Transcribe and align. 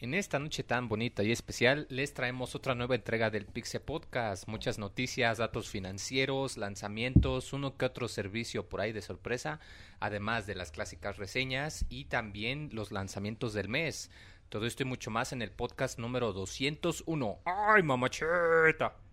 En 0.00 0.14
esta 0.14 0.38
noche 0.38 0.62
tan 0.62 0.88
bonita 0.88 1.24
y 1.24 1.32
especial 1.32 1.88
les 1.90 2.14
traemos 2.14 2.54
otra 2.54 2.76
nueva 2.76 2.94
entrega 2.94 3.30
del 3.30 3.46
Pixel 3.46 3.80
Podcast, 3.80 4.46
muchas 4.46 4.78
noticias, 4.78 5.38
datos 5.38 5.68
financieros, 5.68 6.56
lanzamientos, 6.56 7.52
uno 7.52 7.76
que 7.76 7.86
otro 7.86 8.06
servicio 8.06 8.68
por 8.68 8.80
ahí 8.80 8.92
de 8.92 9.02
sorpresa, 9.02 9.58
además 9.98 10.46
de 10.46 10.54
las 10.54 10.70
clásicas 10.70 11.16
reseñas 11.16 11.84
y 11.88 12.04
también 12.04 12.68
los 12.72 12.92
lanzamientos 12.92 13.54
del 13.54 13.68
mes. 13.68 14.12
Todo 14.50 14.66
esto 14.66 14.84
y 14.84 14.86
mucho 14.86 15.10
más 15.10 15.32
en 15.32 15.42
el 15.42 15.50
podcast 15.50 15.98
número 15.98 16.32
201. 16.32 17.40
¡Ay, 17.44 17.82
mamacheta! 17.82 19.07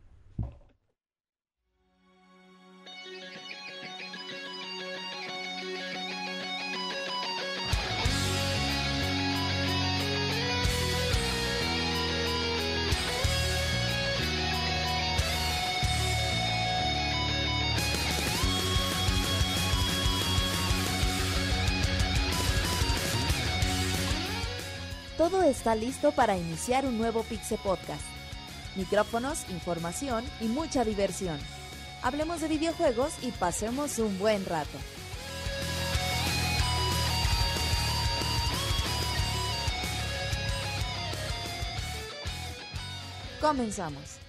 Está 25.49 25.75
listo 25.75 26.11
para 26.11 26.37
iniciar 26.37 26.85
un 26.85 26.97
nuevo 26.97 27.23
Pixel 27.23 27.59
Podcast. 27.59 28.03
Micrófonos, 28.75 29.45
información 29.49 30.25
y 30.41 30.45
mucha 30.45 30.83
diversión. 30.83 31.39
Hablemos 32.01 32.41
de 32.41 32.47
videojuegos 32.47 33.13
y 33.21 33.31
pasemos 33.31 33.99
un 33.99 34.17
buen 34.19 34.45
rato. 34.45 34.77
Comenzamos. 43.41 44.24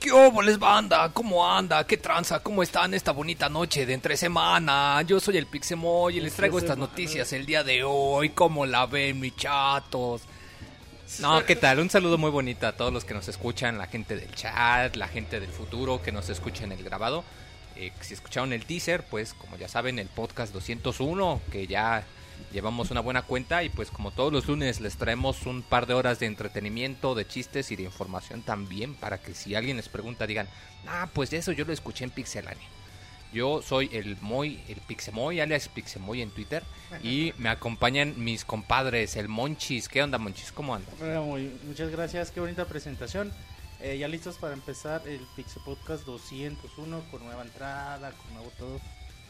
¿Qué 0.00 0.12
óboles, 0.12 0.60
banda? 0.60 1.10
¿Cómo 1.12 1.44
anda? 1.44 1.84
¿Qué 1.84 1.96
tranza? 1.96 2.38
¿Cómo 2.38 2.62
están 2.62 2.94
esta 2.94 3.10
bonita 3.10 3.48
noche 3.48 3.84
de 3.84 3.94
entre 3.94 4.16
semana? 4.16 5.02
Yo 5.02 5.18
soy 5.18 5.38
el 5.38 5.46
Pixemoy 5.46 6.16
y 6.16 6.20
les 6.20 6.34
traigo 6.34 6.58
estas 6.58 6.78
noticias 6.78 7.32
el 7.32 7.44
día 7.44 7.64
de 7.64 7.82
hoy. 7.82 8.28
¿Cómo 8.28 8.64
la 8.64 8.86
ven, 8.86 9.18
mis 9.18 9.34
chatos? 9.34 10.22
No, 11.18 11.44
¿qué 11.44 11.56
tal? 11.56 11.80
Un 11.80 11.90
saludo 11.90 12.16
muy 12.16 12.30
bonito 12.30 12.68
a 12.68 12.72
todos 12.76 12.92
los 12.92 13.04
que 13.04 13.12
nos 13.12 13.26
escuchan, 13.26 13.76
la 13.76 13.88
gente 13.88 14.14
del 14.14 14.32
chat, 14.36 14.94
la 14.94 15.08
gente 15.08 15.40
del 15.40 15.50
futuro 15.50 16.00
que 16.00 16.12
nos 16.12 16.28
escucha 16.28 16.62
en 16.62 16.70
el 16.70 16.84
grabado. 16.84 17.24
Eh, 17.74 17.92
si 18.00 18.14
escucharon 18.14 18.52
el 18.52 18.66
teaser, 18.66 19.04
pues 19.04 19.34
como 19.34 19.56
ya 19.56 19.66
saben, 19.66 19.98
el 19.98 20.08
podcast 20.08 20.52
201, 20.52 21.40
que 21.50 21.66
ya 21.66 22.04
llevamos 22.52 22.90
una 22.90 23.00
buena 23.00 23.22
cuenta 23.22 23.62
y 23.64 23.68
pues 23.68 23.90
como 23.90 24.10
todos 24.10 24.32
los 24.32 24.46
lunes 24.46 24.80
les 24.80 24.96
traemos 24.96 25.46
un 25.46 25.62
par 25.62 25.86
de 25.86 25.94
horas 25.94 26.18
de 26.18 26.26
entretenimiento, 26.26 27.14
de 27.14 27.26
chistes 27.26 27.70
y 27.70 27.76
de 27.76 27.82
información 27.84 28.42
también 28.42 28.94
para 28.94 29.18
que 29.18 29.34
si 29.34 29.54
alguien 29.54 29.76
les 29.76 29.88
pregunta 29.88 30.26
digan, 30.26 30.48
ah, 30.86 31.08
pues 31.12 31.32
eso 31.32 31.52
yo 31.52 31.64
lo 31.64 31.72
escuché 31.72 32.04
en 32.04 32.10
Pixelania. 32.10 32.66
Yo 33.32 33.60
soy 33.60 33.90
el 33.92 34.16
Moy, 34.22 34.58
el 34.68 34.80
Pixemoy, 34.80 35.40
alias 35.40 35.68
Pixemoy 35.68 36.22
en 36.22 36.30
Twitter 36.30 36.62
y 37.02 37.34
me 37.38 37.50
acompañan 37.50 38.14
mis 38.16 38.44
compadres, 38.44 39.16
el 39.16 39.28
Monchis. 39.28 39.86
¿Qué 39.88 40.02
onda, 40.02 40.16
Monchis? 40.16 40.50
¿Cómo 40.50 40.74
andas? 40.74 40.94
Bueno, 40.98 41.22
muy- 41.24 41.52
muchas 41.64 41.90
gracias, 41.90 42.30
qué 42.30 42.40
bonita 42.40 42.64
presentación. 42.64 43.30
Eh, 43.80 43.98
ya 43.98 44.08
listos 44.08 44.38
para 44.38 44.54
empezar 44.54 45.02
el 45.06 45.20
Pixel 45.36 45.62
Podcast 45.62 46.04
201 46.06 47.02
con 47.10 47.22
nueva 47.24 47.42
entrada, 47.42 48.10
con 48.12 48.32
nuevo 48.34 48.50
todo, 48.58 48.80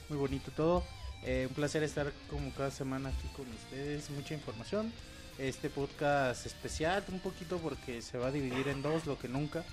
muy 0.08 0.16
bonito 0.16 0.50
todo. 0.52 0.84
Eh, 1.24 1.46
un 1.48 1.54
placer 1.54 1.82
estar 1.82 2.12
como 2.30 2.52
cada 2.52 2.70
semana 2.70 3.10
aquí 3.10 3.28
con 3.36 3.46
ustedes, 3.48 4.08
mucha 4.10 4.34
información. 4.34 4.92
Este 5.38 5.68
podcast 5.70 6.46
especial, 6.46 7.04
un 7.12 7.20
poquito 7.20 7.58
porque 7.58 8.02
se 8.02 8.18
va 8.18 8.28
a 8.28 8.30
dividir 8.32 8.68
en 8.68 8.82
dos, 8.82 9.06
lo 9.06 9.18
que 9.18 9.28
nunca. 9.28 9.64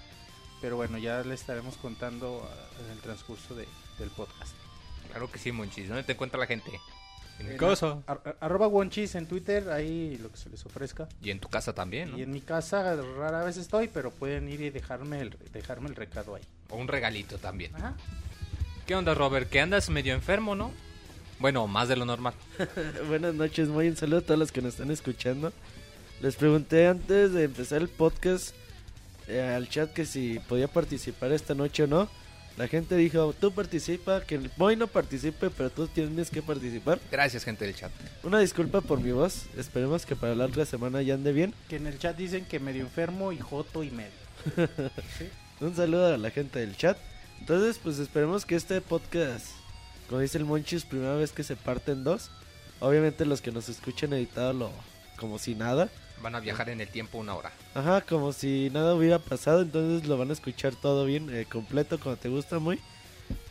Pero 0.62 0.76
bueno, 0.76 0.98
ya 0.98 1.22
le 1.24 1.34
estaremos 1.34 1.76
contando 1.78 2.48
ah, 2.50 2.82
en 2.86 2.92
el 2.92 3.00
transcurso 3.00 3.56
de- 3.56 3.68
del 4.00 4.10
podcast. 4.10 4.56
Claro 5.10 5.32
que 5.32 5.40
sí, 5.40 5.52
Monchis. 5.52 5.88
¿Dónde 5.88 6.04
te 6.04 6.14
encuentra 6.14 6.40
la 6.40 6.46
gente? 6.48 6.72
En 7.40 7.48
mi 7.48 7.52
En 7.54 7.58
casa. 7.58 7.98
ar- 8.08 8.22
ar- 8.26 8.38
arroba 8.40 8.68
Wonchis 8.68 9.16
en 9.16 9.28
Twitter, 9.28 9.70
ahí 9.70 10.18
lo 10.22 10.32
que 10.32 10.38
se 10.38 10.50
les 10.50 10.66
ofrezca. 10.66 11.08
Y 11.22 11.32
en 11.32 11.40
tu 11.40 11.50
casa 11.50 11.74
también, 11.74 12.12
¿no? 12.12 12.18
Y 12.18 12.22
en 12.24 12.32
mi 12.32 12.42
casa 12.42 12.96
rara 13.18 13.44
vez 13.44 13.58
estoy, 13.58 13.88
pero 13.90 14.12
pueden 14.12 14.48
ir 14.50 14.62
y 14.62 14.70
dejarme 14.70 15.20
el, 15.22 15.38
dejarme 15.52 15.90
el 15.90 15.96
recado 15.96 16.36
ahí. 16.36 16.44
O 16.70 16.78
un 16.78 16.88
regalito 16.88 17.38
también. 17.38 17.76
Ajá. 17.76 17.96
¿Qué 18.86 18.96
onda, 18.96 19.14
Robert? 19.14 19.50
Que 19.50 19.60
andas 19.60 19.90
medio 19.90 20.14
enfermo, 20.14 20.56
¿no? 20.56 20.72
Bueno, 21.40 21.68
más 21.68 21.90
de 21.90 21.96
lo 21.96 22.06
normal. 22.06 22.34
Buenas 23.08 23.36
noches, 23.36 23.68
muy 23.68 23.88
un 23.88 23.98
saludo 23.98 24.20
a 24.20 24.22
todos 24.22 24.40
los 24.40 24.52
que 24.52 24.62
nos 24.62 24.74
están 24.74 24.92
escuchando. 24.92 25.52
Les 26.22 26.36
pregunté 26.36 26.88
antes 26.88 27.34
de 27.34 27.44
empezar 27.44 27.82
el 27.82 27.90
podcast 27.90 28.56
eh, 29.28 29.42
al 29.42 29.68
chat 29.68 29.92
que 29.92 30.06
si 30.06 30.40
podía 30.48 30.68
participar 30.68 31.32
esta 31.32 31.54
noche 31.54 31.84
o 31.84 31.88
no. 31.88 32.10
La 32.58 32.70
gente 32.70 32.96
dijo, 32.96 33.34
tú 33.34 33.52
participa, 33.52 34.22
que 34.22 34.36
el 34.36 34.50
Moy 34.56 34.78
no 34.78 34.88
participe, 34.88 35.50
pero 35.50 35.70
tú 35.70 35.88
tienes 35.88 36.30
que 36.30 36.42
participar. 36.42 37.00
Gracias, 37.12 37.44
gente 37.44 37.66
del 37.66 37.76
chat. 37.76 37.92
Una 38.24 38.40
disculpa 38.40 38.80
por 38.80 39.02
mi 39.02 39.12
voz, 39.12 39.48
esperemos 39.58 40.06
que 40.06 40.16
para 40.16 40.36
la 40.36 40.46
otra 40.46 40.66
semana 40.66 41.02
ya 41.02 41.16
ande 41.16 41.34
bien. 41.34 41.54
Que 41.68 41.76
en 41.76 41.88
el 41.88 42.00
chat 42.00 42.16
dicen 42.16 42.46
que 42.46 42.62
medio 42.62 42.82
enfermo 42.82 43.34
y 43.34 43.40
joto 43.40 43.84
y 43.84 43.92
medio. 43.92 44.12
Un 45.60 45.76
saludo 45.76 46.14
a 46.14 46.18
la 46.18 46.32
gente 46.32 46.60
del 46.60 46.78
chat. 46.78 46.98
Entonces, 47.42 47.78
pues 47.78 48.00
esperemos 48.00 48.46
que 48.46 48.56
este 48.56 48.80
podcast, 48.80 49.48
como 50.10 50.22
dice 50.22 50.38
el 50.38 50.46
Monchis, 50.46 50.86
primera 50.86 51.16
vez 51.16 51.32
que 51.32 51.44
se 51.44 51.56
parte 51.56 51.92
en 51.92 52.04
dos. 52.04 52.30
Obviamente 52.80 53.26
los 53.26 53.42
que 53.42 53.52
nos 53.52 53.70
escuchen 53.70 54.14
editado 54.14 54.54
lo 54.54 54.72
como 55.18 55.40
si 55.40 55.56
nada. 55.56 55.90
Van 56.22 56.36
a 56.36 56.40
viajar 56.40 56.70
en 56.70 56.82
el 56.82 56.88
tiempo 56.88 57.18
una 57.18 57.36
hora. 57.36 57.52
Ajá, 57.74 58.02
como 58.02 58.34
si 58.34 58.70
nada 58.72 58.96
hubiera 58.96 59.20
pasado, 59.20 59.62
entonces 59.62 60.08
lo 60.08 60.18
van 60.18 60.30
a 60.30 60.34
escuchar 60.34 60.76
todo 60.76 61.06
bien, 61.06 61.34
eh, 61.34 61.46
completo, 61.46 62.00
como 62.00 62.16
te 62.16 62.30
gusta 62.30 62.60
muy. 62.60 62.80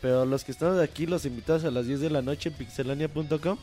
Pero 0.01 0.25
los 0.25 0.43
que 0.43 0.51
estamos 0.51 0.81
aquí, 0.81 1.05
los 1.05 1.25
invitados 1.25 1.63
a 1.65 1.71
las 1.71 1.85
10 1.85 1.99
de 1.99 2.09
la 2.09 2.21
noche 2.21 2.49
en 2.49 2.55
pixelania.com, 2.55 3.57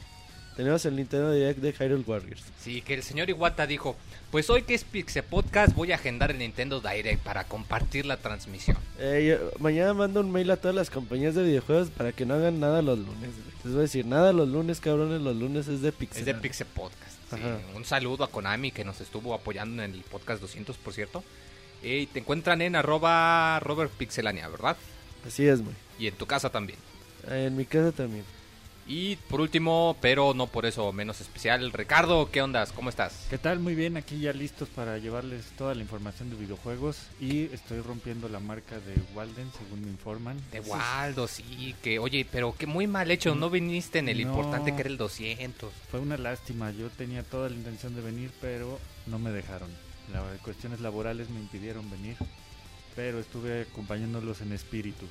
tenemos 0.57 0.85
el 0.87 0.97
Nintendo 0.97 1.33
Direct 1.33 1.61
de 1.61 1.73
Hyrule 1.73 2.05
Warriors. 2.07 2.43
Sí, 2.61 2.83
que 2.83 2.95
el 2.95 3.03
señor 3.03 3.29
Iwata 3.31 3.67
dijo, 3.67 3.97
pues 4.31 4.49
hoy 4.51 4.63
que 4.63 4.75
es 4.75 4.85
Pixel 4.85 5.23
Podcast 5.25 5.75
voy 5.75 5.93
a 5.93 5.97
agendar 5.97 6.31
el 6.31 6.39
Nintendo 6.39 6.81
Direct 6.81 7.23
para 7.23 7.45
compartir 7.45 8.07
la 8.07 8.17
transmisión. 8.19 8.77
Eh, 8.99 9.39
yo- 9.41 9.51
mañana 9.61 9.95
mando 9.95 10.21
un 10.21 10.31
mail 10.31 10.51
a 10.51 10.57
todas 10.57 10.75
las 10.75 10.91
compañías 10.91 11.35
de 11.35 11.43
videojuegos 11.43 11.91
para 11.91 12.13
que 12.13 12.27
no 12.27 12.35
hagan 12.35 12.61
nada 12.61 12.83
los 12.83 12.99
lunes. 12.99 13.31
güey. 13.31 13.53
Les 13.65 13.73
voy 13.73 13.79
a 13.79 13.83
decir, 13.83 14.07
nada 14.07 14.33
los 14.33 14.49
lunes, 14.49 14.81
cabrones, 14.81 15.21
los 15.21 15.37
lunes 15.37 15.69
es 15.69 15.81
de 15.83 15.93
Pixel. 15.93 16.21
Es 16.21 16.27
de 16.27 16.35
Pixel 16.35 16.67
Podcast. 16.67 17.13
sí. 17.31 17.37
Un 17.75 17.85
saludo 17.85 18.25
a 18.25 18.31
Konami 18.31 18.73
que 18.73 18.85
nos 18.85 19.01
estuvo 19.01 19.35
apoyando 19.35 19.83
en 19.83 19.93
el 19.95 20.01
podcast 20.03 20.41
200, 20.41 20.77
por 20.77 20.93
cierto. 20.93 21.23
Y 21.83 22.07
te 22.07 22.19
encuentran 22.21 22.61
en 22.63 22.77
arroba 22.77 23.59
Robert 23.61 23.91
Pixelania, 23.91 24.49
¿verdad? 24.49 24.77
Así 25.27 25.47
es, 25.47 25.61
muy. 25.61 25.73
Y 25.99 26.09
en 26.09 26.15
tu 26.15 26.27
casa 26.27 26.51
también. 26.51 26.79
En 27.29 27.57
mi 27.57 27.65
casa 27.65 27.91
también. 27.93 28.25
Y 28.87 29.15
por 29.15 29.41
último, 29.41 29.97
pero 30.01 30.35
no 30.35 30.49
por 30.49 30.67
eso 30.67 30.93
menos 30.93 31.21
especial, 31.21 31.73
Ricardo, 31.73 32.31
¿qué 32.33 32.43
ondas? 32.43 32.73
¿Cómo 32.73 32.91
estás? 32.91 33.27
¿Qué 33.31 33.39
tal? 33.39 33.61
Muy 33.61 33.77
bien, 33.77 33.97
aquí 33.97 34.19
ya 34.19 34.33
listos 34.33 34.69
para 34.69 34.99
llevarles 34.99 35.45
toda 35.57 35.75
la 35.77 35.83
información 35.83 36.31
de 36.31 36.37
videojuegos 36.37 36.99
y 37.21 37.45
estoy 37.55 37.81
rompiendo 37.81 38.29
la 38.29 38.41
marca 38.41 38.81
de 38.81 38.95
Walden, 39.15 39.51
según 39.57 39.83
me 39.83 39.89
informan. 39.89 40.37
De 40.51 40.59
Waldo, 40.61 41.29
sí, 41.29 41.77
que 41.81 42.01
oye, 42.01 42.27
pero 42.31 42.57
que 42.57 42.67
muy 42.67 42.89
mal 42.89 43.11
hecho, 43.13 43.37
no 43.37 43.51
viniste 43.51 44.01
en 44.01 44.09
el 44.09 44.21
No. 44.25 44.31
importante 44.31 44.75
que 44.75 44.81
era 44.81 44.91
el 44.91 44.99
200. 44.99 45.73
Fue 45.91 46.01
una 46.01 46.17
lástima, 46.19 46.73
yo 46.73 46.91
tenía 46.91 47.23
toda 47.23 47.49
la 47.49 47.55
intención 47.55 47.95
de 47.95 48.01
venir, 48.03 48.33
pero 48.41 48.81
no 49.07 49.21
me 49.21 49.31
dejaron. 49.31 49.71
Las 50.13 50.25
cuestiones 50.41 50.81
laborales 50.81 51.31
me 51.31 51.39
impidieron 51.39 51.89
venir, 51.89 52.17
pero 52.97 53.21
estuve 53.21 53.63
acompañándolos 53.63 54.41
en 54.41 54.53
espíritu. 54.53 55.07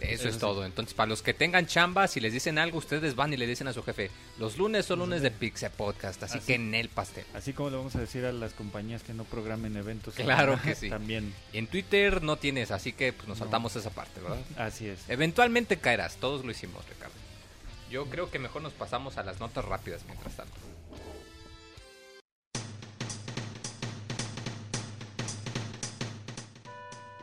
Eso, 0.00 0.12
Eso 0.12 0.28
es 0.28 0.34
sí. 0.34 0.40
todo. 0.40 0.64
Entonces, 0.64 0.94
para 0.94 1.08
los 1.08 1.22
que 1.22 1.34
tengan 1.34 1.66
chamba, 1.66 2.08
si 2.08 2.20
les 2.20 2.32
dicen 2.32 2.58
algo, 2.58 2.78
ustedes 2.78 3.14
van 3.14 3.32
y 3.32 3.36
le 3.36 3.46
dicen 3.46 3.68
a 3.68 3.72
su 3.72 3.82
jefe, 3.82 4.10
los 4.38 4.56
lunes 4.58 4.86
son 4.86 5.00
lunes 5.00 5.22
de 5.22 5.30
Pixel 5.30 5.70
Podcast, 5.70 6.22
así, 6.22 6.38
Así. 6.38 6.46
que 6.46 6.54
en 6.54 6.74
el 6.74 6.88
pastel. 6.88 7.24
Así 7.34 7.52
como 7.52 7.70
le 7.70 7.76
vamos 7.76 7.94
a 7.96 8.00
decir 8.00 8.24
a 8.24 8.32
las 8.32 8.52
compañías 8.54 9.02
que 9.02 9.12
no 9.14 9.24
programen 9.24 9.76
eventos. 9.76 10.14
Claro 10.14 10.58
que 10.64 10.74
sí. 10.74 10.88
También, 10.90 11.34
en 11.52 11.66
Twitter 11.66 12.22
no 12.22 12.36
tienes, 12.36 12.70
así 12.70 12.92
que 12.92 13.12
pues, 13.12 13.28
nos 13.28 13.38
No. 13.38 13.44
saltamos 13.44 13.76
esa 13.76 13.90
parte, 13.90 14.20
¿verdad? 14.20 14.38
así 14.56 14.86
es. 14.86 15.00
Eventualmente 15.08 15.78
caerás, 15.78 16.16
todos 16.16 16.44
lo 16.44 16.50
hicimos, 16.50 16.84
Ricardo. 16.88 17.14
Yo 17.90 18.06
creo 18.06 18.30
que 18.30 18.38
mejor 18.38 18.62
nos 18.62 18.72
pasamos 18.72 19.16
a 19.18 19.22
las 19.24 19.40
notas 19.40 19.64
rápidas 19.64 20.02
mientras 20.06 20.36
tanto. 20.36 20.54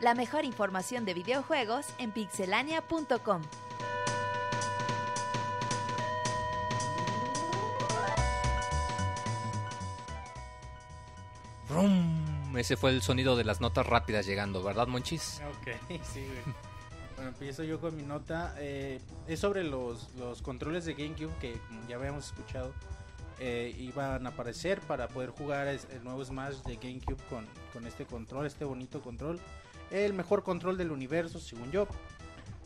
La 0.00 0.14
mejor 0.14 0.44
información 0.44 1.04
de 1.04 1.14
videojuegos 1.14 1.86
en 1.98 2.12
pixelania.com. 2.12 3.42
Rum. 11.68 12.56
Ese 12.56 12.76
fue 12.76 12.90
el 12.90 13.02
sonido 13.02 13.36
de 13.36 13.44
las 13.44 13.60
notas 13.60 13.86
rápidas 13.86 14.26
llegando, 14.26 14.62
¿verdad, 14.62 14.86
Monchis? 14.86 15.40
Ok, 15.60 15.68
sí, 16.02 16.24
güey. 16.26 16.54
Bueno, 17.14 17.30
empiezo 17.30 17.62
yo 17.64 17.80
con 17.80 17.96
mi 17.96 18.02
nota. 18.02 18.54
eh, 18.58 19.00
es 19.26 19.40
sobre 19.40 19.64
los, 19.64 20.08
los 20.14 20.40
controles 20.42 20.84
de 20.84 20.94
GameCube 20.94 21.32
que, 21.40 21.58
como 21.68 21.86
ya 21.88 21.96
habíamos 21.96 22.26
escuchado, 22.26 22.72
eh, 23.40 23.74
iban 23.78 24.26
a 24.26 24.30
aparecer 24.30 24.80
para 24.80 25.08
poder 25.08 25.30
jugar 25.30 25.68
el 25.68 26.04
nuevo 26.04 26.24
Smash 26.24 26.62
de 26.62 26.76
GameCube 26.76 27.22
con, 27.28 27.46
con 27.72 27.86
este 27.86 28.06
control, 28.06 28.46
este 28.46 28.64
bonito 28.64 29.00
control. 29.02 29.40
El 29.90 30.12
mejor 30.12 30.42
control 30.42 30.76
del 30.76 30.90
universo, 30.90 31.38
según 31.38 31.70
yo, 31.70 31.86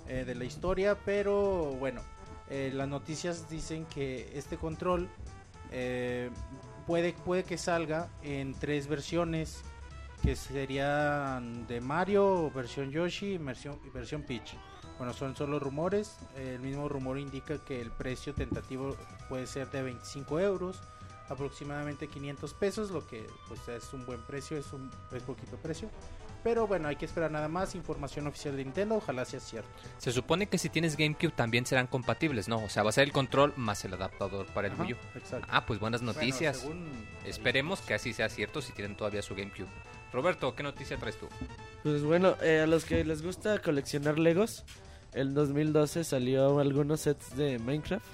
eh, 0.08 0.24
de 0.24 0.34
la 0.34 0.44
historia. 0.44 0.96
Pero 1.04 1.74
bueno, 1.78 2.02
eh, 2.50 2.70
las 2.72 2.88
noticias 2.88 3.48
dicen 3.48 3.86
que 3.86 4.36
este 4.36 4.56
control 4.56 5.08
eh, 5.70 6.30
puede, 6.86 7.12
puede 7.12 7.44
que 7.44 7.56
salga 7.56 8.10
en 8.22 8.54
tres 8.54 8.88
versiones 8.88 9.62
que 10.22 10.36
serían 10.36 11.66
de 11.66 11.80
Mario, 11.80 12.50
versión 12.50 12.90
Yoshi 12.90 13.34
y 13.34 13.38
versión, 13.38 13.78
versión 13.92 14.22
Peach. 14.22 14.54
Bueno, 14.98 15.12
son 15.12 15.34
solo 15.34 15.58
rumores. 15.58 16.16
El 16.36 16.60
mismo 16.60 16.88
rumor 16.88 17.19
indica 17.19 17.58
que 17.64 17.80
el 17.80 17.90
precio 17.90 18.34
tentativo 18.34 18.96
puede 19.28 19.46
ser 19.46 19.70
de 19.70 19.82
25 19.82 20.38
euros, 20.38 20.80
aproximadamente 21.28 22.06
500 22.06 22.54
pesos, 22.54 22.90
lo 22.90 23.06
que 23.06 23.26
pues 23.48 23.66
es 23.69 23.92
un 23.92 24.06
buen 24.06 24.20
precio, 24.22 24.56
es 24.56 24.72
un 24.72 24.90
es 25.12 25.22
poquito 25.24 25.56
precio. 25.56 25.88
Pero 26.44 26.66
bueno, 26.66 26.88
hay 26.88 26.96
que 26.96 27.04
esperar 27.04 27.30
nada 27.30 27.46
más 27.48 27.74
información 27.76 28.26
oficial 28.26 28.56
de 28.56 28.64
Nintendo, 28.64 28.96
ojalá 28.96 29.24
sea 29.24 29.38
cierto. 29.38 29.68
Se 29.98 30.10
supone 30.10 30.46
que 30.48 30.58
si 30.58 30.68
tienes 30.68 30.96
GameCube 30.96 31.30
también 31.32 31.64
serán 31.66 31.86
compatibles, 31.86 32.48
¿no? 32.48 32.62
O 32.64 32.68
sea, 32.68 32.82
va 32.82 32.88
a 32.90 32.92
ser 32.92 33.04
el 33.04 33.12
control 33.12 33.52
más 33.56 33.84
el 33.84 33.94
adaptador 33.94 34.46
para 34.46 34.66
el 34.66 34.74
Ajá, 34.74 34.82
Wii 34.82 34.92
U. 34.94 34.96
exacto. 35.14 35.46
Ah, 35.48 35.64
pues 35.66 35.78
buenas 35.78 36.02
Bueno, 36.02 36.18
noticias. 36.18 36.58
según- 36.58 37.06
Esperemos 37.24 37.80
que 37.80 37.94
así 37.94 38.12
sea 38.12 38.28
cierto 38.28 38.60
si 38.60 38.72
tienen 38.72 38.96
todavía 38.96 39.22
su 39.22 39.34
GameCube. 39.36 39.68
Roberto, 40.12 40.54
¿qué 40.56 40.62
noticia 40.64 40.96
traes 40.96 41.16
tú? 41.16 41.28
Pues 41.84 42.02
bueno, 42.02 42.34
eh, 42.42 42.60
a 42.60 42.66
los 42.66 42.84
que 42.84 43.04
les 43.04 43.22
gusta 43.22 43.60
coleccionar 43.62 44.18
Legos, 44.18 44.64
el 45.14 45.34
2012 45.34 46.02
salió 46.04 46.58
algunos 46.58 47.00
sets 47.02 47.36
de 47.36 47.58
Minecraft. 47.60 48.04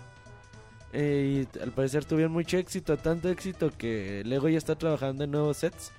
Eh, 0.93 1.47
y 1.55 1.59
al 1.61 1.73
parecer 1.73 2.05
tuvieron 2.05 2.33
mucho 2.33 2.57
éxito, 2.57 2.97
tanto 2.97 3.29
éxito 3.29 3.71
que 3.77 4.23
Lego 4.25 4.49
ya 4.49 4.57
está 4.59 4.75
trabajando 4.77 5.25
en 5.25 5.31
nuevos 5.31 5.59
sets 5.59 5.93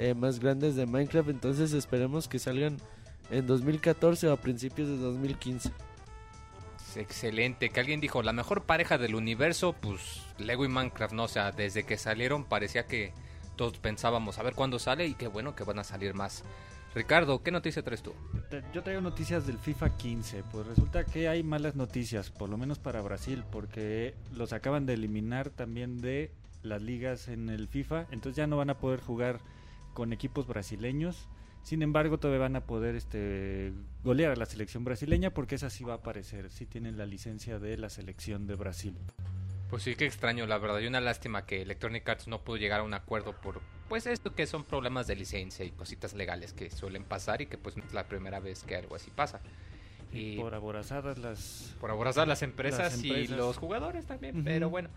eh, 0.00 0.14
más 0.14 0.40
grandes 0.40 0.76
de 0.76 0.86
Minecraft. 0.86 1.28
Entonces 1.28 1.74
esperemos 1.74 2.26
que 2.26 2.38
salgan 2.38 2.78
en 3.30 3.46
2014 3.46 4.28
o 4.28 4.32
a 4.32 4.38
principios 4.38 4.88
de 4.88 4.96
2015. 4.96 5.70
Es 6.88 6.96
Excelente, 6.96 7.68
que 7.68 7.80
alguien 7.80 8.00
dijo, 8.00 8.22
la 8.22 8.32
mejor 8.32 8.62
pareja 8.62 8.96
del 8.96 9.14
universo, 9.14 9.74
pues 9.78 10.22
Lego 10.38 10.64
y 10.64 10.68
Minecraft, 10.68 11.12
¿no? 11.12 11.24
O 11.24 11.28
sea, 11.28 11.52
desde 11.52 11.84
que 11.84 11.98
salieron 11.98 12.44
parecía 12.44 12.86
que 12.86 13.12
todos 13.56 13.76
pensábamos 13.76 14.38
a 14.38 14.42
ver 14.42 14.54
cuándo 14.54 14.78
sale 14.78 15.06
y 15.06 15.12
qué 15.12 15.28
bueno 15.28 15.54
que 15.54 15.64
van 15.64 15.78
a 15.78 15.84
salir 15.84 16.14
más. 16.14 16.44
Ricardo, 16.94 17.42
¿qué 17.42 17.50
noticia 17.50 17.82
traes 17.82 18.02
tú? 18.02 18.14
Yo 18.72 18.82
traigo 18.82 19.02
noticias 19.02 19.46
del 19.46 19.58
FIFA 19.58 19.98
15. 19.98 20.44
Pues 20.50 20.66
resulta 20.66 21.04
que 21.04 21.28
hay 21.28 21.42
malas 21.42 21.76
noticias, 21.76 22.30
por 22.30 22.48
lo 22.48 22.56
menos 22.56 22.78
para 22.78 23.02
Brasil, 23.02 23.44
porque 23.52 24.14
los 24.34 24.54
acaban 24.54 24.86
de 24.86 24.94
eliminar 24.94 25.50
también 25.50 26.00
de 26.00 26.32
las 26.62 26.80
ligas 26.80 27.28
en 27.28 27.50
el 27.50 27.68
FIFA. 27.68 28.06
Entonces 28.10 28.36
ya 28.36 28.46
no 28.46 28.56
van 28.56 28.70
a 28.70 28.78
poder 28.78 29.00
jugar 29.00 29.40
con 29.94 30.12
equipos 30.12 30.46
brasileños. 30.46 31.28
Sin 31.62 31.82
embargo, 31.82 32.18
todavía 32.18 32.40
van 32.40 32.56
a 32.56 32.64
poder 32.64 32.94
este, 32.94 33.72
golear 34.02 34.32
a 34.32 34.36
la 34.36 34.46
selección 34.46 34.82
brasileña 34.84 35.30
porque 35.30 35.56
esa 35.56 35.68
sí 35.68 35.84
va 35.84 35.92
a 35.94 35.96
aparecer. 35.96 36.50
Sí 36.50 36.64
tienen 36.66 36.96
la 36.96 37.04
licencia 37.04 37.58
de 37.58 37.76
la 37.76 37.90
selección 37.90 38.46
de 38.46 38.54
Brasil. 38.54 38.96
Pues 39.68 39.82
sí, 39.84 39.94
qué 39.94 40.06
extraño, 40.06 40.46
la 40.46 40.58
verdad, 40.58 40.80
y 40.80 40.86
una 40.86 41.00
lástima 41.00 41.46
que 41.46 41.62
Electronic 41.62 42.08
Arts 42.08 42.26
no 42.28 42.40
pudo 42.42 42.56
llegar 42.56 42.80
a 42.80 42.82
un 42.82 42.92
acuerdo 42.94 43.34
por, 43.40 43.60
pues 43.88 44.06
esto 44.06 44.34
que 44.34 44.46
son 44.46 44.64
problemas 44.64 45.06
de 45.06 45.14
licencia 45.14 45.64
y 45.64 45.70
cositas 45.70 46.12
legales 46.14 46.52
que 46.54 46.70
suelen 46.70 47.04
pasar 47.04 47.40
y 47.42 47.46
que 47.46 47.56
pues 47.56 47.76
no 47.76 47.84
es 47.84 47.92
la 47.94 48.08
primera 48.08 48.40
vez 48.40 48.64
que 48.64 48.74
algo 48.74 48.96
así 48.96 49.10
pasa. 49.14 49.40
Y 50.12 50.38
Por 50.38 50.54
aborazadas 50.56 51.18
las... 51.18 51.76
por 51.78 51.90
aborazar 51.92 52.26
las 52.26 52.42
empresas, 52.42 52.94
Las 52.96 53.04
y 53.04 53.28
los 53.28 53.58
jugadores 53.58 54.06
también, 54.06 54.42
pero 54.42 54.68
bueno. 54.70 54.88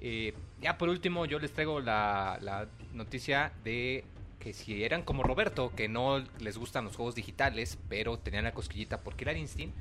eh, 0.00 0.32
ya 0.62 0.78
por 0.78 0.88
último 0.88 1.26
yo 1.26 1.38
les 1.38 1.52
traigo 1.52 1.80
la, 1.80 2.38
la 2.40 2.68
noticia 2.94 3.52
de 3.64 4.02
que 4.42 4.52
si 4.52 4.82
eran 4.82 5.02
como 5.02 5.22
Roberto, 5.22 5.72
que 5.76 5.88
no 5.88 6.18
les 6.40 6.58
gustan 6.58 6.84
los 6.84 6.96
juegos 6.96 7.14
digitales, 7.14 7.78
pero 7.88 8.18
tenían 8.18 8.42
la 8.42 8.52
cosquillita 8.52 8.98
por 8.98 9.14
Killer 9.14 9.36
Instinct, 9.36 9.72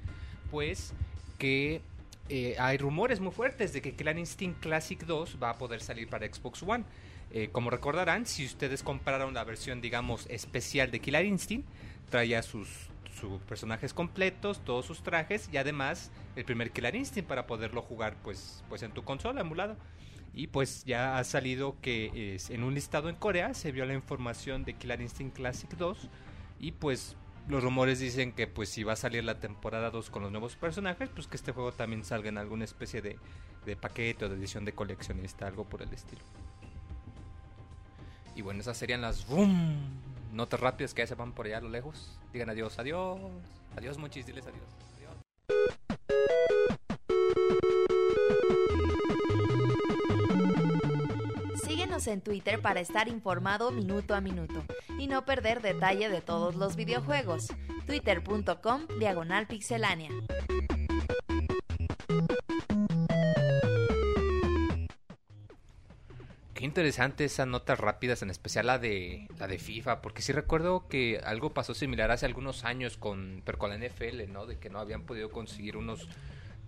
pues 0.52 0.94
que 1.40 1.82
eh, 2.30 2.56
hay 2.60 2.78
rumores 2.78 3.20
muy 3.20 3.32
fuertes 3.32 3.74
de 3.74 3.82
que 3.82 3.96
Killer 3.96 4.20
Instinct 4.20 4.60
Classic 4.62 5.04
2 5.04 5.38
va 5.42 5.50
a 5.50 5.58
poder 5.58 5.82
salir 5.82 6.08
para 6.10 6.32
Xbox 6.32 6.62
One. 6.62 6.84
Eh, 7.32 7.50
como 7.52 7.72
recordarán, 7.72 8.28
si 8.28 8.46
ustedes 8.46 8.84
compraron 8.84 9.34
la 9.34 9.44
versión, 9.44 9.82
digamos, 9.82 10.28
especial 10.30 10.92
de 10.92 11.00
Killer 11.00 11.26
Instinct, 11.26 11.68
traía 12.12 12.44
sus, 12.44 12.68
sus 13.20 13.42
personajes 13.42 13.96
completos, 13.96 14.64
todos 14.64 14.86
sus 14.86 15.02
trajes 15.02 15.50
y 15.52 15.58
además 15.58 16.12
el 16.36 16.46
primer 16.46 16.70
Killer 16.70 16.96
Instinct 16.96 17.28
para 17.28 17.48
poderlo 17.48 17.82
jugar 17.82 18.16
pues, 18.22 18.64
pues 18.70 18.84
en 18.84 18.92
tu 18.92 19.04
consola 19.04 19.42
emulado. 19.42 19.76
Y 20.34 20.48
pues 20.48 20.86
ya 20.86 21.18
ha 21.18 21.24
salido 21.24 21.76
que 21.82 22.36
es, 22.36 22.50
en 22.50 22.64
un 22.64 22.74
listado 22.74 23.10
en 23.10 23.16
Corea 23.16 23.54
se 23.54 23.72
vio 23.72 23.86
la 23.86 23.94
información 23.94 24.64
de 24.64 24.74
Killer 24.76 25.02
Instinct 25.02 25.36
Classic 25.36 25.70
2 25.70 26.08
y 26.60 26.72
pues 26.72 27.18
los 27.48 27.64
rumores 27.64 28.00
dicen 28.00 28.32
que 28.32 28.48
pues 28.48 28.70
si 28.70 28.84
va 28.84 28.94
a 28.94 28.96
salir 28.96 29.24
la 29.24 29.40
temporada 29.40 29.90
2 29.90 30.10
con 30.10 30.24
los 30.24 30.32
nuevos 30.32 30.56
personajes, 30.56 31.10
pues 31.10 31.28
que 31.28 31.36
este 31.36 31.52
juego 31.52 31.74
también 31.74 32.06
salga 32.06 32.30
en 32.30 32.38
alguna 32.38 32.64
especie 32.64 33.02
de, 33.02 33.18
de 33.66 33.76
paquete 33.76 34.26
o 34.26 34.30
de 34.30 34.36
edición 34.36 34.64
de 34.64 34.74
coleccionista, 34.74 35.48
algo 35.48 35.66
por 35.66 35.82
el 35.82 35.92
estilo. 35.94 36.22
Y 38.36 38.42
bueno, 38.42 38.62
esas 38.62 38.78
serían 38.78 39.02
las 39.02 39.28
boom, 39.28 39.78
notas 40.32 40.60
rápidas 40.60 40.94
que 40.94 41.02
ya 41.02 41.08
se 41.08 41.16
van 41.16 41.34
por 41.34 41.46
allá 41.46 41.58
a 41.58 41.62
lo 41.62 41.70
lejos. 41.70 42.18
Digan 42.32 42.50
adiós, 42.50 42.80
adiós, 42.80 43.20
adiós 43.76 43.98
muchis, 43.98 44.26
diles 44.26 44.46
adiós. 44.46 44.64
adiós. 44.64 44.91
En 52.08 52.22
Twitter 52.22 52.60
para 52.62 52.80
estar 52.80 53.08
informado 53.08 53.72
minuto 53.72 54.16
a 54.16 54.22
minuto 54.22 54.64
y 54.98 55.06
no 55.06 55.24
perder 55.24 55.62
detalle 55.62 56.10
de 56.10 56.22
todos 56.22 56.56
los 56.56 56.76
videojuegos. 56.76 57.54
Twitter.com 57.86 58.88
Diagonal 58.98 59.46
Pixelánea. 59.46 60.10
Qué 66.56 66.66
interesante 66.66 67.26
esas 67.26 67.48
notas 67.48 67.80
rápidas, 67.80 68.24
en 68.24 68.32
especial 68.32 68.68
la 68.68 68.80
de 68.80 69.28
la 69.38 69.48
de 69.48 69.60
FIFA, 69.60 70.02
porque 70.02 70.24
sí 70.24 70.32
recuerdo 70.32 70.88
que 70.88 71.22
algo 71.24 71.54
pasó 71.54 71.76
similar 71.76 72.10
hace 72.10 72.26
algunos 72.26 72.66
años 72.66 72.98
con, 72.98 73.44
pero 73.46 73.60
con 73.60 73.70
la 73.70 73.78
NFL, 73.78 74.32
¿no? 74.32 74.48
De 74.48 74.58
que 74.58 74.70
no 74.72 74.80
habían 74.80 75.04
podido 75.04 75.30
conseguir 75.30 75.78
unos 75.78 76.08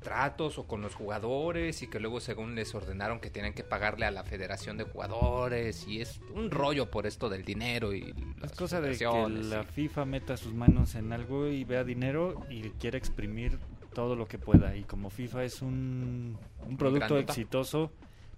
tratos 0.03 0.59
o 0.59 0.67
con 0.67 0.81
los 0.81 0.93
jugadores 0.93 1.81
y 1.81 1.87
que 1.87 1.99
luego 1.99 2.19
según 2.19 2.55
les 2.55 2.75
ordenaron 2.75 3.19
que 3.19 3.29
tenían 3.29 3.53
que 3.53 3.63
pagarle 3.63 4.05
a 4.05 4.11
la 4.11 4.23
Federación 4.23 4.77
de 4.77 4.83
Jugadores 4.83 5.87
y 5.87 6.01
es 6.01 6.19
un 6.35 6.51
rollo 6.51 6.91
por 6.91 7.07
esto 7.07 7.29
del 7.29 7.43
dinero 7.43 7.93
y 7.93 8.13
Es 8.35 8.41
las 8.41 8.51
cosa 8.51 8.81
de 8.81 8.97
que 8.97 9.05
la 9.05 9.63
FIFA 9.63 10.05
meta 10.05 10.37
sus 10.37 10.53
manos 10.53 10.95
en 10.95 11.11
algo 11.13 11.47
y 11.47 11.63
vea 11.63 11.83
dinero 11.83 12.45
y 12.49 12.69
quiera 12.71 12.97
exprimir 12.97 13.57
todo 13.93 14.15
lo 14.15 14.27
que 14.27 14.37
pueda. 14.37 14.75
Y 14.75 14.83
como 14.83 15.09
FIFA 15.09 15.43
es 15.45 15.61
un, 15.61 16.37
un 16.67 16.77
producto 16.77 17.15
grandota. 17.15 17.31
exitoso, 17.31 17.91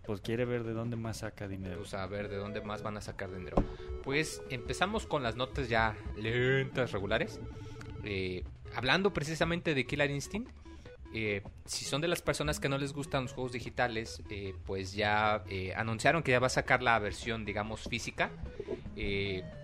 pues 0.05 0.21
quiere 0.21 0.45
ver 0.45 0.63
de 0.63 0.73
dónde 0.73 0.95
más 0.95 1.17
saca 1.17 1.47
dinero. 1.47 1.77
Pues 1.77 1.93
a 1.93 2.05
ver 2.05 2.29
de 2.29 2.37
dónde 2.37 2.61
más 2.61 2.83
van 2.83 2.97
a 2.97 3.01
sacar 3.01 3.33
dinero. 3.35 3.57
Pues 4.03 4.41
empezamos 4.49 5.07
con 5.07 5.23
las 5.23 5.35
notas 5.35 5.69
ya 5.69 5.95
lentas, 6.15 6.91
regulares. 6.91 7.39
Eh, 8.03 8.43
hablando 8.75 9.13
precisamente 9.13 9.73
de 9.73 9.85
Killer 9.85 10.11
Instinct. 10.11 10.51
Eh, 11.17 11.41
si 11.63 11.85
son 11.85 12.01
de 12.01 12.09
las 12.09 12.21
personas 12.21 12.59
que 12.59 12.67
no 12.67 12.77
les 12.77 12.91
gustan 12.91 13.23
los 13.23 13.31
juegos 13.31 13.53
digitales, 13.53 14.21
eh, 14.29 14.53
pues 14.65 14.91
ya 14.91 15.45
eh, 15.47 15.73
anunciaron 15.73 16.23
que 16.23 16.31
ya 16.31 16.39
va 16.39 16.47
a 16.47 16.49
sacar 16.49 16.83
la 16.83 16.99
versión, 16.99 17.45
digamos, 17.45 17.87
física 17.87 18.31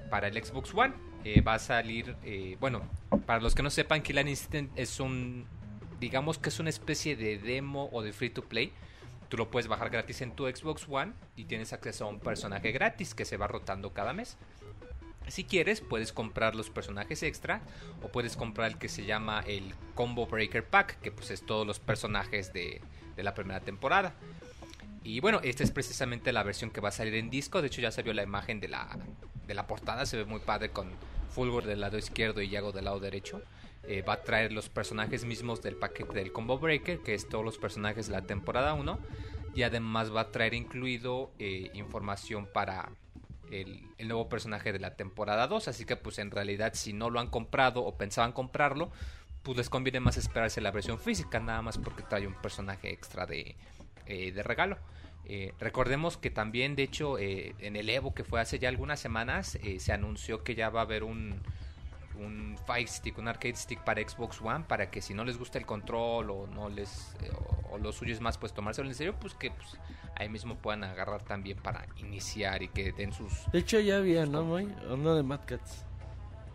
para 0.10 0.30
el 0.30 0.42
Xbox 0.42 0.74
One. 0.74 0.94
Va 1.46 1.56
a 1.56 1.60
salir, 1.60 2.16
bueno, 2.62 2.82
para 3.26 3.42
los 3.42 3.54
que 3.54 3.64
no 3.64 3.70
sepan, 3.70 4.02
Killer 4.02 4.28
Instinct 4.28 4.80
es 4.80 5.02
un, 5.02 5.46
digamos 6.00 6.40
que 6.40 6.48
es 6.48 6.60
una 6.60 6.70
especie 6.70 7.18
de 7.18 7.38
demo 7.38 7.90
o 7.92 8.02
de 8.02 8.14
free 8.14 8.30
to 8.30 8.44
play. 8.44 8.72
Tú 9.28 9.36
lo 9.36 9.52
puedes 9.52 9.68
bajar 9.68 9.90
gratis 9.90 10.22
en 10.22 10.32
tu 10.32 10.48
Xbox 10.48 10.88
One 10.90 11.12
y 11.36 11.46
tienes 11.46 11.74
acceso 11.74 12.06
a 12.06 12.08
un 12.08 12.22
personaje 12.22 12.72
gratis 12.72 13.14
que 13.14 13.26
se 13.26 13.36
va 13.36 13.48
rotando 13.48 13.94
cada 13.94 14.14
mes. 14.14 14.38
Si 15.28 15.44
quieres, 15.44 15.82
puedes 15.82 16.12
comprar 16.12 16.56
los 16.56 16.70
personajes 16.70 17.24
extra 17.24 17.62
o 18.04 18.10
puedes 18.10 18.36
comprar 18.36 18.72
el 18.72 18.78
que 18.78 18.90
se 18.90 19.06
llama 19.06 19.44
el 19.48 19.74
Combo 19.96 20.26
Breaker 20.28 20.66
Pack, 20.66 21.00
que 21.00 21.12
pues 21.12 21.32
es 21.32 21.46
todos 21.46 21.66
los 21.66 21.80
personajes 21.80 22.52
de, 22.54 22.82
de 23.16 23.24
la 23.24 23.34
primera 23.34 23.62
temporada. 23.62 24.14
Y 25.04 25.20
bueno, 25.20 25.40
esta 25.44 25.64
es 25.64 25.72
precisamente 25.72 26.32
la 26.32 26.44
versión 26.44 26.70
que 26.70 26.82
va 26.82 26.90
a 26.90 26.92
salir 26.92 27.16
en 27.16 27.30
disco. 27.30 27.62
De 27.62 27.68
hecho, 27.68 27.82
ya 27.82 27.92
se 27.92 28.04
vio 28.04 28.14
la 28.14 28.24
imagen 28.24 28.60
de 28.60 28.68
la, 28.68 28.98
de 29.48 29.54
la 29.54 29.66
portada. 29.68 30.06
Se 30.06 30.18
ve 30.18 30.26
muy 30.26 30.40
padre 30.40 30.70
con 30.70 30.92
Fulgor 31.30 31.66
del 31.66 31.82
lado 31.82 31.98
izquierdo 31.98 32.42
y 32.42 32.50
Yago 32.50 32.72
del 32.72 32.86
lado 32.86 33.00
derecho. 33.00 33.42
Eh, 33.88 34.04
va 34.04 34.14
a 34.14 34.22
traer 34.22 34.52
los 34.52 34.70
personajes 34.70 35.26
mismos 35.26 35.64
del 35.64 35.76
paquete 35.76 36.14
del 36.14 36.32
Combo 36.32 36.60
Breaker, 36.60 37.00
que 37.00 37.16
es 37.16 37.28
todos 37.28 37.44
los 37.44 37.58
personajes 37.58 38.08
de 38.08 38.14
la 38.14 38.22
temporada 38.22 38.74
1. 38.76 39.00
Y 39.56 39.64
además 39.64 40.16
va 40.16 40.22
a 40.22 40.32
traer 40.32 40.54
incluido 40.54 41.32
eh, 41.40 41.72
información 41.74 42.46
para 42.46 42.92
el, 43.52 43.88
el 43.98 44.08
nuevo 44.08 44.30
personaje 44.30 44.74
de 44.74 44.80
la 44.80 44.96
temporada 44.96 45.48
2. 45.48 45.68
Así 45.68 45.86
que 45.86 45.96
pues 45.96 46.20
en 46.20 46.32
realidad 46.32 46.74
si 46.74 46.94
no 46.94 47.10
lo 47.10 47.20
han 47.20 47.28
comprado 47.28 47.84
o 47.84 47.98
pensaban 47.98 48.32
comprarlo, 48.32 48.92
pues 49.44 49.58
les 49.58 49.70
conviene 49.70 50.00
más 50.00 50.18
esperarse 50.18 50.62
la 50.62 50.72
versión 50.72 51.00
física, 51.00 51.40
nada 51.40 51.62
más 51.62 51.78
porque 51.78 52.04
trae 52.04 52.28
un 52.28 52.36
personaje 52.36 52.92
extra 52.92 53.26
de, 53.26 53.56
eh, 54.06 54.32
de 54.32 54.44
regalo. 54.44 54.78
Eh, 55.26 55.54
recordemos 55.60 56.18
que 56.18 56.30
también, 56.30 56.76
de 56.76 56.84
hecho, 56.84 57.18
eh, 57.18 57.56
en 57.60 57.76
el 57.76 57.90
Evo 57.90 58.14
que 58.14 58.24
fue 58.24 58.42
hace 58.42 58.60
ya 58.60 58.70
algunas 58.70 59.00
semanas, 59.00 59.58
eh, 59.64 59.80
se 59.80 59.94
anunció 59.94 60.44
que 60.44 60.56
ya 60.56 60.70
va 60.70 60.82
a 60.82 60.84
haber 60.84 61.04
un, 61.04 61.42
un 62.26 62.58
Fire 62.66 62.88
Stick, 62.88 63.18
un 63.18 63.28
arcade 63.28 63.56
stick 63.56 63.80
para 63.84 64.02
Xbox 64.02 64.42
One, 64.42 64.66
para 64.68 64.90
que 64.90 65.02
si 65.02 65.14
no 65.14 65.24
les 65.24 65.38
gusta 65.38 65.58
el 65.58 65.66
control 65.66 66.30
o 66.30 66.48
no 66.48 66.70
les 66.70 67.16
eh, 67.22 67.32
o, 67.34 67.76
o 67.76 67.78
lo 67.78 67.92
suyo 67.92 68.14
es 68.14 68.22
más 68.22 68.38
pues 68.38 68.54
tomárselo 68.54 68.88
en 68.88 68.96
serio, 68.96 69.16
pues 69.20 69.34
que 69.34 69.52
pues, 69.52 69.78
ahí 70.16 70.30
mismo 70.30 70.56
puedan 70.56 70.84
agarrar 70.84 71.24
también 71.24 71.58
para 71.58 71.86
iniciar 71.98 72.62
y 72.64 72.68
que 72.68 72.92
den 72.92 73.12
sus... 73.12 73.50
De 73.52 73.60
hecho 73.60 73.80
ya 73.80 73.98
había, 73.98 74.26
¿no, 74.26 74.44
Moy? 74.44 74.74
Uno 74.90 75.16
de 75.16 75.24
Mad 75.24 75.42
Cats. 75.46 75.86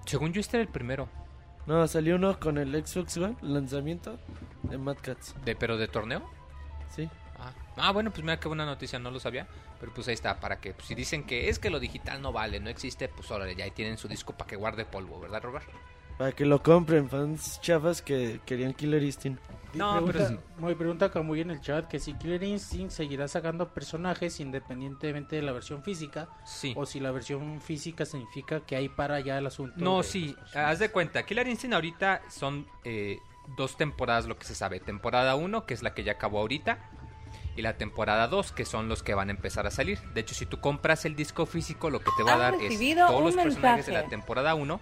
Según 0.07 0.33
yo 0.33 0.41
este 0.41 0.59
era 0.59 0.63
el 0.63 0.69
primero, 0.69 1.09
No, 1.67 1.87
salió 1.89 2.15
uno 2.15 2.39
con 2.39 2.59
el 2.59 2.73
Xbox 2.87 3.17
One, 3.17 3.37
lanzamiento 3.43 4.19
de 4.63 4.79
Mad 4.79 4.99
Cats. 5.03 5.35
de 5.45 5.57
pero 5.57 5.77
de 5.77 5.89
torneo. 5.89 6.23
Sí. 6.95 7.09
Ah, 7.77 7.93
bueno, 7.93 8.11
pues 8.11 8.23
mira 8.23 8.41
qué 8.41 8.49
buena 8.49 8.65
noticia, 8.65 8.99
no 8.99 9.11
lo 9.11 9.21
sabía. 9.21 9.47
Pero 9.79 9.93
pues 9.93 10.09
ahí 10.09 10.15
está, 10.15 10.41
para 10.41 10.61
que 10.61 10.73
pues, 10.73 10.87
si 10.89 10.95
dicen 10.95 11.25
que 11.25 11.49
es 11.49 11.59
que 11.59 11.71
lo 11.71 11.79
digital 11.79 12.23
no 12.23 12.33
vale, 12.33 12.59
no 12.61 12.71
existe, 12.71 13.09
pues 13.09 13.31
órale, 13.31 13.55
ya 13.55 13.65
ahí 13.65 13.71
tienen 13.71 13.99
su 13.99 14.09
disco 14.09 14.33
para 14.33 14.49
que 14.49 14.57
guarde 14.57 14.85
polvo, 14.87 15.21
¿verdad, 15.21 15.43
Robert? 15.43 15.67
Para 16.17 16.33
que 16.33 16.47
lo 16.47 16.63
compren, 16.63 17.11
fans 17.11 17.61
chafas 17.61 18.01
que 18.01 18.41
querían 18.47 18.73
Killer 18.73 19.03
Instinct. 19.03 19.39
No, 19.75 19.93
pregunta, 19.97 20.13
pero 20.17 20.29
sí. 20.31 20.39
Me 20.65 20.75
pregunta 20.75 21.11
Camuy 21.11 21.43
en 21.43 21.51
el 21.51 21.61
chat 21.61 21.87
que 21.87 21.99
si 22.01 22.15
Killer 22.15 22.43
Instinct 22.43 22.91
seguirá 22.93 23.29
sacando 23.29 23.69
personajes 23.75 24.41
independientemente 24.41 25.37
de 25.37 25.43
la 25.43 25.53
versión 25.53 25.83
física 25.83 26.29
Sí. 26.47 26.73
o 26.75 26.87
si 26.87 27.01
la 27.01 27.11
versión 27.11 27.61
física 27.61 28.07
significa 28.07 28.61
que 28.61 28.77
hay 28.77 28.89
para 28.89 29.17
allá 29.17 29.37
el 29.37 29.47
asunto. 29.47 29.75
No, 29.77 30.03
sí, 30.03 30.35
haz 30.55 30.79
de 30.79 30.91
cuenta, 30.91 31.27
Killer 31.27 31.47
Instinct 31.49 31.75
ahorita 31.75 32.23
son 32.31 32.67
eh, 32.85 33.19
dos 33.59 33.77
temporadas 33.77 34.25
lo 34.25 34.39
que 34.39 34.47
se 34.47 34.55
sabe. 34.55 34.81
Temporada 34.81 35.35
1, 35.35 35.67
que 35.67 35.75
es 35.75 35.83
la 35.83 35.93
que 35.93 36.03
ya 36.03 36.13
acabó 36.13 36.39
ahorita, 36.39 36.79
y 37.57 37.63
la 37.63 37.77
temporada 37.77 38.29
2, 38.29 38.53
que 38.53 38.65
son 38.65 38.89
los 38.89 39.03
que 39.03 39.15
van 39.15 39.29
a 39.29 39.33
empezar 39.33 39.67
a 39.67 39.71
salir. 39.71 39.99
De 40.15 40.21
hecho, 40.21 40.35
si 40.35 40.47
tú 40.47 40.61
compras 40.61 41.05
el 41.05 41.17
disco 41.17 41.47
físico, 41.47 41.91
lo 41.91 42.01
que 42.01 42.11
te 42.17 42.23
va 42.23 42.33
a 42.33 42.35
Has 42.35 42.41
dar 42.41 42.55
es 42.63 42.97
todos 42.97 43.23
los 43.23 43.35
personajes 43.35 43.87
de 43.87 43.93
la 43.93 44.07
temporada 44.07 44.55
1 44.55 44.81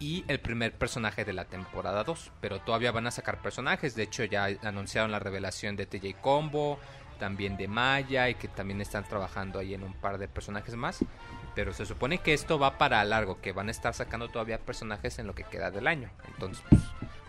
y 0.00 0.24
el 0.28 0.40
primer 0.40 0.72
personaje 0.72 1.24
de 1.24 1.34
la 1.34 1.44
temporada 1.44 2.02
2. 2.02 2.32
Pero 2.40 2.60
todavía 2.60 2.90
van 2.90 3.06
a 3.06 3.10
sacar 3.10 3.42
personajes. 3.42 3.94
De 3.94 4.02
hecho, 4.02 4.24
ya 4.24 4.46
anunciaron 4.62 5.12
la 5.12 5.18
revelación 5.18 5.76
de 5.76 5.86
TJ 5.86 6.20
Combo, 6.20 6.78
también 7.18 7.58
de 7.58 7.68
Maya, 7.68 8.30
y 8.30 8.34
que 8.34 8.48
también 8.48 8.80
están 8.80 9.04
trabajando 9.04 9.58
ahí 9.58 9.74
en 9.74 9.84
un 9.84 9.92
par 9.92 10.16
de 10.18 10.26
personajes 10.26 10.74
más. 10.74 11.04
Pero 11.54 11.74
se 11.74 11.84
supone 11.84 12.18
que 12.18 12.32
esto 12.32 12.58
va 12.58 12.78
para 12.78 13.04
largo, 13.04 13.40
que 13.40 13.52
van 13.52 13.68
a 13.68 13.72
estar 13.72 13.92
sacando 13.92 14.28
todavía 14.28 14.58
personajes 14.58 15.18
en 15.18 15.26
lo 15.26 15.34
que 15.34 15.44
queda 15.44 15.70
del 15.70 15.86
año. 15.86 16.10
Entonces, 16.28 16.64
pues, 16.70 16.80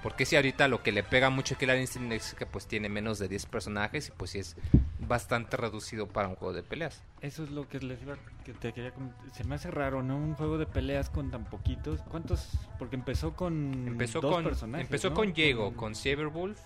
porque 0.03 0.25
si 0.25 0.35
ahorita 0.35 0.67
lo 0.67 0.81
que 0.81 0.91
le 0.91 1.03
pega 1.03 1.29
mucho 1.29 1.55
a 1.55 1.57
Killer 1.57 1.79
Instinct 1.79 2.11
es 2.11 2.33
que 2.33 2.45
pues 2.45 2.67
tiene 2.67 2.89
menos 2.89 3.19
de 3.19 3.27
10 3.27 3.45
personajes 3.45 4.09
y 4.09 4.11
pues 4.11 4.31
sí 4.31 4.39
es 4.39 4.55
bastante 4.99 5.57
reducido 5.57 6.07
para 6.07 6.27
un 6.27 6.35
juego 6.35 6.53
de 6.53 6.63
peleas. 6.63 7.03
Eso 7.21 7.43
es 7.43 7.51
lo 7.51 7.67
que 7.67 7.79
les 7.79 8.01
iba 8.01 8.15
que 8.43 8.53
te 8.53 8.73
quería 8.73 8.91
comentar. 8.91 9.29
Se 9.33 9.43
me 9.43 9.55
hace 9.55 9.69
raro, 9.69 10.01
¿no? 10.01 10.15
Un 10.17 10.35
juego 10.35 10.57
de 10.57 10.65
peleas 10.65 11.09
con 11.09 11.29
tan 11.29 11.45
poquitos. 11.45 12.01
¿Cuántos? 12.09 12.49
Porque 12.79 12.95
empezó 12.95 13.35
con 13.35 13.87
Empezó 13.87 14.21
dos 14.21 14.33
con 14.33 14.43
personajes, 14.43 14.87
empezó 14.87 15.09
¿no? 15.09 15.15
con 15.15 15.33
Diego, 15.33 15.75
con 15.75 15.95
Cyberwolf, 15.95 16.59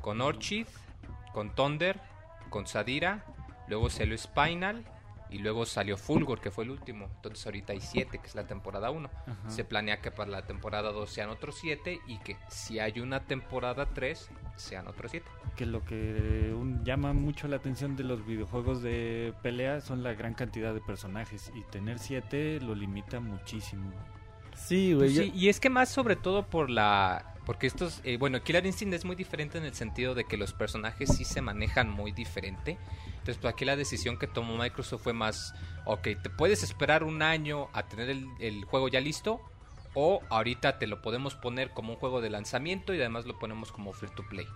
con 0.00 0.20
Orchid, 0.20 0.66
con 1.32 1.54
Thunder, 1.54 2.00
con 2.50 2.66
Sadira, 2.66 3.24
luego 3.68 3.90
salió 3.90 4.16
Spinal 4.16 4.84
y 5.30 5.38
luego 5.38 5.64
salió 5.66 5.96
Fulgor, 5.96 6.40
que 6.40 6.50
fue 6.50 6.64
el 6.64 6.70
último. 6.70 7.06
Entonces 7.16 7.44
ahorita 7.46 7.72
hay 7.72 7.80
7, 7.80 8.18
que 8.18 8.26
es 8.26 8.34
la 8.34 8.46
temporada 8.46 8.90
1. 8.90 9.08
Ajá. 9.26 9.50
Se 9.50 9.64
planea 9.64 10.00
que 10.00 10.10
para 10.10 10.30
la 10.30 10.42
temporada 10.46 10.92
2 10.92 11.08
sean 11.10 11.30
otros 11.30 11.56
7 11.60 12.00
y 12.06 12.18
que 12.18 12.36
si 12.48 12.78
hay 12.78 13.00
una 13.00 13.20
temporada 13.26 13.86
3 13.94 14.28
sean 14.56 14.88
otros 14.88 15.10
7. 15.10 15.26
Que 15.56 15.66
lo 15.66 15.84
que 15.84 16.52
un- 16.54 16.84
llama 16.84 17.12
mucho 17.12 17.48
la 17.48 17.56
atención 17.56 17.96
de 17.96 18.04
los 18.04 18.24
videojuegos 18.26 18.82
de 18.82 19.32
pelea 19.42 19.80
son 19.80 20.02
la 20.02 20.14
gran 20.14 20.34
cantidad 20.34 20.74
de 20.74 20.80
personajes. 20.80 21.50
Y 21.54 21.62
tener 21.70 21.98
siete 21.98 22.60
lo 22.60 22.74
limita 22.74 23.20
muchísimo. 23.20 23.90
Sí, 24.54 24.92
güey. 24.92 25.14
Pues 25.14 25.26
sí, 25.26 25.32
y 25.34 25.48
es 25.48 25.60
que 25.60 25.70
más 25.70 25.88
sobre 25.88 26.16
todo 26.16 26.44
por 26.46 26.70
la... 26.70 27.34
Porque 27.46 27.66
estos... 27.66 28.00
eh, 28.04 28.16
bueno, 28.18 28.42
Killer 28.42 28.66
Instinct 28.66 28.94
es 28.94 29.04
muy 29.04 29.16
diferente 29.16 29.58
en 29.58 29.64
el 29.64 29.74
sentido 29.74 30.14
de 30.14 30.24
que 30.24 30.36
los 30.36 30.52
personajes 30.52 31.08
sí 31.16 31.24
se 31.24 31.40
manejan 31.40 31.88
muy 31.90 32.12
diferente. 32.12 32.78
Entonces, 33.20 33.38
pues 33.38 33.52
aquí 33.52 33.66
la 33.66 33.76
decisión 33.76 34.18
que 34.18 34.26
tomó 34.26 34.56
Microsoft 34.56 35.02
fue 35.02 35.12
más... 35.12 35.54
Ok, 35.84 36.08
te 36.22 36.30
puedes 36.30 36.62
esperar 36.62 37.04
un 37.04 37.20
año 37.20 37.68
a 37.74 37.86
tener 37.86 38.08
el, 38.08 38.64
juego 38.64 38.88
ya 38.88 39.00
listo. 39.00 39.42
O 39.92 40.22
ahorita 40.30 40.78
te 40.78 40.86
lo 40.86 41.02
podemos 41.02 41.34
poner 41.34 41.70
como 41.70 41.92
un 41.92 41.98
juego 41.98 42.22
de 42.22 42.30
lanzamiento 42.30 42.94
y 42.94 43.00
además 43.00 43.26
lo 43.26 43.38
ponemos 43.38 43.72
como 43.72 43.92
free 43.92 44.10
to 44.16 44.22
play. 44.28 44.46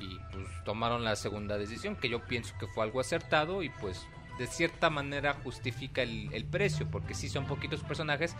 Y 0.00 0.18
pues 0.32 0.46
tomaron 0.64 1.04
la 1.04 1.16
segunda 1.16 1.58
decisión, 1.58 1.96
que 1.96 2.08
yo 2.08 2.24
pienso 2.24 2.54
que 2.58 2.66
fue 2.68 2.84
algo 2.84 3.00
acertado 3.00 3.62
y 3.62 3.68
pues 3.68 4.06
de 4.38 4.46
cierta 4.46 4.88
manera 4.88 5.34
justifica 5.42 6.02
el, 6.02 6.32
el 6.32 6.46
precio, 6.46 6.88
porque 6.90 7.14
sí 7.14 7.28
son 7.28 7.46
poquitos 7.46 7.82
personajes, 7.82 8.36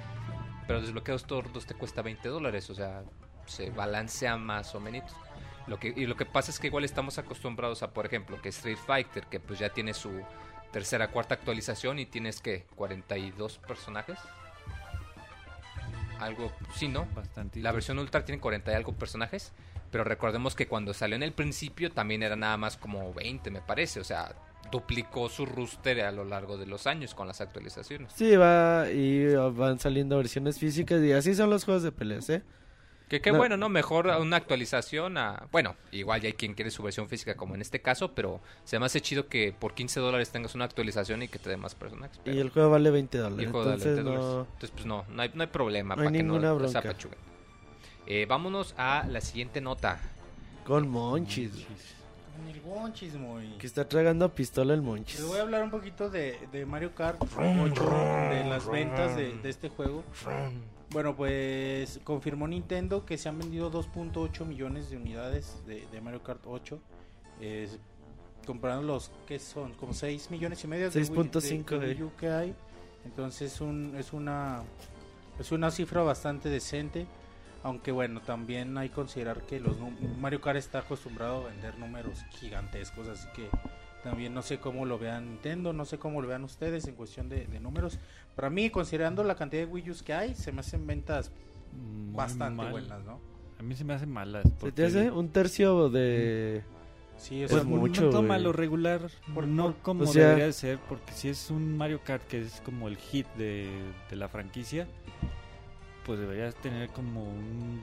pero 0.66 0.80
desbloqueados 0.80 1.24
todos 1.24 1.66
te 1.66 1.74
cuesta 1.74 2.00
20 2.00 2.28
dólares, 2.28 2.70
o 2.70 2.74
sea, 2.74 3.02
se 3.46 3.70
balancea 3.70 4.36
más 4.36 4.74
o 4.74 4.80
menos. 4.80 5.10
Lo 5.68 5.78
que, 5.78 5.92
y 5.94 6.06
lo 6.06 6.16
que 6.16 6.24
pasa 6.24 6.50
es 6.50 6.58
que 6.58 6.68
igual 6.68 6.84
estamos 6.84 7.18
acostumbrados 7.18 7.82
a, 7.82 7.92
por 7.92 8.06
ejemplo, 8.06 8.40
que 8.40 8.48
Street 8.48 8.78
Fighter, 8.78 9.26
que 9.26 9.38
pues 9.38 9.58
ya 9.58 9.68
tiene 9.68 9.92
su 9.94 10.10
tercera, 10.72 11.08
cuarta 11.08 11.34
actualización 11.34 11.98
y 11.98 12.06
tienes 12.06 12.40
que 12.40 12.64
42 12.74 13.58
personajes. 13.58 14.18
Algo, 16.18 16.52
sí, 16.74 16.88
¿no? 16.88 17.06
Bastante. 17.14 17.60
La 17.60 17.72
versión 17.72 17.98
Ultra 17.98 18.24
tiene 18.24 18.40
40 18.40 18.72
y 18.72 18.74
algo 18.74 18.92
personajes, 18.92 19.52
pero 19.90 20.04
recordemos 20.04 20.54
que 20.54 20.66
cuando 20.66 20.92
salió 20.94 21.16
en 21.16 21.22
el 21.22 21.32
principio 21.32 21.90
también 21.92 22.22
era 22.22 22.34
nada 22.34 22.56
más 22.56 22.76
como 22.76 23.12
20, 23.14 23.50
me 23.50 23.60
parece, 23.60 24.00
o 24.00 24.04
sea, 24.04 24.34
duplicó 24.70 25.28
su 25.28 25.46
roster 25.46 26.00
a 26.00 26.12
lo 26.12 26.24
largo 26.24 26.56
de 26.56 26.66
los 26.66 26.86
años 26.86 27.14
con 27.14 27.28
las 27.28 27.40
actualizaciones. 27.40 28.12
Sí, 28.14 28.36
va 28.36 28.90
y 28.90 29.34
van 29.34 29.78
saliendo 29.78 30.16
versiones 30.16 30.58
físicas 30.58 31.02
y 31.02 31.12
así 31.12 31.34
son 31.34 31.50
los 31.50 31.64
juegos 31.64 31.82
de 31.82 31.92
peleas, 31.92 32.28
¿eh? 32.30 32.42
Que 33.08 33.20
qué 33.22 33.32
No. 33.32 33.38
bueno, 33.38 33.56
¿no? 33.56 33.68
Mejor 33.70 34.06
una 34.06 34.36
actualización 34.36 35.16
a... 35.16 35.46
Bueno, 35.50 35.76
igual 35.92 36.20
ya 36.20 36.26
hay 36.26 36.34
quien 36.34 36.52
quiere 36.54 36.70
su 36.70 36.82
versión 36.82 37.08
física 37.08 37.36
como 37.36 37.54
en 37.54 37.62
este 37.62 37.80
caso, 37.80 38.12
pero 38.14 38.40
se 38.64 38.78
me 38.78 38.84
hace 38.84 39.00
chido 39.00 39.28
que 39.28 39.54
por 39.58 39.72
15 39.74 39.98
dólares 40.00 40.30
tengas 40.30 40.54
una 40.54 40.66
actualización 40.66 41.22
y 41.22 41.28
que 41.28 41.38
te 41.38 41.48
dé 41.48 41.56
más 41.56 41.74
personajes. 41.74 42.18
Y 42.18 42.20
pero- 42.24 42.40
el 42.42 42.50
juego 42.50 42.70
vale 42.70 42.90
20 42.90 43.16
y 43.16 43.20
dólares. 43.20 43.46
el 43.46 43.50
juego 43.52 43.66
Entonces 43.72 43.94
20 43.96 44.10
no... 44.10 44.16
dólares. 44.22 44.46
Entonces, 44.52 44.70
pues 44.72 44.86
no, 44.86 45.04
no 45.08 45.22
hay, 45.22 45.30
no 45.34 45.42
hay 45.42 45.48
problema 45.48 45.96
No 45.96 46.02
hay 46.02 46.08
para 46.08 46.16
que 46.18 46.22
no 46.22 46.34
se 46.40 46.52
bronca. 46.52 46.78
apachuguen. 46.80 47.18
Eh, 48.06 48.26
vámonos 48.28 48.74
a 48.76 49.06
la 49.08 49.20
siguiente 49.22 49.60
nota. 49.62 50.00
Con 50.66 50.86
Monchis. 50.88 51.50
Con 52.36 52.46
el 52.48 52.60
Wonchis, 52.60 53.14
muy. 53.14 53.48
Que 53.58 53.66
está 53.66 53.88
tragando 53.88 54.28
pistola 54.34 54.74
el 54.74 54.82
Monchis. 54.82 55.18
Les 55.20 55.28
voy 55.28 55.38
a 55.38 55.42
hablar 55.42 55.62
un 55.62 55.70
poquito 55.70 56.08
de, 56.10 56.38
de 56.52 56.66
Mario 56.66 56.94
Kart 56.94 57.20
8, 57.22 57.34
de 58.30 58.44
las 58.48 58.68
ventas 58.70 59.16
de, 59.16 59.32
de 59.38 59.48
este 59.48 59.70
juego. 59.70 60.04
Bueno, 60.90 61.14
pues 61.14 62.00
confirmó 62.04 62.48
Nintendo 62.48 63.04
que 63.04 63.18
se 63.18 63.28
han 63.28 63.38
vendido 63.38 63.70
2.8 63.70 64.46
millones 64.46 64.88
de 64.90 64.96
unidades 64.96 65.62
de, 65.66 65.86
de 65.92 66.00
Mario 66.00 66.22
Kart 66.22 66.40
8. 66.46 66.80
Eh, 67.40 67.68
comparando 68.46 68.86
los 68.86 69.10
que 69.26 69.38
son 69.38 69.74
como 69.74 69.92
6 69.92 70.30
millones 70.30 70.64
y 70.64 70.66
medio 70.66 70.90
de 70.90 71.00
Wii- 71.02 71.14
6.5 71.14 71.78
de- 71.78 71.86
de 71.86 71.94
de- 71.94 72.10
que 72.18 72.28
hay. 72.30 72.54
Entonces 73.04 73.60
un, 73.60 73.94
es 73.98 74.12
una 74.12 74.62
es 75.38 75.52
una 75.52 75.70
cifra 75.70 76.02
bastante 76.02 76.48
decente. 76.48 77.06
Aunque 77.64 77.90
bueno, 77.92 78.20
también 78.22 78.78
hay 78.78 78.88
que 78.88 78.94
considerar 78.94 79.42
que 79.42 79.60
los 79.60 79.76
Mario 80.18 80.40
Kart 80.40 80.56
está 80.56 80.78
acostumbrado 80.78 81.44
a 81.44 81.50
vender 81.50 81.76
números 81.78 82.20
gigantescos, 82.30 83.08
así 83.08 83.26
que 83.34 83.48
también 84.04 84.32
no 84.32 84.42
sé 84.42 84.58
cómo 84.58 84.86
lo 84.86 84.96
vean 84.98 85.26
Nintendo, 85.28 85.72
no 85.72 85.84
sé 85.84 85.98
cómo 85.98 86.22
lo 86.22 86.28
vean 86.28 86.44
ustedes 86.44 86.86
en 86.86 86.94
cuestión 86.94 87.28
de, 87.28 87.46
de 87.46 87.58
números. 87.60 87.98
Para 88.38 88.50
mí, 88.50 88.70
considerando 88.70 89.24
la 89.24 89.34
cantidad 89.34 89.62
de 89.66 89.68
Wii 89.72 89.90
U's 89.90 90.00
que 90.04 90.14
hay, 90.14 90.32
se 90.36 90.52
me 90.52 90.60
hacen 90.60 90.86
ventas 90.86 91.32
Muy 91.72 92.14
bastante 92.14 92.54
mal. 92.62 92.70
buenas, 92.70 93.04
¿no? 93.04 93.18
A 93.58 93.64
mí 93.64 93.74
se 93.74 93.82
me 93.82 93.94
hacen 93.94 94.12
malas. 94.12 94.44
¿Se 94.44 94.50
porque- 94.50 94.70
te 94.76 94.86
hace 94.86 95.10
un 95.10 95.30
tercio 95.30 95.90
de... 95.90 96.62
Sí, 97.16 97.42
o 97.42 97.48
Pues 97.48 97.62
sea, 97.62 97.68
Pues 97.68 97.80
mucho, 97.80 98.02
no 98.04 98.10
toma 98.10 98.34
güey. 98.34 98.42
lo 98.44 98.52
regular, 98.52 99.00
Por- 99.34 99.48
no 99.48 99.64
por- 99.72 99.74
como 99.82 100.04
o 100.04 100.06
sea- 100.06 100.22
debería 100.26 100.46
de 100.46 100.52
ser, 100.52 100.78
porque 100.88 101.12
si 101.14 101.28
es 101.30 101.50
un 101.50 101.76
Mario 101.76 102.00
Kart 102.04 102.22
que 102.28 102.42
es 102.42 102.60
como 102.64 102.86
el 102.86 102.96
hit 102.96 103.26
de, 103.36 103.68
de 104.08 104.14
la 104.14 104.28
franquicia, 104.28 104.86
pues 106.06 106.20
deberías 106.20 106.54
tener 106.54 106.90
como 106.90 107.24
un 107.24 107.82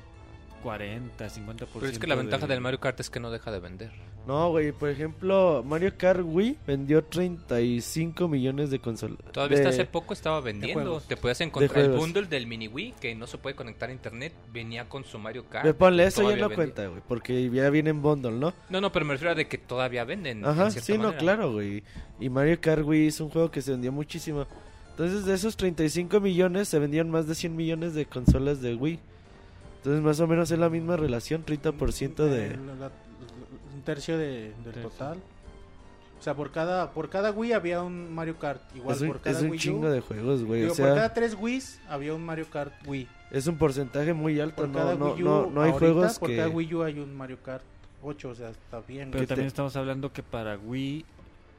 40, 0.63 1.27
50%. 1.29 1.67
Pero 1.81 1.91
es 1.91 1.99
que 1.99 2.07
la 2.07 2.15
ventaja 2.15 2.47
de- 2.47 2.53
del 2.53 2.61
Mario 2.61 2.79
Kart 2.79 2.97
es 3.01 3.09
que 3.09 3.19
no 3.19 3.29
deja 3.29 3.51
de 3.51 3.59
vender. 3.59 3.91
No, 4.27 4.49
güey, 4.49 4.71
por 4.71 4.89
ejemplo, 4.89 5.63
Mario 5.65 5.93
Kart 5.97 6.21
Wii 6.23 6.57
vendió 6.65 7.03
35 7.03 8.27
millones 8.27 8.71
de 8.71 8.79
consolas. 8.79 9.19
Todavía 9.31 9.57
de... 9.59 9.63
hasta 9.67 9.81
hace 9.81 9.85
poco 9.89 10.13
estaba 10.13 10.41
vendiendo. 10.41 10.99
Te 11.01 11.15
podías 11.15 11.41
encontrar 11.41 11.85
el 11.85 11.91
bundle 11.91 12.25
del 12.25 12.47
mini 12.47 12.67
Wii 12.67 12.95
que 12.99 13.13
no 13.15 13.27
se 13.27 13.37
puede 13.37 13.55
conectar 13.55 13.89
a 13.89 13.91
internet. 13.93 14.33
Venía 14.51 14.89
con 14.89 15.03
su 15.05 15.19
Mario 15.19 15.45
Kart. 15.49 15.65
Ve, 15.65 15.73
ponle, 15.73 16.05
eso 16.05 16.23
ya 16.23 16.29
no 16.37 16.49
vendía. 16.49 16.55
cuenta, 16.55 16.87
güey, 16.87 17.01
porque 17.07 17.49
ya 17.51 17.69
viene 17.69 17.91
en 17.91 18.01
bundle, 18.01 18.31
¿no? 18.31 18.53
No, 18.69 18.81
no, 18.81 18.91
pero 18.91 19.05
me 19.05 19.13
refiero 19.13 19.31
a 19.31 19.35
de 19.35 19.47
que 19.47 19.57
todavía 19.59 20.03
venden. 20.05 20.43
Ajá, 20.45 20.71
sí, 20.71 20.93
no, 20.93 21.03
manera. 21.05 21.17
claro, 21.19 21.51
güey. 21.51 21.83
Y 22.19 22.29
Mario 22.29 22.59
Kart 22.59 22.83
Wii 22.83 23.07
es 23.07 23.19
un 23.21 23.29
juego 23.29 23.51
que 23.51 23.61
se 23.61 23.71
vendió 23.71 23.91
muchísimo. 23.91 24.47
Entonces, 24.91 25.25
de 25.25 25.33
esos 25.35 25.55
35 25.57 26.19
millones, 26.19 26.67
se 26.69 26.79
vendían 26.79 27.09
más 27.11 27.27
de 27.27 27.35
100 27.35 27.55
millones 27.55 27.93
de 27.93 28.05
consolas 28.05 28.61
de 28.61 28.75
Wii. 28.75 28.99
Entonces 29.77 30.01
más 30.03 30.19
o 30.19 30.25
menos 30.25 30.49
es 30.49 30.57
la 30.57 30.67
misma 30.67 30.97
relación, 30.97 31.45
30% 31.45 32.15
de... 32.15 32.47
Eh, 32.47 32.57
la- 32.65 32.73
la- 32.75 32.87
un 32.87 33.04
tercio 33.85 34.17
de, 34.17 34.51
del 34.63 34.73
Tercio. 34.73 34.89
total. 34.89 35.17
O 36.19 36.21
sea, 36.25 36.33
por 36.33 36.51
cada 36.51 36.91
por 36.91 37.09
cada 37.09 37.31
Wii 37.31 37.51
había 37.53 37.81
un 37.83 38.13
Mario 38.13 38.37
Kart. 38.39 38.61
Igual 38.75 38.95
Es 38.95 39.01
un, 39.01 39.07
por 39.09 39.19
cada 39.21 39.37
es 39.37 39.43
un 39.43 39.49
Wii 39.51 39.57
U, 39.59 39.61
chingo 39.61 39.89
de 39.91 39.99
juegos, 40.01 40.43
güey. 40.43 40.61
digo, 40.61 40.73
O 40.73 40.75
por 40.75 40.85
sea, 40.85 40.95
cada 40.95 41.13
tres 41.13 41.37
Wii's 41.39 41.79
había 41.87 42.13
un 42.13 42.23
Mario 42.25 42.45
Kart 42.51 42.73
Wii. 42.87 43.07
es 43.31 43.47
un 43.47 43.57
porcentaje 43.57 44.13
muy 44.13 44.39
alto. 44.39 44.55
Por 44.63 44.69
No, 44.69 44.73
cada 44.79 44.95
no, 44.95 45.13
Wii 45.13 45.23
U, 45.23 45.25
no, 45.25 45.49
no 45.51 45.61
hay 45.61 45.71
ahorita, 45.71 45.91
juegos 45.93 46.19
por 46.19 46.29
que... 46.29 46.37
cada 46.37 46.49
Wii 46.49 46.73
U 46.73 46.83
hay 46.83 46.99
un 46.99 47.15
Mario 47.15 47.37
Kart 47.43 47.63
8, 48.01 48.29
o 48.29 48.35
sea, 48.35 48.49
está 48.49 48.79
bien. 48.81 49.11
Pero 49.11 49.27
también 49.27 49.45
te- 49.45 49.49
estamos 49.49 49.75
hablando 49.75 50.11
que 50.11 50.23
para 50.23 50.57
Wii 50.57 51.05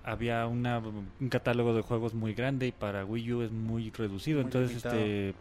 había 0.04 0.46
una, 0.46 0.78
un 0.78 1.28
catálogo 1.28 1.74
de 1.74 1.82
juegos 1.82 2.14
muy 2.14 2.32
grande 2.34 2.66
y 2.68 2.72
para 2.72 3.04
Wii 3.04 3.32
U 3.34 3.42
es 3.42 3.52
muy 3.52 3.90
reducido. 3.90 4.38
Muy 4.38 4.46
entonces, 4.46 4.70
limitado. 4.70 4.94
este 4.96 5.34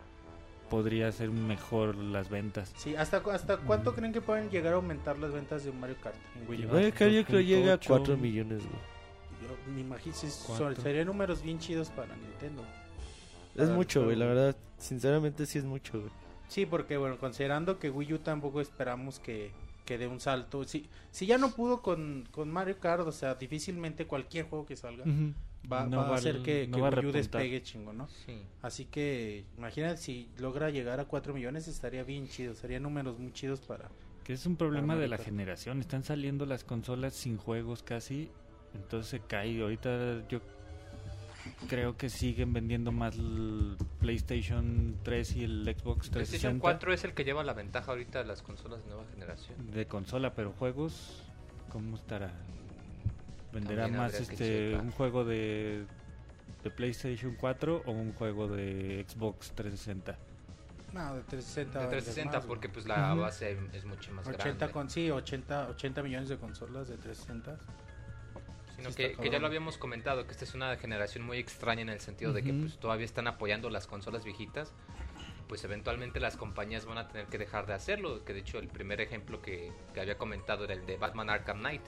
podría 0.70 1.12
ser 1.12 1.30
mejor 1.30 1.96
las 1.96 2.30
ventas. 2.30 2.74
Sí, 2.78 2.96
¿hasta, 2.96 3.18
hasta 3.32 3.58
cuánto 3.58 3.94
creen 3.94 4.12
que 4.14 4.22
pueden 4.22 4.50
llegar 4.50 4.74
a 4.74 4.76
aumentar 4.78 5.18
las 5.20 5.32
ventas 5.32 5.64
de 5.64 5.70
un 5.70 5.80
Mario 5.80 5.96
Kart 6.02 6.16
en 6.42 6.50
Wii 6.50 6.66
U? 6.66 6.70
Mario 6.70 6.94
Kart 6.98 7.12
yo 7.12 7.26
creo 7.26 7.42
llega 7.42 7.74
a 7.74 7.80
2.8. 7.80 7.88
4 7.88 8.18
millones, 8.18 8.60
güey. 8.64 8.96
Yo 9.42 9.72
me 9.74 9.82
imagino, 9.82 10.16
son- 10.16 10.76
serían 10.78 11.08
números 11.08 11.42
bien 11.42 11.60
chidos 11.60 11.90
para 11.90 12.16
Nintendo. 12.16 12.64
Es 13.56 13.70
mucho, 13.70 14.04
güey, 14.04 14.16
la 14.16 14.26
verdad. 14.26 14.56
Sinceramente 14.78 15.46
sí 15.46 15.60
es 15.60 15.66
mucho, 15.66 16.00
güey. 16.00 16.12
Sí, 16.48 16.66
porque 16.66 16.98
bueno, 16.98 17.18
considerando 17.18 17.80
que 17.80 17.90
Wii 17.90 18.14
U 18.14 18.20
tampoco 18.20 18.60
esperamos 18.62 19.20
que, 19.20 19.52
que 19.86 19.98
dé 19.98 20.08
un 20.08 20.20
salto. 20.20 20.64
Si, 20.66 20.90
si 21.12 21.26
ya 21.26 21.38
no 21.38 21.52
pudo 21.52 21.82
con, 21.82 22.28
con 22.32 22.52
Mario 22.52 22.80
Kart, 22.80 23.02
o 23.08 23.12
sea, 23.12 23.36
difícilmente 23.36 24.06
cualquier 24.08 24.48
juego 24.50 24.66
que 24.66 24.76
salga 24.76 25.04
va, 25.66 25.86
No 25.86 25.98
va 25.98 26.08
a 26.08 26.10
va 26.12 26.16
hacer 26.18 26.42
que, 26.42 26.68
no 26.68 26.78
que 26.78 26.98
Wii 26.98 27.06
U 27.08 27.12
despegue 27.12 27.62
chingo, 27.62 27.94
¿no? 27.94 28.08
Sí. 28.08 28.42
Así 28.62 28.86
que 28.86 29.46
imagínate 29.58 29.98
si 29.98 30.30
logra 30.38 30.70
llegar 30.70 31.00
a 31.00 31.06
4 31.06 31.34
millones 31.34 31.68
estaría 31.68 32.04
bien 32.04 32.28
chido, 32.28 32.54
serían 32.54 32.84
números 32.84 33.20
muy 33.20 33.32
chidos 33.34 33.62
para... 33.62 33.90
Que 34.24 34.34
es 34.34 34.46
un 34.46 34.56
problema 34.56 34.96
de 34.96 35.08
la 35.08 35.18
generación. 35.20 35.80
Están 35.80 36.04
saliendo 36.04 36.48
las 36.48 36.64
consolas 36.64 37.14
sin 37.14 37.38
juegos 37.38 37.84
casi. 37.84 38.32
Entonces 38.74 39.10
se 39.10 39.20
cae. 39.20 39.62
Ahorita 39.62 40.28
yo 40.28 40.42
creo 41.68 41.96
que 41.96 42.10
siguen 42.10 42.54
vendiendo 42.54 42.92
más 42.92 43.16
el 43.16 43.78
PlayStation 44.00 44.98
3 45.04 45.36
y 45.36 45.44
el 45.44 45.64
Xbox 45.64 46.10
PlayStation 46.10 46.60
360 46.60 46.62
4 46.62 46.94
es 46.94 47.04
el 47.04 47.14
que 47.14 47.24
lleva 47.24 47.44
la 47.44 47.54
ventaja 47.54 47.92
ahorita 47.92 48.20
de 48.20 48.26
las 48.26 48.42
consolas 48.42 48.84
de 48.84 48.90
nueva 48.90 49.06
generación. 49.14 49.72
de 49.72 49.86
consola, 49.86 50.34
pero 50.34 50.52
juegos, 50.54 51.24
¿cómo 51.70 51.96
estará? 51.96 52.34
¿Venderá 53.56 53.88
más 53.88 54.14
este 54.14 54.76
un 54.76 54.92
juego 54.92 55.24
de, 55.24 55.86
de 56.62 56.72
PlayStation 56.72 57.36
4 57.40 57.84
o 57.86 57.92
un 57.92 58.12
juego 58.12 58.50
de 58.50 59.06
Xbox 59.08 59.54
360? 59.56 60.18
No, 60.92 61.16
de 61.16 61.22
360. 61.24 61.72
De 61.72 61.78
va 61.80 61.84
a 61.84 61.88
vender 61.88 62.04
360 62.04 62.38
más, 62.38 62.46
porque 62.46 62.68
pues 62.68 62.86
la 62.86 63.14
Ujú. 63.14 63.22
base 63.22 63.58
es 63.72 63.86
mucho 63.86 64.12
más 64.12 64.28
80 64.28 64.44
grande. 64.44 64.72
con 64.74 64.90
sí, 64.90 65.10
80, 65.10 65.70
80 65.70 66.04
millones 66.04 66.28
de 66.28 66.38
consolas 66.38 66.90
de 66.90 66.98
360. 66.98 67.58
Sino 68.76 68.90
Sí 68.90 68.96
que, 68.98 69.14
que 69.14 69.30
ya 69.30 69.40
lo 69.40 69.48
habíamos 69.48 69.78
comentado, 69.78 70.26
que 70.26 70.32
esta 70.34 70.44
es 70.44 70.54
una 70.54 70.76
generación 70.76 71.24
muy 71.24 71.38
extraña 71.38 71.82
en 71.82 71.90
el 71.90 72.02
sentido 72.02 72.34
de 72.34 72.44
que 72.44 72.52
pues, 72.54 72.78
todavía 72.78 73.06
están 73.06 73.28
apoyando 73.28 73.70
las 73.70 73.88
consolas 73.88 74.26
viejitas. 74.26 74.74
Pues 75.48 75.64
eventualmente 75.64 76.20
las 76.20 76.36
compañías 76.36 76.86
van 76.86 76.98
a 76.98 77.08
tener 77.08 77.28
que 77.28 77.38
dejar 77.38 77.68
de 77.68 77.74
hacerlo. 77.74 78.26
Que 78.26 78.34
de 78.34 78.40
hecho 78.40 78.60
el 78.60 78.68
primer 78.68 79.00
ejemplo 79.00 79.42
que, 79.42 79.72
que 79.94 80.02
había 80.02 80.18
comentado 80.18 80.66
era 80.66 80.74
el 80.74 80.86
de 80.86 80.98
Batman 80.98 81.30
Arkham 81.30 81.60
Knight. 81.60 81.84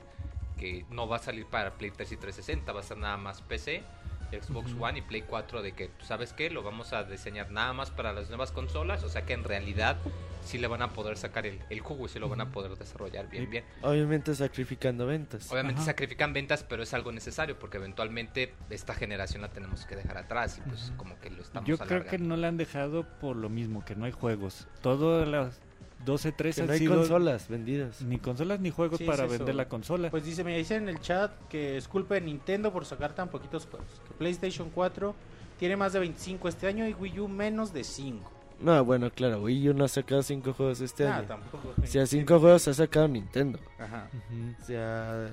Que 0.57 0.85
no 0.89 1.07
va 1.07 1.17
a 1.17 1.19
salir 1.19 1.45
para 1.45 1.71
Play 1.77 1.91
3 1.91 2.11
y 2.11 2.17
360, 2.17 2.71
va 2.73 2.79
a 2.79 2.83
ser 2.83 2.97
nada 2.97 3.17
más 3.17 3.41
PC, 3.41 3.83
Xbox. 4.31 4.73
One 4.79 4.99
y 4.99 5.01
Play 5.01 5.21
4. 5.21 5.61
De 5.61 5.71
que, 5.73 5.89
¿sabes 6.01 6.33
qué? 6.33 6.49
Lo 6.49 6.63
vamos 6.63 6.91
a 6.93 7.03
diseñar 7.03 7.51
nada 7.51 7.73
más 7.73 7.91
para 7.91 8.11
las 8.13 8.29
nuevas 8.29 8.51
consolas. 8.51 9.03
O 9.03 9.09
sea 9.09 9.25
que 9.25 9.33
en 9.33 9.43
realidad 9.43 9.97
sí 10.43 10.57
le 10.57 10.67
van 10.67 10.81
a 10.81 10.89
poder 10.93 11.17
sacar 11.17 11.45
el, 11.45 11.59
el 11.69 11.79
jugo 11.81 12.05
y 12.05 12.09
sí 12.09 12.19
lo 12.19 12.27
van 12.29 12.39
a 12.41 12.51
poder 12.51 12.75
desarrollar 12.77 13.29
bien, 13.29 13.43
Y- 13.43 13.45
bien. 13.47 13.65
Obviamente 13.83 14.33
sacrificando 14.33 15.05
ventas. 15.05 15.51
Obviamente 15.51 15.81
Ajá. 15.81 15.91
sacrifican 15.91 16.33
ventas, 16.33 16.63
pero 16.63 16.83
es 16.83 16.93
algo 16.93 17.11
necesario 17.11 17.59
porque 17.59 17.77
eventualmente 17.77 18.53
esta 18.70 18.93
generación 18.93 19.41
la 19.41 19.50
tenemos 19.50 19.85
que 19.85 19.96
dejar 19.98 20.17
atrás 20.17 20.57
y 20.57 20.61
pues 20.70 20.91
como 20.98 21.20
que 21.20 21.29
lo 21.29 21.41
estamos 21.41 21.67
Yo 21.67 21.77
creo 21.77 22.05
que 22.05 22.17
no 22.17 22.35
la 22.37 22.48
han 22.48 22.57
dejado 22.57 23.03
por 23.20 23.35
lo 23.35 23.50
mismo, 23.50 23.83
que 23.85 23.96
no 23.96 24.05
hay 24.05 24.11
juegos. 24.13 24.67
Todas 24.81 25.27
las 25.27 25.59
12, 26.07 26.31
13 26.31 26.55
Que 26.55 26.61
han 26.61 26.67
no 26.67 26.74
hay 26.74 26.79
sido 26.79 26.96
consolas 26.96 27.48
vendidas. 27.50 28.01
ni 28.01 28.17
consolas 28.17 28.59
ni 28.59 28.72
juegos 28.72 28.98
Sí, 28.98 29.03
para 29.03 29.25
es 29.25 29.31
vender 29.31 29.53
la 29.55 29.67
consola. 29.67 30.09
Pues 30.09 30.24
dice, 30.25 30.43
me 30.43 30.57
dicen 30.57 30.83
en 30.83 30.89
el 30.89 31.00
chat 31.01 31.31
que 31.50 31.77
es 31.77 31.87
culpa 31.87 32.15
de 32.15 32.22
Nintendo 32.22 32.72
por 32.74 32.85
sacar 32.85 33.13
tan 33.13 33.29
poquitos 33.29 33.67
juegos. 33.67 33.87
Que 34.07 34.13
PlayStation 34.15 34.70
4 34.74 35.13
tiene 35.59 35.75
más 35.75 35.93
de 35.93 36.00
25 36.00 36.48
este 36.48 36.65
año 36.67 36.87
y 36.87 36.93
Wii 36.93 37.20
U 37.20 37.27
menos 37.27 37.74
de 37.74 37.83
5. 37.83 38.31
No, 38.61 38.83
bueno, 38.83 39.11
claro, 39.11 39.43
Wii 39.43 39.70
U 39.70 39.74
no 39.75 39.83
ha 39.83 39.87
sacado 39.87 40.24
5 40.24 40.53
juegos 40.53 40.81
este 40.81 41.05
Ah, 41.05 41.17
año. 41.17 41.27
tampoco. 41.27 41.74
O 41.79 41.85
sea, 41.85 42.07
5 42.07 42.39
juegos 42.39 42.67
ha 42.67 42.74
sacado 42.74 43.07
Nintendo. 43.07 43.59
Ajá. 43.77 44.09
Ujú. 44.13 44.55
O 44.61 44.65
sea, 44.65 45.29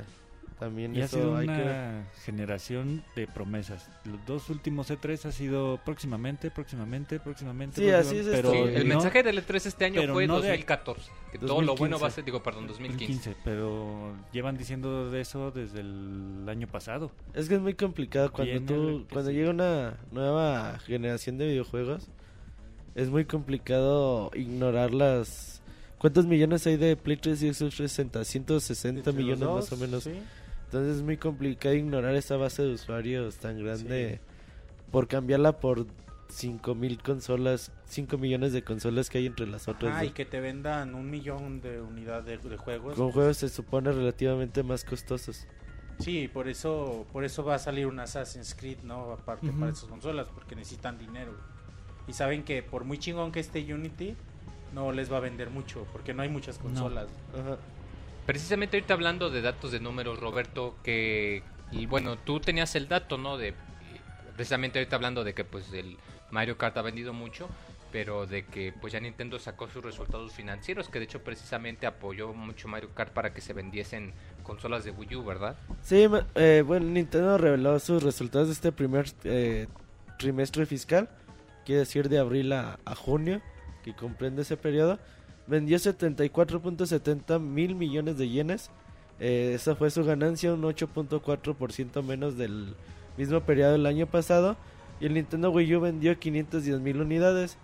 también 0.59 0.95
Y 0.95 1.03
ha 1.03 1.07
eso 1.07 1.17
sido 1.19 1.37
hay 1.37 1.47
que 1.47 1.53
una 1.53 2.05
generación 2.25 3.03
de 3.17 3.27
promesas. 3.27 3.89
Los 4.05 4.25
dos 4.27 4.51
últimos 4.51 4.91
E3 4.91 5.25
ha 5.27 5.33
sido 5.33 5.81
próximamente, 5.85 6.51
próximamente, 6.51 7.19
próximamente. 7.21 7.81
Sí, 7.83 7.91
así 7.91 8.15
próximamente, 8.15 8.31
es 8.31 8.37
pero. 8.37 8.53
Sí, 8.53 8.75
el 8.77 8.89
no- 8.89 8.95
mensaje 8.95 9.23
del 9.23 9.39
E3 9.39 9.67
este 9.67 9.85
año 9.85 10.13
fue 10.13 10.27
no 10.27 10.41
de- 10.41 10.49
2014. 10.49 11.11
Que 11.33 11.39
todo 11.39 11.61
lo 11.63 11.75
bueno 11.77 11.99
2015. 11.99 12.03
va 12.03 12.07
a 12.09 12.11
ser, 12.11 12.25
digo, 12.25 12.43
perdón, 12.43 12.67
2015. 12.69 13.31
2015, 13.31 13.37
pero 13.45 14.15
llevan 14.33 14.57
diciendo 14.57 15.11
de 15.11 15.21
eso 15.21 15.51
desde 15.51 15.81
el 15.81 16.47
año 16.49 16.69
pasado. 16.69 17.11
Es 17.35 17.49
que 17.49 17.57
es 17.57 17.61
muy 17.61 17.75
complicado 17.75 18.31
cuando 18.33 18.61
tú, 18.61 19.05
que 19.09 19.13
cuando 19.13 19.31
sí. 19.31 19.37
llega 19.37 19.51
una 19.51 19.99
nueva 20.13 20.79
generación 20.87 21.37
de 21.39 21.49
videojuegos, 21.49 22.09
es 22.95 23.11
muy 23.11 23.25
complicado 23.25 24.31
ignorar 24.35 24.95
las... 24.95 25.61
¿Cuántos 25.99 26.27
millones 26.27 26.67
hay 26.67 26.77
de 26.77 26.97
Play 26.97 27.17
3 27.17 27.43
y 27.43 27.53
Xbox 27.55 27.77
360? 27.77 28.25
160 28.25 28.99
Entre 29.01 29.13
los 29.13 29.17
millones 29.19 29.41
dos, 29.41 29.71
más 29.71 29.73
o 29.73 29.77
menos. 29.83 30.03
sí. 30.05 30.13
Entonces 30.65 30.97
es 30.97 31.03
muy 31.03 31.17
complicado 31.17 31.75
ignorar 31.75 32.15
esa 32.15 32.37
base 32.37 32.63
de 32.63 32.73
usuarios 32.75 33.37
tan 33.37 33.59
grande 33.63 34.21
por 34.91 35.09
cambiarla 35.09 35.61
por 35.61 35.87
5 36.29 36.75
mil 36.75 37.01
consolas, 37.03 37.71
5 37.87 38.19
millones 38.19 38.53
de 38.53 38.63
consolas 38.63 39.11
que 39.11 39.19
hay 39.19 39.27
entre 39.27 39.47
las 39.47 39.69
otras. 39.69 39.95
Ah, 39.97 40.05
y 40.05 40.11
que 40.11 40.25
te 40.25 40.41
vendan 40.41 40.95
un 40.95 41.11
millón 41.11 41.61
de 41.61 41.81
unidades 41.81 42.43
de, 42.43 42.51
de 42.51 42.57
juegos. 42.57 42.97
Con 42.97 43.13
juegos 43.13 43.37
se 43.39 43.49
supone 43.49 43.93
relativamente 43.93 44.63
más 44.63 44.85
costosos. 44.85 45.47
Sí, 45.99 46.29
por 46.29 46.49
eso, 46.49 47.07
por 47.13 47.25
eso 47.25 47.45
va 47.45 47.55
a 47.55 47.59
salir 47.59 47.87
un 47.87 48.01
Assassin's 48.01 48.55
Creed, 48.55 48.79
¿no? 48.83 49.13
Aparte 49.13 49.53
para 49.53 49.71
esas 49.71 49.89
consolas, 49.89 50.27
porque 50.35 50.57
necesitan 50.57 50.99
dinero. 50.99 51.33
Y 52.09 52.13
saben 52.13 52.43
que 52.43 52.63
por 52.63 52.85
muy 52.85 52.99
chingón 52.99 53.31
que 53.31 53.41
esté 53.41 53.73
Unity, 53.73 54.17
no 54.75 54.91
les 54.93 55.11
va 55.11 55.19
a 55.19 55.21
vender 55.21 55.51
mucho, 55.51 55.87
porque 55.93 56.13
no 56.13 56.23
hay 56.23 56.29
muchas 56.29 56.59
consolas. 56.59 57.09
Ajá. 57.33 57.59
Precisamente 58.27 58.77
ahorita 58.77 58.95
hablando 58.95 59.31
de 59.31 59.43
datos 59.43 59.71
de 59.73 59.81
números, 59.81 60.19
Roberto, 60.19 60.77
que 60.83 61.43
y 61.71 61.87
bueno, 61.87 62.17
tú 62.17 62.41
tenías 62.41 62.75
el 62.75 62.89
dato, 62.89 63.19
¿no? 63.19 63.37
De 63.37 63.55
precisamente 64.35 64.79
ahorita 64.79 64.97
hablando 64.97 65.25
de 65.25 65.35
que 65.35 65.45
pues 65.45 65.73
el 65.73 65.97
Mario 66.31 66.57
Kart 66.57 66.77
ha 66.79 66.83
vendido 66.83 67.13
mucho, 67.13 67.49
pero 67.93 68.27
de 68.27 68.45
que 68.47 68.73
pues 68.73 68.93
ya 68.93 69.01
Nintendo 69.01 69.39
sacó 69.39 69.69
sus 69.69 69.85
resultados 69.85 70.33
financieros, 70.33 70.89
que 70.89 70.99
de 70.99 71.05
hecho 71.05 71.23
precisamente 71.23 71.87
apoyó 71.87 72.33
mucho 72.33 72.67
Mario 72.67 72.91
Kart 72.95 73.13
para 73.13 73.35
que 73.35 73.41
se 73.41 73.53
vendiesen 73.53 74.13
consolas 74.43 74.85
de 74.85 74.91
Wii 74.91 75.17
U, 75.17 75.25
¿verdad? 75.25 75.57
Sí, 75.83 76.07
eh, 76.35 76.63
bueno, 76.67 76.87
Nintendo 76.87 77.39
reveló 77.39 77.79
sus 77.79 78.03
resultados 78.03 78.49
de 78.49 78.55
este 78.55 78.73
primer 78.73 79.07
eh, 79.25 79.69
trimestre 80.19 80.67
fiscal, 80.67 81.09
quiere 81.65 81.81
decir 81.81 82.09
de 82.09 82.19
abril 82.19 82.53
a 82.53 82.79
junio, 82.97 83.43
que 83.85 83.95
comprende 83.95 84.43
ese 84.43 84.57
periodo. 84.57 84.99
Vendió 85.47 85.77
74.70 85.77 87.39
mil 87.41 87.75
millones 87.75 88.17
de 88.17 88.29
yenes. 88.29 88.71
Eh, 89.21 89.53
esa 89.55 89.77
fue 89.77 89.91
su 89.91 90.05
ganancia, 90.05 90.53
un 90.55 90.63
8.4% 90.63 92.03
menos 92.03 92.37
del 92.37 92.75
mismo 93.17 93.41
periodo 93.41 93.73
del 93.73 93.87
año 93.87 94.07
pasado. 94.07 94.57
Y 95.01 95.07
el 95.07 95.15
Nintendo 95.15 95.51
Wii 95.51 95.77
U 95.77 95.81
vendió 95.81 96.19
510 96.19 96.81
mil 96.81 97.01
unidades 97.01 97.59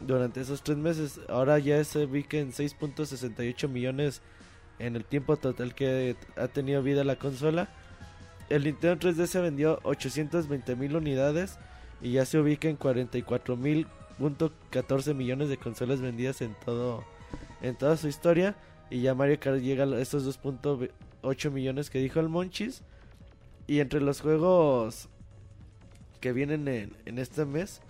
durante 0.00 0.40
esos 0.40 0.62
tres 0.62 0.78
meses. 0.78 1.20
Ahora 1.28 1.58
ya 1.58 1.82
se 1.84 2.04
ubica 2.04 2.38
en 2.38 2.52
6.68 2.52 3.68
millones 3.68 4.22
en 4.78 4.96
el 4.96 5.04
tiempo 5.04 5.36
total 5.36 5.74
que 5.74 6.16
ha 6.36 6.48
tenido 6.48 6.82
vida 6.82 7.04
la 7.04 7.16
consola. 7.16 7.68
El 8.48 8.64
Nintendo 8.64 9.08
3DS 9.08 9.42
vendió 9.42 9.80
820 9.82 10.76
mil 10.76 10.96
unidades 10.96 11.58
y 12.00 12.12
ya 12.12 12.24
se 12.24 12.38
ubica 12.38 12.68
en 12.68 12.76
44 12.76 13.56
mil 13.56 13.86
14 14.70 15.14
millones 15.14 15.48
de 15.48 15.58
consolas 15.58 16.00
vendidas 16.00 16.40
en 16.40 16.54
todo 16.64 17.04
en 17.62 17.76
toda 17.76 17.96
su 17.96 18.08
historia 18.08 18.56
y 18.90 19.00
ya 19.00 19.14
Mario 19.14 19.38
Kart 19.40 19.60
llega 19.60 19.84
a 19.84 20.00
estos 20.00 20.26
2.8 20.42 21.50
millones 21.50 21.90
que 21.90 21.98
dijo 21.98 22.20
el 22.20 22.28
Monchis 22.28 22.82
y 23.66 23.80
entre 23.80 24.00
los 24.00 24.20
juegos 24.20 25.08
que 26.20 26.32
vienen 26.32 26.68
en, 26.68 26.96
en 27.04 27.18
este 27.18 27.44
mes 27.44 27.82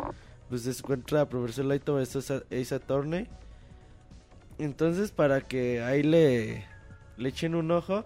pues 0.48 0.62
se 0.62 0.70
encuentra 0.70 1.28
Professor 1.28 1.64
Layton 1.64 1.96
vs 2.00 2.30
Ace 2.50 2.74
Attorney. 2.74 3.26
Entonces 4.58 5.10
para 5.10 5.40
que 5.40 5.82
ahí 5.82 6.02
le 6.02 6.64
le 7.16 7.28
echen 7.28 7.54
un 7.54 7.70
ojo 7.70 8.04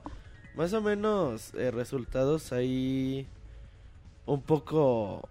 más 0.55 0.73
o 0.73 0.81
menos 0.81 1.55
eh, 1.55 1.70
resultados 1.70 2.53
ahí 2.53 3.27
un 4.27 4.42
poco 4.42 5.29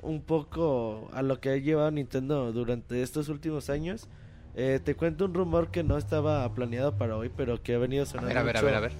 un 0.00 0.22
poco 0.22 1.08
a 1.12 1.22
lo 1.22 1.40
que 1.40 1.50
ha 1.50 1.56
llevado 1.56 1.90
Nintendo 1.92 2.52
durante 2.52 3.02
estos 3.02 3.28
últimos 3.28 3.70
años 3.70 4.08
Eh, 4.54 4.80
te 4.84 4.94
cuento 4.94 5.24
un 5.24 5.34
rumor 5.34 5.70
que 5.70 5.82
no 5.82 5.96
estaba 5.96 6.52
planeado 6.54 6.96
para 6.98 7.16
hoy, 7.16 7.30
pero 7.34 7.62
que 7.62 7.74
ha 7.74 7.78
venido 7.78 8.02
A 8.02 8.06
sonando 8.06 8.28
ver, 8.28 8.38
a 8.38 8.42
ver, 8.42 8.56
a 8.56 8.60
mucho 8.60 8.66
ver, 8.66 8.74
a 8.74 8.80
ver. 8.80 8.92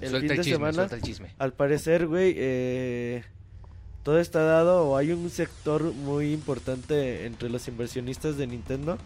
el 0.00 0.10
Suelta 0.10 0.20
fin 0.20 0.30
el 0.30 0.36
de 0.36 0.36
chisme, 0.44 0.52
semana. 0.52 0.72
suelta 0.74 0.96
el 0.96 1.02
chisme. 1.02 1.34
Al 1.38 1.52
parecer, 1.52 2.06
güey, 2.06 2.34
eh, 2.36 3.24
todo 4.04 4.18
está 4.20 4.42
dado 4.42 4.88
o 4.88 4.96
hay 4.96 5.10
un 5.12 5.28
sector 5.30 5.82
muy 5.92 6.32
importante 6.32 7.26
entre 7.26 7.48
los 7.50 7.66
inversionistas 7.68 8.36
de 8.36 8.46
Nintendo 8.46 8.98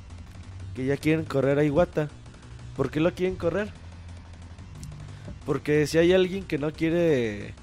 que 0.74 0.84
ya 0.84 0.96
quieren 0.98 1.24
correr 1.24 1.58
a 1.58 1.64
Iwata. 1.64 2.08
¿Por 2.76 2.90
qué 2.90 3.00
lo 3.00 3.12
quieren 3.14 3.36
correr? 3.36 3.70
Porque 5.46 5.86
si 5.86 5.96
hay 5.98 6.12
alguien 6.12 6.44
que 6.44 6.58
no 6.58 6.72
quiere 6.72 7.54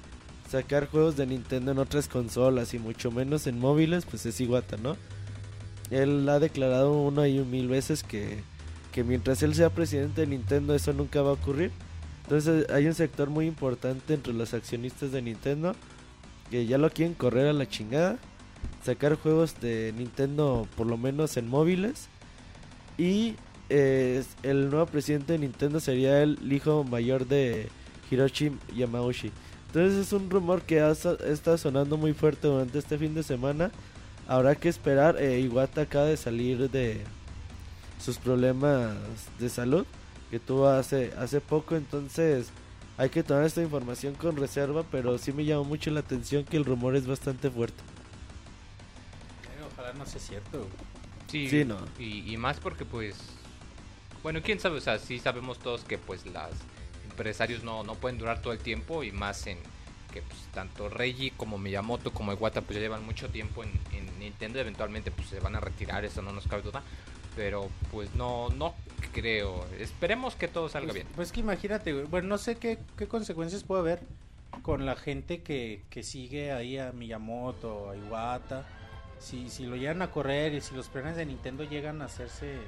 sacar 0.50 0.88
juegos 0.88 1.16
de 1.16 1.26
Nintendo 1.26 1.72
en 1.72 1.78
otras 1.78 2.08
consolas 2.08 2.74
y 2.74 2.78
mucho 2.78 3.10
menos 3.10 3.46
en 3.46 3.58
móviles, 3.58 4.04
pues 4.04 4.26
es 4.26 4.40
Iwata, 4.40 4.76
¿no? 4.78 4.96
Él 5.90 6.28
ha 6.28 6.38
declarado 6.38 6.92
una 6.92 7.28
y 7.28 7.38
mil 7.40 7.68
veces 7.68 8.02
que, 8.02 8.42
que 8.92 9.04
mientras 9.04 9.42
él 9.42 9.54
sea 9.54 9.70
presidente 9.70 10.22
de 10.22 10.26
Nintendo 10.26 10.74
eso 10.74 10.92
nunca 10.92 11.22
va 11.22 11.30
a 11.30 11.34
ocurrir. 11.34 11.70
Entonces 12.24 12.68
hay 12.70 12.86
un 12.86 12.94
sector 12.94 13.28
muy 13.30 13.46
importante 13.46 14.14
entre 14.14 14.32
los 14.32 14.54
accionistas 14.54 15.12
de 15.12 15.22
Nintendo 15.22 15.74
que 16.50 16.66
ya 16.66 16.78
lo 16.78 16.90
quieren 16.90 17.14
correr 17.14 17.48
a 17.48 17.52
la 17.52 17.68
chingada, 17.68 18.18
sacar 18.82 19.16
juegos 19.16 19.60
de 19.60 19.92
Nintendo 19.96 20.66
por 20.76 20.86
lo 20.86 20.96
menos 20.96 21.36
en 21.36 21.48
móviles 21.48 22.08
y 22.96 23.34
eh, 23.70 24.22
el 24.42 24.70
nuevo 24.70 24.86
presidente 24.86 25.32
de 25.32 25.38
Nintendo 25.38 25.80
sería 25.80 26.22
el 26.22 26.38
hijo 26.52 26.84
mayor 26.84 27.26
de 27.26 27.68
Hiroshi 28.10 28.52
Yamauchi. 28.74 29.32
Entonces 29.66 30.06
es 30.06 30.12
un 30.12 30.30
rumor 30.30 30.62
que 30.62 30.80
ha, 30.80 30.92
está 30.92 31.58
sonando 31.58 31.96
muy 31.96 32.12
fuerte 32.12 32.46
durante 32.46 32.78
este 32.78 32.96
fin 32.96 33.14
de 33.14 33.22
semana. 33.22 33.72
Habrá 34.26 34.54
que 34.54 34.68
esperar. 34.68 35.16
eh, 35.20 35.40
Iwata 35.40 35.82
acaba 35.82 36.06
de 36.06 36.16
salir 36.16 36.70
de 36.70 37.04
sus 38.02 38.18
problemas 38.18 38.96
de 39.38 39.48
salud 39.48 39.86
que 40.30 40.40
tuvo 40.40 40.68
hace, 40.68 41.12
hace 41.18 41.40
poco. 41.40 41.76
Entonces 41.76 42.48
hay 42.96 43.10
que 43.10 43.22
tomar 43.22 43.44
esta 43.44 43.62
información 43.62 44.14
con 44.14 44.36
reserva. 44.36 44.84
Pero 44.90 45.18
sí 45.18 45.32
me 45.32 45.44
llamó 45.44 45.64
mucho 45.64 45.90
la 45.90 46.00
atención 46.00 46.44
que 46.44 46.56
el 46.56 46.64
rumor 46.64 46.96
es 46.96 47.06
bastante 47.06 47.50
fuerte. 47.50 47.82
Eh, 49.44 49.62
Ojalá 49.72 49.92
no 49.94 50.06
sea 50.06 50.20
cierto. 50.20 50.66
Sí, 51.28 51.64
no. 51.64 51.78
y, 51.98 52.32
y 52.32 52.36
más 52.36 52.60
porque 52.60 52.84
pues, 52.84 53.16
bueno, 54.22 54.40
quién 54.42 54.60
sabe, 54.60 54.78
o 54.78 54.80
sea, 54.80 54.98
sí 54.98 55.18
sabemos 55.18 55.58
todos 55.58 55.82
que 55.82 55.98
pues 55.98 56.24
las 56.26 56.50
empresarios 57.10 57.64
no, 57.64 57.82
no 57.82 57.94
pueden 57.96 58.18
durar 58.18 58.40
todo 58.40 58.52
el 58.52 58.60
tiempo 58.60 59.02
y 59.02 59.10
más 59.10 59.46
en 59.48 59.58
que 60.14 60.22
pues, 60.22 60.38
tanto 60.54 60.88
Reggie 60.88 61.32
como 61.36 61.58
Miyamoto 61.58 62.12
como 62.12 62.32
Iwata 62.32 62.60
pues 62.62 62.76
ya 62.76 62.80
llevan 62.82 63.04
mucho 63.04 63.28
tiempo 63.28 63.64
en, 63.64 63.70
en 63.92 64.16
Nintendo, 64.20 64.60
eventualmente 64.60 65.10
pues 65.10 65.26
se 65.28 65.40
van 65.40 65.56
a 65.56 65.60
retirar, 65.60 66.04
eso 66.04 66.22
no 66.22 66.30
nos 66.32 66.46
cabe 66.46 66.62
duda, 66.62 66.84
pero 67.34 67.68
pues 67.90 68.14
no, 68.14 68.48
no 68.50 68.74
creo, 69.12 69.66
esperemos 69.80 70.36
que 70.36 70.46
todo 70.46 70.68
salga 70.68 70.92
Pues, 70.92 70.94
bien. 70.94 71.08
pues 71.16 71.32
que 71.32 71.40
imagínate. 71.40 72.04
Bueno, 72.04 72.28
no 72.28 72.38
sé 72.38 72.54
qué, 72.56 72.78
qué 72.96 73.08
consecuencias 73.08 73.64
puede 73.64 73.80
haber 73.80 74.00
con 74.62 74.86
la 74.86 74.94
gente 74.94 75.42
que, 75.42 75.82
que 75.90 76.04
sigue 76.04 76.52
ahí 76.52 76.78
a 76.78 76.92
Miyamoto, 76.92 77.90
a 77.90 77.96
Iwata. 77.96 78.64
Si, 79.18 79.48
si 79.50 79.66
lo 79.66 79.74
llegan 79.74 80.00
a 80.02 80.10
correr 80.12 80.54
y 80.54 80.60
si 80.60 80.74
los 80.76 80.88
planes 80.88 81.16
de 81.16 81.26
Nintendo 81.26 81.64
llegan 81.64 82.02
a 82.02 82.04
hacerse 82.04 82.58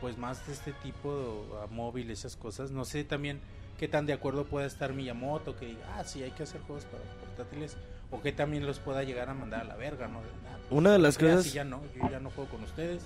pues 0.00 0.18
más 0.18 0.46
de 0.46 0.52
este 0.52 0.72
tipo 0.72 1.46
a 1.62 1.66
móvil, 1.72 2.10
esas 2.10 2.36
cosas. 2.36 2.70
No 2.72 2.84
sé 2.84 3.04
también 3.04 3.40
qué 3.82 3.88
tan 3.88 4.06
de 4.06 4.12
acuerdo 4.12 4.44
pueda 4.44 4.64
estar 4.64 4.92
Miyamoto, 4.92 5.56
que 5.56 5.66
diga, 5.66 5.80
ah, 5.98 6.04
sí, 6.04 6.22
hay 6.22 6.30
que 6.30 6.44
hacer 6.44 6.60
juegos 6.60 6.84
para 6.84 7.02
portátiles. 7.18 7.76
O 8.12 8.20
que 8.22 8.30
también 8.30 8.64
los 8.64 8.78
pueda 8.78 9.02
llegar 9.02 9.28
a 9.28 9.34
mandar 9.34 9.62
a 9.62 9.64
la 9.64 9.74
verga, 9.74 10.06
¿no? 10.06 10.20
De, 10.20 10.28
"Ah, 10.48 10.56
pues, 10.68 10.70
Una 10.78 10.92
de 10.92 11.00
las 11.00 11.18
cosas- 11.18 11.52
ya 11.52 11.64
no, 11.64 11.82
yo 11.96 12.08
ya 12.08 12.20
no 12.20 12.30
juego 12.30 12.48
con 12.48 12.62
ustedes. 12.62 13.02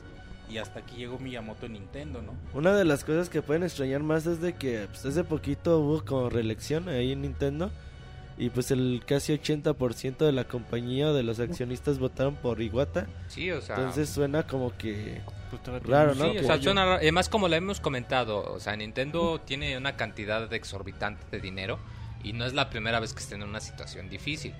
Y 0.50 0.58
hasta 0.58 0.80
aquí 0.80 0.96
llegó 0.96 1.18
Miyamoto 1.18 1.64
en 1.64 1.72
Nintendo, 1.72 2.20
¿no? 2.20 2.34
Una 2.52 2.74
de 2.74 2.84
las 2.84 3.04
cosas 3.04 3.30
que 3.30 3.40
pueden 3.40 3.62
extrañar 3.62 4.02
más 4.02 4.26
es 4.26 4.42
de 4.42 4.52
que 4.54 4.86
pues, 4.90 5.06
hace 5.06 5.24
poquito 5.24 5.78
hubo 5.80 6.04
como 6.04 6.28
reelección 6.28 6.90
ahí 6.90 7.12
en 7.12 7.22
Nintendo 7.22 7.70
y 8.36 8.50
pues 8.50 8.70
el 8.70 9.02
casi 9.06 9.32
80% 9.32 10.26
de 10.26 10.32
la 10.32 10.44
compañía 10.44 11.08
o 11.08 11.14
de 11.14 11.22
los 11.22 11.40
accionistas 11.40 11.98
votaron 11.98 12.34
por 12.36 12.60
Iwata. 12.60 13.06
Sí, 13.28 13.50
o 13.50 13.62
sea... 13.62 13.76
Entonces 13.76 14.10
suena 14.10 14.46
como 14.46 14.76
que 14.76 15.22
Pues 15.50 15.62
tiene 15.62 15.80
¿no? 16.14 16.32
Sí, 16.32 16.38
o 16.38 16.42
sea, 16.44 16.60
suena 16.62 16.84
raro. 16.84 16.96
además 16.96 17.28
como 17.28 17.48
lo 17.48 17.54
hemos 17.56 17.80
comentado, 17.80 18.42
o 18.52 18.60
sea, 18.60 18.76
Nintendo 18.76 19.40
tiene 19.44 19.76
una 19.76 19.96
cantidad 19.96 20.52
exorbitante 20.52 21.24
de 21.30 21.40
dinero 21.40 21.78
y 22.22 22.32
no 22.32 22.44
es 22.44 22.54
la 22.54 22.70
primera 22.70 23.00
vez 23.00 23.12
que 23.14 23.20
está 23.20 23.34
en 23.34 23.42
una 23.42 23.60
situación 23.60 24.08
difícil. 24.08 24.54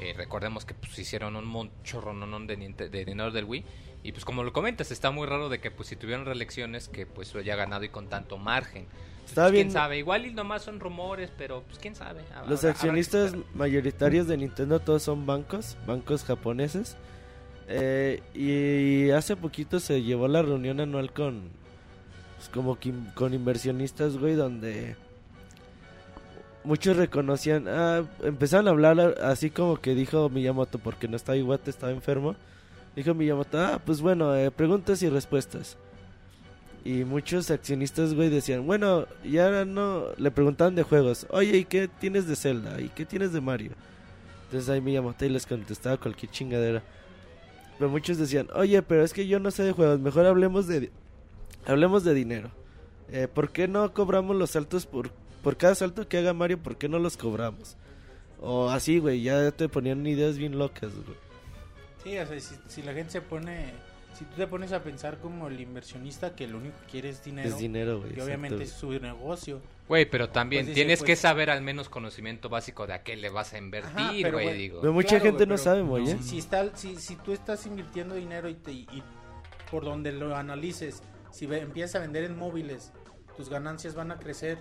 Eh, 0.00 0.14
recordemos 0.16 0.64
que 0.64 0.74
pues 0.74 0.96
hicieron 0.98 1.34
un 1.34 1.70
chorrononón 1.82 2.46
de, 2.46 2.56
de 2.56 3.04
dinero 3.04 3.32
del 3.32 3.44
Wii 3.44 3.64
y 4.04 4.12
pues 4.12 4.24
como 4.24 4.44
lo 4.44 4.52
comentas, 4.52 4.92
está 4.92 5.10
muy 5.10 5.26
raro 5.26 5.48
de 5.48 5.58
que 5.60 5.70
pues 5.72 5.88
si 5.88 5.96
tuvieron 5.96 6.24
reelecciones 6.24 6.88
que 6.88 7.04
pues 7.04 7.34
haya 7.34 7.56
ganado 7.56 7.84
y 7.84 7.88
con 7.88 8.08
tanto 8.08 8.38
margen. 8.38 8.86
Está 9.26 9.42
Pues, 9.42 9.52
bien. 9.52 9.66
quién 9.66 9.72
sabe, 9.72 9.98
igual 9.98 10.24
y 10.24 10.32
nomás 10.32 10.62
son 10.62 10.78
rumores, 10.80 11.30
pero 11.36 11.62
pues 11.64 11.78
quién 11.78 11.94
sabe. 11.96 12.22
Habrá- 12.34 12.48
los 12.48 12.64
accionistas 12.64 13.34
mayoritarios 13.54 14.26
de 14.28 14.36
Nintendo 14.38 14.78
todos 14.80 15.02
son 15.02 15.26
bancos, 15.26 15.76
bancos 15.86 16.22
japoneses. 16.24 16.96
Eh, 17.68 18.22
y 18.34 19.10
hace 19.10 19.36
poquito 19.36 19.78
se 19.78 20.02
llevó 20.02 20.26
la 20.26 20.40
reunión 20.42 20.80
anual 20.80 21.12
con 21.12 21.42
pues, 22.36 22.48
como 22.48 22.78
con 23.14 23.34
inversionistas, 23.34 24.16
güey, 24.16 24.34
donde 24.34 24.96
muchos 26.64 26.96
reconocían, 26.96 27.66
ah, 27.68 28.04
empezaron 28.22 28.68
a 28.68 28.70
hablar 28.70 29.00
a- 29.00 29.30
así 29.30 29.50
como 29.50 29.76
que 29.80 29.94
dijo 29.94 30.28
Miyamoto 30.28 30.78
porque 30.78 31.08
no 31.08 31.16
estaba 31.16 31.36
Iwata, 31.36 31.70
estaba 31.70 31.92
enfermo. 31.92 32.36
Dijo 32.96 33.14
Miyamoto, 33.14 33.58
ah, 33.60 33.80
pues 33.84 34.00
bueno, 34.00 34.34
eh, 34.34 34.50
preguntas 34.50 35.02
y 35.02 35.08
respuestas. 35.08 35.76
Y 36.84 37.04
muchos 37.04 37.50
accionistas, 37.50 38.14
güey, 38.14 38.28
decían, 38.30 38.66
bueno, 38.66 39.06
ya 39.24 39.64
no, 39.64 40.04
le 40.16 40.30
preguntaban 40.30 40.74
de 40.74 40.84
juegos, 40.84 41.26
oye, 41.30 41.58
¿y 41.58 41.64
qué 41.64 41.88
tienes 41.88 42.26
de 42.26 42.36
Zelda? 42.36 42.80
¿Y 42.80 42.88
qué 42.88 43.04
tienes 43.04 43.32
de 43.32 43.40
Mario? 43.40 43.72
Entonces 44.46 44.70
ahí 44.70 44.80
Miyamoto 44.80 45.24
y 45.24 45.28
les 45.28 45.46
contestaba 45.46 45.96
cualquier 45.98 46.30
chingadera. 46.32 46.82
Pero 47.78 47.90
muchos 47.90 48.18
decían, 48.18 48.48
oye, 48.54 48.82
pero 48.82 49.04
es 49.04 49.12
que 49.12 49.26
yo 49.26 49.38
no 49.38 49.50
sé 49.50 49.62
de 49.62 49.72
juegos, 49.72 50.00
mejor 50.00 50.26
hablemos 50.26 50.66
de, 50.66 50.90
hablemos 51.64 52.04
de 52.04 52.14
dinero. 52.14 52.50
Eh, 53.10 53.28
¿Por 53.32 53.50
qué 53.50 53.68
no 53.68 53.92
cobramos 53.94 54.36
los 54.36 54.50
saltos 54.50 54.84
por, 54.84 55.10
por 55.42 55.56
cada 55.56 55.74
salto 55.74 56.08
que 56.08 56.18
haga 56.18 56.34
Mario? 56.34 56.58
¿Por 56.58 56.76
qué 56.76 56.88
no 56.88 56.98
los 56.98 57.16
cobramos? 57.16 57.76
O 58.40 58.68
así, 58.68 58.98
güey, 58.98 59.22
ya 59.22 59.50
te 59.52 59.68
ponían 59.68 60.06
ideas 60.06 60.38
bien 60.38 60.58
locas, 60.58 60.92
güey. 60.92 61.16
Sí, 62.02 62.18
o 62.18 62.26
sea, 62.26 62.40
si, 62.40 62.54
si 62.68 62.82
la 62.82 62.92
gente 62.92 63.12
se 63.12 63.20
pone, 63.20 63.72
si 64.18 64.24
tú 64.24 64.34
te 64.36 64.46
pones 64.48 64.72
a 64.72 64.82
pensar 64.82 65.18
como 65.18 65.46
el 65.48 65.60
inversionista 65.60 66.34
que 66.34 66.48
lo 66.48 66.58
único 66.58 66.76
que 66.80 66.86
quiere 66.90 67.08
es 67.10 67.22
dinero, 67.22 67.48
Es 67.48 67.58
dinero, 67.58 68.00
güey. 68.00 68.12
que 68.14 68.22
obviamente 68.22 68.64
es 68.64 68.70
su 68.72 68.90
negocio. 68.98 69.60
Güey, 69.86 70.10
pero 70.10 70.28
también 70.28 70.62
Pues 70.62 70.68
dice, 70.68 70.74
tienes 70.74 71.00
que 71.00 71.12
pues- 71.12 71.20
saber 71.20 71.50
al 71.50 71.62
menos 71.62 71.88
conocimiento 71.88 72.48
básico 72.48 72.86
de 72.86 72.94
a 72.94 73.02
qué 73.04 73.16
le 73.16 73.30
vas 73.30 73.52
a 73.52 73.56
Ajá, 73.56 73.64
invertir, 73.64 74.22
pero, 74.22 74.38
güey, 74.40 74.58
digo. 74.58 74.80
Pero 74.80 74.92
mucha 74.92 75.08
Claro, 75.10 75.24
gente 75.24 75.44
güey, 75.44 75.48
no 75.48 75.56
sabe, 75.58 75.82
güey, 75.82 76.10
¿eh? 76.10 76.18
Si, 76.20 76.38
está, 76.38 76.76
si, 76.76 76.96
si 76.96 77.14
tú 77.16 77.32
estás 77.32 77.64
invirtiendo 77.66 78.14
dinero 78.16 78.48
y, 78.48 78.54
te, 78.54 78.72
y 78.72 79.02
por 79.70 79.84
donde 79.84 80.10
lo 80.12 80.34
analices, 80.36 81.02
si 81.30 81.46
ve- 81.46 81.60
empiezas 81.60 81.94
a 81.94 81.98
vender 82.00 82.24
en 82.24 82.36
móviles, 82.36 82.92
tus 83.36 83.48
ganancias 83.48 83.94
van 83.94 84.10
a 84.10 84.18
crecer 84.18 84.58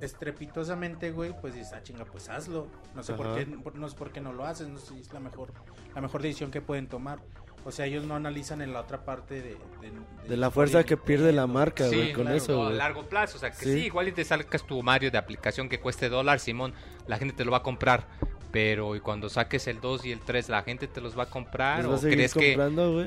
estrepitosamente, 0.00 1.10
güey, 1.10 1.34
pues 1.40 1.54
dices, 1.54 1.72
ah, 1.74 1.82
chinga, 1.82 2.04
pues 2.04 2.28
hazlo. 2.28 2.68
No 2.94 3.02
sé 3.02 3.14
por 3.14 3.34
qué, 3.34 3.46
no 3.46 3.88
sé 3.88 3.96
por 3.96 4.12
qué 4.12 4.20
no 4.20 4.32
lo 4.32 4.44
haces, 4.46 4.68
no 4.68 4.78
sé 4.78 4.94
si 4.94 5.00
es 5.00 5.12
la 5.12 5.20
mejor, 5.20 5.52
la 5.94 6.00
mejor 6.00 6.22
decisión 6.22 6.50
que 6.50 6.60
pueden 6.60 6.86
tomar. 6.86 7.18
O 7.64 7.70
sea, 7.72 7.86
ellos 7.86 8.04
no 8.04 8.14
analizan 8.14 8.62
en 8.62 8.72
la 8.72 8.80
otra 8.80 9.04
parte 9.04 9.34
de... 9.42 9.56
De, 9.80 10.28
De 10.28 10.36
la 10.36 10.50
fuerza 10.50 10.84
que 10.84 10.96
pierde 10.96 11.32
la 11.32 11.46
marca, 11.46 11.88
Sí, 11.88 11.96
güey, 11.96 12.12
con 12.12 12.22
claro, 12.24 12.36
eso, 12.36 12.52
No, 12.52 12.62
a 12.62 12.64
güey. 12.66 12.76
largo 12.78 13.02
plazo, 13.08 13.36
o 13.36 13.40
sea, 13.40 13.50
que 13.50 13.56
Sí. 13.64 13.72
sí. 13.74 13.86
igual 13.86 14.08
y 14.08 14.12
te 14.12 14.24
sacas 14.24 14.64
tu 14.66 14.82
Mario 14.82 15.10
de 15.10 15.18
aplicación 15.18 15.68
que 15.68 15.78
cueste 15.80 16.08
dólar, 16.08 16.40
Simón, 16.40 16.72
la 17.06 17.18
gente 17.18 17.34
te 17.34 17.44
lo 17.44 17.50
va 17.50 17.58
a 17.58 17.62
comprar. 17.62 18.06
Pero 18.50 18.96
y 18.96 19.00
cuando 19.00 19.28
saques 19.28 19.66
el 19.68 19.78
2 19.82 20.06
y 20.06 20.12
el 20.12 20.20
3, 20.20 20.48
la 20.48 20.62
gente 20.62 20.86
te 20.88 21.02
los 21.02 21.18
va 21.18 21.24
a 21.24 21.26
comprar. 21.30 21.84
A 21.84 21.88
¿O 21.90 22.00
crees 22.00 22.32
que, 22.32 22.56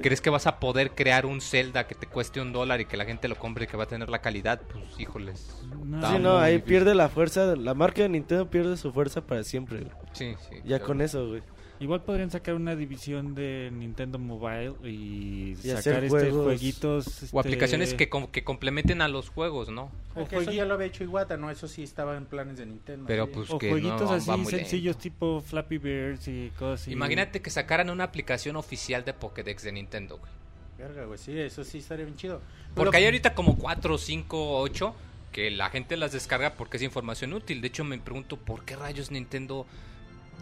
crees 0.04 0.22
que 0.22 0.30
vas 0.30 0.46
a 0.46 0.60
poder 0.60 0.92
crear 0.92 1.26
un 1.26 1.42
Zelda 1.42 1.88
que 1.88 1.96
te 1.96 2.06
cueste 2.06 2.40
un 2.40 2.54
dólar 2.54 2.80
y 2.80 2.86
que 2.86 2.96
la 2.96 3.06
gente 3.06 3.28
lo 3.28 3.36
compre 3.36 3.64
y 3.64 3.68
que 3.68 3.76
va 3.76 3.86
a 3.86 3.88
tener 3.88 4.10
la 4.10 4.20
calidad? 4.22 4.62
Pues 4.62 5.00
híjoles. 5.00 5.50
No, 5.84 6.12
Sí, 6.12 6.20
no, 6.20 6.38
ahí 6.38 6.54
difícil. 6.58 6.70
pierde 6.70 6.94
la 6.94 7.10
fuerza, 7.10 7.56
la 7.56 7.74
marca 7.74 8.04
de 8.04 8.10
Nintendo 8.10 8.52
pierde 8.52 8.78
su 8.78 8.94
fuerza 8.94 9.22
para 9.26 9.44
siempre. 9.44 9.88
Sí, 10.14 10.36
sí. 10.48 10.58
Ya 10.64 10.78
claro. 10.78 10.86
con 10.86 11.02
eso, 11.02 11.28
güey. 11.28 11.42
Igual 11.82 12.04
podrían 12.04 12.30
sacar 12.30 12.54
una 12.56 12.76
división 12.76 13.34
de 13.36 13.70
Nintendo 13.74 14.20
Mobile 14.20 14.76
y, 14.88 15.56
sacar 15.56 16.08
juegos. 16.08 16.44
jueguitos 16.46 17.08
O 17.08 17.26
este, 17.26 17.40
aplicaciones 17.40 17.94
que, 17.96 18.08
com- 18.08 18.28
que 18.28 18.44
complementen 18.44 19.02
a 19.02 19.08
los 19.08 19.30
juegos, 19.30 19.70
¿no? 19.70 19.92
O 20.16 20.28
que 20.28 20.38
eso 20.38 20.52
ya 20.52 20.64
lo 20.66 20.76
había 20.76 20.88
hecho 20.88 21.04
Iwata, 21.04 21.38
¿no? 21.38 21.50
Eso 21.50 21.68
sí 21.68 21.82
estaba 21.84 22.16
en 22.18 22.26
planes 22.26 22.58
de 22.58 22.68
Nintendo. 22.68 23.06
Pero 23.08 23.26
sí. 23.26 23.32
pues 23.34 23.50
o 23.50 23.58
que 23.58 23.70
jueguitos 23.70 24.02
no 24.02 24.12
así 24.12 24.30
va 24.30 24.38
muy 24.38 24.52
sencillos 24.52 24.98
tipo 24.98 25.42
Flappy 25.42 25.78
Birds 25.80 26.28
y 26.28 26.52
cosas 26.58 26.82
así. 26.84 26.92
Imagínate 26.92 27.42
que 27.42 27.50
sacaran 27.50 27.90
una 27.90 28.04
aplicación 28.04 28.56
oficial 28.58 29.04
de 29.04 29.14
Pokédex 29.14 29.64
de 29.64 29.72
Nintendo, 29.72 30.18
güey. 30.20 30.32
Verga, 30.78 31.06
güey, 31.06 31.18
sí, 31.18 31.38
eso 31.38 31.64
sí 31.64 31.80
estaría 31.80 32.06
bien 32.06 32.18
chido. 32.18 32.42
Porque 32.76 32.92
Pero- 32.92 32.98
hay 33.00 33.06
ahorita 33.06 33.34
como 33.36 33.58
4, 33.58 33.98
5, 33.98 34.60
8 34.62 34.96
que 35.32 35.50
la 35.50 35.70
gente 35.70 35.96
las 35.98 36.12
descarga 36.12 36.54
porque 36.56 36.78
es 36.78 36.84
información 36.84 37.34
útil. 37.34 37.62
De 37.62 37.68
hecho, 37.68 37.84
me 37.84 37.98
pregunto 37.98 38.38
por 38.38 38.66
qué 38.66 38.76
rayos 38.76 39.12
Nintendo 39.12 39.66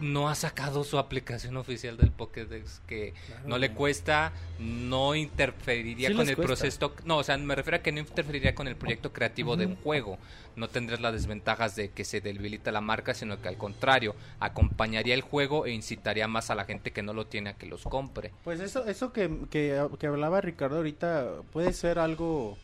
no 0.00 0.28
ha 0.28 0.34
sacado 0.34 0.84
su 0.84 0.98
aplicación 0.98 1.56
oficial 1.56 1.96
del 1.96 2.10
Pokédex 2.10 2.80
que 2.86 3.14
no 3.46 3.58
le 3.58 3.72
cuesta, 3.72 4.32
no 4.58 5.14
interferiría 5.14 6.08
Sí 6.08 6.14
con 6.14 6.28
el 6.28 6.36
cuesta. 6.36 6.46
proceso, 6.46 6.94
no, 7.04 7.18
o 7.18 7.22
sea, 7.22 7.36
me 7.36 7.54
refiero 7.54 7.76
a 7.76 7.82
que 7.82 7.92
no 7.92 8.00
interferiría 8.00 8.54
con 8.54 8.66
el 8.68 8.76
proyecto 8.76 9.12
creativo 9.12 9.56
de 9.56 9.66
un 9.66 9.76
juego, 9.76 10.18
no 10.56 10.68
tendrías 10.68 11.00
las 11.00 11.12
desventajas 11.12 11.76
de 11.76 11.90
que 11.90 12.04
se 12.04 12.20
debilita 12.20 12.72
la 12.72 12.80
marca, 12.80 13.14
sino 13.14 13.40
que 13.40 13.48
al 13.48 13.56
contrario, 13.56 14.14
acompañaría 14.38 15.14
el 15.14 15.22
juego 15.22 15.66
e 15.66 15.72
incitaría 15.72 16.28
más 16.28 16.50
a 16.50 16.54
la 16.54 16.64
gente 16.64 16.92
que 16.92 17.02
no 17.02 17.12
lo 17.12 17.26
tiene 17.26 17.50
a 17.50 17.54
que 17.54 17.66
los 17.66 17.82
compre. 17.82 18.32
Pues 18.44 18.60
eso, 18.60 18.86
eso 18.86 19.12
que, 19.12 19.30
que, 19.50 19.86
que 19.98 20.06
hablaba 20.06 20.40
Ricardo 20.40 20.76
ahorita 20.78 21.42
puede 21.52 21.72
ser 21.72 21.98
algo, 21.98 22.56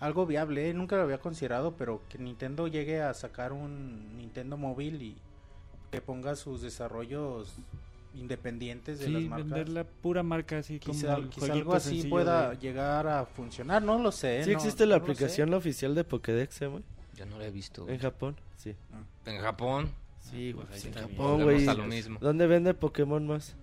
algo 0.00 0.26
viable. 0.26 0.68
¿eh? 0.68 0.74
Nunca 0.74 0.96
lo 0.96 1.02
había 1.02 1.18
considerado, 1.18 1.74
pero 1.76 2.02
que 2.08 2.18
Nintendo 2.18 2.66
llegue 2.66 3.00
a 3.00 3.14
sacar 3.14 3.52
un 3.52 4.16
Nintendo 4.18 4.56
móvil 4.56 5.02
y 5.02 5.16
que 5.92 6.00
ponga 6.00 6.34
sus 6.36 6.62
desarrollos 6.62 7.52
independientes 8.14 8.98
de 9.00 9.08
las 9.10 9.22
Sí, 9.22 9.28
marcas. 9.28 9.48
vender 9.50 9.68
la 9.68 9.84
pura 9.84 10.22
marca 10.22 10.58
así 10.58 10.80
como 10.80 10.94
Quizá, 10.98 11.14
el 11.16 11.28
quizá 11.28 11.52
algo 11.52 11.74
así 11.74 12.02
pueda 12.04 12.50
de- 12.50 12.56
llegar 12.58 13.06
a 13.06 13.24
funcionar, 13.26 13.82
no 13.82 13.98
lo 13.98 14.10
sé. 14.10 14.42
Sí 14.44 14.50
no- 14.50 14.56
existe 14.56 14.86
la 14.86 14.96
no 14.98 15.02
aplicación 15.04 15.52
oficial 15.54 15.94
de 15.94 16.04
Pokédex, 16.04 16.62
eh, 16.62 16.66
güey. 16.66 16.82
Yo 17.14 17.26
no 17.26 17.38
lo 17.38 17.44
he 17.44 17.50
visto. 17.50 17.86
En 17.88 17.98
Japón, 17.98 18.36
sí. 18.56 18.74
En 19.26 19.38
Japón, 19.40 19.90
Sí, 20.20 20.52
güey. 20.52 20.66
pues 20.66 20.84
en. 20.86 20.94
Japón, 20.94 21.42
volvemos 21.44 21.64
güey. 21.64 21.76
lo 21.76 21.84
mismo. 21.86 22.18
¿Dónde 22.20 22.46
vende 22.46 22.72
Pokémon 22.74 23.26
más? 23.26 23.54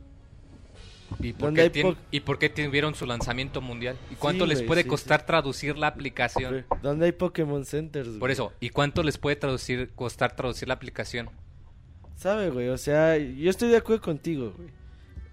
¿Y 1.19 1.33
por, 1.33 1.47
¿Dónde 1.47 1.71
qué 1.71 1.81
po- 1.81 1.95
¿Y 2.11 2.19
por 2.19 2.37
qué 2.37 2.49
tuvieron 2.49 2.93
su 2.93 3.07
lanzamiento 3.07 3.61
mundial? 3.61 3.97
¿Y 4.11 4.15
cuánto 4.15 4.43
Sí, 4.45 4.49
les 4.49 4.61
puede 4.61 4.83
sí, 4.83 4.87
costar 4.89 5.21
sí. 5.21 5.25
traducir 5.25 5.77
la 5.77 5.87
aplicación? 5.87 6.65
¿Dónde 6.83 7.05
hay 7.07 7.11
Pokémon 7.11 7.65
Centers? 7.65 8.09
Por 8.19 8.29
eso, 8.29 8.53
¿y 8.59 8.69
cuánto 8.69 9.01
les 9.01 9.17
puede 9.17 9.35
traducir, 9.35 9.89
costar 9.95 10.35
traducir 10.35 10.67
la 10.67 10.75
aplicación? 10.75 11.29
¿Sabe, 12.19 12.49
güey? 12.49 12.67
O 12.67 12.77
sea, 12.77 13.17
yo 13.17 13.49
estoy 13.49 13.69
de 13.69 13.77
acuerdo 13.77 14.01
contigo, 14.01 14.53
güey. 14.58 14.67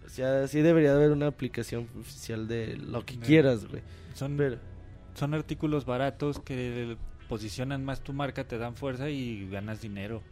O 0.04 0.08
sea, 0.08 0.46
sí 0.46 0.62
debería 0.62 0.94
haber 0.94 1.10
una 1.10 1.26
aplicación 1.26 1.88
oficial 1.98 2.46
de 2.46 2.76
lo 2.76 3.04
que 3.04 3.18
quieras, 3.18 3.66
güey. 3.66 3.82
Son, 4.14 4.36
Pero, 4.36 4.58
son 5.14 5.34
artículos 5.34 5.84
baratos 5.84 6.38
que 6.38 6.96
posicionan 7.28 7.84
más 7.84 8.02
tu 8.02 8.12
marca, 8.12 8.44
te 8.44 8.56
dan 8.56 8.76
fuerza 8.76 9.10
y 9.10 9.48
ganas 9.50 9.80
dinero. 9.80 10.22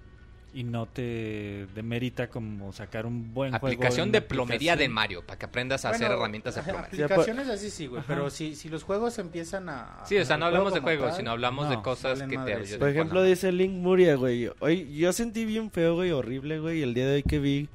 Y 0.55 0.63
no 0.63 0.87
te 0.87 1.67
demerita 1.75 2.29
como 2.29 2.73
sacar 2.73 3.07
un 3.07 3.35
buen 3.35 3.51
juego. 3.51 3.67
Aplicación 3.67 4.09
en 4.09 4.13
de 4.13 4.23
plomería 4.23 4.77
de. 4.77 4.89
Mario, 4.89 5.27
para 5.27 5.37
que 5.37 5.47
aprendas 5.47 5.85
a 5.85 5.91
hacer 5.91 6.13
herramientas 6.13 6.55
de 6.55 6.63
plomería. 6.63 7.07
Aplicaciones 7.07 7.49
así 7.49 7.71
sí, 7.71 7.89
güey, 7.89 8.05
pero 8.07 8.31
si, 8.31 8.55
si 8.55 8.69
los 8.69 8.85
juegos 8.85 9.19
empiezan 9.19 9.69
a... 9.69 10.05
Sí, 10.07 10.17
o 10.17 10.25
sea, 10.25 10.37
no 10.37 10.47
hablamos 10.47 10.71
juego 10.71 10.87
de 10.87 10.97
juegos, 10.97 11.09
tal, 11.09 11.17
sino 11.17 11.31
hablamos 11.33 11.69
de 11.69 11.83
cosas 11.83 12.23
que 12.23 12.39
te 12.39 12.55
ayuden 12.55 12.79
por 12.79 12.89
ejemplo, 12.89 13.23
dice 13.23 13.51
Link 13.51 13.73
Muria, 13.73 14.15
güey. 14.15 14.51
Hoy 14.61 14.95
yo 14.95 15.13
sentí 15.13 15.45
bien 15.45 15.71
feo, 15.71 15.95
güey, 15.95 16.13
horrible, 16.13 16.61
güey. 16.61 16.83
El 16.83 16.95
día 16.95 17.07
de 17.07 17.15
hoy 17.17 17.23
que 17.23 17.39
vi, 17.39 17.69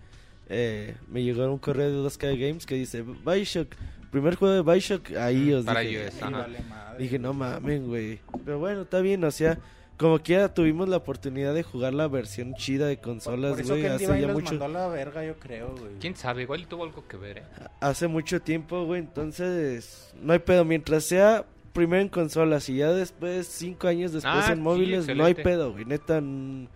eh, 0.48 0.96
me 1.08 1.24
llegó 1.24 1.52
un 1.52 1.60
correo 1.60 1.90
de 1.90 2.10
2K 2.10 2.40
Games 2.40 2.66
que 2.66 2.76
dice 2.76 3.04
Bioshock, 3.04 3.76
primer 4.12 4.36
juego 4.36 4.54
de 4.54 4.62
Bioshock 4.62 5.12
a 5.18 5.32
iOS. 5.32 5.66
para 5.66 5.82
dije, 5.82 6.06
iOS, 6.06 6.16
y 6.16 6.18
ajá. 6.22 6.30
vale 6.30 6.60
madre, 6.70 7.00
Dije, 7.00 7.20
no 7.20 7.34
mamen, 7.34 7.88
güey. 7.88 8.20
Pero 8.46 8.60
bueno, 8.60 8.82
está 8.82 9.00
bien, 9.02 9.24
o 9.24 9.32
sea, 9.32 9.58
como 10.00 10.18
quiera 10.20 10.52
tuvimos 10.54 10.88
la 10.90 10.98
oportunidad 10.98 11.54
de 11.54 11.62
jugar 11.62 11.94
la 11.94 12.08
versión 12.08 12.56
chida 12.56 12.88
de 12.88 12.98
consolas, 12.98 13.52
por 13.52 13.60
eso 13.60 13.74
güey, 13.76 13.86
hace 13.86 14.06
ya 14.08 14.28
los 14.28 14.34
mucho 14.34 14.52
mandó 14.52 14.66
a 14.66 14.68
la 14.70 14.88
verga, 14.88 15.24
yo 15.26 15.36
creo, 15.38 15.76
güey. 15.78 15.92
¿Quién 16.00 16.16
sabe? 16.16 16.44
Igual 16.44 16.66
tuvo 16.68 16.86
algo 16.86 17.06
que 17.08 17.18
ver, 17.18 17.38
¿eh? 17.40 17.44
hace 17.82 18.08
mucho 18.08 18.42
tiempo, 18.42 18.86
güey, 18.86 19.02
entonces 19.02 20.12
no 20.22 20.34
hay 20.34 20.40
pedo, 20.40 20.64
mientras 20.66 21.04
sea 21.04 21.46
primero 21.74 22.02
en 22.02 22.10
consolas 22.10 22.68
y 22.70 22.78
ya 22.78 22.92
después, 22.92 23.46
cinco 23.48 23.88
años 23.88 24.12
después 24.14 24.46
Ah, 24.48 24.52
en 24.54 24.56
sí, 24.58 24.62
móviles, 24.62 25.06
no 25.08 25.26
hay 25.26 25.32
excelente. 25.34 25.44
pedo, 25.44 25.72
güey, 25.74 25.86
neta, 25.86 26.18
n- 26.18 26.68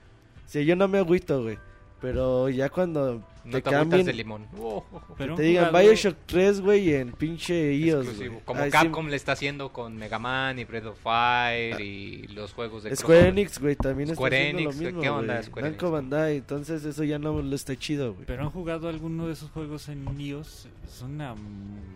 si 0.45 0.65
yo 0.65 0.75
no 0.75 0.87
me 0.87 0.99
agüito, 0.99 1.41
güey, 1.43 1.57
pero 2.01 2.49
ya 2.49 2.69
cuando 2.69 3.23
No 3.45 3.51
te 3.51 3.61
te 3.61 3.69
cambien, 3.69 4.05
de 4.05 4.13
limón. 4.13 4.47
Pero 5.17 5.35
te 5.35 5.41
un 5.41 5.47
digan 5.47 5.65
jugador- 5.69 5.81
Bioshock 5.89 6.15
3, 6.25 6.61
güey, 6.61 6.93
en 6.93 7.11
pinche 7.11 7.73
iOS. 7.75 8.07
Como 8.45 8.61
Ay, 8.61 8.71
sí, 8.71 8.77
Capcom 8.77 9.07
le 9.07 9.15
está 9.15 9.33
haciendo 9.33 9.71
con 9.73 9.95
Mega 9.97 10.17
Man 10.19 10.59
y 10.59 10.63
Breath 10.63 10.85
of 10.85 10.99
Fire 11.01 11.79
y 11.81 12.27
los 12.27 12.53
juegos 12.53 12.83
de 12.83 12.95
Square. 12.95 13.27
Enix, 13.29 13.59
güey, 13.59 13.75
también 13.75 14.13
Square 14.15 14.35
está 14.35 14.47
haciendo 14.57 14.61
Enix, 14.71 14.75
lo 14.79 14.85
mismo, 14.85 15.01
¿qué 15.01 15.09
onda. 15.09 15.43
Square 15.43 15.67
Enix? 15.67 15.83
Bandai, 15.83 16.37
entonces 16.37 16.85
eso 16.85 17.03
ya 17.03 17.19
no 17.19 17.41
le 17.41 17.55
está 17.55 17.75
chido, 17.75 18.13
güey. 18.13 18.25
Pero 18.25 18.43
han 18.43 18.49
jugado 18.49 18.87
alguno 18.87 19.27
de 19.27 19.33
esos 19.33 19.49
juegos 19.51 19.89
en 19.89 20.05
iOS. 20.19 20.67
Es 20.87 21.01
una 21.01 21.35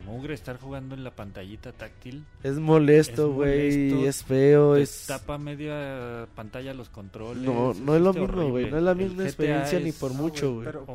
mugre 0.05 0.33
estar 0.33 0.59
jugando 0.59 0.95
en 0.95 1.03
la 1.03 1.11
pantallita 1.11 1.71
táctil. 1.71 2.25
Es 2.43 2.55
molesto, 2.55 3.27
Es 3.29 3.33
güey, 3.33 3.89
molesto, 3.91 4.09
es 4.09 4.23
feo, 4.23 4.73
Te 4.75 4.81
es... 4.81 5.05
tapa 5.07 5.37
media 5.37 6.27
pantalla 6.35 6.73
los 6.73 6.89
controles. 6.89 7.43
No, 7.43 7.73
no 7.73 7.95
es 7.95 8.01
lo 8.01 8.13
mismo, 8.13 8.49
güey, 8.49 8.69
no 8.69 8.77
es 8.77 8.83
la 8.83 8.95
misma 8.95 9.23
experiencia 9.23 9.79
ni 9.79 9.89
es 9.89 9.95
por 9.95 10.11
No, 10.13 10.21
mucho, 10.23 10.53
güey, 10.55 10.67
güey. 10.71 10.85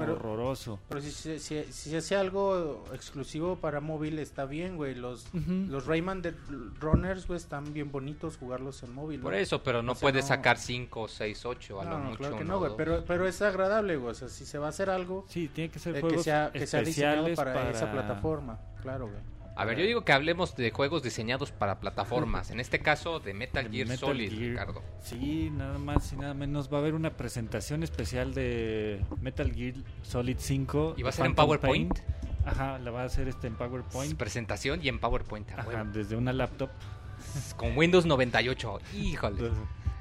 Pero, 0.43 0.55
pero, 0.55 0.71
horroroso. 0.71 0.79
pero 0.89 1.01
si, 1.01 1.11
si, 1.11 1.39
si, 1.39 1.65
si 1.73 1.91
se 1.91 1.97
hace 1.97 2.17
algo 2.17 2.85
exclusivo 2.93 3.57
para 3.57 3.81
móvil 3.81 4.19
está 4.19 4.45
bien, 4.45 4.77
güey. 4.77 4.95
Los, 4.95 5.27
los 5.35 5.87
Rayman 5.87 6.23
de 6.23 6.35
Runners, 6.81 7.27
güey, 7.27 7.37
están 7.39 7.73
bien 7.73 7.91
bonitos 7.93 8.37
jugarlos 8.37 8.83
en 8.83 8.93
móvil. 8.95 9.21
Por 9.21 9.35
eso, 9.35 9.63
pero 9.63 9.83
no 9.83 9.93
O 9.93 9.95
sea, 9.95 10.01
puedes 10.03 10.25
no- 10.25 10.29
sacar 10.29 10.59
5, 10.59 11.09
6, 11.09 11.47
8 11.47 11.81
a 11.81 11.85
No, 11.85 11.91
lo 11.91 11.99
no, 11.99 12.05
mucho. 12.07 12.19
claro 12.19 12.37
que 12.37 12.43
uno 12.45 12.53
no, 12.55 12.59
güey. 12.61 12.73
Pero, 12.77 13.05
pero 13.07 13.27
es 13.27 13.41
agradable, 13.43 13.97
güey. 13.97 14.11
O 14.13 14.15
sea, 14.15 14.29
si 14.29 14.45
se 14.45 14.59
va 14.59 14.67
a 14.67 14.71
hacer 14.71 14.91
algo, 14.91 15.25
Sí, 15.29 15.49
tiene 15.49 15.71
que 15.71 15.79
ser 15.79 15.97
eh, 15.97 16.03
que, 16.03 16.19
sea, 16.19 16.51
que 16.53 16.67
sea 16.67 16.83
diseñado 16.83 17.35
para, 17.35 17.71
esa 17.71 17.91
plataforma. 17.91 18.59
Claro, 18.83 19.07
güey. 19.09 19.32
A 19.55 19.65
ver, 19.65 19.79
yo 19.79 19.85
digo 19.85 20.05
que 20.05 20.13
hablemos 20.13 20.57
de 20.57 20.71
juegos 20.71 21.03
diseñados 21.03 21.53
para 21.53 21.79
plataformas. 21.79 22.51
En 22.51 22.59
este 22.59 22.79
caso, 22.81 23.21
de 23.21 23.35
Metal 23.35 23.71
Gear 23.71 23.87
Metal 23.87 23.99
Solid, 24.09 24.31
Gear. 24.31 24.51
Ricardo. 24.51 24.83
Sí, 25.03 25.51
nada 25.53 25.79
más 25.79 26.13
y 26.13 26.17
nada 26.17 26.33
menos. 26.35 26.73
Va 26.73 26.79
a 26.79 26.81
haber 26.81 26.95
una 26.95 27.11
presentación 27.11 27.83
especial 27.83 28.33
de 28.35 29.05
Metal 29.21 29.53
Gear 29.53 29.75
Solid 30.03 30.37
5. 30.39 30.95
¿Y 30.97 31.03
va 31.03 31.11
a 31.11 31.13
ser 31.13 31.27
en 31.27 31.35
PowerPoint? 31.35 31.93
Pain. 31.93 32.07
Ajá, 32.47 32.79
la 32.79 32.91
va 32.91 33.03
a 33.03 33.05
hacer 33.05 33.29
este 33.29 33.47
en 33.47 33.55
PowerPoint. 33.55 34.17
Presentación 34.17 34.81
y 34.83 34.89
en 34.89 34.99
PowerPoint. 34.99 35.51
Ajá, 35.53 35.69
huevo. 35.69 35.91
desde 35.93 36.17
una 36.17 36.33
laptop. 36.33 36.71
Con 37.57 37.77
Windows 37.77 38.07
98. 38.07 38.81
Híjole. 38.97 39.51